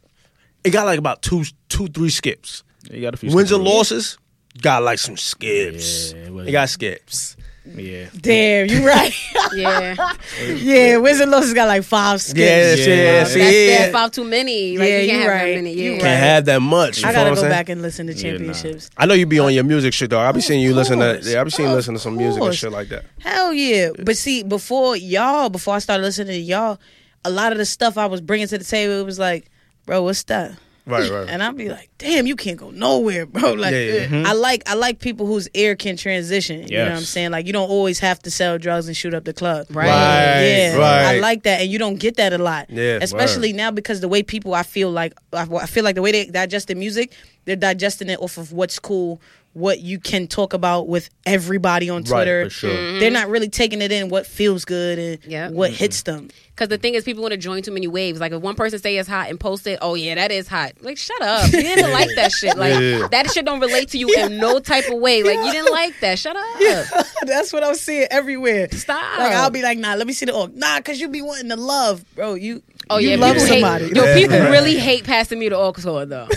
it 0.64 0.72
got 0.72 0.86
like 0.86 1.00
about 1.00 1.22
two 1.22 1.44
two 1.70 1.88
three 1.88 2.10
skips. 2.10 2.64
You 2.92 3.02
got 3.02 3.14
a 3.14 3.18
few 3.18 3.32
Wins 3.34 3.52
and 3.52 3.64
losses 3.64 4.18
got 4.62 4.82
like 4.84 5.00
some 5.00 5.18
skips. 5.18 6.14
Yeah, 6.14 6.24
it 6.26 6.34
was- 6.34 6.48
it 6.48 6.52
got 6.52 6.70
skips. 6.70 7.38
Yeah. 7.76 8.06
Damn, 8.20 8.68
you 8.70 8.86
right. 8.88 9.14
Yeah. 9.56 9.96
yeah, 10.56 10.98
wins 10.98 11.20
and 11.20 11.32
losses 11.32 11.54
got 11.54 11.68
like 11.68 11.84
five 11.84 12.22
skips. 12.22 12.38
Yeah, 12.40 12.74
Yeah. 12.74 12.96
yeah, 13.04 13.12
That's 13.20 13.34
see, 13.34 13.68
that 13.70 13.92
five 13.92 14.12
too 14.12 14.24
many. 14.24 14.78
Like, 14.78 14.88
Yeah, 14.90 15.00
you 15.00 15.10
can't 15.10 15.22
you 15.24 15.30
have 15.30 15.30
right. 15.42 15.46
that 15.50 15.56
many. 15.56 15.74
You 15.74 15.84
Yeah. 15.84 15.92
right. 15.94 16.02
Can't 16.02 16.20
have 16.24 16.46
that 16.46 16.62
much. 16.62 16.98
You 17.02 17.08
I 17.08 17.14
gotta 17.14 17.30
go 17.32 17.36
saying? 17.36 17.50
back 17.52 17.70
and 17.70 17.82
listen 17.82 18.08
to 18.08 18.14
Yeah, 18.14 18.32
nah. 18.32 18.38
championships. 18.38 18.90
I 18.98 19.06
know 19.06 19.14
you 19.14 19.26
be 19.26 19.40
on 19.40 19.54
your 19.54 19.64
music 19.64 19.94
shit 19.94 20.10
though. 20.10 20.20
I 20.20 20.32
be 20.32 20.42
seeing 20.42 20.62
you 20.62 20.74
listen 20.74 21.00
to 21.00 21.20
yeah, 21.24 21.42
I 21.42 21.44
be 21.44 21.50
seeing 21.50 21.70
you 21.70 21.76
listen 21.76 21.94
to 21.94 22.00
some 22.00 22.16
music 22.18 22.42
and 22.42 22.54
shit 22.56 22.72
like 22.72 22.90
that. 22.90 23.06
Hell 23.20 23.54
yeah. 23.54 23.90
But 24.04 24.18
see, 24.18 24.44
before 24.44 24.96
y'all, 24.96 25.50
before 25.50 25.76
I 25.76 25.80
started 25.80 26.04
listening 26.04 26.28
to 26.28 26.40
y'all, 26.40 26.80
a 27.26 27.30
lot 27.30 27.52
of 27.52 27.58
the 27.58 27.66
stuff 27.66 27.98
I 27.98 28.06
was 28.06 28.22
bringing 28.22 28.48
to 28.48 28.58
the 28.58 28.64
table, 28.64 28.94
it 29.00 29.06
was 29.06 29.20
like, 29.20 29.50
bro, 29.86 30.04
what's 30.04 30.24
that? 30.24 30.54
Right, 30.88 31.10
right. 31.12 31.28
And 31.28 31.44
I'd 31.44 31.58
be 31.58 31.68
like, 31.68 31.90
damn, 31.98 32.26
you 32.26 32.36
can't 32.38 32.58
go 32.58 32.72
nowhere, 32.72 33.26
bro. 33.26 33.54
Like, 33.58 33.74
Yeah, 33.74 33.80
yeah. 33.80 34.06
Mm-hmm. 34.06 34.26
I 34.26 34.34
like 34.34 34.64
I 34.70 34.76
like 34.76 35.00
people 35.00 35.26
whose 35.26 35.50
ear 35.54 35.76
can 35.76 35.98
transition. 35.98 36.68
You 36.68 36.78
know 36.78 36.84
what 36.86 36.92
I'm 36.94 37.02
saying? 37.02 37.32
Like, 37.32 37.46
you 37.46 37.54
don't 37.54 37.70
always 37.70 38.00
have 38.00 38.20
to 38.24 38.32
sell 38.32 38.58
drugs 38.58 38.88
and 38.88 38.96
shoot 38.96 39.14
up 39.14 39.26
the 39.26 39.34
club. 39.34 39.68
Right. 39.70 39.88
Yeah, 39.88 40.78
right. 40.78 41.16
I 41.16 41.20
like 41.20 41.44
that, 41.44 41.62
and 41.62 41.70
you 41.70 41.78
don't 41.78 42.00
get 42.00 42.16
that 42.16 42.32
a 42.34 42.38
lot. 42.38 42.70
Yeah, 42.70 43.00
especially 43.02 43.52
now 43.54 43.70
because 43.72 44.00
the 44.00 44.08
way 44.08 44.24
people, 44.24 44.54
I 44.54 44.64
feel 44.64 44.90
like, 44.90 45.14
I 45.34 45.42
I 45.42 45.66
feel 45.66 45.84
like 45.84 45.96
the 45.96 46.02
way 46.02 46.12
they 46.12 46.26
digest 46.26 46.70
the 46.70 46.76
music, 46.76 47.14
they're 47.46 47.56
digesting 47.56 48.10
it 48.10 48.20
off 48.22 48.38
of 48.38 48.54
what's 48.54 48.80
cool, 48.80 49.22
what 49.58 49.80
you 49.80 50.00
can 50.00 50.28
talk 50.28 50.54
about 50.54 50.88
with 50.88 51.10
everybody 51.26 51.90
on 51.90 52.04
Right, 52.04 52.08
Twitter. 52.08 52.44
for 52.46 52.50
sure. 52.50 52.70
Mm-hmm. 52.72 53.00
They're 53.00 53.12
not 53.12 53.28
really 53.30 53.50
taking 53.50 53.82
it 53.82 53.92
in 53.92 54.10
what 54.10 54.26
feels 54.28 54.66
good 54.66 55.00
and 55.00 55.20
Yep. 55.26 55.52
what 55.52 55.72
hits 55.72 56.04
them. 56.04 56.30
Because 56.50 56.70
the 56.70 56.78
thing 56.80 56.96
is, 56.96 57.04
people 57.04 57.22
want 57.22 57.34
to 57.34 57.38
join 57.38 57.62
too 57.62 57.72
many 57.72 57.88
waves. 57.88 58.20
Like 58.20 58.32
if 58.32 58.42
one 58.42 58.56
person 58.56 58.80
say 58.80 58.98
it's 58.98 59.08
hot 59.08 59.30
and 59.30 59.40
post 59.40 59.68
it, 59.68 59.78
oh 59.82 59.94
yeah, 59.96 60.16
that 60.16 60.32
is 60.32 60.48
hot. 60.48 60.74
Like 60.82 60.98
shut 60.98 61.22
up, 61.22 61.52
you 61.52 61.62
didn't 61.62 61.92
like 61.92 62.10
that 62.16 62.32
shit. 62.32 62.58
Like 62.58 62.80
Yeah. 62.80 63.08
that 63.12 63.32
shit 63.32 63.46
don't 63.46 63.60
relate 63.60 63.90
to 63.90 63.98
you 63.98 64.10
in 64.18 64.38
no 64.38 64.60
type 64.60 64.88
of 64.90 65.00
way. 65.00 65.22
Like 65.24 65.38
you 65.46 65.52
didn't 65.52 65.72
like 65.72 66.00
that. 66.02 66.18
Shut 66.18 66.36
up. 66.36 67.06
That's 67.26 67.54
what 67.54 67.64
I'm 67.64 67.76
seeing 67.76 68.08
everywhere. 68.10 68.70
Stop. 68.72 69.20
Like 69.20 69.34
I'll 69.34 69.50
be 69.52 69.62
like, 69.62 69.78
nah, 69.78 69.94
let 69.96 70.08
me 70.08 70.14
see 70.14 70.26
the 70.26 70.34
org. 70.34 70.56
Nah, 70.56 70.80
cause 70.82 71.00
you 71.00 71.10
be 71.10 71.22
wanting 71.22 71.50
to 71.50 71.58
love, 71.58 72.04
bro. 72.16 72.34
You 72.36 72.64
Oh 72.90 72.98
you 73.00 73.10
yeah, 73.10 73.16
love 73.18 73.36
people 73.36 73.48
somebody. 73.50 73.86
Hate, 73.88 73.96
yo, 73.98 74.14
people 74.16 74.40
really 74.50 74.78
hate 74.78 75.04
passing 75.04 75.38
me 75.40 75.50
the 75.50 75.58
aux 75.58 75.74
cord 75.74 76.10
though. 76.10 76.28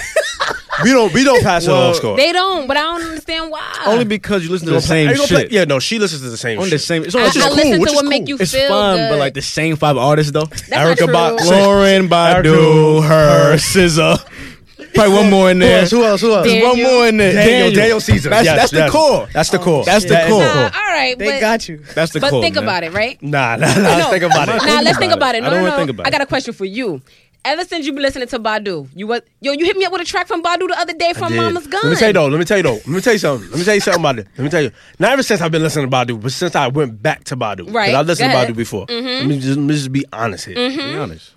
We 0.84 0.90
don't 0.92 1.12
we 1.12 1.24
don't 1.24 1.42
pass 1.42 1.66
Well, 1.66 1.82
it 1.84 1.88
on 1.88 1.94
score. 1.94 2.16
They 2.16 2.32
don't, 2.32 2.66
but 2.66 2.76
I 2.76 2.80
don't 2.80 3.02
understand 3.02 3.50
why. 3.50 3.82
Only 3.86 4.04
because 4.04 4.44
you 4.44 4.50
listen 4.50 4.66
to 4.66 4.72
the 4.72 4.78
Are 4.78 4.80
same 4.80 5.08
you 5.10 5.16
gonna 5.16 5.26
play- 5.28 5.42
shit. 5.42 5.52
Yeah, 5.52 5.64
no, 5.64 5.78
she 5.78 5.98
listens 5.98 6.22
to 6.22 6.30
the 6.30 6.36
same 6.36 6.58
On 6.58 6.64
shit. 6.64 6.72
the 6.72 6.78
same. 6.78 7.04
It's, 7.04 7.14
I, 7.14 7.20
on, 7.20 7.26
it's 7.26 7.36
I 7.36 7.40
just 7.40 7.56
listen 7.56 7.70
cool. 7.70 7.74
to 7.76 7.80
which 7.80 7.94
what 7.94 8.04
is 8.04 8.10
make 8.10 8.28
you 8.28 8.36
It's 8.38 8.52
feel 8.52 8.68
fun, 8.68 8.96
good. 8.96 9.10
but 9.10 9.18
like 9.18 9.34
the 9.34 9.42
same 9.42 9.76
five 9.76 9.96
artists 9.96 10.32
though. 10.32 10.44
That's 10.44 10.70
Erykah 11.00 11.12
not 11.12 11.38
true. 11.38 11.50
Lauren 11.50 12.08
Lauren 12.08 12.08
Badu, 12.08 13.02
her 13.06 13.54
SZA. 13.56 14.24
Probably 14.94 15.14
one 15.14 15.30
more 15.30 15.50
in 15.52 15.60
Who 15.60 15.66
there. 15.66 15.80
else? 15.82 15.90
Who 15.92 16.02
else? 16.04 16.20
Who 16.20 16.34
else? 16.34 16.46
Dan- 16.48 16.62
One 16.66 16.82
more 16.82 17.06
in 17.06 17.16
there. 17.18 17.32
Daniel, 17.32 17.70
Daniel 17.72 18.00
Caesar. 18.00 18.30
That's, 18.30 18.44
Yes, 18.44 18.56
that's 18.56 18.70
the 18.72 18.78
yes. 18.78 18.90
core. 18.90 19.28
That's 19.32 19.50
the 19.50 19.58
core. 19.58 19.84
That's 19.84 20.04
the 20.04 20.10
That 20.10 20.24
is 20.26 20.32
core. 20.32 20.42
Nah, 20.42 20.64
all 20.64 20.70
right, 20.70 21.16
They 21.16 21.26
but, 21.32 21.40
got 21.40 21.68
you. 21.68 21.84
That's 21.94 22.12
the 22.12 22.18
but 22.20 22.30
core. 22.30 22.42
think 22.42 22.56
man. 22.56 22.64
about 22.64 22.82
it, 22.82 22.92
right? 22.92 23.22
Nah, 23.22 23.54
nah, 23.56 23.66
nah. 23.74 23.82
Let's 23.98 24.08
think 24.10 24.24
about 24.24 24.48
it. 24.48 24.56
Nah, 24.66 24.80
let's 24.80 24.98
think 24.98 25.12
about 25.12 25.34
about 25.34 25.34
it. 25.36 25.38
it. 25.38 25.44
I 25.44 25.46
No, 25.46 25.50
don't 25.50 25.58
no, 25.58 25.62
wanna 25.62 25.70
no. 25.70 25.76
think 25.76 25.90
about 25.90 26.06
I 26.08 26.10
got 26.10 26.22
a 26.22 26.26
question 26.26 26.54
for 26.54 26.64
you. 26.64 27.00
Ever 27.42 27.64
since 27.64 27.86
you've 27.86 27.94
been 27.94 28.02
listening 28.02 28.28
to 28.28 28.38
Badu, 28.38 28.86
you 28.94 29.06
what? 29.06 29.26
Yo, 29.40 29.52
you 29.52 29.64
hit 29.64 29.76
me 29.76 29.86
up 29.86 29.92
with 29.92 30.02
a 30.02 30.04
track 30.04 30.26
from 30.26 30.42
Badu 30.42 30.68
the 30.68 30.76
other 30.78 30.92
day 30.92 31.14
from 31.14 31.32
did. 31.32 31.38
Mama's 31.38 31.66
Gun. 31.66 31.80
Let 31.84 31.90
me 31.90 31.96
tell 31.96 32.08
you 32.08 32.12
though. 32.12 32.26
Let 32.26 32.38
me 32.38 32.44
tell 32.44 32.56
you 32.58 32.62
though. 32.62 32.74
Let 32.74 32.86
me 32.88 33.00
tell 33.00 33.12
you 33.14 33.18
something. 33.18 33.50
Let 33.50 33.58
me 33.58 33.64
tell 33.64 33.74
you 33.74 33.80
something 33.80 34.02
about 34.02 34.18
it. 34.18 34.28
Let 34.36 34.44
me 34.44 34.50
tell 34.50 34.62
you. 34.62 34.70
Not 34.98 35.12
ever 35.12 35.22
since 35.22 35.40
I've 35.40 35.50
been 35.50 35.62
listening 35.62 35.88
to 35.90 35.96
Badu, 35.96 36.20
but 36.20 36.32
since 36.32 36.54
I 36.54 36.68
went 36.68 37.02
back 37.02 37.24
to 37.24 37.36
Badu, 37.38 37.72
Right. 37.72 37.94
I 37.94 38.02
listened 38.02 38.30
to. 38.30 38.36
Badu 38.36 38.54
before. 38.54 38.86
Mm-hmm. 38.86 39.06
Let, 39.06 39.26
me 39.26 39.40
just, 39.40 39.56
let 39.56 39.66
me 39.66 39.74
just 39.74 39.92
be 39.92 40.04
honest 40.12 40.44
here. 40.44 40.56
Mm-hmm. 40.56 40.92
Be 40.92 40.98
honest. 40.98 41.34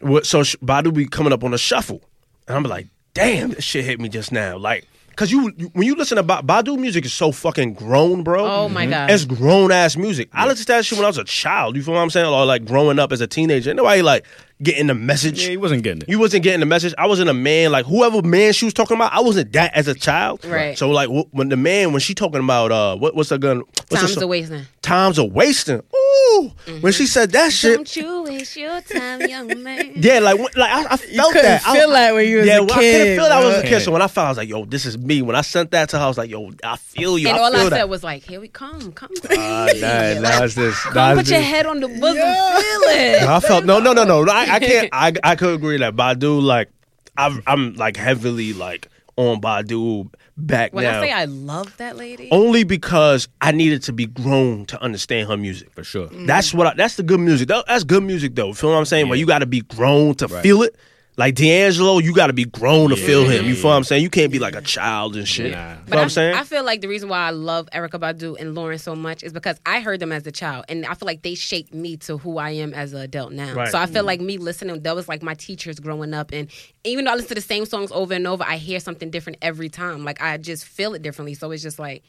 What- 0.00 0.26
So 0.26 0.40
Badu 0.40 0.94
be 0.94 1.06
coming 1.06 1.32
up 1.32 1.44
on 1.44 1.52
a 1.52 1.58
shuffle, 1.58 2.00
and 2.48 2.56
I'm 2.56 2.62
like, 2.62 2.86
damn, 3.12 3.50
this 3.50 3.64
shit 3.64 3.84
hit 3.84 4.00
me 4.00 4.08
just 4.08 4.32
now. 4.32 4.56
Like, 4.56 4.86
cause 5.14 5.30
you, 5.30 5.52
you 5.58 5.70
when 5.74 5.86
you 5.86 5.94
listen 5.94 6.16
to 6.16 6.22
ba- 6.22 6.42
Badu 6.42 6.78
music 6.78 7.04
is 7.04 7.12
so 7.12 7.32
fucking 7.32 7.74
grown, 7.74 8.22
bro. 8.22 8.46
Oh 8.46 8.68
my 8.70 8.84
mm-hmm. 8.84 8.90
god. 8.90 9.10
It's 9.10 9.26
grown 9.26 9.70
ass 9.70 9.94
music. 9.96 10.30
I 10.32 10.46
listened 10.46 10.66
to 10.68 10.72
that 10.72 10.86
shit 10.86 10.96
when 10.96 11.04
I 11.04 11.08
was 11.08 11.18
a 11.18 11.24
child. 11.24 11.76
You 11.76 11.82
feel 11.82 11.92
what 11.92 12.00
I'm 12.00 12.08
saying? 12.08 12.26
Or 12.26 12.46
like 12.46 12.64
growing 12.64 12.98
up 12.98 13.12
as 13.12 13.20
a 13.20 13.26
teenager. 13.26 13.74
Nobody 13.74 14.00
like 14.00 14.24
getting 14.62 14.86
the 14.86 14.94
message. 14.94 15.42
Yeah, 15.42 15.50
he 15.50 15.56
wasn't 15.56 15.82
getting 15.82 16.02
it. 16.02 16.08
You 16.08 16.18
wasn't 16.18 16.42
getting 16.44 16.60
the 16.60 16.66
message. 16.66 16.94
I 16.96 17.06
wasn't 17.06 17.28
a 17.30 17.34
man. 17.34 17.72
Like 17.72 17.86
whoever 17.86 18.22
man 18.22 18.52
she 18.52 18.64
was 18.64 18.74
talking 18.74 18.96
about, 18.96 19.12
I 19.12 19.20
wasn't 19.20 19.52
that 19.52 19.74
as 19.74 19.88
a 19.88 19.94
child. 19.94 20.44
Right. 20.44 20.76
So 20.78 20.90
like 20.90 21.08
wh- 21.08 21.32
when 21.34 21.48
the 21.48 21.56
man 21.56 21.92
when 21.92 22.00
she 22.00 22.14
talking 22.14 22.40
about 22.42 22.72
uh 22.72 22.96
what 22.96 23.14
what's 23.14 23.28
the 23.30 23.38
gun? 23.38 23.58
What's 23.88 24.02
Time's 24.02 24.14
song? 24.14 24.22
a 24.22 24.26
wasting. 24.26 24.62
Times 24.82 25.18
are 25.18 25.26
wasting. 25.26 25.82
Ooh, 25.94 26.52
when 26.80 26.92
she 26.92 27.06
said 27.06 27.32
that 27.32 27.52
shit. 27.52 27.76
Don't 27.76 27.96
you 27.96 28.22
waste 28.24 28.56
your 28.56 28.80
time, 28.82 29.20
young 29.22 29.62
man. 29.62 29.92
Yeah, 29.96 30.18
like 30.20 30.36
when- 30.36 30.48
like 30.56 30.70
I, 30.70 30.84
I 30.94 30.96
felt 30.96 31.32
couldn't 31.32 31.42
that. 31.50 31.62
I- 31.66 31.78
feel 31.78 31.90
that 31.90 32.14
when 32.14 32.28
you 32.28 32.38
was 32.38 32.46
yeah, 32.46 32.58
a 32.58 32.62
well, 32.62 32.72
I 32.72 32.74
couldn't 32.74 32.90
kid, 33.06 33.16
feel 33.18 33.28
that 33.28 33.38
when 33.38 33.44
I 33.44 33.46
was 33.56 33.64
a 33.64 33.66
kid. 33.66 33.80
So 33.80 33.92
when 33.92 34.02
I 34.02 34.08
felt, 34.08 34.26
I 34.26 34.28
was 34.30 34.38
like, 34.38 34.48
"Yo, 34.48 34.64
this 34.64 34.86
is 34.86 34.96
me." 34.98 35.22
When 35.22 35.36
I 35.36 35.40
sent 35.42 35.70
that 35.72 35.88
to 35.90 35.98
her, 35.98 36.04
I 36.04 36.08
was 36.08 36.18
like, 36.18 36.30
"Yo, 36.30 36.50
I 36.62 36.76
feel 36.76 37.18
you." 37.18 37.28
And 37.28 37.36
I 37.36 37.40
all 37.40 37.50
feel 37.50 37.60
I 37.60 37.64
that. 37.70 37.76
said 37.76 37.84
was 37.84 38.04
like, 38.04 38.22
"Here 38.22 38.40
we 38.40 38.48
come, 38.48 38.92
come, 38.92 39.10
Ah, 39.30 39.68
nah, 39.76 40.20
nah, 40.20 40.44
it's 40.44 40.54
this. 40.54 40.78
come, 40.82 40.94
Nah, 40.94 41.12
put 41.14 41.20
it's 41.20 41.30
your 41.30 41.40
head 41.40 41.66
on 41.66 41.80
the 41.80 41.88
bosom, 41.88 42.14
feel 42.14 42.22
it." 42.22 43.22
I 43.22 43.40
felt 43.40 43.64
no, 43.64 43.78
no, 43.80 43.92
no, 43.92 44.04
no. 44.04 44.24
I, 44.28 44.43
I 44.50 44.58
can't. 44.60 44.88
I 44.92 45.12
I 45.22 45.36
could 45.36 45.54
agree 45.54 45.78
that 45.78 45.94
Badu 45.96 46.42
like 46.42 46.70
I've, 47.16 47.40
I'm 47.46 47.74
like 47.74 47.96
heavily 47.96 48.52
like 48.52 48.88
on 49.16 49.40
Badu 49.40 50.12
back 50.36 50.72
When 50.72 50.82
now. 50.84 51.00
I 51.00 51.06
say 51.06 51.12
I 51.12 51.24
love 51.26 51.76
that 51.76 51.96
lady, 51.96 52.28
only 52.32 52.64
because 52.64 53.28
I 53.40 53.52
needed 53.52 53.82
to 53.84 53.92
be 53.92 54.06
grown 54.06 54.66
to 54.66 54.82
understand 54.82 55.28
her 55.28 55.36
music. 55.36 55.72
For 55.72 55.84
sure. 55.84 56.08
That's 56.08 56.52
what. 56.52 56.66
I, 56.66 56.74
that's 56.74 56.96
the 56.96 57.04
good 57.04 57.20
music. 57.20 57.46
That- 57.48 57.64
That's 57.68 57.84
good 57.84 58.02
music 58.02 58.34
though. 58.34 58.52
Feel 58.52 58.70
what 58.70 58.76
I'm 58.78 58.84
saying? 58.84 59.08
Where 59.08 59.18
you 59.18 59.26
got 59.26 59.38
to 59.40 59.46
be 59.46 59.60
grown 59.60 60.14
to 60.16 60.28
feel 60.28 60.62
it. 60.62 60.76
Like 61.16 61.36
D'Angelo, 61.36 61.98
you 61.98 62.12
got 62.12 62.26
to 62.26 62.32
be 62.32 62.44
grown 62.44 62.90
to 62.90 62.96
feel 62.96 63.24
him. 63.24 63.44
You 63.46 63.54
feel 63.54 63.70
what 63.70 63.76
I'm 63.76 63.84
saying? 63.84 64.02
You 64.02 64.10
can't 64.10 64.32
be 64.32 64.40
like 64.40 64.56
a 64.56 64.60
child 64.60 65.14
and 65.14 65.28
shit. 65.28 65.52
Nah. 65.52 65.74
Feel 65.74 65.82
But 65.84 65.90
what 65.90 65.98
I, 65.98 66.02
I'm 66.02 66.08
saying? 66.08 66.34
I 66.34 66.42
feel 66.42 66.64
like 66.64 66.80
the 66.80 66.88
reason 66.88 67.08
why 67.08 67.18
I 67.18 67.30
love 67.30 67.68
Erykah 67.72 68.00
Badu 68.00 68.36
and 68.40 68.56
Lauren 68.56 68.78
so 68.78 68.96
much 68.96 69.22
is 69.22 69.32
because 69.32 69.60
I 69.64 69.78
heard 69.78 70.00
them 70.00 70.10
as 70.10 70.26
a 70.26 70.32
child, 70.32 70.64
and 70.68 70.84
I 70.84 70.94
feel 70.94 71.06
like 71.06 71.22
they 71.22 71.36
shaped 71.36 71.72
me 71.72 71.96
to 71.98 72.18
who 72.18 72.38
I 72.38 72.50
am 72.50 72.74
as 72.74 72.92
an 72.92 73.00
adult 73.00 73.32
now. 73.32 73.54
Right. 73.54 73.70
So 73.70 73.78
I 73.78 73.86
feel 73.86 74.02
mm. 74.02 74.06
like 74.06 74.20
me 74.20 74.38
listening, 74.38 74.82
that 74.82 74.96
was 74.96 75.08
like 75.08 75.22
my 75.22 75.34
teachers 75.34 75.78
growing 75.78 76.14
up, 76.14 76.32
and 76.32 76.50
even 76.82 77.04
though 77.04 77.12
I 77.12 77.14
listen 77.14 77.28
to 77.28 77.34
the 77.36 77.40
same 77.40 77.64
songs 77.64 77.92
over 77.92 78.12
and 78.12 78.26
over, 78.26 78.42
I 78.42 78.56
hear 78.56 78.80
something 78.80 79.10
different 79.10 79.38
every 79.40 79.68
time. 79.68 80.04
Like 80.04 80.20
I 80.20 80.36
just 80.36 80.64
feel 80.64 80.94
it 80.94 81.02
differently. 81.02 81.34
So 81.34 81.52
it's 81.52 81.62
just 81.62 81.78
like, 81.78 82.02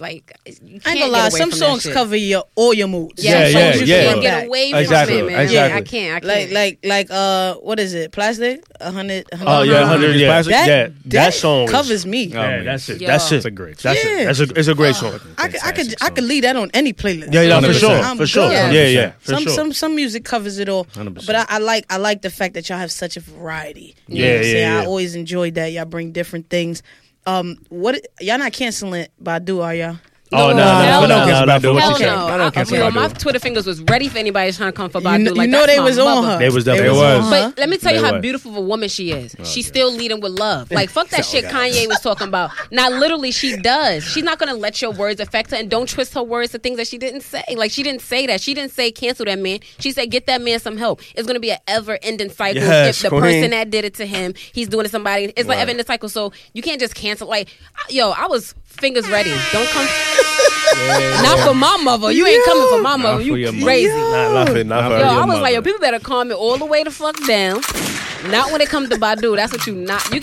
like 0.00 0.32
you 0.44 0.80
can't 0.80 0.86
I 0.86 0.90
ain't 0.90 0.98
get 0.98 1.00
gonna 1.00 1.12
lie. 1.12 1.20
away 1.28 1.30
Some 1.30 1.50
from 1.50 1.58
that 1.58 1.66
songs 1.66 1.82
shit. 1.82 1.94
cover 1.94 2.16
your 2.16 2.44
all 2.54 2.74
your 2.74 2.88
moods. 2.88 3.24
Yeah, 3.24 3.46
Yeah, 3.46 3.52
so 3.52 3.58
yeah, 3.58 3.74
you 3.74 3.84
yeah. 3.86 4.04
can't 4.04 4.22
get 4.22 4.46
away 4.46 4.70
from 4.70 4.80
Exactly, 4.80 5.18
it, 5.18 5.26
man. 5.26 5.40
exactly. 5.40 5.76
I 5.78 5.82
can't. 5.82 6.14
I 6.16 6.20
can't. 6.20 6.52
like 6.52 6.78
like 6.84 7.10
uh, 7.10 7.54
what 7.56 7.78
is 7.80 7.94
it? 7.94 8.12
Plastic? 8.12 8.64
A 8.80 8.90
hundred. 8.92 9.26
a 9.32 9.34
oh 9.34 9.38
hundred- 9.38 9.72
yeah, 9.72 9.84
hundred. 9.86 10.16
Yeah, 10.16 10.26
Plastic? 10.28 10.52
That, 10.52 10.66
yeah. 10.68 10.88
That, 11.06 11.34
song 11.34 11.68
covers 11.68 12.04
me. 12.06 12.30
Oh, 12.34 12.36
Yeah, 12.40 12.48
man. 12.48 12.64
that's 12.66 12.88
it. 12.88 13.00
Yo. 13.00 13.06
That's 13.06 13.26
it. 13.32 13.34
That's 13.36 13.44
a 13.46 13.50
great 13.50 13.78
That's 13.78 14.04
Yeah. 14.04 14.20
it. 14.20 14.24
That's 14.26 14.40
a. 14.40 14.42
It's 14.58 14.68
a 14.68 14.74
great 14.74 14.94
song. 14.96 15.14
I 15.38 15.48
could, 15.48 15.60
I 15.62 15.72
could, 15.72 15.76
Fantastic 15.76 16.02
I 16.04 16.10
could 16.10 16.24
leave 16.24 16.42
that 16.42 16.56
on 16.56 16.70
any 16.74 16.92
playlist. 16.92 17.32
Yeah, 17.32 17.42
yeah, 17.42 17.60
for 17.60 17.66
100%. 17.68 17.80
sure, 17.80 17.90
I'm 17.98 18.16
for 18.16 18.26
sure. 18.26 18.48
good. 18.48 18.74
Yeah, 18.74 18.86
yeah, 18.86 19.10
for 19.20 19.30
some 19.32 19.42
sure. 19.44 19.52
some 19.52 19.72
some 19.72 19.96
music 19.96 20.24
covers 20.24 20.58
it 20.58 20.68
all, 20.68 20.84
100. 20.94 21.26
but 21.26 21.34
I, 21.36 21.46
I 21.48 21.58
like 21.58 21.86
I 21.90 21.96
like 21.96 22.22
the 22.22 22.30
fact 22.30 22.54
that 22.54 22.68
y'all 22.68 22.78
have 22.78 22.92
such 22.92 23.16
a 23.16 23.20
variety. 23.20 23.94
You 24.08 24.22
Yeah, 24.22 24.28
know 24.28 24.32
what 24.36 24.40
I'm 24.46 24.52
yeah, 24.52 24.58
yeah. 24.76 24.80
I 24.82 24.86
always 24.86 25.14
enjoyed 25.14 25.54
that 25.54 25.72
y'all 25.72 25.84
bring 25.86 26.12
different 26.12 26.50
things. 26.50 26.82
Um, 27.26 27.58
what 27.68 28.00
y'all 28.20 28.38
not 28.38 28.52
canceling 28.52 29.08
Badu, 29.22 29.62
are 29.62 29.74
y'all? 29.74 29.96
Oh 30.32 30.48
no, 30.48 30.56
no, 30.56 30.62
hell 30.64 31.02
no, 31.02 31.08
no. 31.08 31.24
no, 31.26 31.44
no, 31.44 31.44
no, 31.44 31.60
Hell 31.60 31.74
what 31.74 32.00
no. 32.00 32.06
you 32.06 32.12
I 32.12 32.34
I, 32.34 32.36
don't 32.38 32.54
cancel 32.54 32.76
Badu. 32.78 32.94
my 32.94 33.08
Twitter 33.08 33.38
fingers 33.38 33.64
was 33.64 33.80
ready 33.82 34.08
for 34.08 34.18
anybody 34.18 34.50
trying 34.50 34.72
to 34.72 34.76
come 34.76 34.90
for 34.90 34.98
You, 34.98 35.04
Badu. 35.06 35.24
kn- 35.24 35.34
like, 35.36 35.46
you 35.46 35.52
know 35.52 35.66
they 35.66 35.78
was 35.78 35.98
on 36.00 36.24
her. 36.24 36.38
They 36.38 36.48
was 36.48 36.64
definitely 36.64 36.94
They 36.98 37.00
was. 37.00 37.30
But 37.30 37.58
let 37.58 37.68
me 37.68 37.76
tell 37.78 37.94
you 37.94 38.04
how 38.04 38.18
beautiful 38.18 38.50
of 38.50 38.56
a 38.56 38.60
woman 38.60 38.88
she 38.88 39.12
is. 39.12 39.36
She's 39.44 39.68
still 39.68 39.92
leading 39.92 40.20
with 40.20 40.32
love. 40.32 40.70
Like 40.72 40.90
fuck 40.90 41.08
that 41.10 41.24
shit 41.24 41.44
Kanye 41.44 41.86
was 41.86 42.00
talking 42.00 42.26
about. 42.26 42.50
Now 42.72 42.90
literally 42.90 43.30
she 43.30 43.56
does. 43.56 44.02
She's 44.04 44.24
not 44.24 44.38
gonna 44.38 44.54
let 44.54 44.82
your 44.82 44.90
words 44.90 45.20
affect 45.20 45.52
her 45.52 45.56
and 45.56 45.70
don't 45.70 45.88
twist 45.88 46.12
her 46.14 46.24
words 46.24 46.50
to 46.52 46.58
things 46.58 46.78
that 46.78 46.88
she 46.88 46.98
didn't 46.98 47.20
say. 47.20 47.44
Like 47.54 47.70
she 47.70 47.84
didn't 47.84 48.02
say 48.02 48.26
that. 48.26 48.40
She 48.40 48.52
didn't 48.52 48.72
say 48.72 48.90
cancel 48.90 49.26
that 49.26 49.38
man. 49.38 49.60
She 49.78 49.92
said 49.92 50.10
get 50.10 50.26
that 50.26 50.42
man 50.42 50.58
some 50.58 50.76
help. 50.76 51.02
It's 51.14 51.26
gonna 51.28 51.38
be 51.40 51.52
an 51.52 51.58
ever 51.68 51.98
ending 52.02 52.30
cycle 52.30 52.62
if 52.64 53.00
the 53.00 53.10
person 53.10 53.50
that 53.50 53.70
did 53.70 53.84
it 53.84 53.94
to 53.94 54.06
him, 54.06 54.34
he's 54.52 54.66
doing 54.68 54.80
it 54.84 54.88
to 54.88 54.90
somebody. 54.92 55.32
It's 55.36 55.48
like 55.48 55.58
ever 55.58 55.70
ending 55.70 55.86
cycle. 55.86 56.08
So 56.08 56.32
you 56.52 56.62
can't 56.62 56.80
just 56.80 56.96
cancel 56.96 57.28
like 57.28 57.48
yo, 57.90 58.10
I 58.10 58.26
was 58.26 58.54
fingers 58.64 59.08
ready. 59.08 59.30
Don't 59.52 59.68
come 59.68 59.86
not 61.22 61.38
for 61.46 61.54
my 61.54 61.76
mother. 61.82 62.10
You 62.12 62.26
ain't 62.26 62.44
coming 62.44 62.68
for 62.68 62.82
my 62.82 62.96
mother. 62.96 63.16
for 63.18 63.22
You 63.22 63.34
your 63.36 63.52
mother. 63.52 63.64
crazy. 63.64 63.88
Not 63.94 64.32
laughing, 64.32 64.68
not 64.68 64.82
Yo, 64.84 64.88
for 64.90 64.94
Yo, 64.96 64.98
your 65.00 65.08
I 65.08 65.18
was 65.20 65.26
mother. 65.28 65.40
like, 65.42 65.54
yo, 65.54 65.62
people 65.62 65.80
better 65.80 66.00
calm 66.00 66.30
it 66.30 66.34
all 66.36 66.56
the 66.58 66.66
way 66.66 66.82
the 66.84 66.90
fuck 66.90 67.16
down. 67.26 67.60
Not 68.30 68.52
when 68.52 68.60
it 68.60 68.68
comes 68.68 68.88
to 68.90 68.96
Badu. 68.96 69.36
That's 69.36 69.52
what 69.52 69.66
you 69.66 69.74
not. 69.74 70.04
You 70.12 70.20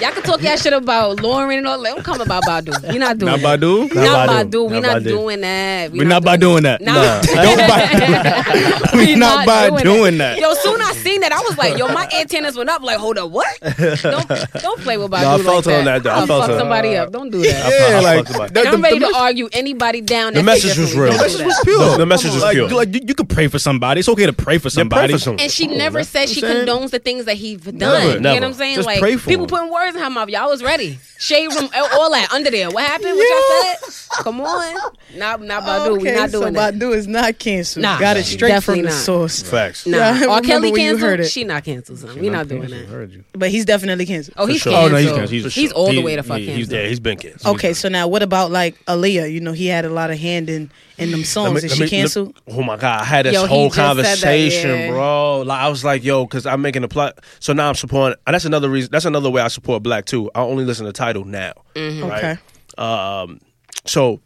y'all 0.00 0.12
can 0.12 0.22
talk 0.22 0.42
y'all 0.42 0.56
shit 0.56 0.72
about 0.72 1.20
Lauren 1.20 1.58
and 1.58 1.66
all. 1.66 1.80
that. 1.82 1.94
Don't 1.94 2.04
come 2.04 2.20
about 2.20 2.42
Badu. 2.44 2.92
We 2.92 2.98
not 2.98 3.18
doing 3.18 3.32
Not 3.32 3.40
that. 3.40 3.60
Badu? 3.60 3.94
Not, 3.94 4.04
Not 4.04 4.28
Badu. 4.28 4.50
Badu. 4.50 4.70
We 4.70 4.80
Not 4.80 4.82
not 4.82 5.02
Badu. 5.02 5.04
doing 5.04 5.40
that. 5.40 5.90
We 5.92 5.98
We're 6.00 6.04
not 6.04 6.24
by 6.24 6.36
doing 6.36 6.62
that. 6.64 6.80
Nah. 6.80 7.20
Don't 7.22 7.58
by, 7.68 8.90
We 8.98 9.06
we 9.06 9.14
not 9.16 9.46
by 9.46 9.82
doing 9.82 10.18
that. 10.18 10.38
Yo, 10.38 10.52
soon 10.54 10.80
I 10.82 10.92
seen 10.92 11.20
that, 11.20 11.32
I 11.32 11.40
was 11.40 11.56
like, 11.58 11.76
yo, 11.78 11.88
my 11.88 12.08
antennas 12.18 12.56
went 12.56 12.70
up. 12.70 12.82
Like, 12.82 12.98
hold 12.98 13.18
up, 13.18 13.30
what? 13.30 13.46
Don't 13.60 14.28
don't 14.28 14.80
play 14.80 14.96
with 14.98 15.10
Badu 15.10 15.22
No, 15.22 15.34
I 15.34 15.38
felt 15.42 15.64
that. 15.64 15.78
on 15.78 15.84
that, 15.86 16.02
though. 16.02 16.10
I 16.10 16.20
I'll 16.20 16.26
felt 16.26 16.46
fuck 16.46 16.58
somebody 16.58 16.96
up. 16.96 17.12
Don't 17.12 17.30
do 17.30 17.42
that. 17.42 17.46
Yeah, 17.90 17.98
I 17.98 18.00
like 18.00 18.26
fucked 18.26 18.36
about 18.36 18.50
it. 18.50 18.54
the, 18.54 18.60
And 18.60 18.68
I'm 18.68 18.82
ready 18.82 18.98
to 19.00 19.12
argue 19.16 19.48
anybody 19.52 20.00
down. 20.00 20.34
The 20.34 20.40
that 20.40 20.44
message 20.44 20.78
was 20.78 20.94
real. 20.96 21.12
Don't 21.16 21.30
do 21.30 21.38
that. 21.38 21.60
pure. 21.64 21.90
The, 21.92 21.96
the 21.98 22.06
message 22.06 22.32
was 22.32 22.42
like, 22.42 22.54
pure. 22.54 22.68
like 22.68 22.94
you, 22.94 23.00
you 23.06 23.14
could 23.14 23.28
pray 23.28 23.48
for 23.48 23.58
somebody. 23.58 24.00
It's 24.00 24.08
okay 24.08 24.26
to 24.26 24.32
pray 24.32 24.58
for 24.58 24.70
somebody. 24.70 25.14
And 25.14 25.50
she 25.50 25.66
never 25.66 26.02
said 26.04 26.28
she 26.28 26.42
condones 26.42 26.90
the 26.90 26.98
things 26.98 27.24
that 27.26 27.36
he's 27.46 27.60
done. 27.60 27.78
Never, 27.78 28.12
you 28.14 28.20
know 28.20 28.34
what 28.34 28.44
I'm 28.44 28.52
saying? 28.54 28.74
Just 28.76 28.86
like 28.86 29.02
people 29.24 29.46
putting 29.46 29.70
words 29.72 29.96
in 29.96 30.02
her 30.02 30.10
mouth. 30.10 30.28
Y'all 30.28 30.48
was 30.48 30.62
ready. 30.62 30.98
Shade 31.18 31.48
room, 31.48 31.70
all 31.74 32.10
that 32.10 32.32
under 32.32 32.50
there. 32.50 32.70
What 32.70 32.84
happened? 32.84 33.16
What 33.16 33.28
y'all 33.28 33.90
said? 33.90 34.05
Come 34.22 34.40
on. 34.40 34.74
Not 35.16 35.40
not 35.42 35.62
Badu. 35.62 35.92
we 36.00 36.08
okay, 36.08 36.14
not 36.16 36.30
so 36.30 36.40
doing 36.40 36.52
that. 36.54 36.74
Badu 36.74 36.94
is 36.94 37.06
not 37.06 37.38
canceled. 37.38 37.82
Nah, 37.82 37.98
Got 37.98 38.16
it 38.16 38.24
straight 38.24 38.48
definitely 38.48 38.82
from 38.82 38.90
the 38.90 38.94
not. 38.96 39.02
source. 39.04 39.42
Facts. 39.42 39.86
Nah. 39.86 39.96
Yeah, 39.98 40.04
I 40.04 40.08
R. 40.08 40.14
remember 40.18 40.42
Kelly 40.48 40.72
when 40.72 40.80
you 40.80 40.96
heard 40.98 41.18
canceled. 41.18 41.20
it. 41.20 41.30
She 41.30 41.44
not 41.44 41.64
canceled. 41.64 41.98
Son. 42.00 42.18
We 42.18 42.28
not 42.30 42.48
doing 42.48 42.68
that. 42.70 42.86
Heard 42.86 43.12
you. 43.12 43.24
But 43.32 43.50
he's 43.50 43.64
definitely 43.64 44.06
canceled. 44.06 44.34
Oh, 44.38 44.46
he's 44.46 44.60
sure. 44.62 44.72
canceled. 44.72 44.92
Oh, 44.92 44.94
no, 44.94 45.00
he's 45.02 45.10
canceled. 45.42 45.52
He's, 45.52 45.72
all 45.72 45.92
the 45.92 46.02
way 46.02 46.16
to 46.16 46.22
fuck 46.22 46.38
he- 46.38 46.46
canceled. 46.46 46.58
he's 46.70 46.72
Yeah, 46.72 46.86
he's 46.88 47.00
been 47.00 47.18
canceled. 47.18 47.56
Okay, 47.56 47.72
so 47.72 47.88
now 47.88 48.08
what 48.08 48.22
about 48.22 48.50
like 48.50 48.82
Aaliyah? 48.86 49.32
You 49.32 49.40
know, 49.40 49.52
he 49.52 49.66
had 49.66 49.84
a 49.84 49.90
lot 49.90 50.10
of 50.10 50.18
hand 50.18 50.48
in 50.50 50.70
in 50.98 51.10
them 51.10 51.24
songs. 51.24 51.52
Let 51.54 51.62
me- 51.62 51.66
Is 51.66 51.70
let 51.72 51.76
she 51.76 51.82
me- 51.96 52.00
canceled? 52.00 52.40
oh 52.48 52.62
my 52.62 52.76
god, 52.76 53.02
I 53.02 53.04
had 53.04 53.26
this 53.26 53.34
Yo, 53.34 53.42
he 53.42 53.48
whole 53.48 53.66
just 53.68 53.76
said 53.76 53.82
that, 53.94 53.94
conversation, 53.94 54.70
yeah. 54.70 54.90
bro. 54.90 55.42
Like 55.42 55.60
I 55.60 55.68
was 55.68 55.84
like, 55.84 56.02
yo, 56.04 56.24
because 56.24 56.46
I'm 56.46 56.62
making 56.62 56.84
a 56.84 56.88
plot. 56.88 57.18
So 57.40 57.52
now 57.52 57.68
I'm 57.68 57.74
supporting. 57.74 58.18
and 58.26 58.34
That's 58.34 58.44
another 58.46 58.68
reason. 58.70 58.90
That's 58.92 59.04
another 59.04 59.30
way 59.30 59.42
I 59.42 59.48
support 59.48 59.82
Black 59.82 60.06
too. 60.06 60.30
I 60.34 60.40
only 60.40 60.64
listen 60.64 60.86
to 60.86 60.92
Tidal 60.92 61.24
now. 61.24 61.52
Mm-hmm. 61.74 62.06
Right? 62.06 62.24
Okay. 62.24 62.40
Um. 62.78 63.40
So 63.86 64.20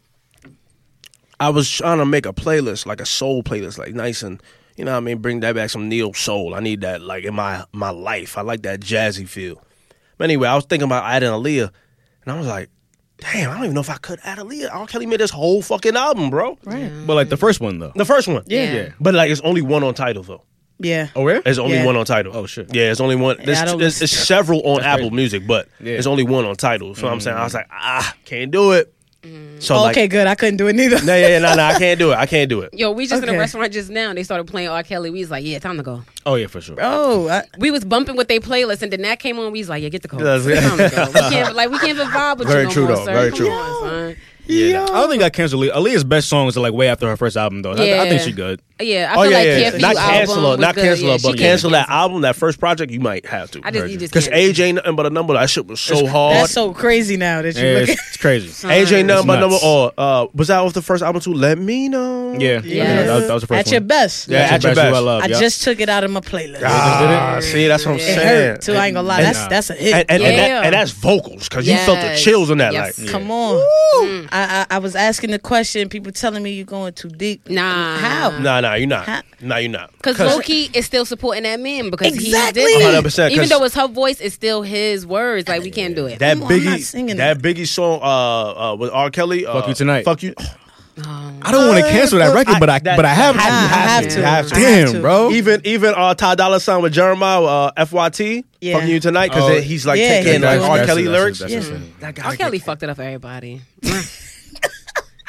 I 1.39 1.49
was 1.49 1.69
trying 1.69 1.97
to 1.97 2.05
make 2.05 2.25
a 2.25 2.33
playlist, 2.33 2.85
like 2.85 3.01
a 3.01 3.05
soul 3.05 3.43
playlist, 3.43 3.77
like 3.77 3.93
nice 3.93 4.21
and 4.23 4.41
you 4.77 4.85
know 4.85 4.91
what 4.91 4.97
I 4.97 5.01
mean. 5.01 5.17
Bring 5.19 5.39
that 5.41 5.55
back 5.55 5.69
some 5.69 5.89
neo 5.89 6.11
soul. 6.13 6.53
I 6.55 6.59
need 6.59 6.81
that 6.81 7.01
like 7.01 7.23
in 7.23 7.33
my 7.35 7.65
my 7.71 7.89
life. 7.89 8.37
I 8.37 8.41
like 8.41 8.61
that 8.63 8.79
jazzy 8.79 9.27
feel. 9.27 9.61
But 10.17 10.25
anyway, 10.25 10.47
I 10.47 10.55
was 10.55 10.65
thinking 10.65 10.85
about 10.85 11.03
adding 11.05 11.29
Aaliyah, 11.29 11.71
and 12.23 12.33
I 12.33 12.37
was 12.37 12.47
like. 12.47 12.69
Damn, 13.33 13.51
I 13.51 13.53
don't 13.53 13.65
even 13.65 13.75
know 13.75 13.81
if 13.81 13.89
I 13.91 13.97
could 13.97 14.17
add 14.23 14.39
Aaliyah. 14.39 14.73
R. 14.73 14.87
Kelly 14.87 15.05
made 15.05 15.19
this 15.19 15.29
whole 15.29 15.61
fucking 15.61 15.95
album, 15.95 16.31
bro. 16.31 16.57
Right. 16.63 16.91
But 17.05 17.13
like 17.13 17.29
the 17.29 17.37
first 17.37 17.59
one 17.61 17.77
though. 17.77 17.91
The 17.95 18.03
first 18.03 18.27
one. 18.27 18.41
Yeah. 18.47 18.73
Yeah. 18.73 18.89
But 18.99 19.13
like 19.13 19.29
it's 19.29 19.41
only 19.41 19.61
one 19.61 19.83
on 19.83 19.93
Tidal 19.93 20.23
though. 20.23 20.41
Yeah. 20.79 21.09
Oh, 21.15 21.21
where? 21.21 21.39
There's 21.39 21.59
only 21.59 21.75
Yeah. 21.75 21.85
one 21.85 21.95
on 21.97 22.05
Tidal. 22.05 22.35
Oh, 22.35 22.47
shit. 22.47 22.73
Yeah, 22.73 22.89
it's 22.89 22.99
only 22.99 23.15
one. 23.15 23.37
There's, 23.45 23.59
I 23.59 23.65
don't 23.65 23.77
there's, 23.77 23.99
there's 23.99 24.09
several 24.09 24.61
on 24.65 24.81
Apple 24.81 25.09
crazy. 25.11 25.15
Music, 25.15 25.45
but 25.45 25.67
Yeah. 25.79 25.91
there's 25.93 26.07
only 26.07 26.23
one 26.23 26.45
on 26.45 26.55
Tidal. 26.55 26.95
So 26.95 27.07
I'm 27.07 27.19
saying 27.19 27.37
I 27.37 27.43
was 27.43 27.53
like, 27.53 27.67
ah, 27.69 28.11
can't 28.25 28.49
do 28.49 28.71
it. 28.71 28.91
Mm. 29.23 29.61
So 29.61 29.75
Oh, 29.75 29.81
like, 29.83 29.95
okay, 29.95 30.07
good. 30.07 30.25
I 30.25 30.33
couldn't 30.35 30.57
do 30.57 30.67
it 30.67 30.73
neither. 30.75 30.99
no, 31.05 31.15
yeah, 31.15 31.27
yeah, 31.27 31.39
no, 31.39 31.53
no, 31.53 31.63
I 31.63 31.77
can't 31.77 31.99
do 31.99 32.11
it. 32.11 32.15
I 32.15 32.25
can't 32.25 32.49
do 32.49 32.61
it. 32.61 32.73
Yo, 32.73 32.91
we 32.91 33.05
just 33.05 33.21
in 33.21 33.29
Okay. 33.29 33.35
a 33.37 33.39
restaurant 33.39 33.71
just 33.71 33.89
now. 33.91 34.09
and 34.09 34.17
They 34.17 34.23
started 34.23 34.45
playing 34.47 34.69
R. 34.69 34.81
Kelly. 34.83 35.09
We 35.11 35.19
was 35.19 35.29
like, 35.29 35.45
yeah, 35.45 35.59
time 35.59 35.77
to 35.77 35.83
go. 35.83 36.01
Oh 36.25 36.35
yeah, 36.35 36.47
for 36.47 36.59
sure. 36.59 36.77
Oh, 36.81 37.29
I, 37.29 37.43
We 37.59 37.69
was 37.69 37.85
bumping 37.85 38.15
with 38.15 38.27
their 38.29 38.39
playlist, 38.39 38.81
and 38.81 38.91
then 38.91 39.01
that 39.03 39.19
came 39.19 39.37
on. 39.37 39.51
We 39.51 39.59
was 39.59 39.69
like, 39.69 39.83
yeah, 39.83 39.89
get 39.89 40.01
the 40.01 40.07
call. 40.07 40.19
Yeah. 40.21 40.37
Time 40.59 40.77
to 40.77 40.89
go. 40.95 41.05
We 41.13 41.19
can't 41.29 41.55
like 41.55 41.69
we 41.69 41.77
can't 41.77 41.89
even 41.91 42.07
vibe 42.07 42.37
with 42.39 42.47
Very 42.47 42.61
you 42.61 42.67
no 42.67 42.73
true, 42.73 42.87
more, 42.87 42.95
though. 42.95 43.05
sir. 43.05 43.13
Very 43.13 43.29
Come 43.29 43.37
true. 43.37 43.49
on, 43.51 43.89
son. 43.89 44.15
Yeah, 44.47 44.65
Yo. 44.67 44.83
I 44.83 44.87
don't 44.87 45.09
think 45.09 45.21
I 45.23 45.29
canceled 45.29 45.63
Aaliyah. 45.63 45.73
Aaliyah's 45.75 46.03
best 46.03 46.27
songs 46.27 46.57
are 46.57 46.61
like 46.61 46.73
way 46.73 46.89
after 46.89 47.07
her 47.07 47.15
first 47.15 47.37
album 47.37 47.61
though. 47.61 47.71
I, 47.71 47.73
I 47.73 47.77
think 48.09 48.13
Yeah. 48.13 48.17
she 48.17 48.31
good. 48.31 48.59
Yeah, 48.81 49.11
I 49.13 49.19
Oh 49.19 49.21
feel 49.23 49.31
yeah, 49.31 49.37
like 49.37 49.47
yeah. 49.47 49.59
Careful 49.61 49.79
Not 49.79 49.93
You 49.95 49.99
cancel 50.01 50.35
album 50.35 50.51
her, 50.51 50.57
not 50.57 50.75
cancel 50.75 51.05
Yeah, 51.07 51.11
her, 51.13 51.19
she 51.19 51.27
but 51.29 51.37
cancel 51.37 51.69
that 51.71 51.87
cancel. 51.87 51.93
album, 51.95 52.21
that 52.21 52.35
first 52.35 52.59
project. 52.59 52.91
You 52.91 52.99
might 52.99 53.25
have 53.25 53.51
to. 53.51 53.61
I 53.63 53.71
just- 53.71 53.91
you 53.91 53.97
just 53.97 54.13
because 54.13 54.25
can't. 54.25 54.35
age 54.37 54.59
ain't 54.59 54.75
nothing 54.77 54.95
but 54.95 55.05
a 55.05 55.09
number. 55.09 55.33
That 55.33 55.49
shit 55.49 55.67
was 55.67 55.79
so 55.81 56.05
hard. 56.07 56.35
That's 56.37 56.51
so 56.53 56.73
crazy 56.73 57.17
now 57.17 57.41
that 57.41 57.55
you 57.55 57.63
Yeah, 57.65 57.73
look 57.79 57.89
it's, 57.89 57.91
at. 57.91 57.97
it's 58.07 58.17
crazy. 58.17 58.67
age 58.69 58.91
ain't 58.91 59.07
nothing 59.07 59.27
but 59.27 59.37
a 59.37 59.41
number. 59.41 59.57
Or 59.63 59.91
uh, 59.97 60.27
was 60.33 60.47
that 60.49 60.59
off 60.59 60.73
the 60.73 60.81
first 60.81 61.03
album 61.03 61.21
too? 61.21 61.33
Let 61.33 61.57
me 61.57 61.89
know. 61.89 62.33
Yeah, 62.33 62.61
Yes. 62.63 63.07
that, 63.07 63.27
that 63.27 63.33
was 63.33 63.43
the 63.43 63.47
first 63.47 63.59
At 63.59 63.65
one. 63.67 63.71
your 63.73 63.81
best. 63.81 64.27
Yeah, 64.27 64.37
at 64.39 64.63
your 64.63 64.71
Who 64.71 64.75
best. 64.75 64.95
I 64.95 64.99
love. 64.99 65.23
I 65.23 65.27
yeah. 65.27 65.39
just 65.39 65.63
took 65.63 65.79
it 65.79 65.89
out 65.89 66.03
of 66.03 66.11
my 66.11 66.21
playlist. 66.21 66.61
Ah, 66.63 67.39
see, 67.41 67.67
that's 67.67 67.85
what 67.85 67.93
I'm 67.93 67.97
it 67.99 68.01
saying. 68.03 68.17
hurt 68.51 68.61
too. 68.61 68.73
I 68.73 68.87
ain't 68.87 68.95
gonna 68.95 69.07
lie. 69.07 69.21
That's 69.21 69.47
that's 69.47 69.69
a 69.69 69.73
hit. 69.73 70.05
and, 70.09 70.21
Yeah. 70.23 70.69
that's 70.69 70.91
vocals 70.91 71.49
because 71.49 71.67
you 71.67 71.75
felt 71.77 71.99
the 71.99 72.15
chills 72.15 72.49
on 72.51 72.57
that. 72.59 72.73
Like, 72.73 72.95
Come 73.07 73.29
on. 73.31 73.61
I, 74.31 74.65
I 74.69 74.75
I 74.75 74.77
was 74.79 74.95
asking 74.95 75.31
the 75.31 75.39
question. 75.39 75.89
People 75.89 76.11
telling 76.11 76.41
me 76.43 76.51
you're 76.51 76.65
going 76.65 76.93
too 76.93 77.09
deep. 77.09 77.49
Nah. 77.49 77.97
How? 77.97 78.29
nah, 78.39 78.61
nah, 78.61 78.70
you're 78.75 78.87
not. 78.87 79.05
Ha- 79.05 79.23
Nah, 79.41 79.57
you're 79.57 79.71
not. 79.71 79.91
Because 79.93 80.19
Loki 80.19 80.69
is 80.73 80.85
still 80.85 81.03
supporting 81.05 81.43
that 81.43 81.59
man 81.59 81.89
because 81.89 82.13
Exactly. 82.13 82.61
he 82.63 82.67
did 82.77 82.81
that. 82.81 83.03
100%, 83.03 83.29
'cause- 83.29 83.31
Even 83.35 83.49
though 83.49 83.63
it's 83.63 83.75
her 83.75 83.87
voice, 83.87 84.19
it's 84.21 84.35
still 84.35 84.61
his 84.61 85.05
words. 85.05 85.47
Like 85.49 85.63
we 85.63 85.71
can't 85.71 85.95
do 85.95 86.05
it. 86.05 86.19
That 86.19 86.33
Come 86.37 86.43
on, 86.43 86.51
I'm 86.53 86.63
not 86.63 86.73
Biggie, 86.79 86.83
singing 86.83 87.17
that 87.17 87.39
Biggie 87.39 87.67
song 87.67 87.99
uh, 88.03 88.71
uh, 88.73 88.75
with 88.75 88.91
R. 88.91 89.09
Kelly. 89.09 89.45
Uh, 89.45 89.53
Fuck 89.53 89.67
You 89.69 89.73
Tonight. 89.73 90.05
Fuck 90.05 90.21
you. 90.23 90.35
I 91.03 91.51
don't 91.51 91.67
want 91.69 91.83
to 91.83 91.89
cancel 91.89 92.19
that 92.19 92.33
record, 92.35 92.57
but 92.59 92.69
I 92.69 92.77
that- 92.79 92.95
but 92.97 93.05
I 93.05 93.13
have 93.13 93.35
that- 93.35 93.43
to. 93.43 93.49
I 93.49 93.79
have 93.79 94.09
to. 94.09 94.19
You 94.19 94.23
have 94.25 94.47
to. 94.49 94.55
I 94.55 94.59
have 94.59 94.85
Damn, 94.85 94.93
to. 94.93 95.01
bro. 95.01 95.31
Even 95.31 95.61
even 95.63 95.93
uh, 95.97 96.13
Ty 96.13 96.35
Dolla 96.35 96.59
Sign 96.59 96.81
with 96.83 96.93
Jeremih 96.93 97.71
uh, 97.75 97.85
FYT. 97.85 98.43
Yeah. 98.59 98.73
Fucking 98.75 98.89
you 98.89 98.99
tonight 98.99 99.29
because 99.29 99.49
Oh, 99.49 99.61
he's 99.61 99.87
like 99.87 99.99
yeah, 99.99 100.09
taking 100.21 100.33
he's 100.33 100.41
like 100.43 100.61
R. 100.61 100.85
Kelly 100.85 101.03
That's- 101.03 101.07
lyrics. 101.19 101.39
that's- 101.39 101.67
that's 101.67 101.79
Yeah. 101.79 101.87
That 102.01 102.15
guy 102.15 102.23
R. 102.23 102.31
get- 102.31 102.39
Kelly 102.39 102.59
fucked 102.59 102.83
it 102.83 102.89
up 102.89 102.97
for 102.97 103.03
everybody. 103.03 103.61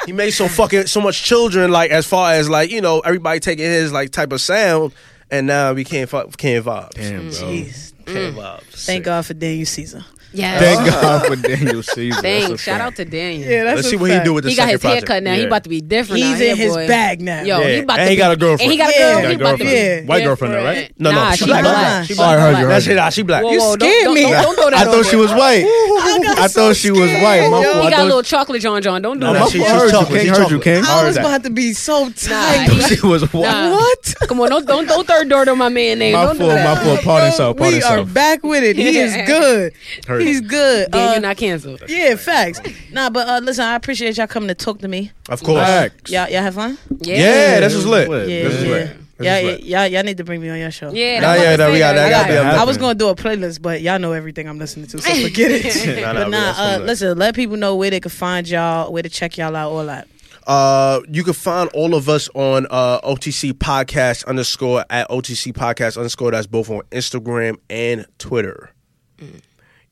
he 0.06 0.12
made 0.12 0.30
so 0.30 0.48
fucking 0.48 0.86
so 0.86 1.00
much 1.00 1.22
children 1.22 1.70
like 1.70 1.90
as 1.90 2.06
far 2.06 2.32
as 2.32 2.48
like 2.48 2.70
you 2.70 2.80
know 2.80 3.00
everybody 3.00 3.40
taking 3.40 3.64
his 3.64 3.92
like 3.92 4.10
type 4.10 4.32
of 4.32 4.40
sound 4.40 4.92
and 5.30 5.46
now 5.46 5.72
we 5.72 5.82
can't 5.84 6.08
fuck 6.08 6.36
can't 6.36 6.64
vibe. 6.64 6.90
Damn, 6.90 7.22
bro. 7.22 7.30
Jeez. 7.30 7.92
Can't 8.04 8.36
mm. 8.36 8.42
vibe. 8.42 8.62
Thank 8.62 9.04
God 9.04 9.24
for 9.24 9.34
Daniel 9.34 9.66
Caesar. 9.66 10.04
Yeah. 10.34 10.58
Thank 10.58 10.80
oh. 10.80 11.00
God 11.02 11.26
for 11.26 11.36
Daniel 11.36 11.82
Caesar. 11.82 12.22
That's 12.22 12.22
Thanks. 12.22 12.62
Shout 12.62 12.78
fact. 12.78 12.84
out 12.84 12.96
to 12.96 13.04
Daniel. 13.04 13.50
Yeah, 13.50 13.64
that's 13.64 13.76
Let's 13.76 13.90
see 13.90 13.96
what 13.96 14.10
he 14.10 14.16
fact. 14.16 14.24
do 14.26 14.32
with 14.34 14.44
the 14.44 14.50
he 14.50 14.56
got 14.56 14.62
second 14.62 14.72
his 14.74 14.80
project. 14.80 15.08
haircut 15.08 15.22
now. 15.22 15.34
He 15.34 15.40
Yeah. 15.42 15.46
about 15.46 15.62
to 15.64 15.68
be 15.68 15.80
different. 15.80 16.22
He's 16.22 16.34
out 16.36 16.40
in 16.40 16.56
here, 16.56 16.56
his 16.56 16.74
boy. 16.74 16.88
bag 16.88 17.20
now. 17.20 17.42
Yo, 17.42 17.58
Yeah. 17.60 17.68
he 17.68 17.78
about 17.80 17.98
And 17.98 18.06
to 18.06 18.10
he 18.10 18.16
be, 18.16 18.18
got 18.18 18.32
a 18.32 18.36
girlfriend. 18.36 18.60
And 18.62 18.72
he 18.72 18.78
got 18.78 18.88
a 18.88 18.92
Yeah. 18.92 18.98
girl. 18.98 19.08
He 19.08 19.14
He 19.14 19.22
got 19.22 19.30
a 19.30 19.34
about 19.44 19.50
to 19.58 19.64
be 19.64 19.70
girlfriend. 19.70 20.08
White 20.08 20.24
girlfriend, 20.24 20.54
though, 20.54 20.64
right? 20.64 20.92
No, 20.98 21.10
no, 21.10 21.16
nah, 21.16 21.30
she 21.32 21.36
she 21.38 21.44
black. 21.46 21.62
black. 21.62 22.06
She 22.06 22.14
Oh, 22.18 22.22
I 22.22 22.38
heard 22.40 22.58
you. 22.58 22.66
That's 22.68 22.86
it. 22.86 22.94
Nah, 22.96 23.08
she 23.10 23.22
black. 23.22 23.42
Whoa, 23.44 23.50
You 23.52 23.60
whoa, 23.60 23.72
scared 23.74 24.04
don't, 24.04 24.14
me. 24.14 24.22
Don't, 24.22 24.32
don't 24.42 24.54
throw 24.56 24.70
that 24.70 24.74
I 24.74 24.80
on 24.80 24.86
thought 24.86 24.92
there. 24.92 25.04
she 25.04 25.16
was 25.16 25.30
white. 25.32 25.64
I 25.66 26.48
thought 26.48 26.76
she 26.76 26.90
was 26.90 27.00
white. 27.10 27.48
My 27.50 27.60
Yo. 27.62 27.72
fault. 27.72 27.82
He 27.82 27.86
I 27.86 27.90
got 27.90 27.92
a 27.92 27.96
thought- 27.96 28.04
little 28.06 28.22
chocolate 28.22 28.62
John 28.62 28.82
John. 28.82 29.02
Don't 29.02 29.18
do 29.20 29.26
No, 29.26 29.32
My 29.32 29.38
that. 29.40 29.50
she- 29.50 29.58
fault. 29.58 29.70
she's 29.70 29.72
I 29.72 29.78
heard 29.78 29.84
you, 29.84 29.90
chocolate. 29.92 30.08
King. 30.08 30.28
She's 30.28 30.28
Heard 30.30 30.50
you, 30.50 30.58
chocolate. 30.58 30.62
King. 30.62 30.84
I 30.86 31.04
was 31.04 31.16
about 31.16 31.42
to 31.44 31.50
be 31.50 31.72
so 31.72 32.04
Nah, 32.04 32.10
tight. 32.16 32.70
he- 32.88 32.96
She 32.96 33.06
was 33.06 33.22
white. 33.32 33.42
Nah. 33.42 33.70
What? 33.72 34.14
Come 34.28 34.40
on, 34.40 34.48
don't 34.50 34.66
don't 34.66 34.86
don't 34.88 35.06
third 35.06 35.28
door 35.28 35.44
to 35.44 35.54
my 35.56 35.68
man 35.68 35.98
name. 35.98 36.14
My 36.14 36.24
don't 36.24 36.34
do 36.38 36.44
fault. 36.44 36.50
that. 36.54 36.78
My 36.78 36.84
fault. 36.84 37.00
Pardon 37.02 37.32
self. 37.32 37.56
Pardon 37.56 37.78
we 37.78 37.82
are 37.82 37.96
self. 37.98 38.14
back 38.14 38.42
with 38.44 38.62
it. 38.64 38.76
He 38.76 38.98
is 38.98 39.14
good. 39.26 39.72
Heard 40.06 40.21
He's 40.26 40.40
you. 40.40 40.48
good. 40.48 40.90
Daniel 40.90 41.16
Uh, 41.16 41.18
not 41.20 41.36
canceled. 41.36 41.82
yeah, 41.88 42.14
facts. 42.16 42.60
Nah, 42.92 43.10
but 43.10 43.28
uh, 43.28 43.40
listen, 43.42 43.64
I 43.64 43.74
appreciate 43.76 44.16
y'all 44.16 44.26
coming 44.26 44.48
to 44.48 44.54
talk 44.54 44.78
to 44.80 44.88
me. 44.88 45.10
Of 45.28 45.42
course. 45.42 45.64
Facts. 45.64 46.10
Y'all, 46.10 46.28
y'all 46.28 46.42
have 46.42 46.54
fun. 46.54 46.78
Yeah, 47.00 47.16
Yeah, 47.16 47.60
this 47.60 47.74
was 47.74 47.86
lit. 47.86 48.08
lit. 48.08 48.28
Yeah, 48.28 48.42
This 48.44 48.54
is 48.54 48.64
yeah. 48.64 48.70
lit. 48.70 48.96
Yeah, 49.20 49.38
yeah, 49.38 49.50
y'all, 49.82 49.86
y'all 49.86 50.02
need 50.02 50.16
to 50.16 50.24
bring 50.24 50.40
me 50.40 50.48
on 50.48 50.58
your 50.58 50.72
show. 50.72 50.90
Yeah, 50.92 51.20
Nah, 51.20 51.34
yeah, 51.34 51.50
what 51.52 51.60
I'm 51.60 51.72
we 51.72 51.78
got 51.78 51.92
that. 51.92 52.06
I 52.06 52.10
Gotta 52.10 52.28
be 52.28 52.34
got 52.34 52.46
up 52.46 52.54
it. 52.54 52.58
I 52.60 52.64
was 52.64 52.76
gonna 52.76 52.94
do 52.96 53.08
a 53.08 53.14
playlist, 53.14 53.62
but 53.62 53.80
y'all 53.80 54.00
know 54.00 54.12
everything 54.12 54.48
I'm 54.48 54.58
listening 54.58 54.86
to, 54.88 54.98
so 55.00 55.14
forget 55.22 55.50
it. 55.52 56.02
Nah, 56.02 56.12
nah, 56.12 56.18
but 56.18 56.24
we 56.26 56.30
nah, 56.32 56.54
uh, 56.56 56.78
listen, 56.82 57.16
let 57.18 57.36
people 57.36 57.56
know 57.56 57.76
where 57.76 57.90
they 57.90 58.00
can 58.00 58.10
find 58.10 58.48
y'all, 58.48 58.92
where 58.92 59.02
to 59.04 59.08
check 59.08 59.36
y'all 59.38 59.54
out, 59.54 59.70
all 59.70 59.86
that. 59.86 60.08
Uh, 60.44 61.02
you 61.08 61.22
can 61.22 61.34
find 61.34 61.70
all 61.72 61.94
of 61.94 62.08
us 62.08 62.28
on 62.34 62.66
uh, 62.68 63.00
OTC 63.02 63.52
Podcast 63.52 64.26
underscore 64.26 64.84
at 64.90 65.08
OTC 65.08 65.52
Podcast 65.52 65.96
underscore. 65.96 66.32
That's 66.32 66.48
both 66.48 66.68
on 66.68 66.80
Instagram 66.90 67.58
and 67.70 68.06
Twitter. 68.18 68.70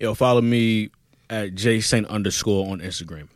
Yo, 0.00 0.14
follow 0.14 0.40
me 0.40 0.88
at 1.28 1.54
J 1.54 1.80
Saint 1.80 2.06
underscore 2.06 2.72
on 2.72 2.80
Instagram. 2.80 3.28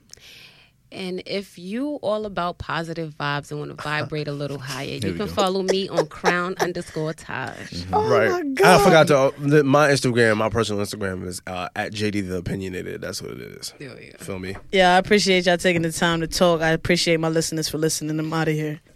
And 0.91 1.23
if 1.27 1.59
you 1.59 1.97
all 1.97 2.25
about 2.25 2.57
positive 2.57 3.15
vibes 3.19 3.51
and 3.51 3.59
want 3.59 3.77
to 3.77 3.83
vibrate 3.83 4.29
a 4.29 4.33
little 4.33 4.59
higher, 4.61 4.99
you 5.03 5.13
can 5.13 5.27
follow 5.27 5.63
me 5.63 5.91
on 5.91 6.07
crown 6.07 6.55
underscore 6.61 7.13
Taj. 7.13 7.85
right. 7.91 8.31
my 8.31 8.43
God. 8.55 8.81
I 8.81 8.85
forgot 8.85 9.07
to 9.09 9.19
uh, 9.19 9.31
the, 9.39 9.63
my 9.65 9.89
Instagram. 9.91 10.39
My 10.39 10.49
personal 10.49 10.83
Instagram 10.83 11.27
is 11.27 11.43
uh, 11.47 11.69
at 11.77 11.93
JD 11.93 12.29
the 12.29 12.37
Opinionated. 12.37 13.03
That's 13.03 13.21
what 13.21 13.33
it 13.33 13.41
is. 13.41 13.75
There 13.79 13.95
we. 13.95 14.13
Feel 14.19 14.39
me? 14.39 14.57
Yeah, 14.73 14.95
I 14.95 14.99
appreciate 14.99 15.45
y'all 15.45 15.59
taking 15.59 15.83
the 15.83 15.93
time 15.93 16.21
to 16.21 16.29
talk. 16.29 16.63
I 16.63 16.71
appreciate 16.71 17.21
my 17.21 17.29
listeners 17.29 17.69
for 17.69 17.77
listening. 17.77 18.19
I'm 18.19 18.33
out 18.33 18.49
of 18.49 18.55
here. 18.55 18.81